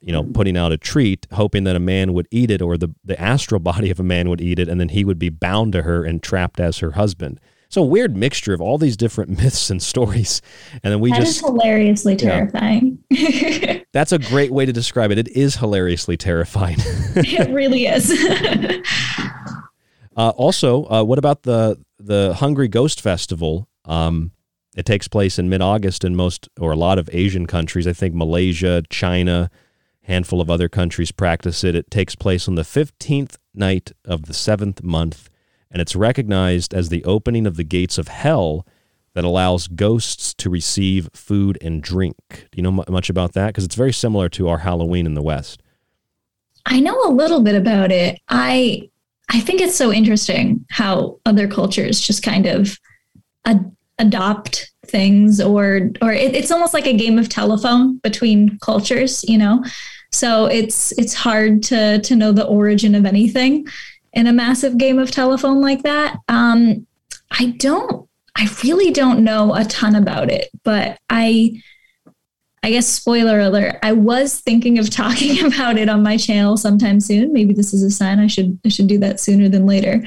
you 0.01 0.13
know, 0.13 0.23
putting 0.23 0.57
out 0.57 0.73
a 0.73 0.77
treat, 0.77 1.27
hoping 1.33 1.65
that 1.65 1.77
a 1.77 1.81
man 1.81 2.13
would 2.13 2.29
eat 2.31 2.51
it 2.51 2.63
or 2.63 2.77
the, 2.77 2.95
the 3.05 3.21
astral 3.21 3.61
body 3.61 3.91
of 3.91 4.01
a 4.01 4.05
man 4.05 4.29
would 4.29 4.41
eat 4.41 4.59
it, 4.59 4.69
and 4.69 4.81
then 4.81 4.91
he 4.91 5.05
would 5.05 5.19
be 5.19 5.29
bound 5.29 5.73
to 5.73 5.83
her 5.83 6.05
and 6.05 6.23
trapped 6.23 6.61
as 6.61 6.79
her 6.79 6.93
husband. 6.93 7.41
So 7.69 7.83
a 7.83 7.87
weird 7.87 8.17
mixture 8.17 8.55
of 8.55 8.61
all 8.61 8.79
these 8.79 8.97
different 8.97 9.31
myths 9.43 9.69
and 9.69 9.83
stories. 9.83 10.41
And 10.83 10.93
then 10.93 11.01
we 11.01 11.11
that 11.11 11.21
just 11.21 11.39
is 11.39 11.41
hilariously 11.41 12.17
terrifying. 12.17 12.99
That's 13.93 14.13
a 14.13 14.19
great 14.19 14.53
way 14.53 14.65
to 14.65 14.73
describe 14.73 15.11
it. 15.11 15.19
It 15.19 15.29
is 15.29 15.57
hilariously 15.57 16.17
terrifying. 16.17 16.77
it 17.17 17.51
really 17.51 17.87
is. 17.87 18.13
uh, 20.17 20.29
also, 20.37 20.85
uh, 20.85 21.03
what 21.03 21.19
about 21.19 21.43
the 21.43 21.79
the 21.99 22.35
Hungry 22.35 22.69
Ghost 22.69 23.01
Festival? 23.01 23.69
Um, 23.87 24.31
it 24.75 24.85
takes 24.85 25.09
place 25.09 25.39
in 25.39 25.49
mid 25.49 25.63
August 25.63 26.05
in 26.05 26.17
most 26.17 26.49
or 26.59 26.73
a 26.73 26.77
lot 26.77 26.99
of 26.99 27.09
Asian 27.13 27.47
countries. 27.47 27.87
I 27.87 27.93
think 27.93 28.15
Malaysia, 28.15 28.83
China, 28.91 29.51
handful 30.03 30.41
of 30.41 30.51
other 30.51 30.69
countries 30.69 31.13
practice 31.13 31.65
it. 31.65 31.75
It 31.75 31.91
takes 31.91 32.15
place 32.15 32.49
on 32.49 32.57
the 32.57 32.63
15th 32.63 33.37
night 33.55 33.93
of 34.05 34.27
the 34.27 34.35
seventh 34.35 34.83
month, 34.83 35.31
and 35.71 35.81
it's 35.81 35.97
recognized 35.97 36.75
as 36.75 36.89
the 36.89 37.05
opening 37.05 37.47
of 37.47 37.57
the 37.57 37.65
gates 37.65 37.99
of 37.99 38.09
hell 38.09 38.67
that 39.15 39.25
allows 39.25 39.69
ghosts 39.69 40.35
to 40.35 40.51
receive 40.51 41.09
food 41.15 41.57
and 41.61 41.83
drink. 41.83 42.17
Do 42.29 42.57
you 42.57 42.63
know 42.63 42.85
much 42.89 43.09
about 43.09 43.33
that? 43.35 43.49
Because 43.49 43.65
it's 43.65 43.77
very 43.77 43.93
similar 43.93 44.29
to 44.31 44.49
our 44.49 44.59
Halloween 44.59 45.07
in 45.07 45.15
the 45.15 45.23
West. 45.23 45.63
I 46.67 46.81
know 46.81 47.01
a 47.05 47.13
little 47.13 47.41
bit 47.41 47.55
about 47.55 47.93
it. 47.93 48.21
I 48.29 48.91
I 49.31 49.41
think 49.41 49.61
it's 49.61 49.77
so 49.77 49.93
interesting 49.93 50.67
how 50.71 51.19
other 51.25 51.49
cultures 51.49 52.01
just 52.01 52.23
kind 52.23 52.47
of 52.47 52.79
adopt 53.99 54.73
things 54.87 55.41
or 55.41 55.91
or 56.03 56.13
it, 56.13 56.35
it's 56.35 56.51
almost 56.51 56.75
like 56.75 56.87
a 56.87 56.97
game 56.97 57.19
of 57.19 57.29
telephone 57.29 57.99
between 57.99 58.59
cultures 58.59 59.25
you 59.29 59.39
know? 59.39 59.65
So 60.13 60.47
it's 60.47 60.93
it's 60.93 61.15
hard 61.15 61.63
to 61.65 62.01
to 62.01 62.17
know 62.17 62.33
the 62.33 62.47
origin 62.47 62.95
of 62.95 63.07
anything 63.07 63.67
in 64.13 64.27
a 64.27 64.33
massive 64.33 64.79
game 64.79 64.99
of 64.99 65.11
telephone 65.11 65.61
like 65.61 65.83
that. 65.83 66.19
Um 66.29 66.87
i 67.31 67.47
don't 67.59 68.09
i 68.37 68.49
really 68.63 68.91
don't 68.91 69.25
know 69.25 69.55
a 69.55 69.65
ton 69.65 69.95
about 69.95 70.31
it 70.31 70.51
but 70.63 70.99
i 71.11 71.61
i 72.63 72.71
guess 72.71 72.87
spoiler 72.87 73.41
alert 73.41 73.77
i 73.83 73.93
was 73.93 74.41
thinking 74.41 74.79
of 74.79 74.91
talking 75.03 75.45
about 75.45 75.77
it 75.77 75.89
on 75.89 76.03
my 76.03 76.17
channel 76.17 76.57
sometime 76.57 77.01
soon. 77.01 77.33
Maybe 77.33 77.55
this 77.55 77.73
is 77.73 77.83
a 77.83 77.91
sign 77.91 78.19
i 78.19 78.27
should 78.27 78.59
i 78.65 78.69
should 78.69 78.87
do 78.87 78.99
that 78.99 79.21
sooner 79.21 79.49
than 79.49 79.67
later. 79.67 80.05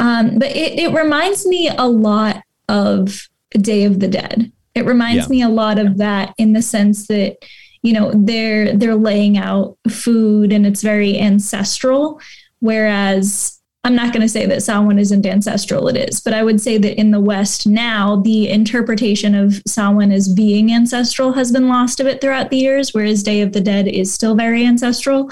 Um, 0.00 0.38
but 0.38 0.54
it, 0.54 0.78
it 0.78 0.94
reminds 0.94 1.44
me 1.44 1.68
a 1.68 1.88
lot 1.88 2.44
of 2.68 3.28
Day 3.50 3.84
of 3.84 4.00
the 4.00 4.08
Dead. 4.08 4.52
It 4.74 4.86
reminds 4.86 5.24
yeah. 5.24 5.30
me 5.30 5.42
a 5.42 5.48
lot 5.48 5.78
of 5.78 5.98
that 5.98 6.34
in 6.38 6.52
the 6.52 6.62
sense 6.62 7.06
that 7.08 7.36
you 7.82 7.92
know 7.92 8.12
they're 8.14 8.76
they're 8.76 8.96
laying 8.96 9.38
out 9.38 9.76
food 9.88 10.52
and 10.52 10.66
it's 10.66 10.82
very 10.82 11.18
ancestral 11.18 12.20
whereas 12.60 13.58
I'm 13.84 13.94
not 13.94 14.12
going 14.12 14.22
to 14.22 14.28
say 14.28 14.44
that 14.44 14.62
Samhain 14.62 14.98
isn't 14.98 15.24
ancestral, 15.24 15.88
it 15.88 15.96
is, 15.96 16.20
but 16.20 16.34
I 16.34 16.42
would 16.42 16.60
say 16.60 16.78
that 16.78 16.98
in 16.98 17.12
the 17.12 17.20
West 17.20 17.66
now, 17.66 18.16
the 18.16 18.48
interpretation 18.48 19.34
of 19.34 19.62
Samhain 19.66 20.10
as 20.10 20.28
being 20.28 20.72
ancestral 20.72 21.32
has 21.32 21.52
been 21.52 21.68
lost 21.68 22.00
a 22.00 22.04
bit 22.04 22.20
throughout 22.20 22.50
the 22.50 22.58
years, 22.58 22.92
whereas 22.92 23.22
Day 23.22 23.40
of 23.40 23.52
the 23.52 23.60
Dead 23.60 23.86
is 23.86 24.12
still 24.12 24.34
very 24.34 24.66
ancestral. 24.66 25.30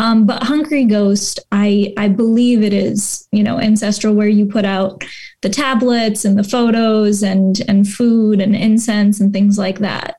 Um, 0.00 0.24
but 0.24 0.42
Hungry 0.42 0.86
Ghost, 0.86 1.40
I 1.52 1.92
I 1.98 2.08
believe 2.08 2.62
it 2.62 2.72
is, 2.72 3.28
you 3.32 3.42
know, 3.42 3.60
ancestral 3.60 4.14
where 4.14 4.28
you 4.28 4.46
put 4.46 4.64
out 4.64 5.04
the 5.42 5.50
tablets 5.50 6.24
and 6.24 6.38
the 6.38 6.44
photos 6.44 7.22
and 7.22 7.60
and 7.68 7.86
food 7.86 8.40
and 8.40 8.56
incense 8.56 9.20
and 9.20 9.30
things 9.30 9.58
like 9.58 9.80
that. 9.80 10.16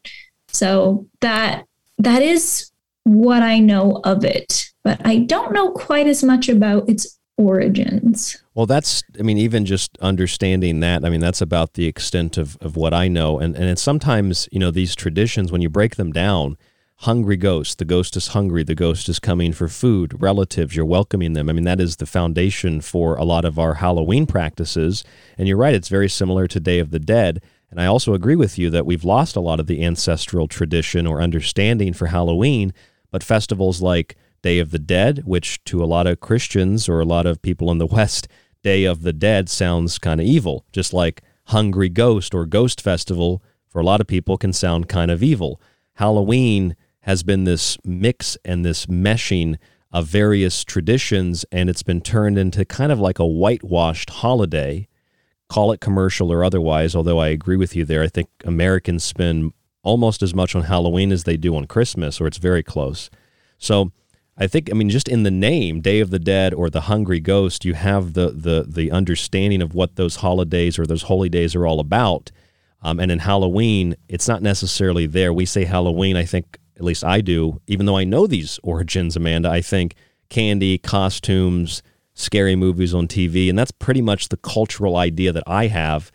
So 0.49 1.07
that 1.21 1.65
that 1.97 2.21
is 2.21 2.71
what 3.05 3.41
I 3.41 3.57
know 3.57 4.01
of 4.03 4.23
it, 4.23 4.69
but 4.83 5.01
I 5.03 5.17
don't 5.17 5.51
know 5.51 5.71
quite 5.71 6.05
as 6.05 6.23
much 6.23 6.47
about 6.47 6.87
its 6.87 7.17
origins. 7.37 8.37
Well, 8.53 8.67
that's, 8.67 9.01
I 9.19 9.23
mean, 9.23 9.39
even 9.39 9.65
just 9.65 9.97
understanding 9.99 10.81
that, 10.81 11.03
I 11.03 11.09
mean, 11.09 11.21
that's 11.21 11.41
about 11.41 11.73
the 11.73 11.87
extent 11.87 12.37
of, 12.37 12.57
of 12.61 12.75
what 12.75 12.93
I 12.93 13.07
know. 13.07 13.39
And, 13.39 13.55
and 13.55 13.65
it's 13.65 13.81
sometimes, 13.81 14.47
you 14.51 14.59
know, 14.59 14.69
these 14.69 14.93
traditions, 14.95 15.51
when 15.51 15.61
you 15.61 15.69
break 15.69 15.95
them 15.95 16.11
down, 16.11 16.57
hungry 17.01 17.37
ghost. 17.37 17.79
The 17.79 17.85
ghost 17.85 18.15
is 18.15 18.27
hungry. 18.27 18.63
The 18.63 18.75
ghost 18.75 19.09
is 19.09 19.17
coming 19.17 19.53
for 19.53 19.67
food. 19.67 20.21
Relatives, 20.21 20.75
you're 20.75 20.85
welcoming 20.85 21.33
them. 21.33 21.49
I 21.49 21.53
mean, 21.53 21.63
that 21.63 21.81
is 21.81 21.95
the 21.95 22.05
foundation 22.05 22.79
for 22.79 23.15
a 23.15 23.23
lot 23.23 23.43
of 23.43 23.57
our 23.57 23.75
Halloween 23.75 24.27
practices. 24.27 25.03
And 25.35 25.47
you're 25.47 25.57
right, 25.57 25.73
it's 25.73 25.89
very 25.89 26.09
similar 26.09 26.45
to 26.47 26.59
Day 26.59 26.77
of 26.77 26.91
the 26.91 26.99
Dead. 26.99 27.41
And 27.71 27.81
I 27.81 27.87
also 27.87 28.13
agree 28.13 28.35
with 28.35 28.59
you 28.59 28.69
that 28.69 28.85
we've 28.85 29.03
lost 29.03 29.35
a 29.35 29.39
lot 29.41 29.59
of 29.59 29.65
the 29.65 29.83
ancestral 29.83 30.47
tradition 30.47 31.07
or 31.07 31.21
understanding 31.21 31.93
for 31.93 32.07
Halloween. 32.07 32.71
But 33.09 33.23
festivals 33.23 33.81
like 33.81 34.15
Day 34.43 34.59
of 34.59 34.69
the 34.69 34.79
Dead, 34.79 35.23
which 35.25 35.63
to 35.65 35.83
a 35.83 35.85
lot 35.85 36.05
of 36.05 36.19
Christians 36.19 36.87
or 36.87 36.99
a 36.99 37.05
lot 37.05 37.25
of 37.25 37.41
people 37.41 37.71
in 37.71 37.79
the 37.79 37.87
West, 37.97 38.27
Day 38.61 38.83
of 38.83 39.01
the 39.01 39.13
Dead 39.13 39.49
sounds 39.49 39.97
kind 39.97 40.21
of 40.21 40.27
evil, 40.27 40.65
just 40.71 40.93
like 40.93 41.23
Hungry 41.45 41.89
Ghost 41.89 42.35
or 42.35 42.45
Ghost 42.45 42.79
Festival 42.79 43.41
for 43.67 43.81
a 43.81 43.85
lot 43.85 44.01
of 44.01 44.07
people 44.07 44.37
can 44.37 44.53
sound 44.53 44.87
kind 44.87 45.09
of 45.09 45.23
evil. 45.23 45.59
Halloween 45.95 46.75
has 47.01 47.23
been 47.23 47.43
this 47.43 47.77
mix 47.83 48.37
and 48.45 48.63
this 48.65 48.85
meshing 48.85 49.57
of 49.91 50.07
various 50.07 50.63
traditions, 50.63 51.45
and 51.51 51.69
it's 51.69 51.83
been 51.83 52.01
turned 52.01 52.37
into 52.37 52.63
kind 52.63 52.91
of 52.91 52.99
like 52.99 53.19
a 53.19 53.25
whitewashed 53.25 54.09
holiday. 54.09 54.87
Call 55.49 55.71
it 55.73 55.81
commercial 55.81 56.31
or 56.31 56.43
otherwise, 56.43 56.95
although 56.95 57.19
I 57.19 57.27
agree 57.27 57.57
with 57.57 57.75
you 57.75 57.83
there. 57.83 58.01
I 58.01 58.07
think 58.07 58.29
Americans 58.45 59.03
spend 59.03 59.51
almost 59.83 60.23
as 60.23 60.33
much 60.33 60.55
on 60.55 60.63
Halloween 60.63 61.11
as 61.11 61.25
they 61.25 61.35
do 61.35 61.55
on 61.55 61.65
Christmas, 61.65 62.21
or 62.21 62.27
it's 62.27 62.37
very 62.37 62.63
close. 62.63 63.09
So 63.57 63.91
I 64.37 64.47
think, 64.47 64.69
I 64.71 64.73
mean, 64.73 64.89
just 64.89 65.09
in 65.09 65.23
the 65.23 65.31
name, 65.31 65.81
Day 65.81 65.99
of 65.99 66.09
the 66.09 66.19
Dead 66.19 66.53
or 66.53 66.69
the 66.69 66.81
Hungry 66.81 67.19
Ghost, 67.19 67.65
you 67.65 67.73
have 67.73 68.13
the 68.13 68.29
the 68.29 68.65
the 68.67 68.91
understanding 68.91 69.61
of 69.61 69.75
what 69.75 69.97
those 69.97 70.17
holidays 70.17 70.79
or 70.79 70.85
those 70.85 71.03
holy 71.03 71.29
days 71.29 71.53
are 71.55 71.67
all 71.67 71.79
about. 71.79 72.31
Um, 72.81 72.99
and 72.99 73.11
in 73.11 73.19
Halloween, 73.19 73.95
it's 74.07 74.27
not 74.27 74.41
necessarily 74.41 75.05
there. 75.05 75.33
We 75.33 75.45
say 75.45 75.65
Halloween, 75.65 76.15
I 76.15 76.25
think 76.25 76.57
at 76.81 76.85
least 76.85 77.03
I 77.03 77.21
do, 77.21 77.61
even 77.67 77.85
though 77.85 77.95
I 77.95 78.05
know 78.05 78.25
these 78.25 78.59
origins, 78.63 79.15
Amanda, 79.15 79.51
I 79.51 79.61
think 79.61 79.93
candy, 80.29 80.79
costumes, 80.79 81.83
scary 82.15 82.55
movies 82.55 82.91
on 82.91 83.07
TV, 83.07 83.49
and 83.49 83.59
that's 83.59 83.69
pretty 83.69 84.01
much 84.01 84.29
the 84.29 84.37
cultural 84.37 84.97
idea 84.97 85.31
that 85.31 85.43
I 85.45 85.67
have. 85.67 86.11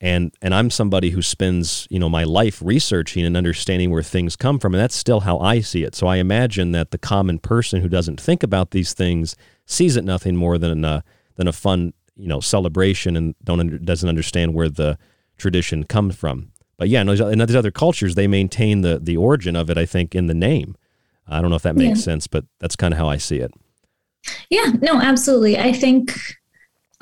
And 0.00 0.32
and 0.42 0.54
I'm 0.54 0.70
somebody 0.70 1.10
who 1.10 1.22
spends, 1.22 1.86
you 1.88 2.00
know, 2.00 2.08
my 2.08 2.24
life 2.24 2.60
researching 2.60 3.24
and 3.24 3.36
understanding 3.36 3.90
where 3.90 4.02
things 4.02 4.34
come 4.34 4.58
from, 4.58 4.74
and 4.74 4.82
that's 4.82 4.96
still 4.96 5.20
how 5.20 5.38
I 5.38 5.60
see 5.60 5.84
it. 5.84 5.94
So 5.94 6.08
I 6.08 6.16
imagine 6.16 6.72
that 6.72 6.90
the 6.90 6.98
common 6.98 7.38
person 7.38 7.80
who 7.80 7.88
doesn't 7.88 8.20
think 8.20 8.42
about 8.42 8.72
these 8.72 8.94
things 8.94 9.36
sees 9.66 9.96
it 9.96 10.04
nothing 10.04 10.34
more 10.34 10.58
than 10.58 10.84
a 10.84 11.04
than 11.36 11.46
a 11.46 11.52
fun, 11.52 11.92
you 12.16 12.26
know, 12.26 12.40
celebration 12.40 13.16
and 13.16 13.36
don't 13.44 13.84
doesn't 13.84 14.08
understand 14.08 14.54
where 14.54 14.68
the 14.68 14.98
tradition 15.36 15.84
comes 15.84 16.16
from. 16.16 16.50
But 16.78 16.88
yeah, 16.88 17.02
in 17.02 17.38
these 17.38 17.56
other 17.56 17.72
cultures, 17.72 18.14
they 18.14 18.26
maintain 18.26 18.80
the 18.80 18.98
the 18.98 19.16
origin 19.16 19.56
of 19.56 19.68
it. 19.68 19.76
I 19.76 19.84
think 19.84 20.14
in 20.14 20.28
the 20.28 20.34
name. 20.34 20.76
I 21.26 21.42
don't 21.42 21.50
know 21.50 21.56
if 21.56 21.62
that 21.62 21.76
makes 21.76 21.98
yeah. 21.98 22.04
sense, 22.04 22.26
but 22.26 22.44
that's 22.58 22.76
kind 22.76 22.94
of 22.94 22.98
how 22.98 23.08
I 23.08 23.18
see 23.18 23.40
it. 23.40 23.52
Yeah, 24.48 24.72
no, 24.80 24.98
absolutely. 25.00 25.58
I 25.58 25.72
think 25.72 26.18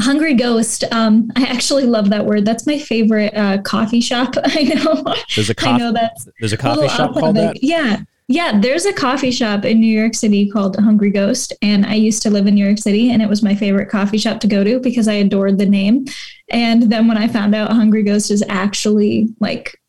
Hungry 0.01 0.35
Ghost. 0.35 0.85
Um, 0.93 1.31
I 1.36 1.44
actually 1.44 1.85
love 1.85 2.11
that 2.11 2.27
word. 2.27 2.44
That's 2.44 2.66
my 2.66 2.78
favorite 2.78 3.35
uh, 3.36 3.59
coffee 3.62 4.01
shop. 4.01 4.35
I 4.44 4.65
know. 4.65 5.15
There's 5.35 5.51
a 5.51 5.55
coffee. 5.55 5.70
I 5.70 5.78
know 5.78 5.93
that's 5.93 6.27
there's 6.40 6.53
a 6.53 6.57
coffee 6.57 6.89
shop 6.89 7.15
called 7.15 7.36
that. 7.36 7.62
Yeah, 7.62 8.01
yeah, 8.28 8.59
there's 8.59 8.86
a 8.86 8.93
coffee 8.93 9.31
shop 9.31 9.65
in 9.65 9.81
New 9.81 9.98
York 9.98 10.15
City 10.15 10.51
called 10.51 10.77
Hungry 10.77 11.11
Ghost. 11.11 11.53
And 11.62 11.86
I 11.86 11.94
used 11.94 12.23
to 12.23 12.31
live 12.31 12.47
in 12.47 12.55
New 12.55 12.65
York 12.65 12.78
City, 12.78 13.12
and 13.12 13.23
it 13.23 13.28
was 13.28 13.43
my 13.43 13.55
favorite 13.55 13.89
coffee 13.89 14.19
shop 14.19 14.40
to 14.40 14.48
go 14.48 14.65
to 14.65 14.81
because 14.81 15.07
I 15.07 15.15
adored 15.15 15.59
the 15.59 15.66
name. 15.66 16.07
And 16.51 16.85
then 16.90 17.07
when 17.07 17.19
I 17.19 17.28
found 17.28 17.55
out 17.55 17.70
Hungry 17.70 18.03
Ghost 18.03 18.32
is 18.32 18.43
actually 18.48 19.28
like 19.39 19.81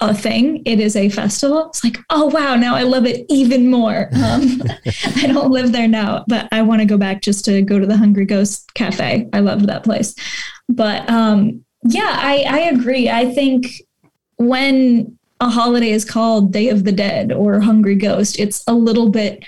a 0.00 0.14
thing, 0.14 0.62
it 0.64 0.80
is 0.80 0.96
a 0.96 1.10
festival. 1.10 1.66
It's 1.66 1.84
like, 1.84 1.98
oh, 2.08 2.26
wow, 2.26 2.54
now 2.56 2.74
I 2.74 2.82
love 2.82 3.04
it 3.04 3.26
even 3.28 3.70
more. 3.70 4.08
Um, 4.22 4.62
I 5.16 5.26
don't 5.26 5.50
live 5.50 5.72
there 5.72 5.88
now, 5.88 6.24
but 6.28 6.48
I 6.52 6.62
want 6.62 6.80
to 6.80 6.86
go 6.86 6.96
back 6.96 7.22
just 7.22 7.44
to 7.44 7.60
go 7.60 7.78
to 7.78 7.86
the 7.86 7.96
Hungry 7.96 8.24
Ghost 8.24 8.72
Cafe. 8.74 9.28
I 9.32 9.40
loved 9.40 9.66
that 9.66 9.84
place. 9.84 10.14
But 10.68 11.08
um, 11.10 11.64
yeah, 11.84 12.16
I, 12.18 12.44
I 12.48 12.58
agree. 12.70 13.10
I 13.10 13.34
think 13.34 13.66
when 14.36 15.18
a 15.42 15.50
holiday 15.50 15.90
is 15.90 16.04
called 16.04 16.52
Day 16.52 16.68
of 16.68 16.84
the 16.84 16.92
Dead 16.92 17.32
or 17.32 17.60
Hungry 17.60 17.96
Ghost, 17.96 18.38
it's 18.38 18.62
a 18.68 18.74
little 18.74 19.08
bit 19.08 19.44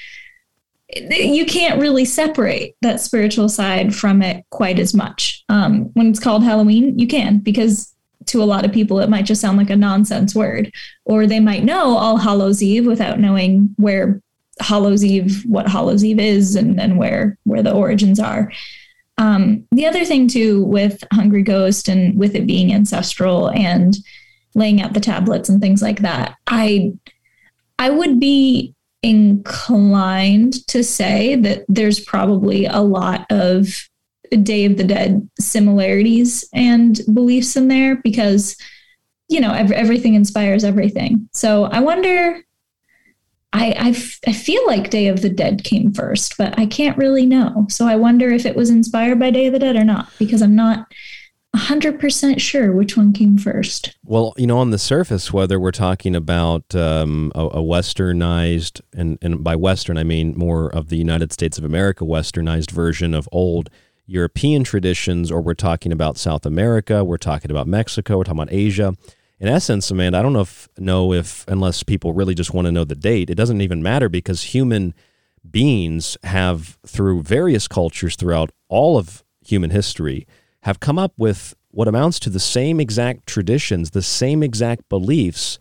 you 0.95 1.47
can't 1.47 1.81
really 1.81 2.05
separate 2.05 2.77
that 2.83 3.01
spiritual 3.01 3.49
side 3.49 3.95
from 3.95 4.23
it 4.23 4.45
quite 4.51 4.79
as 4.79 4.95
much. 4.95 5.43
Um, 5.49 5.87
when 5.95 6.09
it's 6.09 6.21
called 6.21 6.45
Halloween, 6.45 6.99
you 6.99 7.09
can 7.09 7.39
because 7.39 7.93
to 8.27 8.43
a 8.43 8.45
lot 8.45 8.65
of 8.65 8.73
people 8.73 9.01
it 9.01 9.09
might 9.09 9.25
just 9.25 9.41
sound 9.41 9.59
like 9.59 9.71
a 9.71 9.77
nonsense 9.77 10.35
word, 10.35 10.73
or 11.05 11.27
they 11.27 11.41
might 11.41 11.65
know 11.65 11.97
All 11.97 12.17
Hallows 12.17 12.63
Eve 12.63 12.87
without 12.87 13.19
knowing 13.19 13.75
where 13.77 14.21
Hallows 14.61 15.05
Eve, 15.05 15.43
what 15.47 15.69
Hallows 15.69 16.05
Eve 16.05 16.21
is, 16.21 16.55
and, 16.55 16.81
and 16.81 16.99
where 16.99 17.39
where 17.45 17.63
the 17.63 17.73
origins 17.73 18.21
are. 18.21 18.53
Um, 19.17 19.67
the 19.73 19.87
other 19.87 20.05
thing 20.05 20.29
too 20.29 20.65
with 20.65 21.03
Hungry 21.13 21.43
Ghost 21.43 21.89
and 21.89 22.19
with 22.19 22.35
it 22.35 22.47
being 22.47 22.73
ancestral 22.73 23.51
and 23.51 23.97
laying 24.55 24.81
out 24.81 24.93
the 24.93 25.01
tablets 25.01 25.49
and 25.49 25.61
things 25.61 25.83
like 25.83 26.01
that, 26.01 26.37
I 26.47 26.93
I 27.79 27.91
would 27.91 28.21
be 28.21 28.75
inclined 29.03 30.67
to 30.69 30.83
say 30.83 31.37
that 31.37 31.65
there's 31.69 32.01
probably 32.01 32.67
a 32.67 32.81
lot 32.81 33.27
of 33.31 33.89
Day 34.43 34.65
of 34.65 34.77
the 34.77 34.85
Dead 34.85 35.29
similarities 35.39 36.49
and 36.55 37.01
beliefs 37.13 37.57
in 37.57 37.69
there 37.69 37.97
because, 37.97 38.57
you 39.29 39.41
know, 39.41 39.53
everything 39.53 40.15
inspires 40.15 40.65
everything. 40.65 41.29
So 41.33 41.65
I 41.65 41.81
wonder. 41.81 42.41
I, 43.57 43.71
I, 43.79 43.89
f- 43.91 44.19
I 44.27 44.33
feel 44.33 44.67
like 44.67 44.91
Day 44.91 45.07
of 45.07 45.23
the 45.23 45.29
Dead 45.29 45.63
came 45.63 45.93
first, 45.93 46.37
but 46.37 46.59
I 46.59 46.67
can't 46.67 46.99
really 46.99 47.25
know. 47.25 47.69
So 47.71 47.87
I 47.87 47.95
wonder 47.95 48.29
if 48.31 48.47
it 48.47 48.57
was 48.57 48.69
inspired 48.69 49.21
by 49.21 49.31
Day 49.31 49.47
of 49.47 49.53
the 49.53 49.61
Dead 49.61 49.77
or 49.77 49.85
not, 49.85 50.09
because 50.19 50.43
I'm 50.43 50.57
not 50.57 50.93
100% 51.55 52.41
sure 52.41 52.73
which 52.73 52.97
one 52.97 53.13
came 53.13 53.39
first. 53.39 53.97
Well, 54.05 54.35
you 54.37 54.47
know, 54.47 54.59
on 54.59 54.71
the 54.71 54.79
surface, 54.79 55.33
whether 55.33 55.61
we're 55.61 55.71
talking 55.71 56.17
about 56.17 56.75
um, 56.75 57.31
a, 57.35 57.47
a, 57.47 57.63
westernized, 57.63 58.81
and, 58.93 59.19
and 59.23 59.45
by 59.45 59.55
Western, 59.55 59.97
I 59.97 60.05
mean 60.05 60.37
more 60.37 60.69
of 60.69 60.89
the 60.89 60.97
United 60.97 61.33
States 61.33 61.57
of 61.57 61.65
America 61.65 62.05
westernized 62.05 62.73
version 62.73 63.15
of 63.15 63.29
old 63.31 63.71
European 64.07 64.65
traditions, 64.65 65.31
or 65.31 65.41
we're 65.41 65.55
talking 65.55 65.93
about 65.93 66.19
South 66.19 66.45
America, 66.45 67.05
we're 67.05 67.17
talking 67.17 67.51
about 67.51 67.69
Mexico, 67.69 68.19
we're 68.19 68.25
talking 68.25 68.43
about 68.43 68.53
Asia. 68.53 68.95
In 69.39 69.49
essence, 69.49 69.91
Amanda, 69.91 70.19
I 70.19 70.23
don't 70.23 70.33
know 70.33 70.41
if, 70.41 70.69
know 70.77 71.13
if, 71.13 71.47
unless 71.49 71.83
people 71.83 72.13
really 72.13 72.35
just 72.35 72.53
want 72.53 72.67
to 72.67 72.73
know 72.73 72.85
the 72.85 72.95
date, 72.95 73.31
it 73.31 73.37
doesn't 73.37 73.61
even 73.61 73.83
matter 73.83 74.09
because 74.09 74.43
human 74.43 74.95
beings 75.49 76.17
have, 76.25 76.79
through 76.87 77.23
various 77.23 77.69
cultures 77.69 78.17
throughout 78.17 78.51
all 78.69 78.99
of 78.99 79.23
human 79.45 79.71
history, 79.71 80.27
have 80.65 80.81
come 80.81 80.99
up 80.99 81.13
with 81.17 81.55
what 81.71 81.89
amounts 81.89 82.19
to 82.21 82.31
the 82.31 82.41
same 82.41 82.81
exact 82.81 83.27
traditions, 83.27 83.91
the 83.91 84.03
same 84.03 84.43
exact 84.43 84.89
beliefs. 84.89 85.59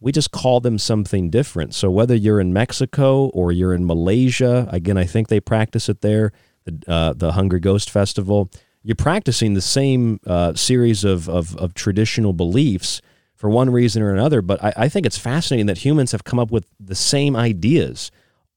We 0.00 0.12
just 0.12 0.30
call 0.30 0.60
them 0.60 0.78
something 0.78 1.30
different. 1.30 1.74
So 1.74 1.90
whether 1.90 2.14
you're 2.14 2.40
in 2.40 2.52
Mexico 2.52 3.26
or 3.26 3.52
you're 3.52 3.74
in 3.74 3.86
Malaysia, 3.86 4.66
again, 4.70 4.96
I 4.96 5.04
think 5.04 5.28
they 5.28 5.40
practice 5.40 5.88
it 5.88 6.00
there, 6.00 6.32
the, 6.64 6.78
uh, 6.88 7.12
the 7.12 7.32
Hungry 7.32 7.60
Ghost 7.60 7.90
Festival, 7.90 8.50
you're 8.82 8.94
practicing 8.94 9.54
the 9.54 9.60
same 9.60 10.20
uh, 10.26 10.54
series 10.54 11.04
of, 11.04 11.28
of, 11.28 11.56
of, 11.56 11.74
traditional 11.74 12.32
beliefs 12.32 13.02
for 13.34 13.50
one 13.50 13.68
reason 13.70 14.00
or 14.00 14.12
another. 14.12 14.40
But 14.40 14.62
I, 14.62 14.72
I, 14.76 14.88
think 14.88 15.06
it's 15.06 15.18
fascinating 15.18 15.66
that 15.66 15.78
humans 15.78 16.12
have 16.12 16.22
come 16.22 16.38
up 16.38 16.52
with 16.52 16.66
the 16.78 16.94
same 16.94 17.34
ideas 17.34 18.12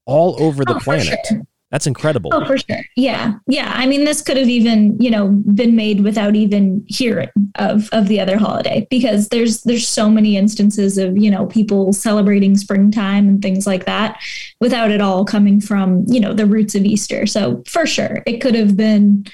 all 0.06 0.40
over 0.40 0.64
the 0.64 0.76
oh, 0.76 0.78
planet. 0.78 1.18
Sure. 1.28 1.42
That's 1.70 1.86
incredible. 1.86 2.30
Oh, 2.34 2.44
for 2.44 2.58
sure. 2.58 2.80
Yeah. 2.96 3.34
Yeah. 3.46 3.72
I 3.74 3.86
mean, 3.86 4.04
this 4.04 4.22
could 4.22 4.36
have 4.36 4.48
even, 4.48 5.00
you 5.00 5.08
know, 5.08 5.28
been 5.28 5.76
made 5.76 6.02
without 6.02 6.34
even 6.34 6.84
hearing 6.88 7.28
of 7.56 7.88
of 7.92 8.08
the 8.08 8.18
other 8.18 8.36
holiday 8.36 8.88
because 8.90 9.28
there's 9.28 9.62
there's 9.62 9.86
so 9.86 10.10
many 10.10 10.36
instances 10.36 10.98
of, 10.98 11.16
you 11.16 11.30
know, 11.30 11.46
people 11.46 11.92
celebrating 11.92 12.56
springtime 12.56 13.28
and 13.28 13.40
things 13.40 13.68
like 13.68 13.84
that 13.86 14.20
without 14.60 14.90
it 14.90 15.00
all 15.00 15.24
coming 15.24 15.60
from, 15.60 16.04
you 16.08 16.18
know, 16.18 16.32
the 16.32 16.46
roots 16.46 16.74
of 16.74 16.84
Easter. 16.84 17.24
So 17.24 17.62
for 17.66 17.86
sure, 17.86 18.22
it 18.26 18.40
could 18.40 18.56
have 18.56 18.76
been 18.76 19.26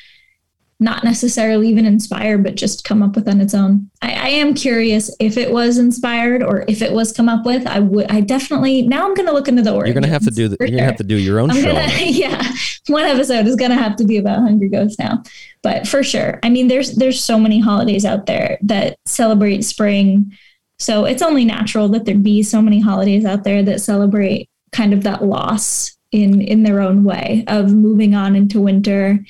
not 0.78 1.04
necessarily 1.04 1.68
even 1.68 1.86
inspired, 1.86 2.44
but 2.44 2.54
just 2.54 2.84
come 2.84 3.02
up 3.02 3.16
with 3.16 3.28
on 3.28 3.40
its 3.40 3.54
own. 3.54 3.90
I, 4.02 4.12
I, 4.12 4.28
am 4.28 4.52
curious 4.52 5.14
if 5.20 5.38
it 5.38 5.50
was 5.50 5.78
inspired 5.78 6.42
or 6.42 6.66
if 6.68 6.82
it 6.82 6.92
was 6.92 7.12
come 7.12 7.30
up 7.30 7.46
with. 7.46 7.66
I 7.66 7.80
would. 7.80 8.10
I 8.10 8.20
definitely. 8.20 8.82
Now 8.82 9.06
I'm 9.06 9.14
going 9.14 9.26
to 9.26 9.32
look 9.32 9.48
into 9.48 9.62
the 9.62 9.72
origins. 9.72 9.94
You're 9.94 10.02
going 10.02 10.10
to 10.10 10.12
have 10.12 10.24
to 10.24 10.30
do. 10.30 10.48
The, 10.48 10.56
you're 10.60 10.68
going 10.68 10.78
to 10.78 10.84
have 10.84 10.96
to 10.96 11.04
do 11.04 11.16
your 11.16 11.40
own 11.40 11.50
I'm 11.50 11.62
show. 11.62 11.72
Gonna, 11.72 11.92
yeah, 12.04 12.42
one 12.88 13.04
episode 13.04 13.46
is 13.46 13.56
going 13.56 13.70
to 13.70 13.76
have 13.76 13.96
to 13.96 14.04
be 14.04 14.18
about 14.18 14.40
Hungry 14.40 14.68
Ghosts 14.68 14.98
now. 14.98 15.22
But 15.62 15.88
for 15.88 16.02
sure, 16.02 16.38
I 16.42 16.50
mean, 16.50 16.68
there's 16.68 16.94
there's 16.96 17.22
so 17.22 17.38
many 17.38 17.58
holidays 17.58 18.04
out 18.04 18.26
there 18.26 18.58
that 18.62 18.98
celebrate 19.06 19.62
spring. 19.62 20.36
So 20.78 21.06
it's 21.06 21.22
only 21.22 21.46
natural 21.46 21.88
that 21.88 22.04
there'd 22.04 22.22
be 22.22 22.42
so 22.42 22.60
many 22.60 22.80
holidays 22.80 23.24
out 23.24 23.44
there 23.44 23.62
that 23.62 23.80
celebrate 23.80 24.50
kind 24.72 24.92
of 24.92 25.04
that 25.04 25.24
loss 25.24 25.96
in 26.12 26.42
in 26.42 26.64
their 26.64 26.82
own 26.82 27.02
way 27.02 27.44
of 27.46 27.72
moving 27.72 28.14
on 28.14 28.36
into 28.36 28.60
winter 28.60 29.24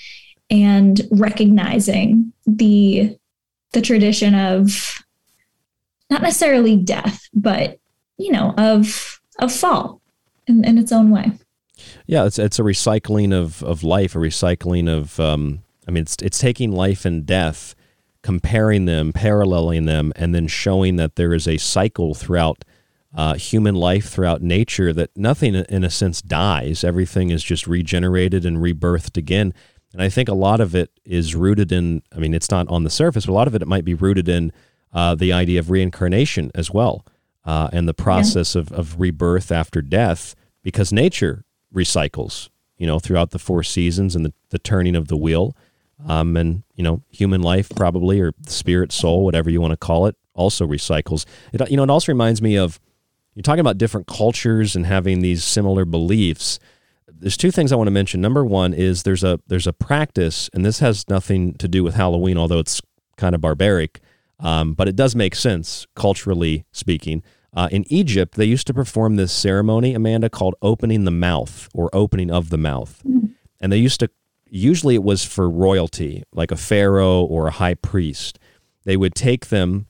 and 0.51 1.01
recognizing 1.11 2.33
the 2.47 3.17
the 3.73 3.81
tradition 3.83 4.35
of 4.35 5.03
not 6.11 6.23
necessarily 6.23 6.77
death, 6.77 7.29
but 7.35 7.79
you 8.17 8.33
know, 8.33 8.55
of 8.57 9.21
of 9.39 9.53
fall 9.53 10.01
in, 10.47 10.65
in 10.65 10.79
its 10.79 10.93
own 10.93 11.11
way. 11.11 11.33
Yeah, 12.07 12.25
it's 12.25 12.39
it's 12.39 12.59
a 12.59 12.63
recycling 12.63 13.33
of 13.33 13.63
of 13.63 13.83
life, 13.83 14.15
a 14.15 14.19
recycling 14.19 14.89
of 14.89 15.19
um, 15.21 15.63
I 15.87 15.91
mean, 15.91 16.03
it's 16.03 16.17
it's 16.23 16.39
taking 16.39 16.73
life 16.73 17.05
and 17.05 17.27
death, 17.27 17.75
comparing 18.23 18.87
them, 18.87 19.13
paralleling 19.13 19.87
them, 19.87 20.13
and 20.17 20.35
then 20.35 20.47
showing 20.47 20.97
that 20.97 21.17
there 21.17 21.35
is 21.35 21.47
a 21.47 21.59
cycle 21.59 22.15
throughout 22.15 22.65
uh, 23.15 23.35
human 23.35 23.75
life, 23.75 24.09
throughout 24.09 24.43
nature, 24.43 24.93
that 24.93 25.17
nothing 25.17 25.55
in 25.55 25.85
a 25.85 25.91
sense 25.91 26.21
dies. 26.21 26.85
Everything 26.85 27.31
is 27.31 27.43
just 27.43 27.67
regenerated 27.67 28.45
and 28.45 28.59
rebirthed 28.59 29.17
again. 29.17 29.55
And 29.97 30.03
I 30.03 30.11
think 30.11 30.29
a 30.29 30.35
lot 30.35 30.61
of 30.61 30.75
it 30.75 30.91
is 31.07 31.35
rooted 31.35 31.73
in, 31.73 32.03
I 32.15 32.19
mean, 32.19 32.35
it's 32.35 32.51
not 32.51 32.69
on 32.69 32.85
the 32.85 32.91
surface, 32.91 33.25
but 33.25 33.33
a 33.33 33.35
lot 33.35 33.47
of 33.47 33.55
it, 33.55 33.63
it 33.63 33.67
might 33.67 33.87
be 33.87 33.95
rooted 33.95 34.29
in 34.29 34.53
uh, 34.93 35.15
the 35.15 35.33
idea 35.33 35.59
of 35.59 35.71
reincarnation 35.71 36.51
as 36.55 36.71
well 36.71 37.07
uh, 37.47 37.71
and 37.73 37.89
the 37.89 37.95
process 37.95 38.55
yeah. 38.55 38.61
of, 38.61 38.73
of 38.73 39.01
rebirth 39.01 39.51
after 39.51 39.81
death 39.81 40.35
because 40.63 40.93
nature 40.93 41.47
recycles, 41.75 42.51
you 42.77 42.87
know, 42.87 42.99
throughout 42.99 43.31
the 43.31 43.39
four 43.39 43.63
seasons 43.63 44.15
and 44.15 44.23
the, 44.23 44.35
the 44.51 44.59
turning 44.59 44.97
of 44.97 45.09
the 45.09 45.17
wheel. 45.17 45.57
Um, 46.07 46.37
and, 46.37 46.63
you 46.75 46.85
know, 46.85 47.03
human 47.09 47.41
life 47.41 47.71
probably, 47.75 48.21
or 48.21 48.35
spirit, 48.47 48.93
soul, 48.93 49.25
whatever 49.25 49.49
you 49.49 49.63
want 49.63 49.73
to 49.73 49.79
call 49.79 50.05
it, 50.05 50.17
also 50.35 50.67
recycles. 50.67 51.25
It, 51.55 51.71
you 51.71 51.77
know, 51.79 51.85
it 51.85 51.89
also 51.89 52.13
reminds 52.13 52.43
me 52.43 52.57
of, 52.57 52.79
you're 53.35 53.43
talking 53.43 53.61
about 53.61 53.79
different 53.79 54.07
cultures 54.07 54.77
and 54.77 54.85
having 54.85 55.21
these 55.21 55.43
similar 55.43 55.87
beliefs 55.87 56.59
there's 57.21 57.37
two 57.37 57.51
things 57.51 57.73
I 57.73 57.77
want 57.77 57.87
to 57.87 57.93
mention. 57.93 58.21
Number 58.21 58.45
one 58.45 58.75
is 58.75 59.03
there's 59.03 59.25
a 59.25 59.41
there's 59.47 59.67
a 59.67 59.73
practice, 59.73 60.51
and 60.53 60.65
this 60.65 60.81
has 60.81 61.09
nothing 61.09 61.55
to 61.55 61.69
do 61.69 61.83
with 61.83 61.95
Halloween, 61.95 62.37
although 62.37 62.59
it's 62.59 62.81
kind 63.17 63.35
of 63.35 63.41
barbaric, 63.41 64.01
um, 64.41 64.75
but 64.75 64.89
it 64.89 64.97
does 64.97 65.15
make 65.17 65.35
sense 65.35 65.87
culturally 65.95 66.65
speaking. 66.73 67.23
Uh, 67.55 67.69
in 67.71 67.91
Egypt, 67.91 68.35
they 68.35 68.45
used 68.45 68.67
to 68.67 68.75
perform 68.75 69.17
this 69.17 69.33
ceremony, 69.33 69.95
Amanda, 69.95 70.29
called 70.29 70.55
opening 70.61 71.05
the 71.05 71.11
mouth 71.11 71.69
or 71.73 71.89
opening 71.95 72.31
of 72.31 72.51
the 72.51 72.59
mouth, 72.59 73.03
mm-hmm. 73.07 73.27
and 73.61 73.73
they 73.73 73.79
used 73.79 74.01
to. 74.01 74.11
Usually, 74.49 74.95
it 74.95 75.03
was 75.03 75.25
for 75.25 75.51
royalty, 75.51 76.23
like 76.33 76.53
a 76.53 76.57
pharaoh 76.57 77.23
or 77.23 77.49
a 77.49 77.53
high 77.53 77.75
priest. 77.75 78.39
They 78.85 78.97
would 78.97 79.15
take 79.15 79.49
them 79.49 79.87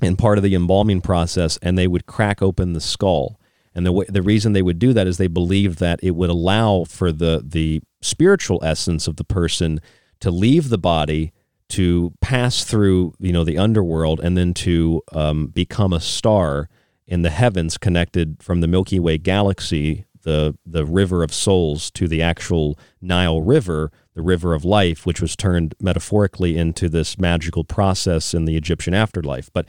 in 0.00 0.16
part 0.16 0.38
of 0.38 0.44
the 0.44 0.54
embalming 0.54 1.02
process, 1.02 1.58
and 1.60 1.76
they 1.76 1.86
would 1.86 2.06
crack 2.06 2.40
open 2.40 2.72
the 2.72 2.80
skull 2.80 3.38
and 3.74 3.86
the 3.86 4.04
the 4.08 4.22
reason 4.22 4.52
they 4.52 4.62
would 4.62 4.78
do 4.78 4.92
that 4.92 5.06
is 5.06 5.16
they 5.16 5.26
believed 5.26 5.78
that 5.78 6.00
it 6.02 6.12
would 6.12 6.30
allow 6.30 6.84
for 6.84 7.12
the 7.12 7.42
the 7.44 7.80
spiritual 8.00 8.60
essence 8.62 9.06
of 9.06 9.16
the 9.16 9.24
person 9.24 9.80
to 10.20 10.30
leave 10.30 10.68
the 10.68 10.78
body 10.78 11.32
to 11.68 12.12
pass 12.20 12.64
through 12.64 13.14
you 13.18 13.32
know 13.32 13.44
the 13.44 13.58
underworld 13.58 14.20
and 14.20 14.36
then 14.36 14.52
to 14.52 15.02
um, 15.12 15.46
become 15.46 15.92
a 15.92 16.00
star 16.00 16.68
in 17.06 17.22
the 17.22 17.30
heavens 17.30 17.78
connected 17.78 18.42
from 18.42 18.60
the 18.60 18.68
Milky 18.68 18.98
Way 18.98 19.18
galaxy 19.18 20.04
the 20.22 20.56
the 20.66 20.84
river 20.84 21.22
of 21.22 21.32
souls 21.32 21.90
to 21.92 22.06
the 22.06 22.22
actual 22.22 22.78
Nile 23.00 23.42
River 23.42 23.90
the 24.14 24.22
river 24.22 24.54
of 24.54 24.64
life 24.64 25.06
which 25.06 25.20
was 25.20 25.34
turned 25.34 25.74
metaphorically 25.80 26.56
into 26.56 26.88
this 26.88 27.18
magical 27.18 27.64
process 27.64 28.34
in 28.34 28.44
the 28.44 28.56
Egyptian 28.56 28.94
afterlife. 28.94 29.50
But 29.52 29.66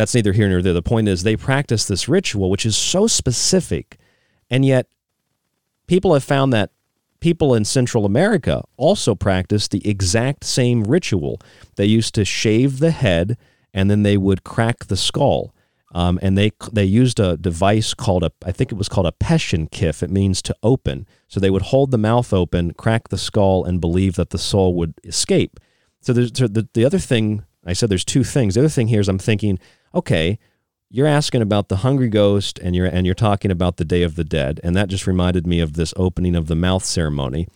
that's 0.00 0.14
neither 0.14 0.32
here 0.32 0.48
nor 0.48 0.62
there. 0.62 0.72
The 0.72 0.80
point 0.80 1.08
is, 1.08 1.22
they 1.22 1.36
practice 1.36 1.84
this 1.84 2.08
ritual, 2.08 2.48
which 2.48 2.64
is 2.64 2.74
so 2.74 3.06
specific, 3.06 3.98
and 4.48 4.64
yet 4.64 4.86
people 5.86 6.14
have 6.14 6.24
found 6.24 6.54
that 6.54 6.70
people 7.20 7.54
in 7.54 7.66
Central 7.66 8.06
America 8.06 8.62
also 8.78 9.14
practice 9.14 9.68
the 9.68 9.86
exact 9.86 10.44
same 10.44 10.84
ritual. 10.84 11.38
They 11.76 11.84
used 11.84 12.14
to 12.14 12.24
shave 12.24 12.78
the 12.78 12.92
head, 12.92 13.36
and 13.74 13.90
then 13.90 14.02
they 14.02 14.16
would 14.16 14.42
crack 14.42 14.86
the 14.86 14.96
skull. 14.96 15.54
Um, 15.92 16.18
and 16.22 16.38
they 16.38 16.52
they 16.72 16.84
used 16.84 17.20
a 17.20 17.36
device 17.36 17.92
called 17.92 18.22
a 18.22 18.32
I 18.46 18.52
think 18.52 18.72
it 18.72 18.78
was 18.78 18.88
called 18.88 19.06
a 19.06 19.12
Peshenkif. 19.12 20.02
It 20.02 20.10
means 20.10 20.40
to 20.42 20.56
open. 20.62 21.06
So 21.28 21.40
they 21.40 21.50
would 21.50 21.62
hold 21.62 21.90
the 21.90 21.98
mouth 21.98 22.32
open, 22.32 22.72
crack 22.72 23.08
the 23.08 23.18
skull, 23.18 23.64
and 23.64 23.82
believe 23.82 24.14
that 24.14 24.30
the 24.30 24.38
soul 24.38 24.74
would 24.76 24.94
escape. 25.04 25.60
So 26.00 26.14
there's 26.14 26.32
the, 26.32 26.66
the 26.72 26.86
other 26.86 26.98
thing 26.98 27.44
I 27.66 27.74
said. 27.74 27.90
There's 27.90 28.04
two 28.04 28.24
things. 28.24 28.54
The 28.54 28.60
other 28.60 28.70
thing 28.70 28.88
here 28.88 29.00
is 29.00 29.08
I'm 29.08 29.18
thinking 29.18 29.58
okay, 29.94 30.38
you're 30.90 31.06
asking 31.06 31.42
about 31.42 31.68
the 31.68 31.76
hungry 31.76 32.08
ghost 32.08 32.58
and 32.58 32.74
you're 32.74 32.86
and 32.86 33.06
you're 33.06 33.14
talking 33.14 33.50
about 33.50 33.76
the 33.76 33.84
day 33.84 34.02
of 34.02 34.16
the 34.16 34.24
dead 34.24 34.60
and 34.64 34.74
that 34.76 34.88
just 34.88 35.06
reminded 35.06 35.46
me 35.46 35.60
of 35.60 35.74
this 35.74 35.94
opening 35.96 36.34
of 36.34 36.48
the 36.48 36.56
mouth 36.56 36.84
ceremony 36.84 37.46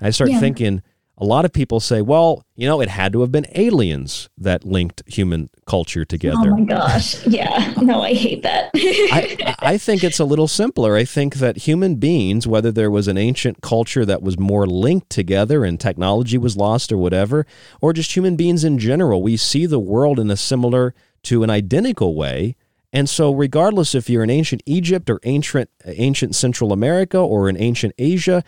i 0.00 0.10
start 0.10 0.30
Yeah. 0.30 0.40
thinking 0.40 0.82
a 1.16 1.24
lot 1.24 1.46
of 1.46 1.54
people 1.54 1.80
say 1.80 2.02
well 2.02 2.44
you 2.54 2.66
know 2.68 2.82
it 2.82 2.90
had 2.90 3.14
to 3.14 3.22
have 3.22 3.32
been 3.32 3.46
aliens 3.54 4.28
that 4.36 4.64
linked 4.64 5.02
human 5.06 5.48
culture 5.64 6.04
together 6.04 6.36
Oh 6.52 6.56
my 6.58 6.64
gosh. 6.64 7.26
Yeah. 7.26 7.72
No, 7.80 8.02
I 8.02 8.12
hate 8.12 8.42
that. 8.42 8.70
I, 8.74 9.54
I 9.60 9.78
think 9.78 10.04
it's 10.04 10.18
a 10.20 10.24
little 10.26 10.48
simpler. 10.48 10.94
I 10.96 11.04
think 11.04 11.36
that 11.36 11.56
human 11.58 11.94
beings, 11.96 12.46
whether 12.46 12.70
there 12.70 12.90
was 12.90 13.08
an 13.08 13.16
ancient 13.16 13.62
culture 13.62 14.04
that 14.04 14.22
was 14.22 14.38
more 14.38 14.66
linked 14.66 15.08
together 15.08 15.64
and 15.64 15.80
technology 15.80 16.36
was 16.36 16.56
lost 16.56 16.92
or 16.92 16.98
whatever, 16.98 17.46
or 17.80 17.92
just 17.92 18.14
human 18.14 18.36
beings 18.36 18.64
in 18.64 18.78
general, 18.78 19.22
we 19.22 19.36
see 19.36 19.64
the 19.66 19.78
world 19.78 20.18
in 20.20 20.30
a 20.30 20.36
similar 20.36 20.94
to 21.24 21.42
an 21.42 21.50
identical 21.50 22.14
way. 22.14 22.56
And 22.92 23.08
so, 23.08 23.32
regardless 23.32 23.94
if 23.94 24.10
you're 24.10 24.22
in 24.22 24.30
ancient 24.30 24.62
Egypt 24.66 25.08
or 25.08 25.18
ancient 25.24 25.70
ancient 25.86 26.34
Central 26.34 26.72
America 26.72 27.18
or 27.18 27.48
in 27.48 27.56
ancient 27.56 27.94
Asia, 27.96 28.44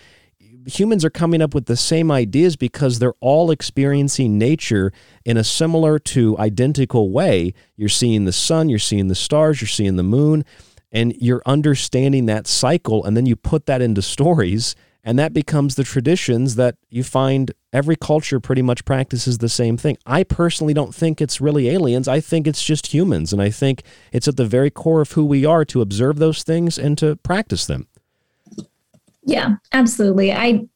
humans 0.67 1.05
are 1.05 1.11
coming 1.11 1.43
up 1.43 1.55
with 1.55 1.67
the 1.67 1.77
same 1.77 2.11
ideas 2.11 2.57
because 2.57 2.99
they're 2.99 3.15
all 3.21 3.51
experiencing 3.51 4.39
nature 4.39 4.93
in 5.25 5.37
a 5.37 5.45
similar 5.45 5.99
to 5.99 6.39
identical 6.39 7.11
way. 7.11 7.55
You're 7.77 7.89
seeing 7.89 8.25
the 8.25 8.33
sun, 8.33 8.69
you're 8.69 8.79
seeing 8.79 9.09
the 9.09 9.15
stars, 9.15 9.61
you're 9.61 9.69
seeing 9.69 9.97
the 9.97 10.03
moon, 10.03 10.45
and 10.93 11.15
you're 11.21 11.43
understanding 11.47 12.27
that 12.27 12.47
cycle. 12.47 13.05
And 13.05 13.17
then 13.17 13.27
you 13.27 13.37
put 13.37 13.67
that 13.67 13.83
into 13.83 14.03
stories, 14.03 14.75
and 15.05 15.19
that 15.19 15.35
becomes 15.35 15.75
the 15.75 15.85
traditions 15.85 16.55
that 16.57 16.77
you 16.89 17.05
find 17.05 17.53
every 17.73 17.95
culture 17.95 18.41
pretty 18.41 18.63
much 18.63 18.85
practices 18.87 19.39
the 19.39 19.51
same 19.51 19.77
thing. 19.77 19.99
I 20.07 20.25
personally 20.25 20.73
don't 20.73 20.95
think 20.95 21.21
it's 21.21 21.41
really 21.41 21.69
aliens. 21.69 22.09
I 22.09 22.21
think 22.21 22.47
it's 22.47 22.63
just 22.65 22.87
humans. 22.89 23.33
And 23.33 23.43
I 23.43 23.51
think 23.51 23.83
it's 24.13 24.27
at 24.27 24.39
the 24.39 24.47
very 24.47 24.71
core 24.71 25.03
of 25.03 25.13
who 25.13 25.25
we 25.27 25.45
are 25.45 25.65
to 25.67 25.83
observe 25.83 26.17
those 26.17 26.43
things 26.43 26.79
and 26.79 26.97
to 26.99 27.17
practice 27.17 27.67
them. 27.67 27.87
Yeah, 29.25 29.57
absolutely. 29.73 30.33
I 30.33 30.67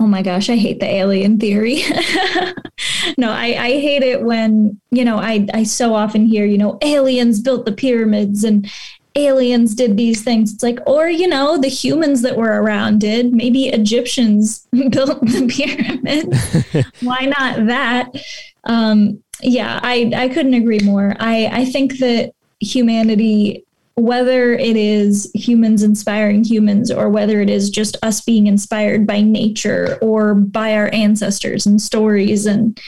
oh 0.00 0.06
my 0.06 0.22
gosh, 0.22 0.48
I 0.48 0.56
hate 0.56 0.80
the 0.80 0.86
alien 0.86 1.38
theory. 1.38 1.82
no, 3.18 3.32
I, 3.32 3.46
I 3.58 3.70
hate 3.72 4.02
it 4.02 4.22
when, 4.22 4.80
you 4.90 5.04
know, 5.04 5.16
I, 5.18 5.46
I 5.52 5.64
so 5.64 5.94
often 5.94 6.24
hear, 6.24 6.46
you 6.46 6.56
know, 6.56 6.78
aliens 6.82 7.40
built 7.40 7.64
the 7.64 7.72
pyramids 7.72 8.44
and 8.44 8.70
aliens 9.26 9.74
did 9.74 9.96
these 9.96 10.22
things. 10.22 10.52
It's 10.52 10.62
like, 10.62 10.78
or, 10.86 11.08
you 11.08 11.28
know, 11.28 11.58
the 11.58 11.68
humans 11.68 12.22
that 12.22 12.36
were 12.36 12.62
around 12.62 13.00
did. 13.00 13.32
Maybe 13.32 13.68
Egyptians 13.68 14.66
built 14.72 15.20
the 15.20 15.46
pyramid. 15.48 16.86
Why 17.00 17.26
not 17.26 17.66
that? 17.66 18.10
Um, 18.64 19.22
yeah, 19.40 19.80
I, 19.82 20.10
I 20.14 20.28
couldn't 20.28 20.54
agree 20.54 20.80
more. 20.80 21.14
I, 21.18 21.46
I 21.46 21.64
think 21.64 21.98
that 21.98 22.32
humanity 22.60 23.64
whether 23.98 24.52
it 24.52 24.76
is 24.76 25.28
humans 25.34 25.82
inspiring 25.82 26.44
humans 26.44 26.88
or 26.88 27.08
whether 27.08 27.40
it 27.40 27.50
is 27.50 27.68
just 27.68 27.96
us 28.02 28.20
being 28.20 28.46
inspired 28.46 29.06
by 29.08 29.20
nature 29.20 29.98
or 30.00 30.34
by 30.36 30.72
our 30.74 30.88
ancestors 30.94 31.66
and 31.66 31.82
stories 31.82 32.46
and 32.46 32.80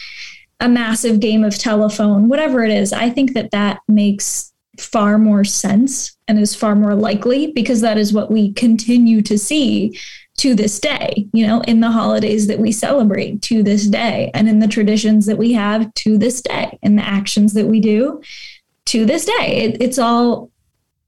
a 0.61 0.69
massive 0.69 1.19
game 1.21 1.43
of 1.43 1.59
telephone, 1.59 2.29
whatever 2.29 2.63
it 2.63 2.71
is, 2.71 2.93
I 2.93 3.11
think 3.11 3.35
that 3.35 3.51
that 3.51 3.81
makes 3.89 4.50
far 4.81 5.19
more 5.19 5.45
sense 5.45 6.17
and 6.27 6.39
is 6.39 6.55
far 6.55 6.75
more 6.75 6.95
likely 6.95 7.53
because 7.53 7.81
that 7.81 7.99
is 7.99 8.13
what 8.13 8.31
we 8.31 8.53
continue 8.53 9.23
to 9.23 9.39
see 9.39 9.99
to 10.39 10.55
this 10.55 10.81
day, 10.81 11.29
you 11.33 11.47
know, 11.47 11.61
in 11.63 11.81
the 11.81 11.91
holidays 11.91 12.47
that 12.47 12.59
we 12.59 12.73
celebrate 12.73 13.43
to 13.43 13.63
this 13.63 13.87
day 13.87 14.31
and 14.33 14.49
in 14.49 14.59
the 14.59 14.69
traditions 14.69 15.27
that 15.27 15.37
we 15.37 15.53
have 15.53 15.93
to 15.95 16.17
this 16.17 16.41
day 16.41 16.79
and 16.83 16.99
the 16.99 17.07
actions 17.07 17.53
that 17.53 17.67
we 17.67 17.79
do 17.79 18.23
to 18.87 19.05
this 19.05 19.27
day. 19.27 19.65
It, 19.65 19.83
it's 19.83 19.99
all 19.99 20.51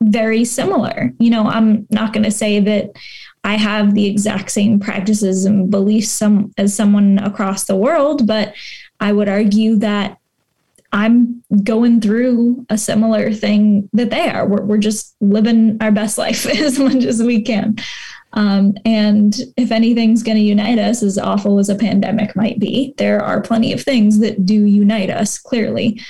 very 0.02 0.44
similar. 0.44 1.14
You 1.18 1.30
know, 1.30 1.46
I'm 1.46 1.86
not 1.90 2.12
going 2.12 2.24
to 2.24 2.30
say 2.30 2.60
that 2.60 2.90
I 3.44 3.56
have 3.56 3.94
the 3.94 4.06
exact 4.06 4.50
same 4.50 4.78
practices 4.78 5.44
and 5.44 5.70
beliefs 5.70 6.10
some 6.10 6.52
as 6.58 6.74
someone 6.74 7.18
across 7.18 7.64
the 7.64 7.76
world, 7.76 8.26
but 8.26 8.54
I 9.00 9.12
would 9.12 9.28
argue 9.28 9.76
that 9.76 10.18
I'm 10.92 11.42
going 11.64 12.00
through 12.00 12.66
a 12.68 12.76
similar 12.76 13.32
thing 13.32 13.88
that 13.94 14.10
they 14.10 14.28
are. 14.28 14.46
We're, 14.46 14.62
we're 14.62 14.78
just 14.78 15.14
living 15.20 15.78
our 15.80 15.90
best 15.90 16.18
life 16.18 16.44
as 16.60 16.78
much 16.78 17.04
as 17.04 17.22
we 17.22 17.42
can. 17.42 17.76
Um, 18.34 18.74
and 18.84 19.34
if 19.56 19.70
anything's 19.72 20.22
going 20.22 20.38
to 20.38 20.42
unite 20.42 20.78
us, 20.78 21.02
as 21.02 21.18
awful 21.18 21.58
as 21.58 21.68
a 21.68 21.74
pandemic 21.74 22.34
might 22.36 22.58
be, 22.58 22.94
there 22.98 23.20
are 23.22 23.40
plenty 23.42 23.72
of 23.72 23.82
things 23.82 24.18
that 24.20 24.46
do 24.46 24.54
unite 24.66 25.10
us 25.10 25.38
clearly. 25.38 26.00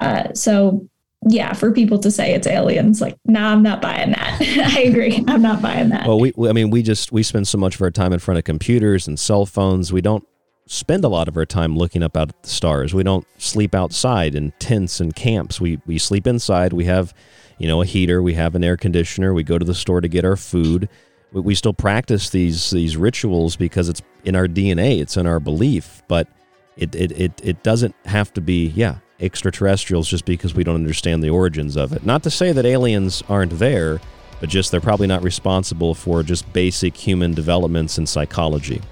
Uh, 0.00 0.32
so 0.34 0.86
yeah, 1.28 1.52
for 1.54 1.72
people 1.72 1.98
to 1.98 2.10
say 2.10 2.34
it's 2.34 2.46
aliens, 2.46 3.00
like, 3.00 3.16
nah, 3.24 3.52
I'm 3.52 3.62
not 3.62 3.82
buying 3.82 4.10
that. 4.12 4.38
I 4.76 4.82
agree. 4.82 5.24
I'm 5.26 5.42
not 5.42 5.60
buying 5.60 5.88
that. 5.90 6.06
Well, 6.06 6.20
we, 6.20 6.32
we- 6.36 6.48
I 6.48 6.52
mean, 6.52 6.70
we 6.70 6.82
just 6.82 7.10
we 7.10 7.22
spend 7.22 7.48
so 7.48 7.58
much 7.58 7.74
of 7.74 7.82
our 7.82 7.90
time 7.90 8.12
in 8.12 8.18
front 8.20 8.38
of 8.38 8.44
computers 8.44 9.08
and 9.08 9.18
cell 9.18 9.44
phones. 9.46 9.92
We 9.92 10.00
don't 10.02 10.24
spend 10.66 11.04
a 11.04 11.08
lot 11.08 11.28
of 11.28 11.36
our 11.36 11.46
time 11.46 11.76
looking 11.76 12.02
up 12.02 12.16
at 12.16 12.42
the 12.42 12.48
stars. 12.48 12.92
We 12.92 13.02
don't 13.02 13.26
sleep 13.38 13.74
outside 13.74 14.34
in 14.34 14.52
tents 14.58 15.00
and 15.00 15.14
camps. 15.14 15.60
We 15.60 15.80
we 15.86 15.98
sleep 15.98 16.26
inside. 16.26 16.72
We 16.72 16.84
have, 16.84 17.14
you 17.58 17.68
know, 17.68 17.82
a 17.82 17.86
heater. 17.86 18.22
We 18.22 18.34
have 18.34 18.54
an 18.54 18.64
air 18.64 18.76
conditioner. 18.76 19.32
We 19.32 19.44
go 19.44 19.58
to 19.58 19.64
the 19.64 19.74
store 19.74 20.00
to 20.00 20.08
get 20.08 20.24
our 20.24 20.36
food. 20.36 20.88
We, 21.32 21.40
we 21.40 21.54
still 21.54 21.72
practice 21.72 22.30
these 22.30 22.70
these 22.70 22.96
rituals 22.96 23.56
because 23.56 23.88
it's 23.88 24.02
in 24.24 24.36
our 24.36 24.46
DNA. 24.46 25.00
It's 25.00 25.16
in 25.16 25.26
our 25.26 25.40
belief. 25.40 26.02
But 26.08 26.28
it 26.76 26.94
it 26.94 27.12
it, 27.12 27.40
it 27.44 27.62
doesn't 27.62 27.94
have 28.04 28.32
to 28.34 28.40
be 28.40 28.68
yeah 28.68 28.96
extraterrestrials 29.18 30.08
just 30.08 30.26
because 30.26 30.54
we 30.54 30.62
don't 30.62 30.74
understand 30.74 31.22
the 31.22 31.30
origins 31.30 31.76
of 31.76 31.92
it. 31.92 32.04
Not 32.04 32.22
to 32.24 32.30
say 32.30 32.52
that 32.52 32.66
aliens 32.66 33.22
aren't 33.28 33.58
there, 33.58 34.00
but 34.40 34.50
just 34.50 34.70
they're 34.70 34.80
probably 34.80 35.06
not 35.06 35.22
responsible 35.22 35.94
for 35.94 36.22
just 36.22 36.52
basic 36.52 36.94
human 36.94 37.32
developments 37.32 37.96
in 37.96 38.06
psychology. 38.06 38.82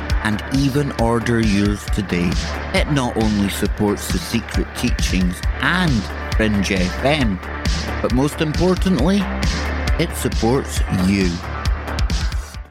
and 0.23 0.43
even 0.55 0.91
order 1.01 1.39
yours 1.39 1.83
today. 1.87 2.31
It 2.73 2.91
not 2.91 3.15
only 3.17 3.49
supports 3.49 4.11
the 4.11 4.17
secret 4.17 4.67
teachings 4.75 5.39
and 5.61 5.91
Fringe 6.35 6.69
FM, 6.69 7.39
but 8.01 8.13
most 8.13 8.41
importantly, 8.41 9.19
it 9.99 10.15
supports 10.15 10.79
you. 11.07 11.29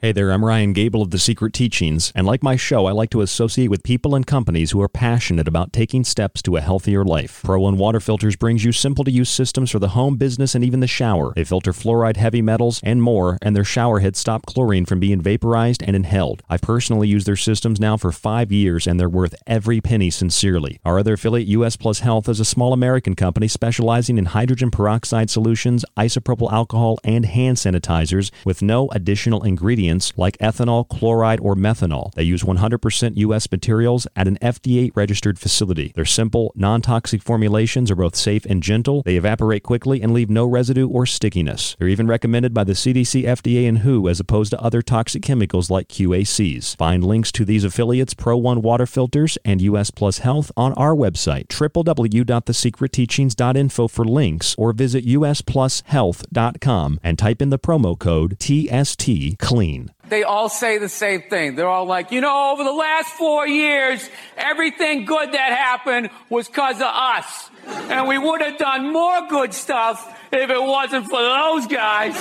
Hey 0.03 0.13
there, 0.13 0.33
I'm 0.33 0.43
Ryan 0.43 0.73
Gable 0.73 1.03
of 1.03 1.11
The 1.11 1.19
Secret 1.19 1.53
Teachings, 1.53 2.11
and 2.15 2.27
like 2.27 2.43
my 2.43 2.57
show, 2.57 2.87
I 2.87 2.93
like 2.93 3.11
to 3.11 3.21
associate 3.21 3.69
with 3.69 3.83
people 3.83 4.15
and 4.15 4.27
companies 4.27 4.71
who 4.71 4.81
are 4.81 4.89
passionate 4.89 5.47
about 5.47 5.75
taking 5.75 6.05
steps 6.05 6.41
to 6.41 6.57
a 6.57 6.63
healthier 6.63 7.05
life. 7.05 7.43
ProOne 7.45 7.77
Water 7.77 8.01
Filters 8.01 8.35
brings 8.35 8.65
you 8.65 8.73
simple 8.73 9.05
to 9.05 9.11
use 9.11 9.29
systems 9.29 9.71
for 9.71 9.79
the 9.79 9.89
home, 9.89 10.17
business, 10.17 10.55
and 10.55 10.65
even 10.65 10.81
the 10.81 10.87
shower. 10.87 11.35
They 11.37 11.45
filter 11.45 11.75
fluoride, 11.75 12.17
heavy 12.17 12.41
metals, 12.41 12.81
and 12.83 13.03
more, 13.03 13.37
and 13.43 13.55
their 13.55 13.63
shower 13.63 14.01
heads 14.01 14.19
stop 14.19 14.47
chlorine 14.47 14.87
from 14.87 15.01
being 15.01 15.21
vaporized 15.21 15.83
and 15.83 15.95
inhaled. 15.95 16.43
I've 16.49 16.63
personally 16.63 17.07
used 17.07 17.27
their 17.27 17.37
systems 17.37 17.79
now 17.79 17.99
for 17.99 18.11
five 18.11 18.51
years, 18.51 18.87
and 18.87 18.99
they're 18.99 19.07
worth 19.07 19.35
every 19.47 19.83
penny 19.83 20.09
sincerely. 20.09 20.81
Our 20.83 21.01
other 21.01 21.13
affiliate, 21.13 21.49
US 21.49 21.77
Plus 21.77 21.99
Health, 21.99 22.27
is 22.27 22.41
a 22.41 22.47
small 22.47 22.73
American 22.73 23.15
company 23.15 23.49
specializing 23.49 24.17
in 24.17 24.25
hydrogen 24.25 24.71
peroxide 24.71 25.29
solutions, 25.29 25.85
isopropyl 25.99 26.51
alcohol, 26.51 26.99
and 27.05 27.27
hand 27.27 27.59
sanitizers 27.59 28.31
with 28.47 28.63
no 28.63 28.89
additional 28.93 29.43
ingredients 29.43 29.90
like 30.17 30.39
ethanol, 30.39 30.89
chloride, 30.89 31.41
or 31.41 31.55
methanol. 31.55 32.13
They 32.15 32.23
use 32.23 32.43
100% 32.43 33.17
U.S. 33.17 33.51
materials 33.51 34.07
at 34.15 34.29
an 34.29 34.39
FDA 34.41 34.91
registered 34.95 35.39
facility. 35.39 35.93
Their 35.95 36.05
simple, 36.05 36.53
non 36.55 36.81
toxic 36.81 37.23
formulations 37.23 37.91
are 37.91 37.97
both 37.97 38.17
safe 38.17 38.45
and 38.45 38.63
gentle. 38.63 39.03
They 39.03 39.17
evaporate 39.17 39.63
quickly 39.63 40.03
and 40.03 40.13
leave 40.13 40.29
no 40.31 40.47
residue 40.47 40.89
or 40.89 41.07
stickiness. 41.07 41.77
They're 41.79 41.89
even 41.89 42.07
recommended 42.07 42.55
by 42.55 42.65
the 42.65 42.75
CDC, 42.75 43.25
FDA, 43.25 43.69
and 43.69 43.81
WHO 43.81 44.09
as 44.09 44.21
opposed 44.21 44.51
to 44.51 44.61
other 44.61 44.83
toxic 44.83 45.23
chemicals 45.23 45.71
like 45.71 45.89
QACs. 45.89 46.77
Find 46.77 47.03
links 47.05 47.33
to 47.33 47.45
these 47.45 47.65
affiliates, 47.65 48.15
ProOne 48.15 48.63
Water 48.63 48.87
Filters, 48.87 49.37
and 49.45 49.61
US 49.63 49.91
Plus 49.91 50.19
Health 50.19 50.53
on 50.57 50.73
our 50.75 50.95
website, 50.95 51.49
www.thesecretteachings.info 51.49 53.89
for 53.89 54.05
links, 54.05 54.55
or 54.59 54.73
visit 54.73 55.05
usplushealth.com 55.07 57.01
and 57.03 57.19
type 57.19 57.43
in 57.43 57.51
the 57.51 57.59
promo 57.59 57.99
code 57.99 58.37
TST 58.41 59.39
CLEAN 59.39 59.80
they 60.09 60.25
all 60.25 60.49
say 60.49 60.79
the 60.79 60.89
same 60.89 61.23
thing. 61.23 61.55
They're 61.55 61.69
all 61.69 61.87
like, 61.87 62.11
you 62.11 62.21
know, 62.21 62.53
over 62.53 62.65
the 62.65 62.73
last 62.73 63.09
four 63.11 63.47
years, 63.47 64.09
everything 64.37 65.05
good 65.05 65.33
that 65.33 65.53
happened 65.53 66.11
was 66.29 66.49
because 66.49 66.77
of 66.77 66.83
us. 66.83 67.51
And 67.67 68.09
we 68.09 68.19
would 68.19 68.41
have 68.41 68.59
done 68.59 68.93
more 68.93 69.29
good 69.29 69.55
stuff 69.55 70.17
if 70.33 70.51
it 70.51 70.63
wasn't 70.63 71.07
for 71.07 71.21
those 71.21 71.67
guys. 71.67 72.15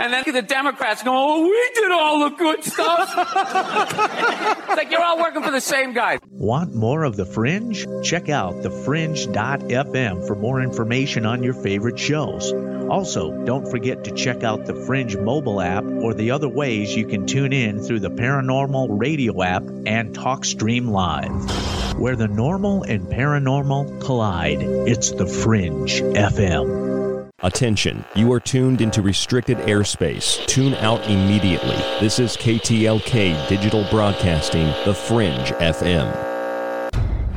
And 0.00 0.12
then 0.12 0.24
the 0.26 0.42
Democrats 0.42 1.02
go, 1.02 1.12
oh, 1.14 1.42
we 1.42 1.70
did 1.74 1.92
all 1.92 2.30
the 2.30 2.36
good 2.36 2.64
stuff. 2.64 3.12
it's 3.16 4.68
like 4.76 4.90
you're 4.90 5.02
all 5.02 5.18
working 5.18 5.42
for 5.42 5.50
the 5.50 5.60
same 5.60 5.92
guy. 5.92 6.18
Want 6.30 6.74
more 6.74 7.04
of 7.04 7.16
The 7.16 7.26
Fringe? 7.26 7.86
Check 8.02 8.28
out 8.28 8.54
thefringe.fm 8.56 10.26
for 10.26 10.34
more 10.34 10.60
information 10.62 11.26
on 11.26 11.42
your 11.42 11.54
favorite 11.54 11.98
shows. 11.98 12.52
Also, 12.88 13.44
don't 13.44 13.70
forget 13.70 14.04
to 14.04 14.12
check 14.12 14.42
out 14.42 14.64
the 14.64 14.74
Fringe 14.86 15.16
mobile 15.16 15.60
app 15.60 15.84
or 15.84 16.14
the 16.14 16.30
other 16.30 16.48
ways 16.48 16.96
you 16.96 17.06
can 17.06 17.26
tune 17.26 17.52
in 17.52 17.82
through 17.82 18.00
the 18.00 18.10
Paranormal 18.10 18.98
Radio 18.98 19.42
app 19.42 19.62
and 19.62 20.14
TalkStream 20.14 20.88
Live. 20.88 21.98
Where 21.98 22.16
the 22.16 22.28
normal 22.28 22.84
and 22.84 23.08
paranormal 23.08 24.00
collide, 24.00 24.62
it's 24.62 25.10
the 25.10 25.26
Fringe 25.26 26.00
FM. 26.00 27.17
Attention, 27.44 28.04
you 28.16 28.32
are 28.32 28.40
tuned 28.40 28.80
into 28.80 29.00
restricted 29.00 29.58
airspace. 29.58 30.44
Tune 30.46 30.74
out 30.74 31.08
immediately. 31.08 31.76
This 32.00 32.18
is 32.18 32.36
KTLK 32.36 33.48
Digital 33.48 33.86
Broadcasting, 33.92 34.66
The 34.84 34.92
Fringe 34.92 35.52
FM. 35.60 36.26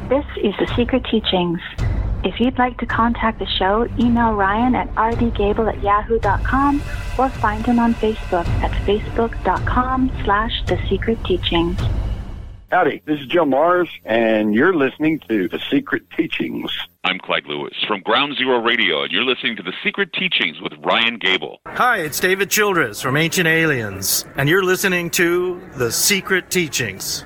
This 0.10 0.26
is 0.38 0.56
The 0.58 0.74
Secret 0.76 1.06
Teachings. 1.06 1.60
If 2.24 2.40
you'd 2.40 2.58
like 2.58 2.80
to 2.80 2.88
contact 2.88 3.38
the 3.38 3.46
show, 3.46 3.88
email 4.00 4.34
Ryan 4.34 4.74
at 4.74 4.92
rdgable 4.96 5.72
at 5.72 5.84
yahoo.com 5.84 6.82
or 7.20 7.30
find 7.30 7.64
him 7.64 7.78
on 7.78 7.94
Facebook 7.94 8.48
at 8.64 8.72
facebook.com 8.88 10.12
slash 10.24 10.64
The 10.66 10.80
Secret 10.90 11.24
Teachings. 11.26 11.80
Howdy, 12.72 13.04
this 13.06 13.20
is 13.20 13.28
Joe 13.28 13.46
Mars, 13.46 13.90
and 14.04 14.56
you're 14.56 14.74
listening 14.74 15.20
to 15.30 15.48
The 15.48 15.60
Secret 15.70 16.10
Teachings. 16.18 16.72
I'm 17.12 17.20
Clyde 17.20 17.46
Lewis 17.46 17.74
from 17.90 18.00
Ground 18.04 18.38
Zero 18.38 18.62
Radio, 18.62 19.04
and 19.04 19.12
you're 19.12 19.26
listening 19.26 19.58
to 19.58 19.64
The 19.64 19.74
Secret 19.84 20.14
Teachings 20.14 20.62
with 20.62 20.72
Ryan 20.82 21.20
Gable. 21.20 21.60
Hi, 21.68 21.98
it's 21.98 22.22
David 22.22 22.50
Childress 22.50 23.02
from 23.02 23.18
Ancient 23.18 23.50
Aliens, 23.50 24.24
and 24.38 24.48
you're 24.48 24.64
listening 24.64 25.10
to 25.10 25.62
The 25.76 25.92
Secret 25.92 26.50
Teachings. 26.50 27.26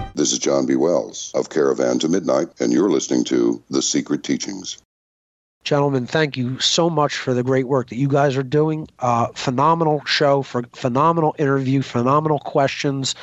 This 0.13 0.33
is 0.33 0.39
John 0.39 0.65
B. 0.65 0.75
Wells 0.75 1.31
of 1.33 1.49
Caravan 1.49 1.97
to 1.99 2.09
Midnight, 2.09 2.49
and 2.59 2.73
you're 2.73 2.89
listening 2.89 3.23
to 3.25 3.63
The 3.69 3.81
Secret 3.81 4.23
Teachings. 4.23 4.77
Gentlemen, 5.63 6.07
thank 6.07 6.35
you 6.35 6.59
so 6.59 6.89
much 6.89 7.15
for 7.15 7.35
the 7.35 7.43
great 7.43 7.67
work 7.67 7.89
that 7.89 7.95
you 7.95 8.07
guys 8.07 8.35
are 8.35 8.41
doing. 8.43 8.87
Uh, 8.99 9.27
phenomenal 9.35 10.03
show, 10.05 10.41
for 10.41 10.63
phenomenal 10.73 11.35
interview, 11.37 11.83
phenomenal 11.83 12.39
questions, 12.39 13.13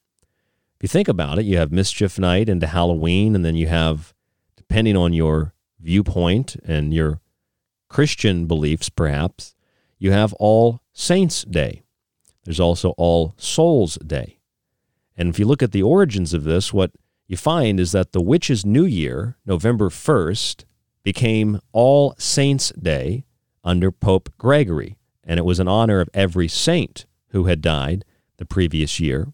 if 0.76 0.84
you 0.84 0.88
think 0.88 1.08
about 1.08 1.38
it, 1.38 1.44
you 1.44 1.58
have 1.58 1.70
Mischief 1.70 2.18
Night 2.18 2.48
into 2.48 2.66
Halloween, 2.66 3.34
and 3.34 3.44
then 3.44 3.56
you 3.56 3.66
have 3.66 4.13
depending 4.68 4.96
on 4.96 5.12
your 5.12 5.52
viewpoint 5.78 6.56
and 6.64 6.94
your 6.94 7.20
Christian 7.88 8.46
beliefs, 8.46 8.88
perhaps, 8.88 9.54
you 9.98 10.10
have 10.10 10.32
All 10.34 10.80
Saints 10.92 11.44
Day. 11.44 11.82
There's 12.44 12.60
also 12.60 12.90
All 12.96 13.34
Souls 13.36 13.96
Day. 13.96 14.40
And 15.16 15.28
if 15.28 15.38
you 15.38 15.46
look 15.46 15.62
at 15.62 15.72
the 15.72 15.82
origins 15.82 16.32
of 16.32 16.44
this, 16.44 16.72
what 16.72 16.92
you 17.26 17.36
find 17.36 17.78
is 17.78 17.92
that 17.92 18.12
the 18.12 18.22
Witches' 18.22 18.64
New 18.64 18.84
Year, 18.84 19.36
November 19.46 19.90
1st, 19.90 20.64
became 21.02 21.60
All 21.72 22.14
Saints 22.18 22.72
Day 22.72 23.24
under 23.62 23.92
Pope 23.92 24.30
Gregory. 24.38 24.96
And 25.22 25.38
it 25.38 25.44
was 25.44 25.60
in 25.60 25.68
honor 25.68 26.00
of 26.00 26.08
every 26.14 26.48
saint 26.48 27.06
who 27.28 27.44
had 27.44 27.60
died 27.60 28.04
the 28.38 28.46
previous 28.46 28.98
year, 28.98 29.32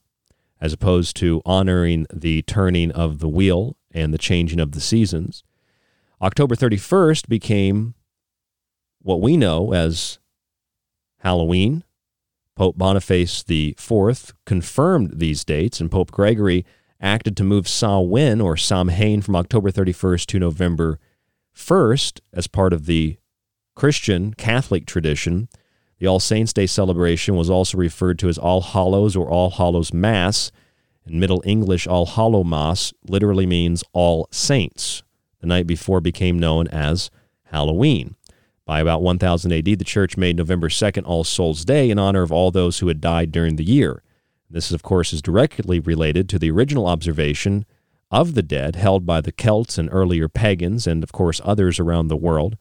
as 0.61 0.73
opposed 0.73 1.17
to 1.17 1.41
honoring 1.47 2.07
the 2.13 2.43
turning 2.43 2.91
of 2.91 3.21
the 3.21 3.29
wheel 3.29 3.77
and 3.93 4.13
the 4.13 4.19
changing 4.19 4.61
of 4.61 4.73
the 4.73 4.81
seasons. 4.81 5.43
October 6.23 6.55
31st 6.55 7.29
became 7.29 7.95
what 9.03 9.21
we 9.21 9.37
know 9.37 9.73
as 9.73 10.19
Halloween. 11.19 11.85
Pope 12.57 12.77
Boniface 12.77 13.45
IV 13.49 14.35
confirmed 14.45 15.19
these 15.19 15.45
dates, 15.45 15.81
and 15.81 15.91
Pope 15.91 16.11
Gregory 16.11 16.67
acted 17.01 17.37
to 17.37 17.45
move 17.45 17.67
Samhain 17.67 18.41
or 18.41 18.57
Samhain 18.57 19.23
from 19.23 19.37
October 19.37 19.71
31st 19.71 20.27
to 20.27 20.39
November 20.39 20.99
1st 21.57 22.21
as 22.35 22.47
part 22.47 22.73
of 22.73 22.87
the 22.87 23.17
Christian 23.75 24.35
Catholic 24.35 24.85
tradition. 24.85 25.49
The 25.99 26.07
All 26.07 26.21
Saints' 26.21 26.53
Day 26.53 26.67
celebration 26.67 27.37
was 27.37 27.49
also 27.49 27.79
referred 27.79 28.19
to 28.19 28.29
as 28.29 28.37
All 28.37 28.61
Hallows 28.61 29.17
or 29.17 29.31
All 29.31 29.51
Hallows 29.51 29.93
Mass, 29.95 30.51
in 31.11 31.19
Middle 31.19 31.43
English, 31.45 31.87
All 31.87 32.07
Hallow 32.07 32.45
Mass 32.45 32.93
literally 33.09 33.47
means 33.47 33.83
All 33.93 34.29
Saints. 34.31 35.03
The 35.41 35.47
night 35.47 35.67
before 35.67 36.01
became 36.01 36.39
known 36.39 36.69
as 36.69 37.11
Halloween. 37.45 38.15
By 38.65 38.81
about 38.81 39.03
1000 39.03 39.53
AD, 39.53 39.65
the 39.65 39.85
church 39.85 40.17
made 40.17 40.37
November 40.37 40.69
2nd 40.69 41.05
All 41.05 41.25
Souls 41.25 41.65
Day 41.65 41.91
in 41.91 41.99
honor 41.99 42.23
of 42.23 42.31
all 42.31 42.51
those 42.51 42.79
who 42.79 42.89
had 42.89 43.01
died 43.01 43.33
during 43.33 43.57
the 43.57 43.65
year. 43.65 44.03
This, 44.49 44.71
of 44.71 44.83
course, 44.83 45.13
is 45.13 45.21
directly 45.21 45.81
related 45.81 46.29
to 46.29 46.39
the 46.39 46.51
original 46.51 46.87
observation 46.87 47.65
of 48.13 48.35
the 48.35 48.43
dead 48.43 48.77
held 48.77 49.05
by 49.05 49.21
the 49.21 49.33
Celts 49.33 49.79
and 49.79 49.89
earlier 49.91 50.29
pagans, 50.29 50.87
and 50.87 51.03
of 51.03 51.11
course 51.11 51.41
others 51.45 51.81
around 51.81 52.09
the 52.09 52.17
world. 52.17 52.57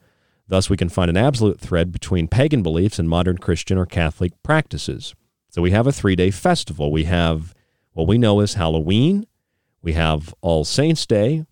Thus, 0.48 0.70
we 0.70 0.78
can 0.78 0.90
find 0.90 1.10
an 1.10 1.18
absolute 1.18 1.60
thread 1.60 1.92
between 1.92 2.28
pagan 2.28 2.64
beliefs 2.64 2.98
and 2.98 3.08
modern 3.08 3.38
Christian 3.38 3.78
or 3.78 3.86
Catholic 3.86 4.32
practices. 4.42 5.14
So, 5.50 5.62
we 5.62 5.70
have 5.72 5.86
a 5.86 5.92
three 5.92 6.16
day 6.16 6.32
festival. 6.32 6.92
We 6.92 7.04
have 7.04 7.54
what 8.00 8.08
we 8.08 8.18
know 8.18 8.40
is 8.40 8.54
Halloween, 8.54 9.28
we 9.82 9.92
have 9.92 10.34
All 10.40 10.64
Saints' 10.64 11.06
Day, 11.06 11.46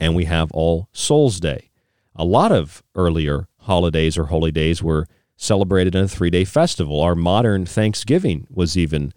and 0.00 0.16
we 0.16 0.24
have 0.24 0.50
All 0.52 0.88
Souls' 0.94 1.38
Day. 1.38 1.70
A 2.16 2.24
lot 2.24 2.50
of 2.50 2.82
earlier 2.94 3.46
holidays 3.58 4.16
or 4.16 4.26
holy 4.26 4.50
days 4.50 4.82
were 4.82 5.06
celebrated 5.36 5.94
in 5.94 6.04
a 6.04 6.08
three 6.08 6.30
day 6.30 6.46
festival. 6.46 6.98
Our 7.02 7.14
modern 7.14 7.66
Thanksgiving 7.66 8.46
was 8.48 8.78
even, 8.78 9.12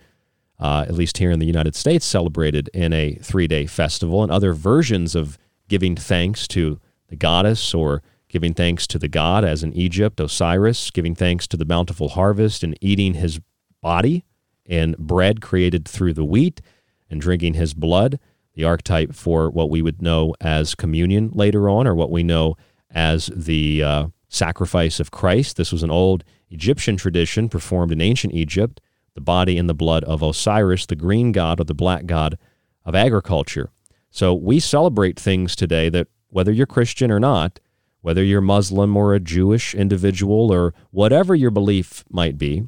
uh, 0.60 0.84
at 0.86 0.96
least 0.96 1.18
here 1.18 1.32
in 1.32 1.40
the 1.40 1.46
United 1.46 1.76
States, 1.76 2.06
celebrated 2.06 2.70
in 2.74 2.92
a 2.92 3.14
three 3.22 3.48
day 3.48 3.66
festival, 3.66 4.22
and 4.22 4.30
other 4.30 4.52
versions 4.52 5.16
of 5.16 5.38
giving 5.70 5.96
thanks 5.96 6.46
to 6.50 6.78
the 7.08 7.16
goddess 7.16 7.74
or 7.74 8.04
giving 8.28 8.54
thanks 8.54 8.86
to 8.88 9.00
the 9.00 9.08
god, 9.08 9.46
as 9.46 9.64
in 9.64 9.72
Egypt, 9.72 10.20
Osiris, 10.20 10.92
giving 10.92 11.16
thanks 11.16 11.48
to 11.48 11.56
the 11.56 11.64
bountiful 11.64 12.10
harvest 12.10 12.64
and 12.64 12.78
eating 12.82 13.14
his 13.14 13.40
body 13.82 14.26
and 14.68 14.98
bread 14.98 15.42
created 15.42 15.88
through 15.88 16.14
the 16.14 16.26
wheat 16.26 16.62
and 17.10 17.22
drinking 17.22 17.54
his 17.54 17.74
blood, 17.74 18.20
the 18.54 18.64
archetype 18.64 19.16
for 19.16 19.50
what 19.50 19.70
we 19.70 19.82
would 19.82 20.02
know 20.02 20.34
as 20.42 20.76
communion 20.76 21.32
later 21.34 21.70
on, 21.70 21.88
or 21.88 21.96
what 21.96 22.12
we 22.12 22.24
know 22.24 22.56
as 22.92 23.28
the 23.36 23.84
uh, 23.84 24.08
sacrifice 24.30 25.00
of 25.00 25.12
Christ. 25.12 25.58
This 25.58 25.72
was 25.72 25.84
an 25.84 25.92
old 25.92 26.24
Egyptian 26.50 26.98
tradition 26.98 27.50
performed 27.50 27.92
in 27.92 28.02
ancient 28.02 28.34
Egypt, 28.34 28.82
the 29.14 29.22
body 29.22 29.58
and 29.58 29.70
the 29.70 29.74
blood 29.74 30.04
of 30.04 30.22
Osiris, 30.22 30.86
the 30.86 30.96
green 30.96 31.32
god 31.32 31.60
or 31.60 31.64
the 31.64 31.74
black 31.74 32.06
god 32.06 32.38
of 32.86 32.96
agriculture. 32.96 33.70
So 34.10 34.34
we 34.34 34.60
celebrate 34.60 35.20
things 35.20 35.56
today 35.56 35.90
that, 35.90 36.08
whether 36.30 36.52
you're 36.52 36.66
Christian 36.66 37.12
or 37.12 37.20
not, 37.20 37.60
whether 38.02 38.24
you're 38.24 38.42
Muslim 38.42 38.96
or 38.96 39.14
a 39.14 39.20
Jewish 39.20 39.76
individual 39.76 40.52
or 40.52 40.74
whatever 40.92 41.36
your 41.36 41.52
belief 41.52 42.06
might 42.10 42.38
be, 42.38 42.64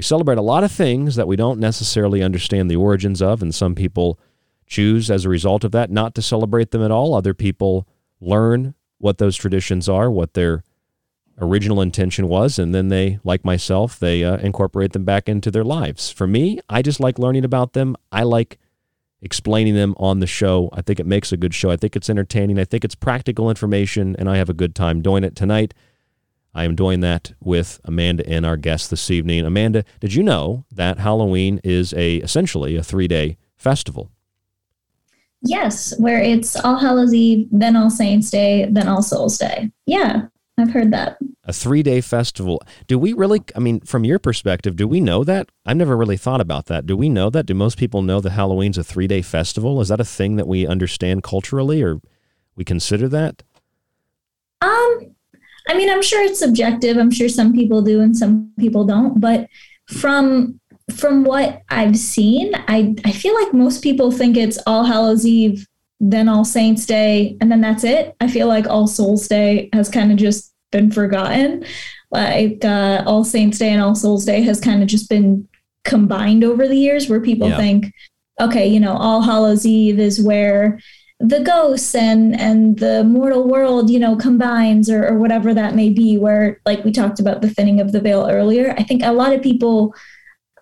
we 0.00 0.02
celebrate 0.02 0.38
a 0.38 0.42
lot 0.42 0.64
of 0.64 0.72
things 0.72 1.16
that 1.16 1.28
we 1.28 1.36
don't 1.36 1.60
necessarily 1.60 2.22
understand 2.22 2.70
the 2.70 2.76
origins 2.76 3.20
of, 3.20 3.42
and 3.42 3.54
some 3.54 3.74
people 3.74 4.18
choose 4.66 5.10
as 5.10 5.26
a 5.26 5.28
result 5.28 5.62
of 5.62 5.72
that 5.72 5.90
not 5.90 6.14
to 6.14 6.22
celebrate 6.22 6.70
them 6.70 6.82
at 6.82 6.90
all. 6.90 7.12
Other 7.12 7.34
people 7.34 7.86
learn 8.18 8.72
what 8.96 9.18
those 9.18 9.36
traditions 9.36 9.90
are, 9.90 10.10
what 10.10 10.32
their 10.32 10.64
original 11.38 11.82
intention 11.82 12.28
was, 12.28 12.58
and 12.58 12.74
then 12.74 12.88
they, 12.88 13.18
like 13.24 13.44
myself, 13.44 13.98
they 13.98 14.24
uh, 14.24 14.38
incorporate 14.38 14.94
them 14.94 15.04
back 15.04 15.28
into 15.28 15.50
their 15.50 15.64
lives. 15.64 16.10
For 16.10 16.26
me, 16.26 16.60
I 16.70 16.80
just 16.80 17.00
like 17.00 17.18
learning 17.18 17.44
about 17.44 17.74
them. 17.74 17.94
I 18.10 18.22
like 18.22 18.56
explaining 19.20 19.74
them 19.74 19.94
on 19.98 20.20
the 20.20 20.26
show. 20.26 20.70
I 20.72 20.80
think 20.80 20.98
it 20.98 21.04
makes 21.04 21.30
a 21.30 21.36
good 21.36 21.52
show. 21.52 21.70
I 21.70 21.76
think 21.76 21.94
it's 21.94 22.08
entertaining. 22.08 22.58
I 22.58 22.64
think 22.64 22.86
it's 22.86 22.94
practical 22.94 23.50
information, 23.50 24.16
and 24.18 24.30
I 24.30 24.38
have 24.38 24.48
a 24.48 24.54
good 24.54 24.74
time 24.74 25.02
doing 25.02 25.24
it 25.24 25.36
tonight. 25.36 25.74
I 26.54 26.64
am 26.64 26.74
doing 26.74 27.00
that 27.00 27.32
with 27.40 27.80
Amanda 27.84 28.28
and 28.28 28.44
our 28.44 28.56
guest 28.56 28.90
this 28.90 29.10
evening. 29.10 29.44
Amanda, 29.44 29.84
did 30.00 30.14
you 30.14 30.22
know 30.22 30.64
that 30.72 30.98
Halloween 30.98 31.60
is 31.62 31.92
a 31.94 32.16
essentially 32.16 32.76
a 32.76 32.82
three 32.82 33.08
day 33.08 33.38
festival? 33.56 34.10
Yes, 35.42 35.98
where 35.98 36.20
it's 36.20 36.56
All 36.56 36.76
Hallows 36.76 37.14
Eve, 37.14 37.48
then 37.50 37.76
All 37.76 37.90
Saints 37.90 38.30
Day, 38.30 38.66
then 38.70 38.88
All 38.88 39.02
Souls 39.02 39.38
Day. 39.38 39.70
Yeah, 39.86 40.26
I've 40.58 40.70
heard 40.70 40.92
that. 40.92 41.18
A 41.44 41.52
three 41.52 41.82
day 41.82 42.00
festival. 42.00 42.62
Do 42.86 42.98
we 42.98 43.12
really, 43.12 43.42
I 43.56 43.60
mean, 43.60 43.80
from 43.80 44.04
your 44.04 44.18
perspective, 44.18 44.76
do 44.76 44.86
we 44.86 45.00
know 45.00 45.24
that? 45.24 45.48
I've 45.64 45.76
never 45.76 45.96
really 45.96 46.18
thought 46.18 46.40
about 46.40 46.66
that. 46.66 46.84
Do 46.84 46.96
we 46.96 47.08
know 47.08 47.30
that? 47.30 47.46
Do 47.46 47.54
most 47.54 47.78
people 47.78 48.02
know 48.02 48.20
that 48.20 48.30
Halloween's 48.30 48.76
a 48.76 48.84
three 48.84 49.06
day 49.06 49.22
festival? 49.22 49.80
Is 49.80 49.88
that 49.88 50.00
a 50.00 50.04
thing 50.04 50.36
that 50.36 50.46
we 50.46 50.66
understand 50.66 51.22
culturally 51.22 51.82
or 51.82 52.00
we 52.54 52.64
consider 52.64 53.08
that? 53.08 53.42
Um, 54.60 55.14
I 55.68 55.76
mean, 55.76 55.90
I'm 55.90 56.02
sure 56.02 56.22
it's 56.22 56.38
subjective. 56.38 56.96
I'm 56.96 57.10
sure 57.10 57.28
some 57.28 57.52
people 57.52 57.82
do 57.82 58.00
and 58.00 58.16
some 58.16 58.52
people 58.58 58.84
don't. 58.84 59.20
But 59.20 59.48
from 59.88 60.60
from 60.94 61.24
what 61.24 61.62
I've 61.68 61.96
seen, 61.96 62.52
I 62.68 62.94
I 63.04 63.12
feel 63.12 63.34
like 63.34 63.52
most 63.52 63.82
people 63.82 64.10
think 64.10 64.36
it's 64.36 64.58
All 64.66 64.84
Hallows 64.84 65.26
Eve, 65.26 65.66
then 66.00 66.28
All 66.28 66.44
Saints 66.44 66.86
Day, 66.86 67.36
and 67.40 67.50
then 67.50 67.60
that's 67.60 67.84
it. 67.84 68.16
I 68.20 68.28
feel 68.28 68.48
like 68.48 68.66
All 68.66 68.86
Souls 68.86 69.28
Day 69.28 69.68
has 69.72 69.88
kind 69.88 70.10
of 70.10 70.18
just 70.18 70.52
been 70.72 70.90
forgotten. 70.90 71.64
Like 72.10 72.64
uh, 72.64 73.04
All 73.06 73.24
Saints 73.24 73.58
Day 73.58 73.70
and 73.70 73.82
All 73.82 73.94
Souls 73.94 74.24
Day 74.24 74.42
has 74.42 74.60
kind 74.60 74.82
of 74.82 74.88
just 74.88 75.08
been 75.08 75.48
combined 75.84 76.42
over 76.44 76.66
the 76.66 76.76
years, 76.76 77.08
where 77.08 77.20
people 77.20 77.48
yeah. 77.48 77.56
think, 77.56 77.92
okay, 78.40 78.66
you 78.66 78.80
know, 78.80 78.96
All 78.96 79.22
Hallows 79.22 79.64
Eve 79.66 79.98
is 79.98 80.20
where 80.20 80.80
the 81.20 81.40
ghosts 81.40 81.94
and 81.94 82.38
and 82.40 82.78
the 82.78 83.04
mortal 83.04 83.46
world 83.46 83.90
you 83.90 83.98
know 83.98 84.16
combines 84.16 84.88
or, 84.88 85.06
or 85.06 85.18
whatever 85.18 85.52
that 85.52 85.74
may 85.74 85.90
be 85.90 86.16
where 86.16 86.60
like 86.64 86.82
we 86.82 86.90
talked 86.90 87.20
about 87.20 87.42
the 87.42 87.50
thinning 87.50 87.78
of 87.78 87.92
the 87.92 88.00
veil 88.00 88.26
earlier 88.30 88.74
i 88.78 88.82
think 88.82 89.02
a 89.02 89.12
lot 89.12 89.32
of 89.34 89.42
people 89.42 89.94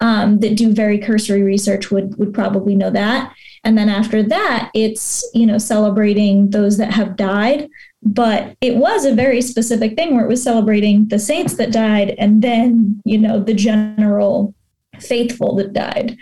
um, 0.00 0.38
that 0.40 0.56
do 0.56 0.72
very 0.72 0.98
cursory 0.98 1.42
research 1.42 1.90
would 1.90 2.16
would 2.18 2.32
probably 2.32 2.74
know 2.74 2.90
that. 2.90 3.34
And 3.64 3.76
then 3.76 3.88
after 3.88 4.22
that 4.22 4.70
it's 4.74 5.28
you 5.34 5.46
know 5.46 5.58
celebrating 5.58 6.50
those 6.50 6.76
that 6.78 6.92
have 6.92 7.16
died. 7.16 7.68
But 8.02 8.56
it 8.60 8.76
was 8.76 9.04
a 9.04 9.14
very 9.14 9.42
specific 9.42 9.96
thing 9.96 10.14
where 10.14 10.24
it 10.24 10.28
was 10.28 10.42
celebrating 10.42 11.08
the 11.08 11.18
saints 11.18 11.54
that 11.54 11.72
died 11.72 12.14
and 12.18 12.42
then 12.42 13.02
you 13.04 13.18
know 13.18 13.40
the 13.40 13.54
general 13.54 14.54
faithful 15.00 15.56
that 15.56 15.72
died 15.72 16.16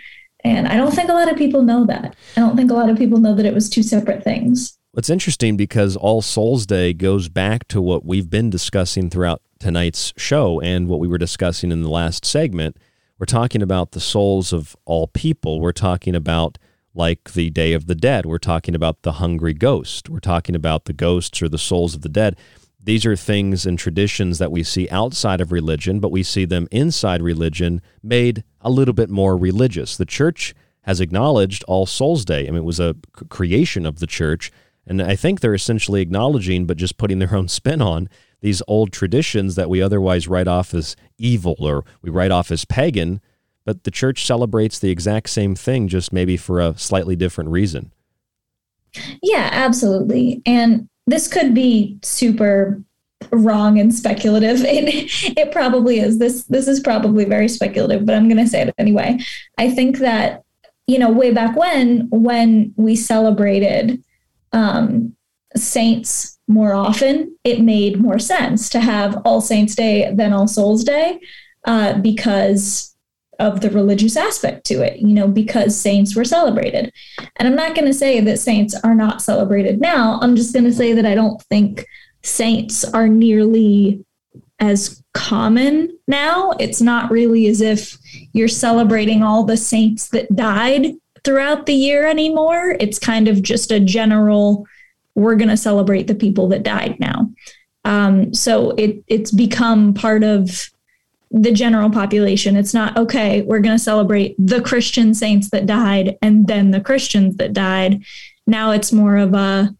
And 0.47 0.67
I 0.67 0.77
don't 0.77 0.93
think 0.93 1.09
a 1.09 1.13
lot 1.13 1.29
of 1.29 1.37
people 1.37 1.61
know 1.61 1.85
that. 1.85 2.15
I 2.35 2.39
don't 2.39 2.55
think 2.55 2.71
a 2.71 2.73
lot 2.73 2.89
of 2.89 2.97
people 2.97 3.19
know 3.19 3.35
that 3.35 3.45
it 3.45 3.53
was 3.53 3.69
two 3.69 3.83
separate 3.83 4.23
things. 4.23 4.77
It's 4.95 5.09
interesting 5.09 5.57
because 5.57 5.95
All 5.95 6.21
Souls 6.21 6.65
Day 6.65 6.93
goes 6.93 7.29
back 7.29 7.67
to 7.67 7.81
what 7.81 8.05
we've 8.05 8.29
been 8.29 8.49
discussing 8.49 9.09
throughout 9.09 9.41
tonight's 9.59 10.13
show 10.17 10.61
and 10.61 10.87
what 10.87 10.99
we 10.99 11.07
were 11.07 11.17
discussing 11.17 11.71
in 11.71 11.83
the 11.83 11.89
last 11.89 12.25
segment. 12.25 12.77
We're 13.19 13.25
talking 13.25 13.61
about 13.61 13.91
the 13.91 13.99
souls 13.99 14.53
of 14.53 14.75
all 14.85 15.07
people. 15.07 15.59
We're 15.59 15.71
talking 15.71 16.15
about 16.15 16.57
like 16.95 17.33
the 17.33 17.49
Day 17.49 17.73
of 17.73 17.87
the 17.87 17.95
Dead. 17.95 18.25
We're 18.25 18.37
talking 18.37 18.73
about 18.73 19.03
the 19.03 19.13
hungry 19.13 19.53
ghost. 19.53 20.09
We're 20.09 20.19
talking 20.19 20.55
about 20.55 20.85
the 20.85 20.93
ghosts 20.93 21.41
or 21.41 21.49
the 21.49 21.57
souls 21.57 21.93
of 21.93 22.01
the 22.01 22.09
dead. 22.09 22.35
These 22.87 23.05
are 23.05 23.17
things 23.17 23.65
and 23.65 23.77
traditions 23.77 24.39
that 24.39 24.51
we 24.51 24.63
see 24.63 24.87
outside 24.89 25.41
of 25.41 25.51
religion, 25.51 25.99
but 25.99 26.09
we 26.09 26.23
see 26.23 26.45
them 26.45 26.69
inside 26.71 27.21
religion 27.21 27.81
made 28.01 28.45
a 28.61 28.69
little 28.69 28.93
bit 28.93 29.09
more 29.09 29.35
religious. 29.35 29.97
The 29.97 30.05
church 30.05 30.55
has 30.83 31.01
acknowledged 31.01 31.65
All 31.65 31.85
Souls 31.85 32.23
Day. 32.23 32.47
I 32.47 32.51
mean, 32.51 32.59
it 32.59 32.63
was 32.63 32.79
a 32.79 32.95
creation 33.27 33.85
of 33.85 33.99
the 33.99 34.07
church. 34.07 34.51
And 34.85 35.01
I 35.01 35.17
think 35.17 35.41
they're 35.41 35.53
essentially 35.53 36.01
acknowledging, 36.01 36.65
but 36.65 36.77
just 36.77 36.97
putting 36.97 37.19
their 37.19 37.35
own 37.35 37.49
spin 37.49 37.81
on 37.81 38.07
these 38.39 38.61
old 38.69 38.93
traditions 38.93 39.55
that 39.55 39.69
we 39.69 39.81
otherwise 39.81 40.29
write 40.29 40.47
off 40.47 40.73
as 40.73 40.95
evil 41.17 41.57
or 41.59 41.83
we 42.01 42.09
write 42.09 42.31
off 42.31 42.51
as 42.51 42.63
pagan 42.63 43.19
but 43.67 43.83
the 43.83 43.91
church 43.91 44.25
celebrates 44.25 44.79
the 44.79 44.89
exact 44.89 45.29
same 45.29 45.53
thing, 45.53 45.89
just 45.89 46.13
maybe 46.13 46.37
for 46.37 46.61
a 46.61 46.77
slightly 46.77 47.17
different 47.17 47.49
reason. 47.49 47.91
Yeah, 49.21 49.49
absolutely. 49.51 50.41
And 50.45 50.87
this 51.07 51.27
could 51.27 51.55
be 51.55 51.97
super 52.03 52.81
wrong 53.31 53.79
and 53.79 53.93
speculative. 53.93 54.61
It, 54.67 55.37
it 55.37 55.51
probably 55.51 55.99
is. 55.99 56.19
This 56.19 56.43
this 56.43 56.67
is 56.67 56.79
probably 56.79 57.25
very 57.25 57.47
speculative, 57.47 58.05
but 58.05 58.13
I'm 58.13 58.27
going 58.27 58.43
to 58.43 58.47
say 58.47 58.61
it 58.61 58.75
anyway. 58.77 59.17
I 59.57 59.71
think 59.71 59.97
that 59.99 60.43
you 60.87 60.99
know, 60.99 61.11
way 61.11 61.33
back 61.33 61.55
when 61.55 62.07
when 62.09 62.73
we 62.77 62.95
celebrated 62.95 64.03
um, 64.53 65.15
saints 65.55 66.39
more 66.47 66.73
often, 66.73 67.35
it 67.43 67.61
made 67.61 67.99
more 67.99 68.19
sense 68.19 68.69
to 68.69 68.79
have 68.79 69.21
All 69.25 69.41
Saints 69.41 69.75
Day 69.75 70.13
than 70.13 70.31
All 70.31 70.47
Souls 70.47 70.83
Day 70.83 71.19
uh, 71.65 71.97
because 71.99 72.95
of 73.39 73.61
the 73.61 73.69
religious 73.69 74.17
aspect 74.17 74.65
to 74.65 74.81
it, 74.81 74.99
you 74.99 75.13
know, 75.13 75.27
because 75.27 75.79
saints 75.79 76.15
were 76.15 76.25
celebrated. 76.25 76.91
And 77.35 77.47
I'm 77.47 77.55
not 77.55 77.75
going 77.75 77.87
to 77.87 77.93
say 77.93 78.19
that 78.19 78.39
saints 78.39 78.75
are 78.83 78.95
not 78.95 79.21
celebrated 79.21 79.79
now. 79.79 80.19
I'm 80.21 80.35
just 80.35 80.53
going 80.53 80.65
to 80.65 80.73
say 80.73 80.93
that 80.93 81.05
I 81.05 81.15
don't 81.15 81.41
think 81.43 81.85
saints 82.23 82.83
are 82.83 83.07
nearly 83.07 84.03
as 84.59 85.03
common 85.13 85.97
now. 86.07 86.51
It's 86.59 86.81
not 86.81 87.11
really 87.11 87.47
as 87.47 87.61
if 87.61 87.97
you're 88.33 88.47
celebrating 88.47 89.23
all 89.23 89.43
the 89.43 89.57
saints 89.57 90.09
that 90.09 90.35
died 90.35 90.93
throughout 91.23 91.65
the 91.65 91.73
year 91.73 92.07
anymore. 92.07 92.75
It's 92.79 92.99
kind 92.99 93.27
of 93.27 93.41
just 93.41 93.71
a 93.71 93.79
general, 93.79 94.65
we're 95.15 95.35
going 95.35 95.49
to 95.49 95.57
celebrate 95.57 96.07
the 96.07 96.15
people 96.15 96.47
that 96.49 96.63
died 96.63 96.99
now. 96.99 97.29
Um, 97.85 98.33
so 98.33 98.71
it 98.71 99.03
it's 99.07 99.31
become 99.31 99.93
part 99.93 100.23
of 100.23 100.69
the 101.31 101.51
general 101.51 101.89
population. 101.89 102.55
It's 102.55 102.73
not, 102.73 102.97
okay, 102.97 103.41
we're 103.41 103.59
going 103.59 103.77
to 103.77 103.83
celebrate 103.83 104.35
the 104.37 104.61
Christian 104.61 105.13
saints 105.13 105.49
that 105.49 105.65
died 105.65 106.17
and 106.21 106.47
then 106.47 106.71
the 106.71 106.81
Christians 106.81 107.35
that 107.37 107.53
died. 107.53 108.03
Now 108.45 108.71
it's 108.71 108.93
more 108.93 109.17
of 109.17 109.33
a 109.33 109.75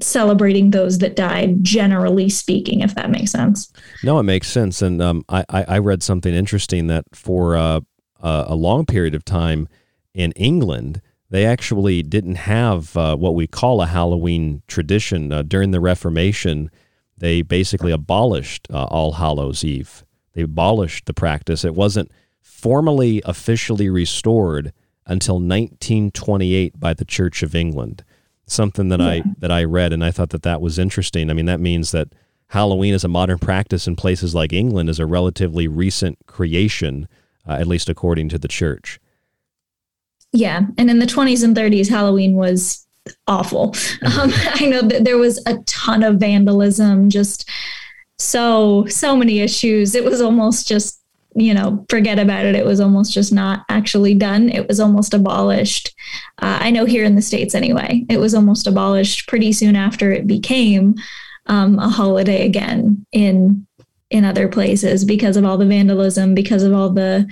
celebrating 0.00 0.70
those 0.70 0.98
that 0.98 1.16
died, 1.16 1.62
generally 1.62 2.28
speaking, 2.28 2.80
if 2.80 2.94
that 2.94 3.10
makes 3.10 3.30
sense. 3.30 3.72
No, 4.02 4.18
it 4.18 4.24
makes 4.24 4.48
sense. 4.48 4.82
And 4.82 5.00
um, 5.00 5.24
I, 5.28 5.44
I 5.50 5.78
read 5.78 6.02
something 6.02 6.34
interesting 6.34 6.86
that 6.88 7.04
for 7.12 7.56
uh, 7.56 7.80
a 8.20 8.54
long 8.54 8.86
period 8.86 9.14
of 9.14 9.24
time 9.24 9.68
in 10.14 10.32
England, 10.32 11.00
they 11.30 11.46
actually 11.46 12.02
didn't 12.02 12.34
have 12.34 12.96
uh, 12.96 13.16
what 13.16 13.34
we 13.34 13.46
call 13.46 13.80
a 13.80 13.86
Halloween 13.86 14.62
tradition. 14.66 15.32
Uh, 15.32 15.42
during 15.42 15.70
the 15.70 15.80
Reformation, 15.80 16.70
they 17.16 17.40
basically 17.40 17.92
abolished 17.92 18.66
uh, 18.70 18.84
All 18.84 19.12
Hallows 19.12 19.64
Eve. 19.64 20.04
They 20.34 20.42
abolished 20.42 21.06
the 21.06 21.14
practice. 21.14 21.64
It 21.64 21.74
wasn't 21.74 22.10
formally 22.40 23.22
officially 23.24 23.88
restored 23.88 24.72
until 25.06 25.36
1928 25.36 26.78
by 26.78 26.94
the 26.94 27.04
Church 27.04 27.42
of 27.42 27.54
England. 27.54 28.04
Something 28.46 28.88
that 28.88 29.00
yeah. 29.00 29.06
I 29.06 29.22
that 29.38 29.50
I 29.50 29.64
read 29.64 29.92
and 29.92 30.04
I 30.04 30.10
thought 30.10 30.30
that 30.30 30.42
that 30.42 30.60
was 30.60 30.78
interesting. 30.78 31.30
I 31.30 31.32
mean, 31.32 31.46
that 31.46 31.60
means 31.60 31.92
that 31.92 32.08
Halloween 32.48 32.92
as 32.92 33.04
a 33.04 33.08
modern 33.08 33.38
practice 33.38 33.86
in 33.86 33.96
places 33.96 34.34
like 34.34 34.52
England 34.52 34.90
is 34.90 34.98
a 34.98 35.06
relatively 35.06 35.66
recent 35.66 36.18
creation, 36.26 37.08
uh, 37.48 37.52
at 37.52 37.66
least 37.66 37.88
according 37.88 38.28
to 38.28 38.38
the 38.38 38.48
church. 38.48 39.00
Yeah, 40.32 40.62
and 40.76 40.90
in 40.90 40.98
the 40.98 41.06
20s 41.06 41.44
and 41.44 41.56
30s, 41.56 41.88
Halloween 41.88 42.34
was 42.34 42.86
awful. 43.26 43.74
Um, 44.02 44.32
I 44.34 44.66
know 44.66 44.82
that 44.82 45.04
there 45.04 45.16
was 45.16 45.40
a 45.46 45.58
ton 45.64 46.02
of 46.02 46.16
vandalism, 46.16 47.08
just 47.08 47.48
so 48.22 48.86
so 48.86 49.16
many 49.16 49.40
issues. 49.40 49.94
It 49.94 50.04
was 50.04 50.20
almost 50.20 50.68
just 50.68 51.00
you 51.34 51.54
know 51.54 51.84
forget 51.88 52.18
about 52.18 52.44
it. 52.44 52.54
It 52.54 52.64
was 52.64 52.80
almost 52.80 53.12
just 53.12 53.32
not 53.32 53.64
actually 53.68 54.14
done. 54.14 54.48
It 54.48 54.68
was 54.68 54.80
almost 54.80 55.14
abolished. 55.14 55.94
Uh, 56.38 56.58
i 56.60 56.70
know 56.70 56.84
here 56.84 57.04
in 57.04 57.16
the 57.16 57.22
states 57.22 57.54
anyway. 57.54 58.04
It 58.08 58.18
was 58.18 58.34
almost 58.34 58.66
abolished 58.66 59.28
pretty 59.28 59.52
soon 59.52 59.76
after 59.76 60.12
it 60.12 60.26
became 60.26 60.94
um, 61.46 61.78
a 61.78 61.88
holiday 61.88 62.46
again 62.46 63.04
in 63.12 63.66
in 64.12 64.24
other 64.24 64.48
places 64.48 65.04
because 65.04 65.36
of 65.36 65.44
all 65.44 65.56
the 65.56 65.66
vandalism 65.66 66.34
because 66.34 66.62
of 66.62 66.72
all 66.72 66.90
the 66.90 67.28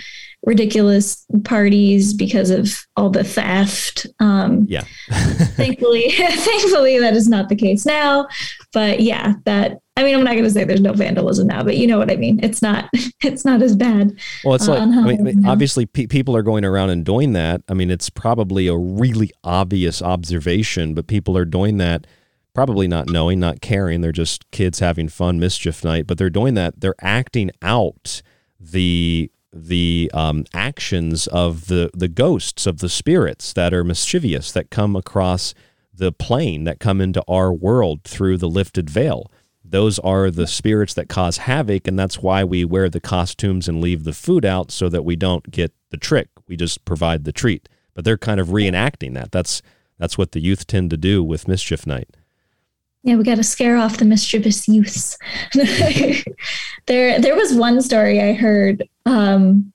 ridiculous 0.46 1.26
parties 1.44 2.14
because 2.14 2.48
of 2.48 2.86
all 2.96 3.10
the 3.10 3.22
theft 3.22 4.06
um, 4.20 4.66
yeah 4.68 4.84
thankfully 5.10 6.10
thankfully 6.10 6.98
that 6.98 7.14
is 7.14 7.28
not 7.28 7.48
the 7.48 7.56
case 7.56 7.84
now 7.84 8.26
but 8.72 9.00
yeah 9.00 9.34
that 9.44 9.78
I 9.96 10.02
mean, 10.02 10.14
I'm 10.14 10.24
not 10.24 10.32
going 10.32 10.44
to 10.44 10.50
say 10.50 10.64
there's 10.64 10.80
no 10.80 10.94
vandalism 10.94 11.48
now, 11.48 11.62
but 11.62 11.76
you 11.76 11.86
know 11.86 11.98
what 11.98 12.10
I 12.10 12.16
mean. 12.16 12.42
It's 12.42 12.62
not. 12.62 12.88
It's 13.22 13.44
not 13.44 13.60
as 13.60 13.76
bad. 13.76 14.18
Well, 14.46 14.54
it's 14.54 14.66
uh, 14.66 14.72
like 14.72 14.80
I 14.80 15.02
mean, 15.22 15.46
obviously 15.46 15.84
pe- 15.84 16.06
people 16.06 16.34
are 16.34 16.42
going 16.42 16.64
around 16.64 16.88
and 16.88 17.04
doing 17.04 17.34
that. 17.34 17.60
I 17.68 17.74
mean, 17.74 17.90
it's 17.90 18.08
probably 18.08 18.66
a 18.66 18.74
really 18.74 19.30
obvious 19.44 20.00
observation, 20.00 20.94
but 20.94 21.06
people 21.06 21.36
are 21.36 21.44
doing 21.44 21.76
that 21.76 22.06
probably 22.54 22.88
not 22.88 23.08
knowing, 23.08 23.40
not 23.40 23.60
caring. 23.60 24.00
They're 24.00 24.12
just 24.12 24.50
kids 24.50 24.80
having 24.80 25.08
fun, 25.08 25.38
mischief 25.38 25.84
night. 25.84 26.06
But 26.06 26.18
they're 26.18 26.30
doing 26.30 26.54
that. 26.54 26.80
They're 26.80 26.94
acting 27.00 27.50
out 27.62 28.22
the 28.58 29.30
the 29.52 30.10
um, 30.14 30.44
actions 30.54 31.26
of 31.28 31.66
the 31.66 31.90
the 31.94 32.08
ghosts 32.08 32.66
of 32.66 32.78
the 32.78 32.88
spirits 32.88 33.52
that 33.52 33.74
are 33.74 33.84
mischievous 33.84 34.52
that 34.52 34.70
come 34.70 34.94
across 34.94 35.54
the 35.92 36.12
plane 36.12 36.64
that 36.64 36.78
come 36.78 37.00
into 37.00 37.22
our 37.26 37.52
world 37.52 38.04
through 38.04 38.36
the 38.36 38.48
lifted 38.48 38.88
veil 38.88 39.30
those 39.64 39.98
are 40.00 40.30
the 40.30 40.46
spirits 40.46 40.94
that 40.94 41.08
cause 41.08 41.38
havoc 41.38 41.88
and 41.88 41.98
that's 41.98 42.18
why 42.18 42.44
we 42.44 42.64
wear 42.64 42.88
the 42.88 43.00
costumes 43.00 43.68
and 43.68 43.80
leave 43.80 44.04
the 44.04 44.12
food 44.12 44.44
out 44.44 44.70
so 44.70 44.88
that 44.88 45.04
we 45.04 45.16
don't 45.16 45.50
get 45.50 45.72
the 45.90 45.96
trick 45.96 46.28
we 46.46 46.56
just 46.56 46.84
provide 46.84 47.24
the 47.24 47.32
treat 47.32 47.68
but 47.94 48.04
they're 48.04 48.16
kind 48.16 48.40
of 48.40 48.48
reenacting 48.48 49.14
that 49.14 49.32
that's 49.32 49.62
that's 49.98 50.16
what 50.16 50.32
the 50.32 50.40
youth 50.40 50.66
tend 50.66 50.90
to 50.90 50.96
do 50.96 51.24
with 51.24 51.48
mischief 51.48 51.86
night 51.86 52.08
yeah 53.02 53.16
we 53.16 53.24
got 53.24 53.36
to 53.36 53.44
scare 53.44 53.76
off 53.76 53.98
the 53.98 54.04
mischievous 54.04 54.68
youths 54.68 55.16
there 56.86 57.20
there 57.20 57.36
was 57.36 57.54
one 57.54 57.80
story 57.80 58.20
i 58.20 58.32
heard 58.32 58.88
um 59.06 59.72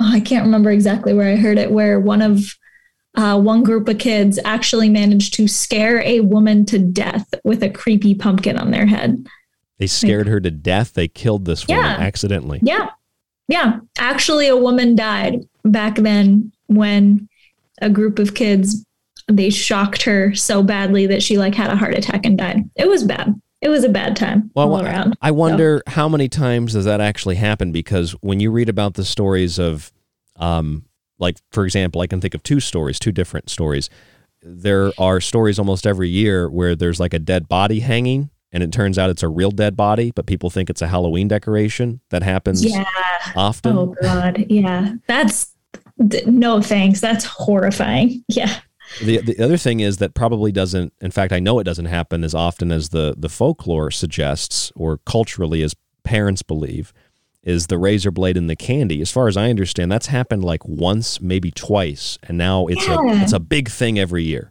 oh, 0.00 0.12
i 0.12 0.20
can't 0.20 0.44
remember 0.44 0.70
exactly 0.70 1.14
where 1.14 1.30
i 1.30 1.36
heard 1.36 1.58
it 1.58 1.70
where 1.70 2.00
one 2.00 2.22
of 2.22 2.56
uh, 3.16 3.38
one 3.38 3.62
group 3.62 3.88
of 3.88 3.98
kids 3.98 4.38
actually 4.44 4.88
managed 4.88 5.34
to 5.34 5.46
scare 5.46 6.02
a 6.02 6.20
woman 6.20 6.64
to 6.66 6.78
death 6.78 7.32
with 7.44 7.62
a 7.62 7.70
creepy 7.70 8.14
pumpkin 8.14 8.58
on 8.58 8.70
their 8.70 8.86
head. 8.86 9.26
They 9.78 9.86
scared 9.86 10.26
like, 10.26 10.32
her 10.32 10.40
to 10.40 10.50
death. 10.50 10.94
They 10.94 11.08
killed 11.08 11.44
this 11.44 11.66
woman 11.66 11.84
yeah, 11.84 11.96
accidentally. 11.98 12.60
Yeah. 12.62 12.90
Yeah. 13.48 13.80
Actually, 13.98 14.48
a 14.48 14.56
woman 14.56 14.96
died 14.96 15.46
back 15.64 15.96
then 15.96 16.52
when 16.66 17.28
a 17.80 17.90
group 17.90 18.18
of 18.18 18.34
kids 18.34 18.84
they 19.28 19.50
shocked 19.50 20.02
her 20.02 20.34
so 20.34 20.62
badly 20.62 21.06
that 21.06 21.22
she 21.22 21.38
like 21.38 21.54
had 21.54 21.70
a 21.70 21.76
heart 21.76 21.94
attack 21.94 22.26
and 22.26 22.38
died. 22.38 22.68
It 22.76 22.88
was 22.88 23.04
bad. 23.04 23.40
It 23.60 23.68
was 23.68 23.84
a 23.84 23.88
bad 23.88 24.14
time 24.16 24.50
well, 24.54 24.74
all 24.74 24.84
around. 24.84 25.16
I 25.22 25.30
wonder 25.30 25.82
so. 25.86 25.92
how 25.94 26.08
many 26.08 26.28
times 26.28 26.74
does 26.74 26.84
that 26.84 27.00
actually 27.00 27.36
happen? 27.36 27.72
Because 27.72 28.12
when 28.20 28.38
you 28.38 28.50
read 28.50 28.68
about 28.68 28.94
the 28.94 29.04
stories 29.04 29.58
of 29.58 29.90
um, 30.36 30.84
like 31.18 31.38
for 31.52 31.64
example, 31.64 32.00
I 32.00 32.06
can 32.06 32.20
think 32.20 32.34
of 32.34 32.42
two 32.42 32.60
stories, 32.60 32.98
two 32.98 33.12
different 33.12 33.48
stories. 33.48 33.88
There 34.42 34.92
are 34.98 35.20
stories 35.20 35.58
almost 35.58 35.86
every 35.86 36.10
year 36.10 36.50
where 36.50 36.76
there's 36.76 37.00
like 37.00 37.14
a 37.14 37.18
dead 37.18 37.48
body 37.48 37.80
hanging 37.80 38.30
and 38.52 38.62
it 38.62 38.70
turns 38.70 38.98
out 38.98 39.10
it's 39.10 39.22
a 39.22 39.28
real 39.28 39.50
dead 39.50 39.76
body, 39.76 40.12
but 40.14 40.26
people 40.26 40.48
think 40.48 40.70
it's 40.70 40.80
a 40.80 40.86
Halloween 40.86 41.26
decoration. 41.26 42.00
That 42.10 42.22
happens 42.22 42.64
yeah. 42.64 42.84
often. 43.34 43.76
Oh 43.76 43.96
god, 44.00 44.46
yeah. 44.48 44.94
That's 45.08 45.54
no 45.98 46.60
thanks. 46.60 47.00
That's 47.00 47.24
horrifying. 47.24 48.24
Yeah. 48.28 48.60
The 49.02 49.18
the 49.18 49.38
other 49.42 49.56
thing 49.56 49.80
is 49.80 49.96
that 49.98 50.14
probably 50.14 50.52
doesn't 50.52 50.92
in 51.00 51.10
fact 51.10 51.32
I 51.32 51.40
know 51.40 51.58
it 51.58 51.64
doesn't 51.64 51.86
happen 51.86 52.22
as 52.24 52.34
often 52.34 52.70
as 52.72 52.90
the 52.90 53.14
the 53.16 53.28
folklore 53.28 53.90
suggests 53.90 54.70
or 54.76 54.98
culturally 54.98 55.62
as 55.62 55.74
parents 56.04 56.42
believe 56.42 56.92
is 57.42 57.66
the 57.66 57.76
razor 57.76 58.10
blade 58.10 58.36
in 58.38 58.46
the 58.46 58.56
candy. 58.56 59.02
As 59.02 59.10
far 59.10 59.28
as 59.28 59.36
I 59.36 59.50
understand, 59.50 59.92
that's 59.92 60.06
happened 60.06 60.44
like 60.44 60.64
once, 60.66 61.20
maybe 61.20 61.50
twice, 61.50 62.18
and 62.22 62.38
now 62.38 62.66
it's 62.68 62.86
Yeah. 62.86 62.96
a 63.00 63.22
it's 63.22 63.32
a 63.34 63.40
big 63.40 63.68
thing 63.68 63.98
every 63.98 64.24
year. 64.24 64.50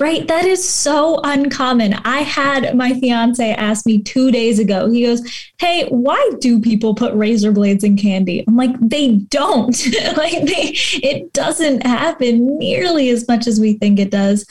Right. 0.00 0.26
That 0.26 0.44
is 0.44 0.68
so 0.68 1.20
uncommon. 1.22 1.94
I 2.04 2.18
had 2.18 2.76
my 2.76 2.98
fiance 2.98 3.52
ask 3.52 3.86
me 3.86 4.02
two 4.02 4.32
days 4.32 4.58
ago. 4.58 4.90
He 4.90 5.04
goes, 5.06 5.22
Hey, 5.58 5.86
why 5.90 6.30
do 6.40 6.60
people 6.60 6.94
put 6.94 7.14
razor 7.14 7.52
blades 7.52 7.84
in 7.84 7.96
candy? 7.96 8.42
I'm 8.48 8.56
like, 8.56 8.74
they 8.80 9.16
don't. 9.16 9.68
like 10.16 10.44
they 10.44 10.72
it 11.02 11.32
doesn't 11.32 11.86
happen 11.86 12.58
nearly 12.58 13.10
as 13.10 13.28
much 13.28 13.46
as 13.46 13.60
we 13.60 13.74
think 13.74 14.00
it 14.00 14.10
does. 14.10 14.44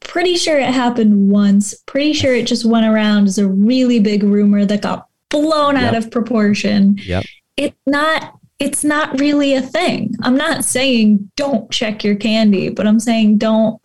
Pretty 0.00 0.36
sure 0.36 0.58
it 0.58 0.72
happened 0.72 1.30
once. 1.30 1.74
Pretty 1.86 2.12
sure 2.12 2.34
it 2.34 2.46
just 2.46 2.64
went 2.64 2.86
around 2.86 3.26
as 3.26 3.38
a 3.38 3.48
really 3.48 4.00
big 4.00 4.22
rumor 4.22 4.64
that 4.64 4.82
got 4.82 5.08
blown 5.28 5.76
out 5.76 5.94
of 5.94 6.10
proportion. 6.10 6.96
Yep. 6.98 7.24
It's 7.56 7.76
not 7.86 8.38
it's 8.60 8.84
not 8.84 9.20
really 9.20 9.54
a 9.54 9.60
thing. 9.60 10.14
I'm 10.22 10.36
not 10.36 10.64
saying 10.64 11.30
don't 11.36 11.70
check 11.70 12.04
your 12.04 12.14
candy, 12.14 12.70
but 12.70 12.86
I'm 12.86 13.00
saying 13.00 13.38
don't 13.38 13.80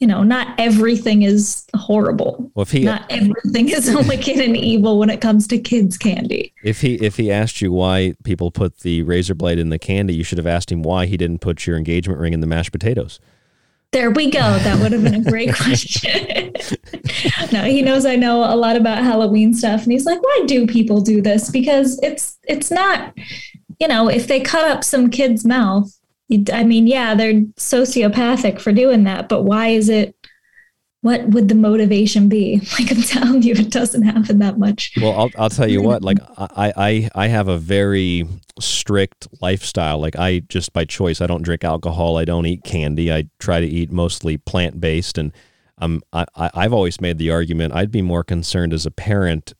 you 0.00 0.06
know, 0.06 0.22
not 0.22 0.58
everything 0.58 1.22
is 1.22 1.66
horrible. 1.76 2.50
Well, 2.54 2.62
if 2.62 2.70
he 2.70 2.84
Not 2.84 3.04
everything 3.10 3.68
is 3.68 3.94
wicked 4.08 4.38
and 4.38 4.56
evil 4.56 4.98
when 4.98 5.10
it 5.10 5.20
comes 5.20 5.46
to 5.48 5.58
kids' 5.58 5.98
candy. 5.98 6.54
if 6.64 6.80
he 6.80 6.94
if 6.94 7.16
he 7.18 7.30
asked 7.30 7.60
you 7.60 7.70
why 7.70 8.14
people 8.24 8.50
put 8.50 8.78
the 8.80 9.02
razor 9.02 9.34
blade 9.34 9.58
in 9.58 9.68
the 9.68 9.78
candy, 9.78 10.14
you 10.14 10.24
should 10.24 10.38
have 10.38 10.46
asked 10.46 10.72
him 10.72 10.82
why 10.82 11.04
he 11.04 11.18
didn't 11.18 11.40
put 11.40 11.66
your 11.66 11.76
engagement 11.76 12.18
ring 12.18 12.32
in 12.32 12.40
the 12.40 12.46
mashed 12.46 12.72
potatoes. 12.72 13.20
There 13.92 14.10
we 14.10 14.30
go. 14.30 14.38
That 14.38 14.78
would 14.80 14.92
have 14.92 15.02
been 15.02 15.14
a 15.26 15.30
great 15.30 15.54
question. 15.54 16.52
no, 17.52 17.64
he 17.64 17.82
knows 17.82 18.06
I 18.06 18.16
know 18.16 18.38
a 18.44 18.56
lot 18.56 18.76
about 18.76 18.98
Halloween 19.02 19.52
stuff, 19.52 19.82
and 19.82 19.92
he's 19.92 20.06
like, 20.06 20.22
"Why 20.22 20.44
do 20.46 20.66
people 20.66 21.02
do 21.02 21.20
this? 21.20 21.50
Because 21.50 21.98
it's 22.02 22.38
it's 22.44 22.70
not, 22.70 23.12
you 23.78 23.88
know, 23.88 24.08
if 24.08 24.28
they 24.28 24.40
cut 24.40 24.70
up 24.70 24.82
some 24.84 25.10
kid's 25.10 25.44
mouth, 25.44 25.92
I 26.52 26.64
mean, 26.64 26.86
yeah, 26.86 27.14
they're 27.14 27.34
sociopathic 27.56 28.60
for 28.60 28.72
doing 28.72 29.04
that, 29.04 29.28
but 29.28 29.42
why 29.42 29.68
is 29.68 29.88
it? 29.88 30.14
What 31.02 31.28
would 31.28 31.48
the 31.48 31.54
motivation 31.54 32.28
be? 32.28 32.60
Like 32.78 32.92
I'm 32.92 33.02
telling 33.02 33.42
you, 33.42 33.54
it 33.54 33.70
doesn't 33.70 34.02
happen 34.02 34.38
that 34.40 34.58
much. 34.58 34.92
Well, 35.00 35.18
I'll, 35.18 35.30
I'll 35.38 35.50
tell 35.50 35.68
you 35.68 35.82
what. 35.82 36.02
Like 36.02 36.18
I, 36.36 36.72
I 36.76 37.10
I 37.14 37.26
have 37.28 37.48
a 37.48 37.56
very 37.58 38.28
strict 38.60 39.26
lifestyle. 39.40 39.98
Like 39.98 40.16
I 40.16 40.40
just 40.40 40.72
by 40.72 40.84
choice, 40.84 41.20
I 41.20 41.26
don't 41.26 41.42
drink 41.42 41.64
alcohol. 41.64 42.16
I 42.18 42.24
don't 42.24 42.46
eat 42.46 42.64
candy. 42.64 43.12
I 43.12 43.28
try 43.38 43.60
to 43.60 43.66
eat 43.66 43.90
mostly 43.90 44.36
plant 44.36 44.80
based. 44.80 45.18
And 45.18 45.32
um, 45.78 46.02
I, 46.12 46.26
I 46.36 46.50
I've 46.54 46.72
always 46.72 47.00
made 47.00 47.18
the 47.18 47.30
argument 47.30 47.74
I'd 47.74 47.90
be 47.90 48.02
more 48.02 48.22
concerned 48.22 48.72
as 48.72 48.86
a 48.86 48.90
parent 48.90 49.54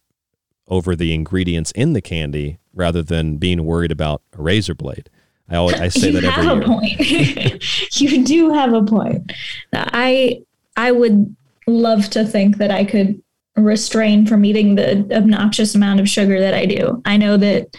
over 0.68 0.94
the 0.94 1.12
ingredients 1.12 1.72
in 1.72 1.94
the 1.94 2.02
candy 2.02 2.59
rather 2.72 3.02
than 3.02 3.38
being 3.38 3.64
worried 3.64 3.90
about 3.90 4.22
a 4.38 4.42
razor 4.42 4.74
blade. 4.74 5.10
I 5.51 5.56
always 5.56 5.81
I 5.81 5.89
say 5.89 6.10
you 6.10 6.20
that 6.20 6.24
every 6.24 6.44
have 6.44 6.56
year. 6.56 6.62
a 6.62 6.66
point. 6.66 8.01
you 8.01 8.24
do 8.24 8.51
have 8.52 8.72
a 8.72 8.82
point. 8.85 9.32
I 9.72 10.43
I 10.77 10.93
would 10.93 11.35
love 11.66 12.09
to 12.10 12.24
think 12.24 12.59
that 12.59 12.70
I 12.70 12.85
could 12.85 13.20
restrain 13.56 14.27
from 14.27 14.44
eating 14.44 14.77
the 14.77 15.06
obnoxious 15.14 15.74
amount 15.74 16.01
of 16.01 16.09
sugar 16.09 16.40
that 16.40 16.55
I 16.55 16.66
do. 16.66 17.02
I 17.05 17.16
know 17.16 17.36
that 17.36 17.74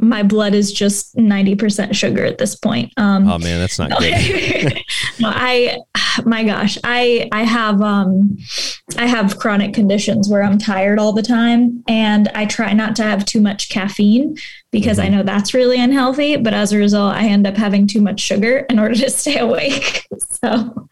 my 0.00 0.22
blood 0.22 0.54
is 0.54 0.72
just 0.72 1.16
90% 1.16 1.94
sugar 1.94 2.24
at 2.24 2.38
this 2.38 2.54
point. 2.54 2.92
Um, 2.96 3.28
Oh 3.28 3.38
man, 3.38 3.58
that's 3.58 3.78
not 3.78 3.90
good. 3.98 4.82
no, 5.20 5.28
I, 5.34 5.78
my 6.24 6.44
gosh, 6.44 6.78
I, 6.84 7.28
I 7.32 7.42
have, 7.42 7.82
um, 7.82 8.38
I 8.96 9.06
have 9.06 9.38
chronic 9.38 9.74
conditions 9.74 10.28
where 10.28 10.42
I'm 10.44 10.56
tired 10.58 10.98
all 11.00 11.12
the 11.12 11.22
time 11.22 11.82
and 11.88 12.28
I 12.28 12.46
try 12.46 12.72
not 12.74 12.94
to 12.96 13.02
have 13.02 13.24
too 13.24 13.40
much 13.40 13.70
caffeine 13.70 14.36
because 14.70 14.98
I 15.00 15.08
know 15.08 15.22
that's 15.24 15.52
really 15.52 15.80
unhealthy. 15.80 16.36
But 16.36 16.54
as 16.54 16.72
a 16.72 16.78
result, 16.78 17.14
I 17.14 17.26
end 17.26 17.46
up 17.46 17.56
having 17.56 17.86
too 17.88 18.00
much 18.00 18.20
sugar 18.20 18.58
in 18.70 18.78
order 18.78 18.94
to 18.94 19.10
stay 19.10 19.38
awake. 19.38 20.06
so, 20.42 20.88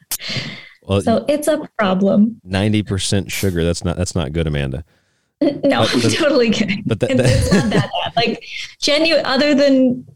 Well, 0.83 1.01
so 1.01 1.25
it's 1.29 1.47
a 1.49 1.69
problem. 1.79 2.41
ninety 2.45 2.83
percent 2.83 3.31
sugar. 3.31 3.65
That's 3.65 3.85
not 3.85 3.97
that's 3.97 4.15
not 4.15 4.33
good, 4.33 4.47
Amanda. 4.47 4.85
No, 5.65 5.81
But- 5.83 5.95
I'm 5.95 6.11
totally 6.13 6.51
kidding. 6.51 6.83
but 6.87 7.01
that- 7.01 7.11
it's, 7.11 7.21
it's 7.23 7.53
not 7.53 7.71
that 7.71 7.91
bad. 8.05 8.13
Like 8.17 8.45
genuine, 8.81 9.25
other 9.27 9.55
than, 9.55 10.07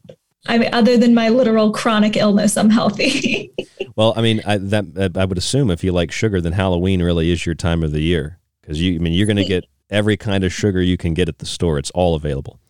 I 0.46 0.58
mean, 0.58 0.70
other 0.72 0.96
than 0.96 1.14
my 1.14 1.28
literal 1.28 1.72
chronic 1.72 2.16
illness, 2.16 2.56
I'm 2.56 2.70
healthy. 2.70 3.52
Well, 3.96 4.14
I 4.16 4.22
mean, 4.22 4.40
I, 4.46 4.56
that 4.56 4.84
uh, 4.96 5.20
I 5.20 5.24
would 5.26 5.36
assume 5.36 5.68
if 5.70 5.82
you 5.84 5.92
like 5.92 6.10
sugar, 6.12 6.40
then 6.40 6.52
Halloween 6.52 7.02
really 7.02 7.30
is 7.30 7.44
your 7.44 7.54
time 7.56 7.82
of 7.82 7.90
the 7.92 8.00
year 8.00 8.38
because 8.62 8.80
you. 8.80 8.94
I 8.94 8.98
mean, 8.98 9.12
you're 9.12 9.26
going 9.26 9.36
to 9.36 9.44
get 9.44 9.64
every 9.90 10.16
kind 10.16 10.42
of 10.44 10.52
sugar 10.54 10.80
you 10.80 10.96
can 10.96 11.12
get 11.12 11.28
at 11.28 11.38
the 11.40 11.44
store. 11.44 11.76
It's 11.76 11.90
all 11.90 12.14
available. 12.14 12.60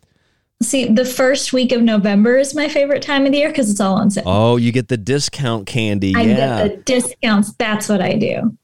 See, 0.61 0.87
the 0.87 1.05
first 1.05 1.53
week 1.53 1.71
of 1.71 1.83
November 1.83 2.37
is 2.37 2.53
my 2.53 2.67
favorite 2.67 3.01
time 3.01 3.25
of 3.25 3.31
the 3.31 3.37
year 3.37 3.49
because 3.49 3.69
it's 3.69 3.79
all 3.79 3.95
on 3.95 4.09
sale. 4.09 4.23
Oh, 4.25 4.57
you 4.57 4.71
get 4.73 4.89
the 4.89 4.97
discount 4.97 5.67
candy. 5.67 6.15
I 6.15 6.21
yeah, 6.23 6.35
get 6.67 6.77
the 6.77 6.83
discounts. 6.83 7.53
That's 7.53 7.87
what 7.87 8.01
I 8.01 8.15
do. 8.15 8.57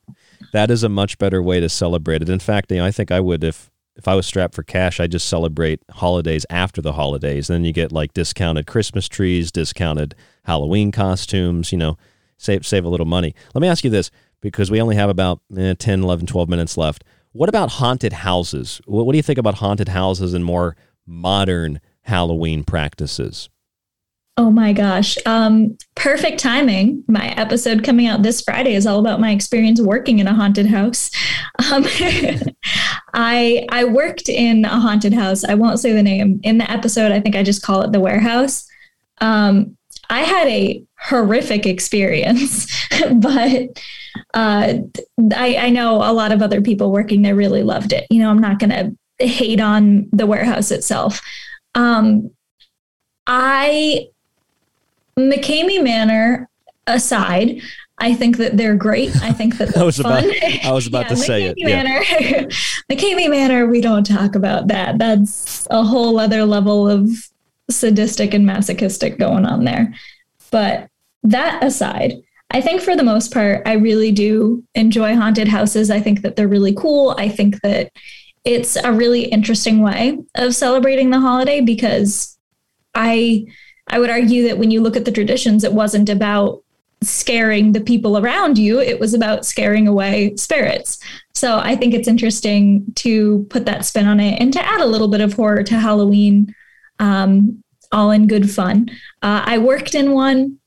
that 0.51 0.69
is 0.69 0.83
a 0.83 0.89
much 0.89 1.17
better 1.19 1.41
way 1.41 1.59
to 1.61 1.69
celebrate 1.69 2.21
it. 2.21 2.27
In 2.27 2.39
fact, 2.39 2.71
you 2.71 2.77
know, 2.79 2.85
I 2.85 2.91
think 2.91 3.11
I 3.11 3.19
would 3.21 3.43
if 3.45 3.69
if 3.97 4.07
I 4.07 4.15
was 4.15 4.25
strapped 4.25 4.53
for 4.53 4.63
cash, 4.63 4.99
I'd 4.99 5.11
just 5.11 5.27
celebrate 5.27 5.81
holidays 5.89 6.45
after 6.49 6.81
the 6.81 6.93
holidays. 6.93 7.47
Then 7.47 7.65
you 7.65 7.73
get 7.73 7.91
like 7.91 8.13
discounted 8.13 8.67
Christmas 8.67 9.07
trees, 9.07 9.51
discounted 9.51 10.15
Halloween 10.45 10.91
costumes. 10.91 11.71
You 11.71 11.79
know, 11.79 11.97
save 12.37 12.65
save 12.65 12.85
a 12.85 12.89
little 12.89 13.05
money. 13.05 13.33
Let 13.53 13.61
me 13.61 13.67
ask 13.67 13.83
you 13.83 13.89
this 13.89 14.11
because 14.41 14.69
we 14.69 14.79
only 14.79 14.95
have 14.95 15.09
about 15.09 15.41
eh, 15.57 15.73
10, 15.77 16.03
11, 16.03 16.27
12 16.27 16.47
minutes 16.47 16.77
left. 16.77 17.03
What 17.31 17.49
about 17.49 17.71
haunted 17.71 18.13
houses? 18.13 18.79
What, 18.85 19.05
what 19.05 19.13
do 19.13 19.17
you 19.17 19.23
think 19.23 19.39
about 19.39 19.55
haunted 19.55 19.89
houses 19.89 20.33
and 20.33 20.45
more 20.45 20.75
modern 21.05 21.81
Halloween 22.01 22.63
practices? 22.63 23.49
Oh 24.39 24.51
my 24.51 24.71
gosh. 24.71 25.17
Um, 25.25 25.75
perfect 25.95 26.39
timing. 26.39 27.03
My 27.07 27.29
episode 27.29 27.83
coming 27.83 28.05
out 28.05 28.21
this 28.21 28.39
Friday 28.41 28.75
is 28.75 28.85
all 28.85 28.99
about 28.99 29.19
my 29.19 29.31
experience 29.31 29.81
working 29.81 30.19
in 30.19 30.27
a 30.27 30.33
haunted 30.33 30.67
house. 30.67 31.09
Um, 31.71 31.83
I 33.13 33.65
I 33.69 33.85
worked 33.85 34.29
in 34.29 34.65
a 34.65 34.79
haunted 34.79 35.13
house. 35.13 35.43
I 35.43 35.53
won't 35.53 35.79
say 35.79 35.93
the 35.93 36.03
name. 36.03 36.39
In 36.43 36.57
the 36.57 36.69
episode, 36.69 37.11
I 37.11 37.19
think 37.19 37.35
I 37.35 37.43
just 37.43 37.61
call 37.61 37.81
it 37.81 37.91
the 37.91 37.99
warehouse. 37.99 38.67
Um, 39.19 39.77
I 40.09 40.21
had 40.21 40.47
a 40.47 40.83
horrific 40.99 41.65
experience, 41.65 42.67
but 43.13 43.81
uh, 44.33 44.73
I, 45.35 45.57
I 45.57 45.69
know 45.69 45.97
a 45.97 46.13
lot 46.13 46.31
of 46.31 46.41
other 46.41 46.61
people 46.61 46.91
working 46.91 47.21
there 47.21 47.35
really 47.35 47.63
loved 47.63 47.93
it. 47.93 48.07
You 48.09 48.19
know, 48.19 48.29
I'm 48.29 48.39
not 48.39 48.59
going 48.59 48.69
to 48.69 49.25
hate 49.25 49.59
on 49.59 50.07
the 50.11 50.25
warehouse 50.25 50.71
itself. 50.71 51.21
Um, 51.75 52.31
I 53.25 54.07
McKamey 55.17 55.83
Manor 55.83 56.49
aside, 56.85 57.61
I 57.99 58.13
think 58.13 58.37
that 58.37 58.57
they're 58.57 58.75
great. 58.75 59.15
I 59.23 59.31
think 59.31 59.57
that 59.57 59.75
I 59.77 59.83
was 59.83 59.97
they're 59.97 60.05
about 60.05 60.23
fun. 60.23 60.33
I 60.63 60.71
was 60.71 60.87
about 60.87 61.03
Yeah, 61.09 61.09
to 61.09 61.15
say 61.17 61.43
it. 61.45 61.57
McKamey 61.57 61.69
Yeah. 61.69 61.83
Manor, 61.83 62.49
McKamey 62.91 63.29
Manor, 63.29 63.67
we 63.67 63.81
don't 63.81 64.05
talk 64.05 64.35
about 64.35 64.67
that. 64.67 64.97
That's 64.97 65.67
a 65.71 65.83
whole 65.83 66.19
other 66.19 66.45
level 66.45 66.89
of 66.89 67.09
sadistic 67.69 68.33
and 68.33 68.45
masochistic 68.45 69.17
going 69.17 69.45
on 69.45 69.63
there. 69.65 69.93
But 70.51 70.89
that 71.23 71.63
aside, 71.63 72.13
I 72.51 72.61
think 72.61 72.81
for 72.81 72.95
the 72.95 73.03
most 73.03 73.33
part, 73.33 73.63
I 73.65 73.73
really 73.73 74.11
do 74.11 74.63
enjoy 74.75 75.15
haunted 75.15 75.47
houses. 75.49 75.91
I 75.91 75.99
think 75.99 76.21
that 76.21 76.35
they're 76.35 76.47
really 76.47 76.73
cool. 76.73 77.15
I 77.17 77.27
think 77.27 77.59
that 77.61 77.91
it's 78.45 78.77
a 78.77 78.93
really 78.93 79.23
interesting 79.25 79.81
way 79.81 80.17
of 80.35 80.55
celebrating 80.55 81.09
the 81.09 81.19
holiday 81.19 81.59
because 81.59 82.37
I 82.95 83.45
I 83.89 83.99
would 83.99 84.09
argue 84.09 84.47
that 84.47 84.57
when 84.57 84.71
you 84.71 84.81
look 84.81 84.95
at 84.95 85.03
the 85.05 85.11
traditions, 85.11 85.63
it 85.65 85.73
wasn't 85.73 86.07
about 86.09 86.63
scaring 87.01 87.71
the 87.71 87.81
people 87.81 88.17
around 88.17 88.57
you, 88.57 88.79
it 88.79 88.99
was 88.99 89.13
about 89.13 89.45
scaring 89.45 89.87
away 89.87 90.35
spirits. 90.35 90.99
So 91.33 91.59
I 91.59 91.75
think 91.75 91.93
it's 91.93 92.07
interesting 92.07 92.85
to 92.95 93.45
put 93.49 93.65
that 93.65 93.85
spin 93.85 94.07
on 94.07 94.19
it 94.19 94.39
and 94.41 94.51
to 94.53 94.65
add 94.65 94.81
a 94.81 94.85
little 94.85 95.07
bit 95.07 95.21
of 95.21 95.33
horror 95.33 95.63
to 95.63 95.75
Halloween, 95.75 96.53
um, 96.99 97.63
all 97.91 98.11
in 98.11 98.27
good 98.27 98.49
fun. 98.49 98.89
Uh, 99.21 99.43
I 99.45 99.59
worked 99.59 99.93
in 99.93 100.11
one. 100.11 100.57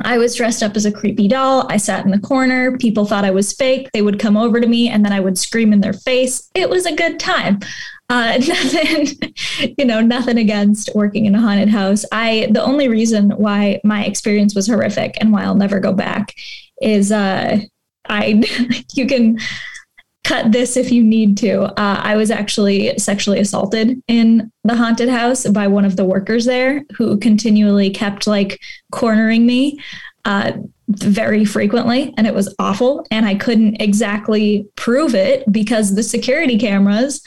I 0.00 0.18
was 0.18 0.34
dressed 0.34 0.62
up 0.62 0.76
as 0.76 0.86
a 0.86 0.92
creepy 0.92 1.28
doll. 1.28 1.66
I 1.68 1.76
sat 1.76 2.04
in 2.04 2.10
the 2.10 2.18
corner. 2.18 2.78
People 2.78 3.04
thought 3.04 3.24
I 3.24 3.30
was 3.30 3.52
fake. 3.52 3.88
They 3.92 4.02
would 4.02 4.18
come 4.18 4.36
over 4.36 4.60
to 4.60 4.66
me 4.66 4.88
and 4.88 5.04
then 5.04 5.12
I 5.12 5.20
would 5.20 5.36
scream 5.36 5.72
in 5.72 5.80
their 5.80 5.92
face. 5.92 6.50
It 6.54 6.70
was 6.70 6.86
a 6.86 6.96
good 6.96 7.20
time. 7.20 7.60
Uh, 8.12 8.36
nothing, 8.46 9.06
you 9.78 9.86
know, 9.86 10.02
nothing 10.02 10.36
against 10.36 10.90
working 10.94 11.24
in 11.24 11.34
a 11.34 11.40
haunted 11.40 11.70
house. 11.70 12.04
I 12.12 12.48
the 12.50 12.62
only 12.62 12.86
reason 12.86 13.30
why 13.30 13.80
my 13.84 14.04
experience 14.04 14.54
was 14.54 14.66
horrific 14.66 15.16
and 15.18 15.32
why 15.32 15.44
I'll 15.44 15.54
never 15.54 15.80
go 15.80 15.94
back 15.94 16.34
is 16.82 17.10
uh, 17.10 17.58
I 18.10 18.42
you 18.92 19.06
can 19.06 19.38
cut 20.24 20.52
this 20.52 20.76
if 20.76 20.92
you 20.92 21.02
need 21.02 21.38
to. 21.38 21.62
Uh, 21.62 22.00
I 22.02 22.16
was 22.16 22.30
actually 22.30 22.98
sexually 22.98 23.40
assaulted 23.40 24.02
in 24.08 24.52
the 24.64 24.76
haunted 24.76 25.08
house 25.08 25.46
by 25.46 25.66
one 25.66 25.86
of 25.86 25.96
the 25.96 26.04
workers 26.04 26.44
there 26.44 26.84
who 26.94 27.16
continually 27.16 27.88
kept 27.88 28.26
like 28.26 28.60
cornering 28.92 29.46
me 29.46 29.80
uh, 30.26 30.52
very 30.88 31.46
frequently, 31.46 32.12
and 32.18 32.26
it 32.26 32.34
was 32.34 32.54
awful. 32.58 33.06
And 33.10 33.24
I 33.24 33.36
couldn't 33.36 33.80
exactly 33.80 34.68
prove 34.76 35.14
it 35.14 35.50
because 35.50 35.94
the 35.94 36.02
security 36.02 36.58
cameras 36.58 37.22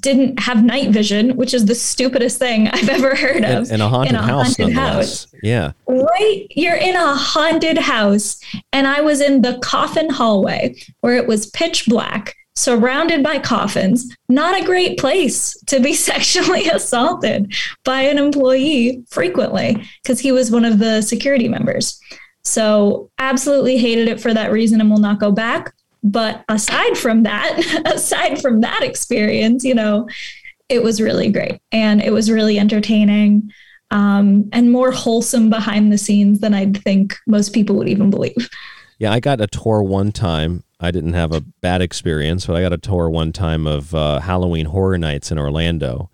didn't 0.00 0.38
have 0.40 0.64
night 0.64 0.90
vision, 0.90 1.36
which 1.36 1.54
is 1.54 1.66
the 1.66 1.74
stupidest 1.74 2.38
thing 2.38 2.68
I've 2.72 2.88
ever 2.88 3.14
heard 3.14 3.44
of. 3.44 3.68
In, 3.68 3.74
in 3.74 3.80
a 3.80 3.88
haunted 3.88 4.14
in 4.14 4.16
a 4.16 4.22
house, 4.22 4.56
haunted 4.56 4.74
house. 4.74 5.26
Yeah. 5.42 5.72
Right? 5.86 6.46
You're 6.50 6.76
in 6.76 6.96
a 6.96 7.14
haunted 7.14 7.78
house. 7.78 8.40
And 8.72 8.86
I 8.86 9.00
was 9.00 9.20
in 9.20 9.42
the 9.42 9.58
coffin 9.62 10.10
hallway 10.10 10.76
where 11.00 11.16
it 11.16 11.26
was 11.26 11.46
pitch 11.50 11.86
black, 11.86 12.36
surrounded 12.54 13.22
by 13.22 13.38
coffins. 13.38 14.16
Not 14.28 14.60
a 14.60 14.64
great 14.64 14.98
place 14.98 15.58
to 15.66 15.80
be 15.80 15.92
sexually 15.94 16.68
assaulted 16.68 17.52
by 17.84 18.02
an 18.02 18.18
employee 18.18 19.04
frequently 19.08 19.84
because 20.02 20.20
he 20.20 20.32
was 20.32 20.50
one 20.50 20.64
of 20.64 20.78
the 20.78 21.02
security 21.02 21.48
members. 21.48 22.00
So, 22.46 23.10
absolutely 23.18 23.78
hated 23.78 24.06
it 24.06 24.20
for 24.20 24.34
that 24.34 24.52
reason 24.52 24.78
and 24.78 24.90
will 24.90 24.98
not 24.98 25.18
go 25.18 25.32
back. 25.32 25.72
But 26.04 26.44
aside 26.48 26.96
from 26.96 27.22
that, 27.24 27.82
aside 27.92 28.40
from 28.40 28.60
that 28.60 28.82
experience, 28.82 29.64
you 29.64 29.74
know, 29.74 30.06
it 30.68 30.82
was 30.82 31.00
really 31.00 31.30
great 31.30 31.60
and 31.72 32.00
it 32.02 32.12
was 32.12 32.30
really 32.30 32.58
entertaining 32.58 33.50
um, 33.90 34.48
and 34.52 34.72
more 34.72 34.90
wholesome 34.90 35.50
behind 35.50 35.92
the 35.92 35.98
scenes 35.98 36.40
than 36.40 36.54
I'd 36.54 36.82
think 36.82 37.16
most 37.26 37.52
people 37.52 37.76
would 37.76 37.88
even 37.88 38.10
believe. 38.10 38.48
Yeah, 38.98 39.12
I 39.12 39.20
got 39.20 39.40
a 39.40 39.46
tour 39.46 39.82
one 39.82 40.12
time. 40.12 40.64
I 40.80 40.90
didn't 40.90 41.14
have 41.14 41.32
a 41.32 41.40
bad 41.40 41.80
experience, 41.80 42.46
but 42.46 42.56
I 42.56 42.62
got 42.62 42.72
a 42.72 42.78
tour 42.78 43.08
one 43.08 43.32
time 43.32 43.66
of 43.66 43.94
uh, 43.94 44.20
Halloween 44.20 44.66
Horror 44.66 44.98
Nights 44.98 45.30
in 45.30 45.38
Orlando. 45.38 46.10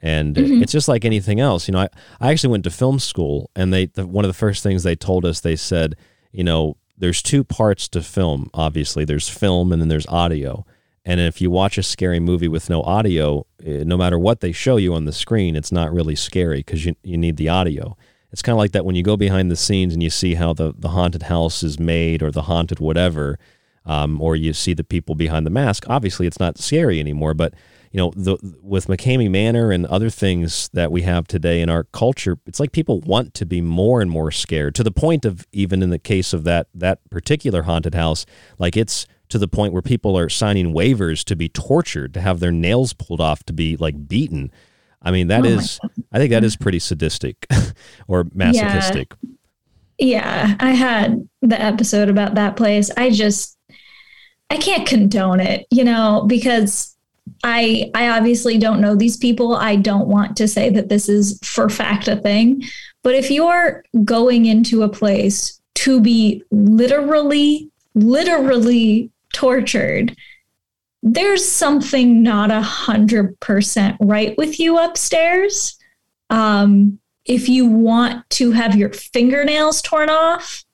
And 0.00 0.34
mm-hmm. 0.34 0.62
it's 0.62 0.72
just 0.72 0.88
like 0.88 1.04
anything 1.04 1.40
else. 1.40 1.68
You 1.68 1.72
know, 1.72 1.80
I, 1.80 1.88
I 2.20 2.30
actually 2.30 2.50
went 2.50 2.64
to 2.64 2.70
film 2.70 2.98
school, 2.98 3.50
and 3.54 3.72
they 3.72 3.86
the, 3.86 4.06
one 4.06 4.24
of 4.24 4.28
the 4.28 4.34
first 4.34 4.62
things 4.62 4.82
they 4.82 4.96
told 4.96 5.24
us, 5.24 5.40
they 5.40 5.56
said, 5.56 5.96
you 6.32 6.42
know, 6.42 6.76
there's 7.00 7.22
two 7.22 7.42
parts 7.42 7.88
to 7.88 8.02
film. 8.02 8.50
Obviously, 8.54 9.04
there's 9.04 9.28
film 9.28 9.72
and 9.72 9.80
then 9.80 9.88
there's 9.88 10.06
audio. 10.06 10.64
And 11.04 11.18
if 11.18 11.40
you 11.40 11.50
watch 11.50 11.78
a 11.78 11.82
scary 11.82 12.20
movie 12.20 12.46
with 12.46 12.68
no 12.68 12.82
audio, 12.82 13.46
eh, 13.64 13.84
no 13.84 13.96
matter 13.96 14.18
what 14.18 14.40
they 14.40 14.52
show 14.52 14.76
you 14.76 14.94
on 14.94 15.06
the 15.06 15.12
screen, 15.12 15.56
it's 15.56 15.72
not 15.72 15.92
really 15.92 16.14
scary 16.14 16.58
because 16.58 16.84
you, 16.84 16.94
you 17.02 17.16
need 17.16 17.38
the 17.38 17.48
audio. 17.48 17.96
It's 18.30 18.42
kind 18.42 18.54
of 18.54 18.58
like 18.58 18.72
that 18.72 18.84
when 18.84 18.94
you 18.94 19.02
go 19.02 19.16
behind 19.16 19.50
the 19.50 19.56
scenes 19.56 19.94
and 19.94 20.02
you 20.02 20.10
see 20.10 20.34
how 20.34 20.52
the, 20.52 20.74
the 20.76 20.90
haunted 20.90 21.24
house 21.24 21.62
is 21.62 21.80
made 21.80 22.22
or 22.22 22.30
the 22.30 22.42
haunted 22.42 22.78
whatever, 22.78 23.38
um, 23.86 24.20
or 24.20 24.36
you 24.36 24.52
see 24.52 24.74
the 24.74 24.84
people 24.84 25.14
behind 25.14 25.46
the 25.46 25.50
mask. 25.50 25.84
Obviously, 25.88 26.26
it's 26.26 26.38
not 26.38 26.58
scary 26.58 27.00
anymore, 27.00 27.32
but 27.32 27.54
you 27.90 27.98
know, 27.98 28.12
the, 28.14 28.36
with 28.62 28.86
McKamey 28.86 29.28
Manor 29.28 29.72
and 29.72 29.84
other 29.86 30.10
things 30.10 30.70
that 30.72 30.92
we 30.92 31.02
have 31.02 31.26
today 31.26 31.60
in 31.60 31.68
our 31.68 31.84
culture, 31.84 32.38
it's 32.46 32.60
like 32.60 32.70
people 32.70 33.00
want 33.00 33.34
to 33.34 33.46
be 33.46 33.60
more 33.60 34.00
and 34.00 34.10
more 34.10 34.30
scared 34.30 34.76
to 34.76 34.84
the 34.84 34.92
point 34.92 35.24
of 35.24 35.46
even 35.52 35.82
in 35.82 35.90
the 35.90 35.98
case 35.98 36.32
of 36.32 36.44
that 36.44 36.68
that 36.72 36.98
particular 37.10 37.62
haunted 37.62 37.94
house, 37.94 38.26
like 38.58 38.76
it's 38.76 39.06
to 39.30 39.38
the 39.38 39.48
point 39.48 39.72
where 39.72 39.82
people 39.82 40.16
are 40.16 40.28
signing 40.28 40.72
waivers 40.72 41.24
to 41.24 41.36
be 41.36 41.48
tortured, 41.48 42.14
to 42.14 42.20
have 42.20 42.40
their 42.40 42.52
nails 42.52 42.92
pulled 42.92 43.20
off, 43.20 43.42
to 43.44 43.52
be 43.52 43.76
like 43.76 44.08
beaten. 44.08 44.52
I 45.02 45.10
mean, 45.10 45.28
that 45.28 45.46
oh 45.46 45.48
is, 45.48 45.80
I 46.12 46.18
think 46.18 46.30
that 46.30 46.44
is 46.44 46.56
pretty 46.56 46.78
sadistic 46.78 47.46
or 48.08 48.26
masochistic. 48.34 49.14
Yeah. 49.98 50.48
yeah, 50.48 50.56
I 50.60 50.70
had 50.72 51.28
the 51.42 51.60
episode 51.60 52.08
about 52.08 52.34
that 52.34 52.56
place. 52.56 52.90
I 52.96 53.10
just, 53.10 53.56
I 54.50 54.58
can't 54.58 54.86
condone 54.86 55.40
it, 55.40 55.66
you 55.70 55.84
know, 55.84 56.24
because 56.26 56.96
I 57.44 57.90
I 57.94 58.08
obviously 58.10 58.58
don't 58.58 58.80
know 58.80 58.94
these 58.94 59.16
people. 59.16 59.56
I 59.56 59.76
don't 59.76 60.08
want 60.08 60.36
to 60.38 60.48
say 60.48 60.70
that 60.70 60.88
this 60.88 61.08
is 61.08 61.38
for 61.42 61.68
fact 61.68 62.08
a 62.08 62.16
thing, 62.16 62.62
but 63.02 63.14
if 63.14 63.30
you're 63.30 63.84
going 64.04 64.46
into 64.46 64.82
a 64.82 64.88
place 64.88 65.60
to 65.76 66.00
be 66.00 66.42
literally 66.50 67.70
literally 67.94 69.10
tortured, 69.32 70.16
there's 71.02 71.46
something 71.46 72.22
not 72.22 72.50
a 72.50 72.62
hundred 72.62 73.38
percent 73.40 73.96
right 74.00 74.36
with 74.36 74.58
you 74.60 74.78
upstairs. 74.78 75.78
Um, 76.28 76.98
if 77.24 77.48
you 77.48 77.66
want 77.66 78.28
to 78.30 78.50
have 78.52 78.76
your 78.76 78.92
fingernails 78.92 79.82
torn 79.82 80.10
off, 80.10 80.64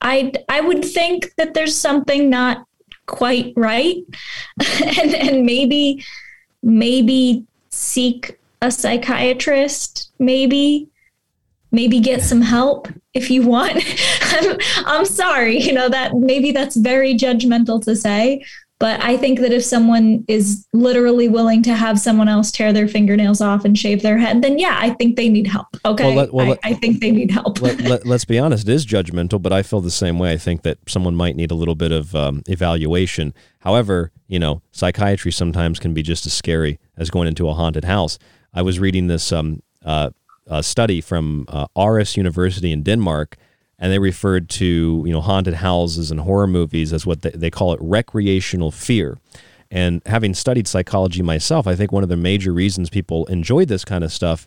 I 0.00 0.32
I 0.48 0.60
would 0.60 0.84
think 0.84 1.32
that 1.36 1.54
there's 1.54 1.76
something 1.76 2.30
not 2.30 2.64
quite 3.08 3.52
right. 3.56 3.96
And, 5.00 5.14
and 5.14 5.46
maybe 5.46 6.04
maybe 6.62 7.44
seek 7.70 8.38
a 8.60 8.70
psychiatrist 8.70 10.10
maybe 10.18 10.88
maybe 11.70 12.00
get 12.00 12.22
some 12.22 12.42
help 12.42 12.88
if 13.14 13.30
you 13.30 13.46
want. 13.46 13.82
I'm, 14.22 14.58
I'm 14.84 15.04
sorry 15.04 15.58
you 15.60 15.72
know 15.72 15.88
that 15.88 16.14
maybe 16.14 16.52
that's 16.52 16.76
very 16.76 17.14
judgmental 17.14 17.82
to 17.84 17.96
say 17.96 18.44
but 18.80 19.02
I 19.02 19.16
think 19.16 19.40
that 19.40 19.52
if 19.52 19.64
someone 19.64 20.24
is 20.28 20.66
literally 20.72 21.28
willing 21.28 21.62
to 21.64 21.74
have 21.74 21.98
someone 21.98 22.28
else 22.28 22.52
tear 22.52 22.72
their 22.72 22.86
fingernails 22.86 23.40
off 23.40 23.64
and 23.64 23.76
shave 23.76 24.02
their 24.02 24.18
head, 24.18 24.40
then 24.42 24.58
yeah, 24.58 24.78
I 24.80 24.90
think 24.90 25.16
they 25.16 25.28
need 25.28 25.48
help. 25.48 25.66
Okay. 25.84 26.04
Well, 26.04 26.14
let, 26.14 26.32
well, 26.32 26.46
I, 26.46 26.48
let, 26.50 26.58
I, 26.62 26.74
think 26.74 27.00
they 27.00 27.10
need 27.10 27.32
help. 27.32 27.60
let, 27.60 28.06
us 28.06 28.24
be 28.24 28.38
honest, 28.38 28.68
it 28.68 28.72
is 28.72 28.86
judgmental, 28.86 29.42
but 29.42 29.52
I 29.52 29.62
feel 29.62 29.80
the 29.80 29.90
same 29.90 30.18
way. 30.18 30.32
I 30.32 30.36
think 30.36 30.62
that 30.62 30.78
someone 30.86 31.16
might 31.16 31.34
need 31.34 31.50
a 31.50 31.56
little 31.56 31.74
bit 31.74 31.90
of 31.90 32.14
um, 32.14 32.42
evaluation. 32.46 33.34
However, 33.60 34.12
you 34.28 34.38
know, 34.38 34.62
psychiatry 34.70 35.32
sometimes 35.32 35.80
can 35.80 35.92
be 35.92 36.02
just 36.02 36.24
as 36.24 36.32
scary 36.32 36.78
as 36.96 37.10
going 37.10 37.26
into 37.26 37.48
a 37.48 37.54
haunted 37.54 37.84
house. 37.84 38.18
I 38.54 38.62
was 38.62 38.78
reading 38.78 39.08
this 39.08 39.32
um, 39.32 39.60
uh, 39.84 40.10
study 40.60 41.00
from 41.00 41.46
uh, 41.48 41.66
Aarhus 41.76 42.16
University 42.16 42.70
in 42.70 42.84
Denmark 42.84 43.36
and 43.78 43.92
they 43.92 43.98
referred 43.98 44.48
to 44.48 45.02
you 45.06 45.12
know 45.12 45.20
haunted 45.20 45.54
houses 45.54 46.10
and 46.10 46.20
horror 46.20 46.46
movies 46.46 46.92
as 46.92 47.06
what 47.06 47.22
they, 47.22 47.30
they 47.30 47.50
call 47.50 47.72
it 47.72 47.80
recreational 47.82 48.70
fear. 48.70 49.18
And 49.70 50.00
having 50.06 50.32
studied 50.32 50.66
psychology 50.66 51.20
myself 51.20 51.66
i 51.66 51.76
think 51.76 51.92
one 51.92 52.02
of 52.02 52.08
the 52.08 52.16
major 52.16 52.54
reasons 52.54 52.88
people 52.88 53.26
enjoy 53.26 53.66
this 53.66 53.84
kind 53.84 54.02
of 54.02 54.10
stuff 54.10 54.46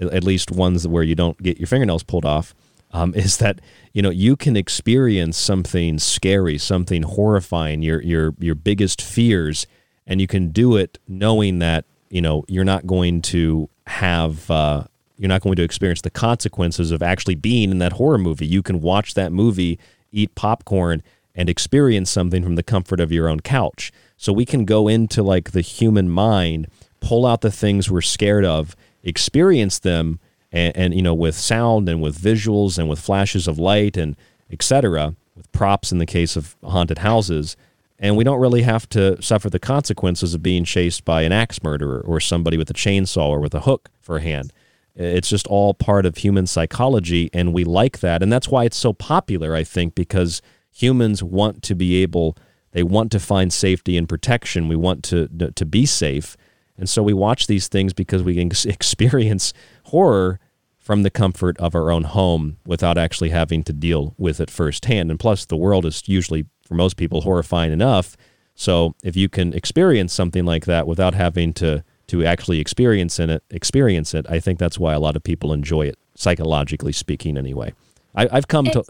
at 0.00 0.24
least 0.24 0.50
ones 0.50 0.88
where 0.88 1.02
you 1.02 1.14
don't 1.14 1.40
get 1.42 1.58
your 1.58 1.66
fingernails 1.66 2.02
pulled 2.02 2.24
off 2.24 2.54
um, 2.92 3.14
is 3.16 3.36
that 3.38 3.60
you 3.92 4.00
know 4.00 4.10
you 4.10 4.36
can 4.36 4.56
experience 4.56 5.36
something 5.36 5.98
scary 5.98 6.56
something 6.56 7.02
horrifying 7.02 7.82
your 7.82 8.00
your 8.02 8.34
your 8.38 8.54
biggest 8.54 9.02
fears 9.02 9.66
and 10.06 10.20
you 10.20 10.26
can 10.26 10.48
do 10.48 10.76
it 10.76 10.98
knowing 11.06 11.58
that 11.58 11.84
you 12.08 12.22
know 12.22 12.44
you're 12.48 12.64
not 12.64 12.86
going 12.86 13.20
to 13.20 13.68
have 13.86 14.50
uh, 14.50 14.84
you're 15.16 15.28
not 15.28 15.42
going 15.42 15.56
to 15.56 15.62
experience 15.62 16.00
the 16.00 16.10
consequences 16.10 16.90
of 16.90 17.02
actually 17.02 17.34
being 17.34 17.70
in 17.70 17.78
that 17.78 17.94
horror 17.94 18.18
movie. 18.18 18.46
You 18.46 18.62
can 18.62 18.80
watch 18.80 19.14
that 19.14 19.32
movie, 19.32 19.78
eat 20.12 20.34
popcorn, 20.34 21.02
and 21.34 21.48
experience 21.48 22.10
something 22.10 22.42
from 22.42 22.56
the 22.56 22.62
comfort 22.62 23.00
of 23.00 23.12
your 23.12 23.28
own 23.28 23.40
couch. 23.40 23.92
So 24.16 24.32
we 24.32 24.44
can 24.44 24.64
go 24.64 24.88
into 24.88 25.22
like 25.22 25.50
the 25.50 25.60
human 25.60 26.08
mind, 26.08 26.68
pull 27.00 27.26
out 27.26 27.40
the 27.40 27.50
things 27.50 27.90
we're 27.90 28.00
scared 28.00 28.44
of, 28.44 28.76
experience 29.02 29.78
them, 29.78 30.20
and, 30.52 30.76
and 30.76 30.94
you 30.94 31.02
know 31.02 31.14
with 31.14 31.34
sound 31.34 31.88
and 31.88 32.00
with 32.00 32.18
visuals 32.18 32.78
and 32.78 32.88
with 32.88 33.00
flashes 33.00 33.48
of 33.48 33.58
light 33.58 33.96
and 33.96 34.16
etc. 34.50 35.14
With 35.36 35.50
props 35.52 35.90
in 35.90 35.98
the 35.98 36.06
case 36.06 36.36
of 36.36 36.56
haunted 36.62 36.98
houses. 36.98 37.56
And 37.98 38.16
we 38.16 38.24
don't 38.24 38.40
really 38.40 38.62
have 38.62 38.88
to 38.90 39.20
suffer 39.22 39.48
the 39.48 39.58
consequences 39.58 40.34
of 40.34 40.42
being 40.42 40.64
chased 40.64 41.04
by 41.04 41.22
an 41.22 41.32
axe 41.32 41.62
murderer 41.62 42.00
or 42.00 42.20
somebody 42.20 42.56
with 42.56 42.68
a 42.70 42.74
chainsaw 42.74 43.28
or 43.28 43.40
with 43.40 43.54
a 43.54 43.60
hook 43.60 43.90
for 44.00 44.16
a 44.16 44.20
hand. 44.20 44.52
It's 44.96 45.28
just 45.28 45.46
all 45.48 45.74
part 45.74 46.06
of 46.06 46.18
human 46.18 46.46
psychology, 46.46 47.28
and 47.32 47.52
we 47.52 47.64
like 47.64 48.00
that. 48.00 48.22
And 48.22 48.32
that's 48.32 48.48
why 48.48 48.64
it's 48.64 48.76
so 48.76 48.92
popular, 48.92 49.54
I 49.54 49.64
think, 49.64 49.94
because 49.94 50.40
humans 50.70 51.22
want 51.22 51.62
to 51.64 51.74
be 51.74 52.02
able, 52.02 52.36
they 52.72 52.82
want 52.82 53.10
to 53.12 53.20
find 53.20 53.52
safety 53.52 53.96
and 53.96 54.08
protection. 54.08 54.68
We 54.68 54.76
want 54.76 55.02
to, 55.04 55.28
to 55.28 55.64
be 55.64 55.86
safe. 55.86 56.36
And 56.76 56.88
so 56.88 57.02
we 57.02 57.12
watch 57.12 57.46
these 57.46 57.68
things 57.68 57.92
because 57.92 58.22
we 58.22 58.34
can 58.34 58.50
experience 58.70 59.52
horror 59.84 60.38
from 60.78 61.02
the 61.02 61.10
comfort 61.10 61.56
of 61.58 61.74
our 61.74 61.90
own 61.90 62.04
home 62.04 62.58
without 62.66 62.98
actually 62.98 63.30
having 63.30 63.62
to 63.64 63.72
deal 63.72 64.14
with 64.18 64.38
it 64.38 64.50
firsthand. 64.50 65.10
And 65.10 65.18
plus, 65.18 65.46
the 65.46 65.56
world 65.56 65.86
is 65.86 66.02
usually, 66.06 66.46
for 66.66 66.74
most 66.74 66.96
people, 66.96 67.22
horrifying 67.22 67.72
enough. 67.72 68.16
So 68.54 68.94
if 69.02 69.16
you 69.16 69.28
can 69.28 69.54
experience 69.54 70.12
something 70.12 70.44
like 70.44 70.66
that 70.66 70.86
without 70.86 71.14
having 71.14 71.54
to 71.54 71.82
to 72.06 72.24
actually 72.24 72.60
experience 72.60 73.18
in 73.18 73.30
it 73.30 73.42
experience 73.50 74.14
it 74.14 74.26
i 74.28 74.38
think 74.38 74.58
that's 74.58 74.78
why 74.78 74.92
a 74.92 75.00
lot 75.00 75.16
of 75.16 75.22
people 75.22 75.52
enjoy 75.52 75.86
it 75.86 75.98
psychologically 76.14 76.92
speaking 76.92 77.36
anyway. 77.36 77.74
I, 78.14 78.28
have 78.32 78.48
come 78.48 78.66
to, 78.66 78.84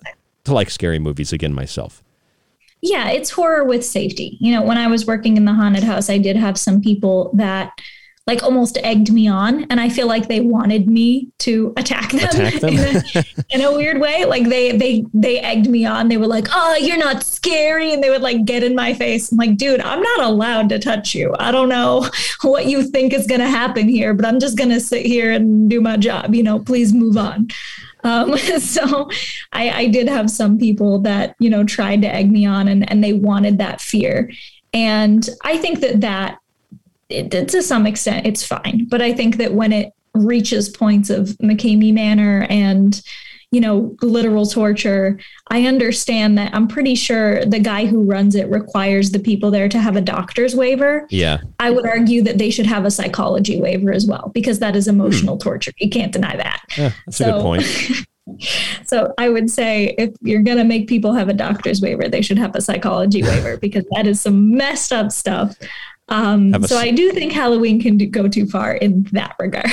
to 0.45 0.53
like 0.53 0.69
scary 0.69 0.99
movies 0.99 1.33
again 1.33 1.55
myself. 1.55 2.03
Yeah 2.83 3.09
it's 3.09 3.31
horror 3.31 3.65
with 3.65 3.85
safety. 3.85 4.37
You 4.41 4.53
know 4.53 4.63
when 4.63 4.79
i 4.79 4.87
was 4.87 5.07
working 5.07 5.37
in 5.37 5.45
the 5.45 5.55
haunted 5.55 5.85
house 5.85 6.11
i 6.11 6.19
did 6.19 6.37
have 6.37 6.59
some 6.59 6.81
people 6.81 7.31
that 7.35 7.73
like 8.27 8.43
almost 8.43 8.79
egged 8.83 9.13
me 9.13 9.29
on 9.29 9.65
and 9.65 9.79
i 9.81 9.89
feel 9.89 10.07
like 10.07 10.29
they 10.29 10.41
wanted 10.41 10.89
me 10.89 11.29
to 11.45 11.75
attack 11.77 12.11
them, 12.11 12.21
attack 12.21 12.55
them? 12.61 12.73
in, 12.73 12.79
a, 12.79 13.25
in, 13.51 13.61
a, 13.61 13.73
weird 13.73 14.01
way. 14.01 14.25
Like 14.25 14.49
they 14.49 14.73
they 14.77 15.05
they 15.13 15.41
egged 15.41 15.69
me 15.69 15.85
on. 15.85 16.09
They 16.09 16.17
were 16.17 16.27
like 16.27 16.47
oh 16.51 16.77
you're 16.77 16.97
not 16.97 17.23
scary 17.23 17.93
and 17.93 18.03
they 18.03 18.09
would 18.09 18.23
like 18.23 18.47
get 18.47 18.63
in 18.63 18.75
my 18.75 18.95
face. 18.95 19.31
I'm 19.31 19.39
like 19.39 19.57
dude 19.57 19.81
i'm 19.81 20.01
not 20.01 20.21
allowed 20.21 20.69
to 20.71 20.79
touch 20.79 21.15
you. 21.15 21.35
I 21.39 21.53
don't 21.53 21.69
know 21.69 22.09
what 22.43 22.67
you 22.67 22.83
think 22.83 23.13
is 23.13 23.27
going 23.27 23.41
to 23.41 23.49
happen 23.49 23.89
here 23.89 24.15
but 24.15 24.25
i'm 24.25 24.41
just 24.41 24.57
going 24.57 24.71
to 24.71 24.81
sit 24.81 25.05
here 25.05 25.33
and 25.33 25.69
do 25.69 25.81
my 25.81 25.97
job 25.97 26.35
you 26.35 26.43
know 26.43 26.59
please 26.59 26.93
move 26.95 27.17
on. 27.17 27.49
Um, 28.05 28.37
so 28.59 29.11
I, 29.53 29.71
I 29.71 29.87
did 29.89 30.09
have 30.09 30.31
some 30.31 30.59
people 30.59 31.01
that 31.01 31.37
you 31.39 31.51
know 31.51 31.65
tried 31.65 32.03
to 32.03 32.09
egg 32.09 32.31
me 32.31 32.47
on 32.47 32.69
and, 32.69 32.91
and 32.91 33.05
they 33.05 33.13
wanted 33.13 33.59
that 33.59 33.81
fear. 33.81 34.31
And 34.73 35.29
i 35.45 35.57
think 35.57 35.81
that 35.81 36.01
that 36.01 36.39
it, 37.09 37.49
to 37.49 37.63
some 37.63 37.87
extent, 37.87 38.27
it's 38.27 38.47
fine. 38.47 38.87
But 38.89 39.03
I 39.03 39.13
think 39.13 39.37
that 39.37 39.55
when 39.55 39.73
it 39.73 39.93
reaches 40.15 40.69
points 40.69 41.11
of 41.11 41.29
McKamey 41.43 41.93
Manor 41.93 42.47
and 42.49 43.01
you 43.55 43.61
know, 43.61 43.97
literal 44.03 44.47
torture. 44.47 45.17
I 45.49 45.67
understand 45.67 46.37
that 46.39 46.53
I'm 46.53 46.67
pretty 46.67 46.97
sure 46.97 47.45
the 47.45 47.61
guy 47.61 47.87
who 47.87 48.03
runs 48.03 48.35
it 48.35 48.51
requires 48.51 49.13
the 49.13 49.21
people 49.21 49.53
there 49.53 49.69
to 49.69 49.79
have 49.79 49.95
a 49.95 50.01
doctor's 50.01 50.57
waiver. 50.57 51.07
Yeah. 51.09 51.39
I 51.61 51.71
would 51.71 51.87
argue 51.87 52.21
that 52.23 52.39
they 52.39 52.51
should 52.51 52.67
have 52.67 52.85
a 52.85 52.91
psychology 52.91 53.61
waiver 53.61 53.93
as 53.93 54.07
well 54.07 54.33
because 54.35 54.59
that 54.59 54.75
is 54.75 54.89
emotional 54.89 55.37
hmm. 55.37 55.43
torture. 55.43 55.71
You 55.79 55.89
can't 55.89 56.13
deny 56.13 56.37
that. 56.37 56.63
Yeah, 56.77 56.91
that's 57.07 57.19
so, 57.19 57.29
a 57.29 57.33
good 57.33 57.43
point. 57.43 57.65
so 58.85 59.15
I 59.19 59.29
would 59.29 59.51
say 59.51 59.95
if 59.99 60.11
you're 60.21 60.43
going 60.43 60.57
to 60.57 60.65
make 60.65 60.89
people 60.89 61.13
have 61.13 61.29
a 61.29 61.35
doctor's 61.35 61.81
waiver, 61.81 62.09
they 62.09 62.23
should 62.23 62.39
have 62.39 62.57
a 62.57 62.61
psychology 62.61 63.23
waiver 63.23 63.57
because 63.57 63.85
that 63.95 64.07
is 64.07 64.21
some 64.21 64.57
messed 64.57 64.93
up 64.93 65.13
stuff. 65.13 65.57
Um, 66.09 66.63
so 66.65 66.77
I 66.77 66.91
do 66.91 67.13
think 67.13 67.33
Halloween 67.33 67.81
can 67.81 67.97
do, 67.97 68.07
go 68.07 68.29
too 68.29 68.47
far 68.47 68.75
in 68.75 69.05
that 69.13 69.37
regard. 69.41 69.71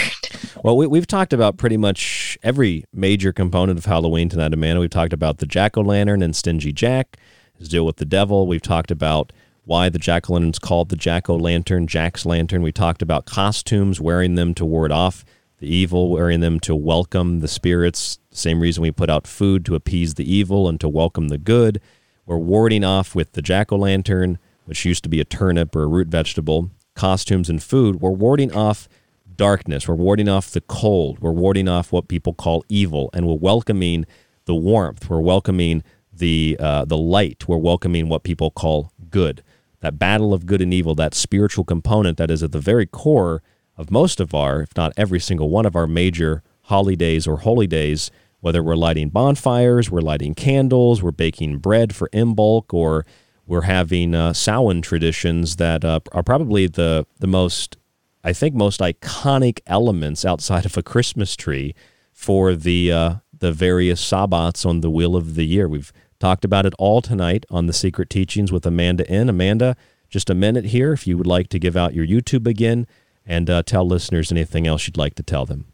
Well, 0.63 0.77
we, 0.77 0.97
have 0.97 1.07
talked 1.07 1.33
about 1.33 1.57
pretty 1.57 1.77
much 1.77 2.37
every 2.43 2.85
major 2.93 3.33
component 3.33 3.77
of 3.77 3.85
Halloween 3.85 4.29
tonight, 4.29 4.53
Amanda. 4.53 4.79
We've 4.79 4.89
talked 4.89 5.13
about 5.13 5.39
the 5.39 5.45
jack 5.45 5.77
o' 5.77 5.81
lantern 5.81 6.21
and 6.21 6.35
Stingy 6.35 6.71
Jack, 6.71 7.17
his 7.57 7.67
deal 7.67 7.85
with 7.85 7.97
the 7.97 8.05
devil. 8.05 8.47
We've 8.47 8.61
talked 8.61 8.91
about 8.91 9.33
why 9.65 9.89
the 9.89 9.99
jack 9.99 10.29
o' 10.29 10.33
lantern's 10.33 10.59
called 10.59 10.89
the 10.89 10.95
jack 10.95 11.29
o' 11.29 11.35
lantern, 11.35 11.87
Jack's 11.87 12.25
lantern. 12.25 12.61
We 12.61 12.71
talked 12.71 13.01
about 13.01 13.25
costumes, 13.25 13.99
wearing 13.99 14.35
them 14.35 14.53
to 14.55 14.65
ward 14.65 14.91
off 14.91 15.25
the 15.59 15.67
evil, 15.67 16.09
wearing 16.09 16.39
them 16.39 16.59
to 16.61 16.75
welcome 16.75 17.39
the 17.39 17.47
spirits. 17.47 18.19
Same 18.31 18.61
reason 18.61 18.81
we 18.81 18.91
put 18.91 19.09
out 19.09 19.27
food 19.27 19.65
to 19.65 19.75
appease 19.75 20.15
the 20.15 20.31
evil 20.31 20.67
and 20.67 20.79
to 20.79 20.89
welcome 20.89 21.27
the 21.27 21.37
good. 21.37 21.81
We're 22.25 22.37
warding 22.37 22.83
off 22.83 23.13
with 23.13 23.33
the 23.33 23.41
jack 23.41 23.71
o' 23.71 23.77
lantern 23.77 24.39
which 24.65 24.85
used 24.85 25.03
to 25.03 25.09
be 25.09 25.19
a 25.19 25.25
turnip 25.25 25.75
or 25.75 25.83
a 25.83 25.87
root 25.87 26.07
vegetable, 26.07 26.71
costumes 26.95 27.49
and 27.49 27.61
food, 27.61 28.01
we're 28.01 28.11
warding 28.11 28.53
off 28.53 28.87
darkness. 29.35 29.87
We're 29.87 29.95
warding 29.95 30.29
off 30.29 30.51
the 30.51 30.61
cold. 30.61 31.19
We're 31.19 31.31
warding 31.31 31.67
off 31.67 31.91
what 31.91 32.07
people 32.07 32.33
call 32.33 32.63
evil, 32.69 33.09
and 33.13 33.27
we're 33.27 33.35
welcoming 33.35 34.05
the 34.45 34.55
warmth. 34.55 35.09
We're 35.09 35.21
welcoming 35.21 35.83
the 36.13 36.57
uh, 36.59 36.85
the 36.85 36.97
light. 36.97 37.47
We're 37.47 37.57
welcoming 37.57 38.09
what 38.09 38.23
people 38.23 38.51
call 38.51 38.91
good. 39.09 39.43
That 39.79 39.97
battle 39.97 40.33
of 40.33 40.45
good 40.45 40.61
and 40.61 40.73
evil, 40.73 40.93
that 40.95 41.15
spiritual 41.15 41.63
component 41.63 42.17
that 42.17 42.29
is 42.29 42.43
at 42.43 42.51
the 42.51 42.59
very 42.59 42.85
core 42.85 43.41
of 43.77 43.89
most 43.89 44.19
of 44.19 44.35
our, 44.35 44.61
if 44.61 44.77
not 44.77 44.93
every 44.95 45.19
single 45.19 45.49
one 45.49 45.65
of 45.65 45.75
our 45.75 45.87
major 45.87 46.43
holidays 46.63 47.25
or 47.25 47.37
holy 47.37 47.65
days, 47.65 48.11
whether 48.41 48.61
we're 48.61 48.75
lighting 48.75 49.09
bonfires, 49.09 49.89
we're 49.89 50.01
lighting 50.01 50.35
candles, 50.35 51.01
we're 51.01 51.11
baking 51.11 51.57
bread 51.57 51.95
for 51.95 52.09
Imbolc, 52.09 52.73
or 52.73 53.05
we're 53.47 53.61
having 53.61 54.15
uh, 54.15 54.33
Samhain 54.33 54.81
traditions 54.81 55.57
that 55.57 55.83
uh, 55.83 55.99
are 56.11 56.23
probably 56.23 56.67
the 56.67 57.05
the 57.19 57.27
most, 57.27 57.77
I 58.23 58.33
think, 58.33 58.55
most 58.55 58.79
iconic 58.79 59.59
elements 59.67 60.25
outside 60.25 60.65
of 60.65 60.77
a 60.77 60.83
Christmas 60.83 61.35
tree 61.35 61.75
for 62.13 62.55
the 62.55 62.91
uh, 62.91 63.15
the 63.37 63.51
various 63.51 64.01
sabbats 64.01 64.65
on 64.65 64.81
the 64.81 64.89
wheel 64.89 65.15
of 65.15 65.35
the 65.35 65.45
year. 65.45 65.67
We've 65.67 65.91
talked 66.19 66.45
about 66.45 66.65
it 66.65 66.73
all 66.77 67.01
tonight 67.01 67.45
on 67.49 67.65
the 67.65 67.73
Secret 67.73 68.09
Teachings 68.09 68.51
with 68.51 68.65
Amanda 68.65 69.09
M. 69.09 69.27
Amanda, 69.27 69.75
just 70.09 70.29
a 70.29 70.35
minute 70.35 70.65
here 70.65 70.93
if 70.93 71.07
you 71.07 71.17
would 71.17 71.27
like 71.27 71.49
to 71.49 71.59
give 71.59 71.75
out 71.75 71.93
your 71.93 72.05
YouTube 72.05 72.47
again 72.47 72.85
and 73.25 73.49
uh, 73.49 73.63
tell 73.63 73.85
listeners 73.85 74.31
anything 74.31 74.67
else 74.67 74.87
you'd 74.87 74.97
like 74.97 75.15
to 75.15 75.23
tell 75.23 75.45
them. 75.45 75.65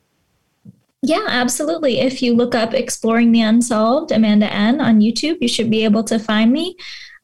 Yeah, 1.04 1.26
absolutely. 1.28 2.00
If 2.00 2.22
you 2.22 2.34
look 2.34 2.56
up 2.56 2.74
Exploring 2.74 3.32
the 3.32 3.42
Unsolved, 3.42 4.12
Amanda 4.12 4.52
M 4.52 4.82
on 4.82 5.00
YouTube, 5.00 5.38
you 5.42 5.48
should 5.48 5.70
be 5.70 5.84
able 5.84 6.04
to 6.06 6.18
find 6.18 6.52
me. 6.52 6.76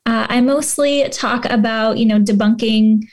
Uh, 0.06 0.28
I 0.30 0.42
mostly 0.42 1.08
talk 1.10 1.46
about, 1.46 1.98
you 1.98 2.06
know, 2.06 2.20
debunking 2.20 3.04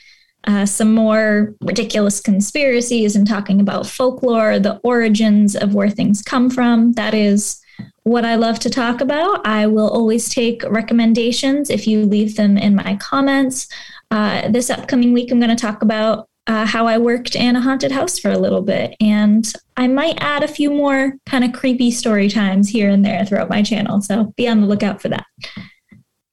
uh, 0.45 0.65
some 0.65 0.93
more 0.93 1.55
ridiculous 1.61 2.19
conspiracies 2.19 3.15
and 3.15 3.27
talking 3.27 3.61
about 3.61 3.85
folklore, 3.85 4.59
the 4.59 4.77
origins 4.83 5.55
of 5.55 5.73
where 5.73 5.89
things 5.89 6.21
come 6.21 6.49
from. 6.49 6.93
That 6.93 7.13
is 7.13 7.61
what 8.03 8.25
I 8.25 8.35
love 8.35 8.59
to 8.59 8.69
talk 8.69 9.01
about. 9.01 9.45
I 9.45 9.67
will 9.67 9.89
always 9.89 10.29
take 10.29 10.63
recommendations 10.63 11.69
if 11.69 11.87
you 11.87 12.05
leave 12.05 12.35
them 12.35 12.57
in 12.57 12.75
my 12.75 12.95
comments. 12.97 13.67
Uh, 14.09 14.49
this 14.49 14.69
upcoming 14.69 15.13
week, 15.13 15.31
I'm 15.31 15.39
going 15.39 15.55
to 15.55 15.55
talk 15.55 15.83
about 15.83 16.27
uh, 16.47 16.65
how 16.65 16.87
I 16.87 16.97
worked 16.97 17.35
in 17.35 17.55
a 17.55 17.61
haunted 17.61 17.91
house 17.91 18.17
for 18.17 18.31
a 18.31 18.37
little 18.37 18.63
bit. 18.63 18.95
And 18.99 19.51
I 19.77 19.87
might 19.87 20.17
add 20.19 20.43
a 20.43 20.47
few 20.47 20.71
more 20.71 21.13
kind 21.27 21.43
of 21.43 21.53
creepy 21.53 21.91
story 21.91 22.27
times 22.29 22.69
here 22.69 22.89
and 22.89 23.05
there 23.05 23.25
throughout 23.25 23.49
my 23.49 23.61
channel. 23.61 24.01
So 24.01 24.33
be 24.35 24.47
on 24.47 24.61
the 24.61 24.67
lookout 24.67 25.01
for 25.01 25.09
that. 25.09 25.25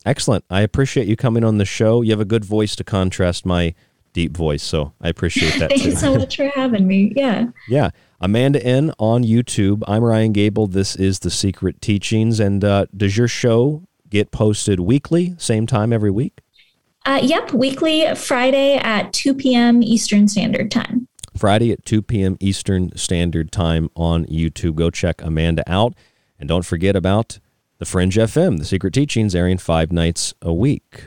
Excellent. 0.09 0.43
I 0.49 0.63
appreciate 0.63 1.07
you 1.07 1.17
coming 1.17 1.45
on 1.45 1.59
the 1.59 1.67
show. 1.67 2.01
You 2.01 2.13
have 2.13 2.21
a 2.21 2.25
good 2.25 2.43
voice 2.43 2.75
to 2.77 2.83
contrast 2.83 3.45
my 3.45 3.75
deep 4.15 4.35
voice, 4.35 4.63
so 4.63 4.95
I 5.03 5.11
appreciate 5.11 5.59
that. 5.59 5.69
Thank 5.69 5.83
too. 5.83 5.91
you 5.91 5.97
so 5.97 6.15
much 6.15 6.37
for 6.37 6.49
having 6.49 6.87
me. 6.87 7.13
Yeah. 7.15 7.49
Yeah. 7.69 7.91
Amanda 8.19 8.65
M 8.65 8.91
on 8.99 9.23
YouTube. 9.23 9.83
I'm 9.87 10.03
Ryan 10.03 10.33
Gable. 10.33 10.67
This 10.67 10.97
is 10.97 11.19
The 11.19 11.31
Secret 11.31 11.83
Teachings. 11.83 12.41
And 12.41 12.65
uh, 12.65 12.87
does 12.97 13.19
your 13.19 13.29
show 13.29 13.83
get 14.09 14.31
posted 14.31 14.81
weekly, 14.81 15.35
same 15.37 15.67
time 15.67 15.93
every 15.93 16.11
week? 16.11 16.41
Uh, 17.05 17.21
yep, 17.23 17.53
weekly 17.53 18.07
Friday 18.15 18.77
at 18.77 19.13
2 19.13 19.35
p.m. 19.35 19.83
Eastern 19.83 20.27
Standard 20.27 20.71
Time. 20.71 21.07
Friday 21.37 21.71
at 21.71 21.85
2 21.85 22.01
p.m. 22.01 22.39
Eastern 22.41 22.97
Standard 22.97 23.53
Time 23.53 23.91
on 23.95 24.25
YouTube. 24.25 24.75
Go 24.77 24.89
check 24.89 25.21
Amanda 25.21 25.63
out. 25.71 25.93
And 26.41 26.49
don't 26.49 26.65
forget 26.65 26.97
about 26.97 27.41
the 27.79 27.87
Fringe 27.87 28.17
FM, 28.17 28.59
The 28.59 28.65
Secret 28.65 28.93
Teachings, 28.93 29.37
airing 29.37 29.59
five 29.59 29.93
nights 29.93 30.35
a 30.43 30.53
week. 30.53 31.05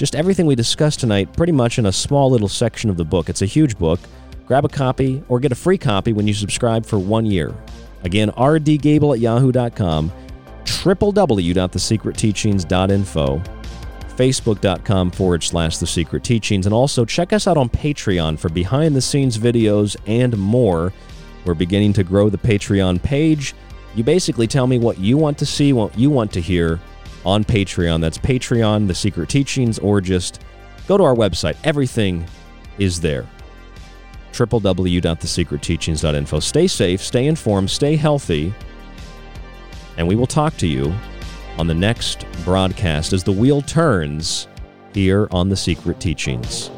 just 0.00 0.16
everything 0.16 0.46
we 0.46 0.54
discussed 0.54 0.98
tonight 0.98 1.30
pretty 1.34 1.52
much 1.52 1.78
in 1.78 1.84
a 1.84 1.92
small 1.92 2.30
little 2.30 2.48
section 2.48 2.88
of 2.88 2.96
the 2.96 3.04
book. 3.04 3.28
It's 3.28 3.42
a 3.42 3.46
huge 3.46 3.76
book. 3.76 4.00
Grab 4.46 4.64
a 4.64 4.68
copy 4.68 5.22
or 5.28 5.38
get 5.38 5.52
a 5.52 5.54
free 5.54 5.76
copy 5.76 6.14
when 6.14 6.26
you 6.26 6.32
subscribe 6.32 6.86
for 6.86 6.98
one 6.98 7.26
year. 7.26 7.54
Again, 8.02 8.30
rdgable 8.30 9.12
at 9.12 9.20
yahoo.com, 9.20 10.10
www.thesecretteachings.info, 10.64 13.42
facebook.com 14.16 15.10
forward 15.10 15.42
slash 15.42 15.76
the 15.76 15.86
secret 15.86 16.24
teachings, 16.24 16.64
and 16.64 16.74
also 16.74 17.04
check 17.04 17.34
us 17.34 17.46
out 17.46 17.58
on 17.58 17.68
Patreon 17.68 18.38
for 18.38 18.48
behind 18.48 18.96
the 18.96 19.02
scenes 19.02 19.36
videos 19.36 19.98
and 20.06 20.34
more. 20.38 20.94
We're 21.44 21.52
beginning 21.52 21.92
to 21.92 22.04
grow 22.04 22.30
the 22.30 22.38
Patreon 22.38 23.02
page. 23.02 23.54
You 23.94 24.02
basically 24.02 24.46
tell 24.46 24.66
me 24.66 24.78
what 24.78 24.98
you 24.98 25.18
want 25.18 25.36
to 25.36 25.44
see, 25.44 25.74
what 25.74 25.98
you 25.98 26.08
want 26.08 26.32
to 26.32 26.40
hear 26.40 26.80
on 27.24 27.44
Patreon. 27.44 28.00
That's 28.00 28.18
Patreon, 28.18 28.86
The 28.86 28.94
Secret 28.94 29.28
Teachings, 29.28 29.78
or 29.78 30.00
just 30.00 30.42
go 30.86 30.96
to 30.96 31.04
our 31.04 31.14
website. 31.14 31.56
Everything 31.64 32.24
is 32.78 33.00
there. 33.00 33.26
www.thesecretteachings.info. 34.32 36.40
Stay 36.40 36.66
safe, 36.66 37.02
stay 37.02 37.26
informed, 37.26 37.70
stay 37.70 37.96
healthy, 37.96 38.54
and 39.96 40.08
we 40.08 40.16
will 40.16 40.26
talk 40.26 40.56
to 40.56 40.66
you 40.66 40.92
on 41.58 41.66
the 41.66 41.74
next 41.74 42.24
broadcast 42.44 43.12
as 43.12 43.24
the 43.24 43.32
wheel 43.32 43.60
turns 43.60 44.48
here 44.94 45.28
on 45.30 45.48
The 45.48 45.56
Secret 45.56 46.00
Teachings. 46.00 46.70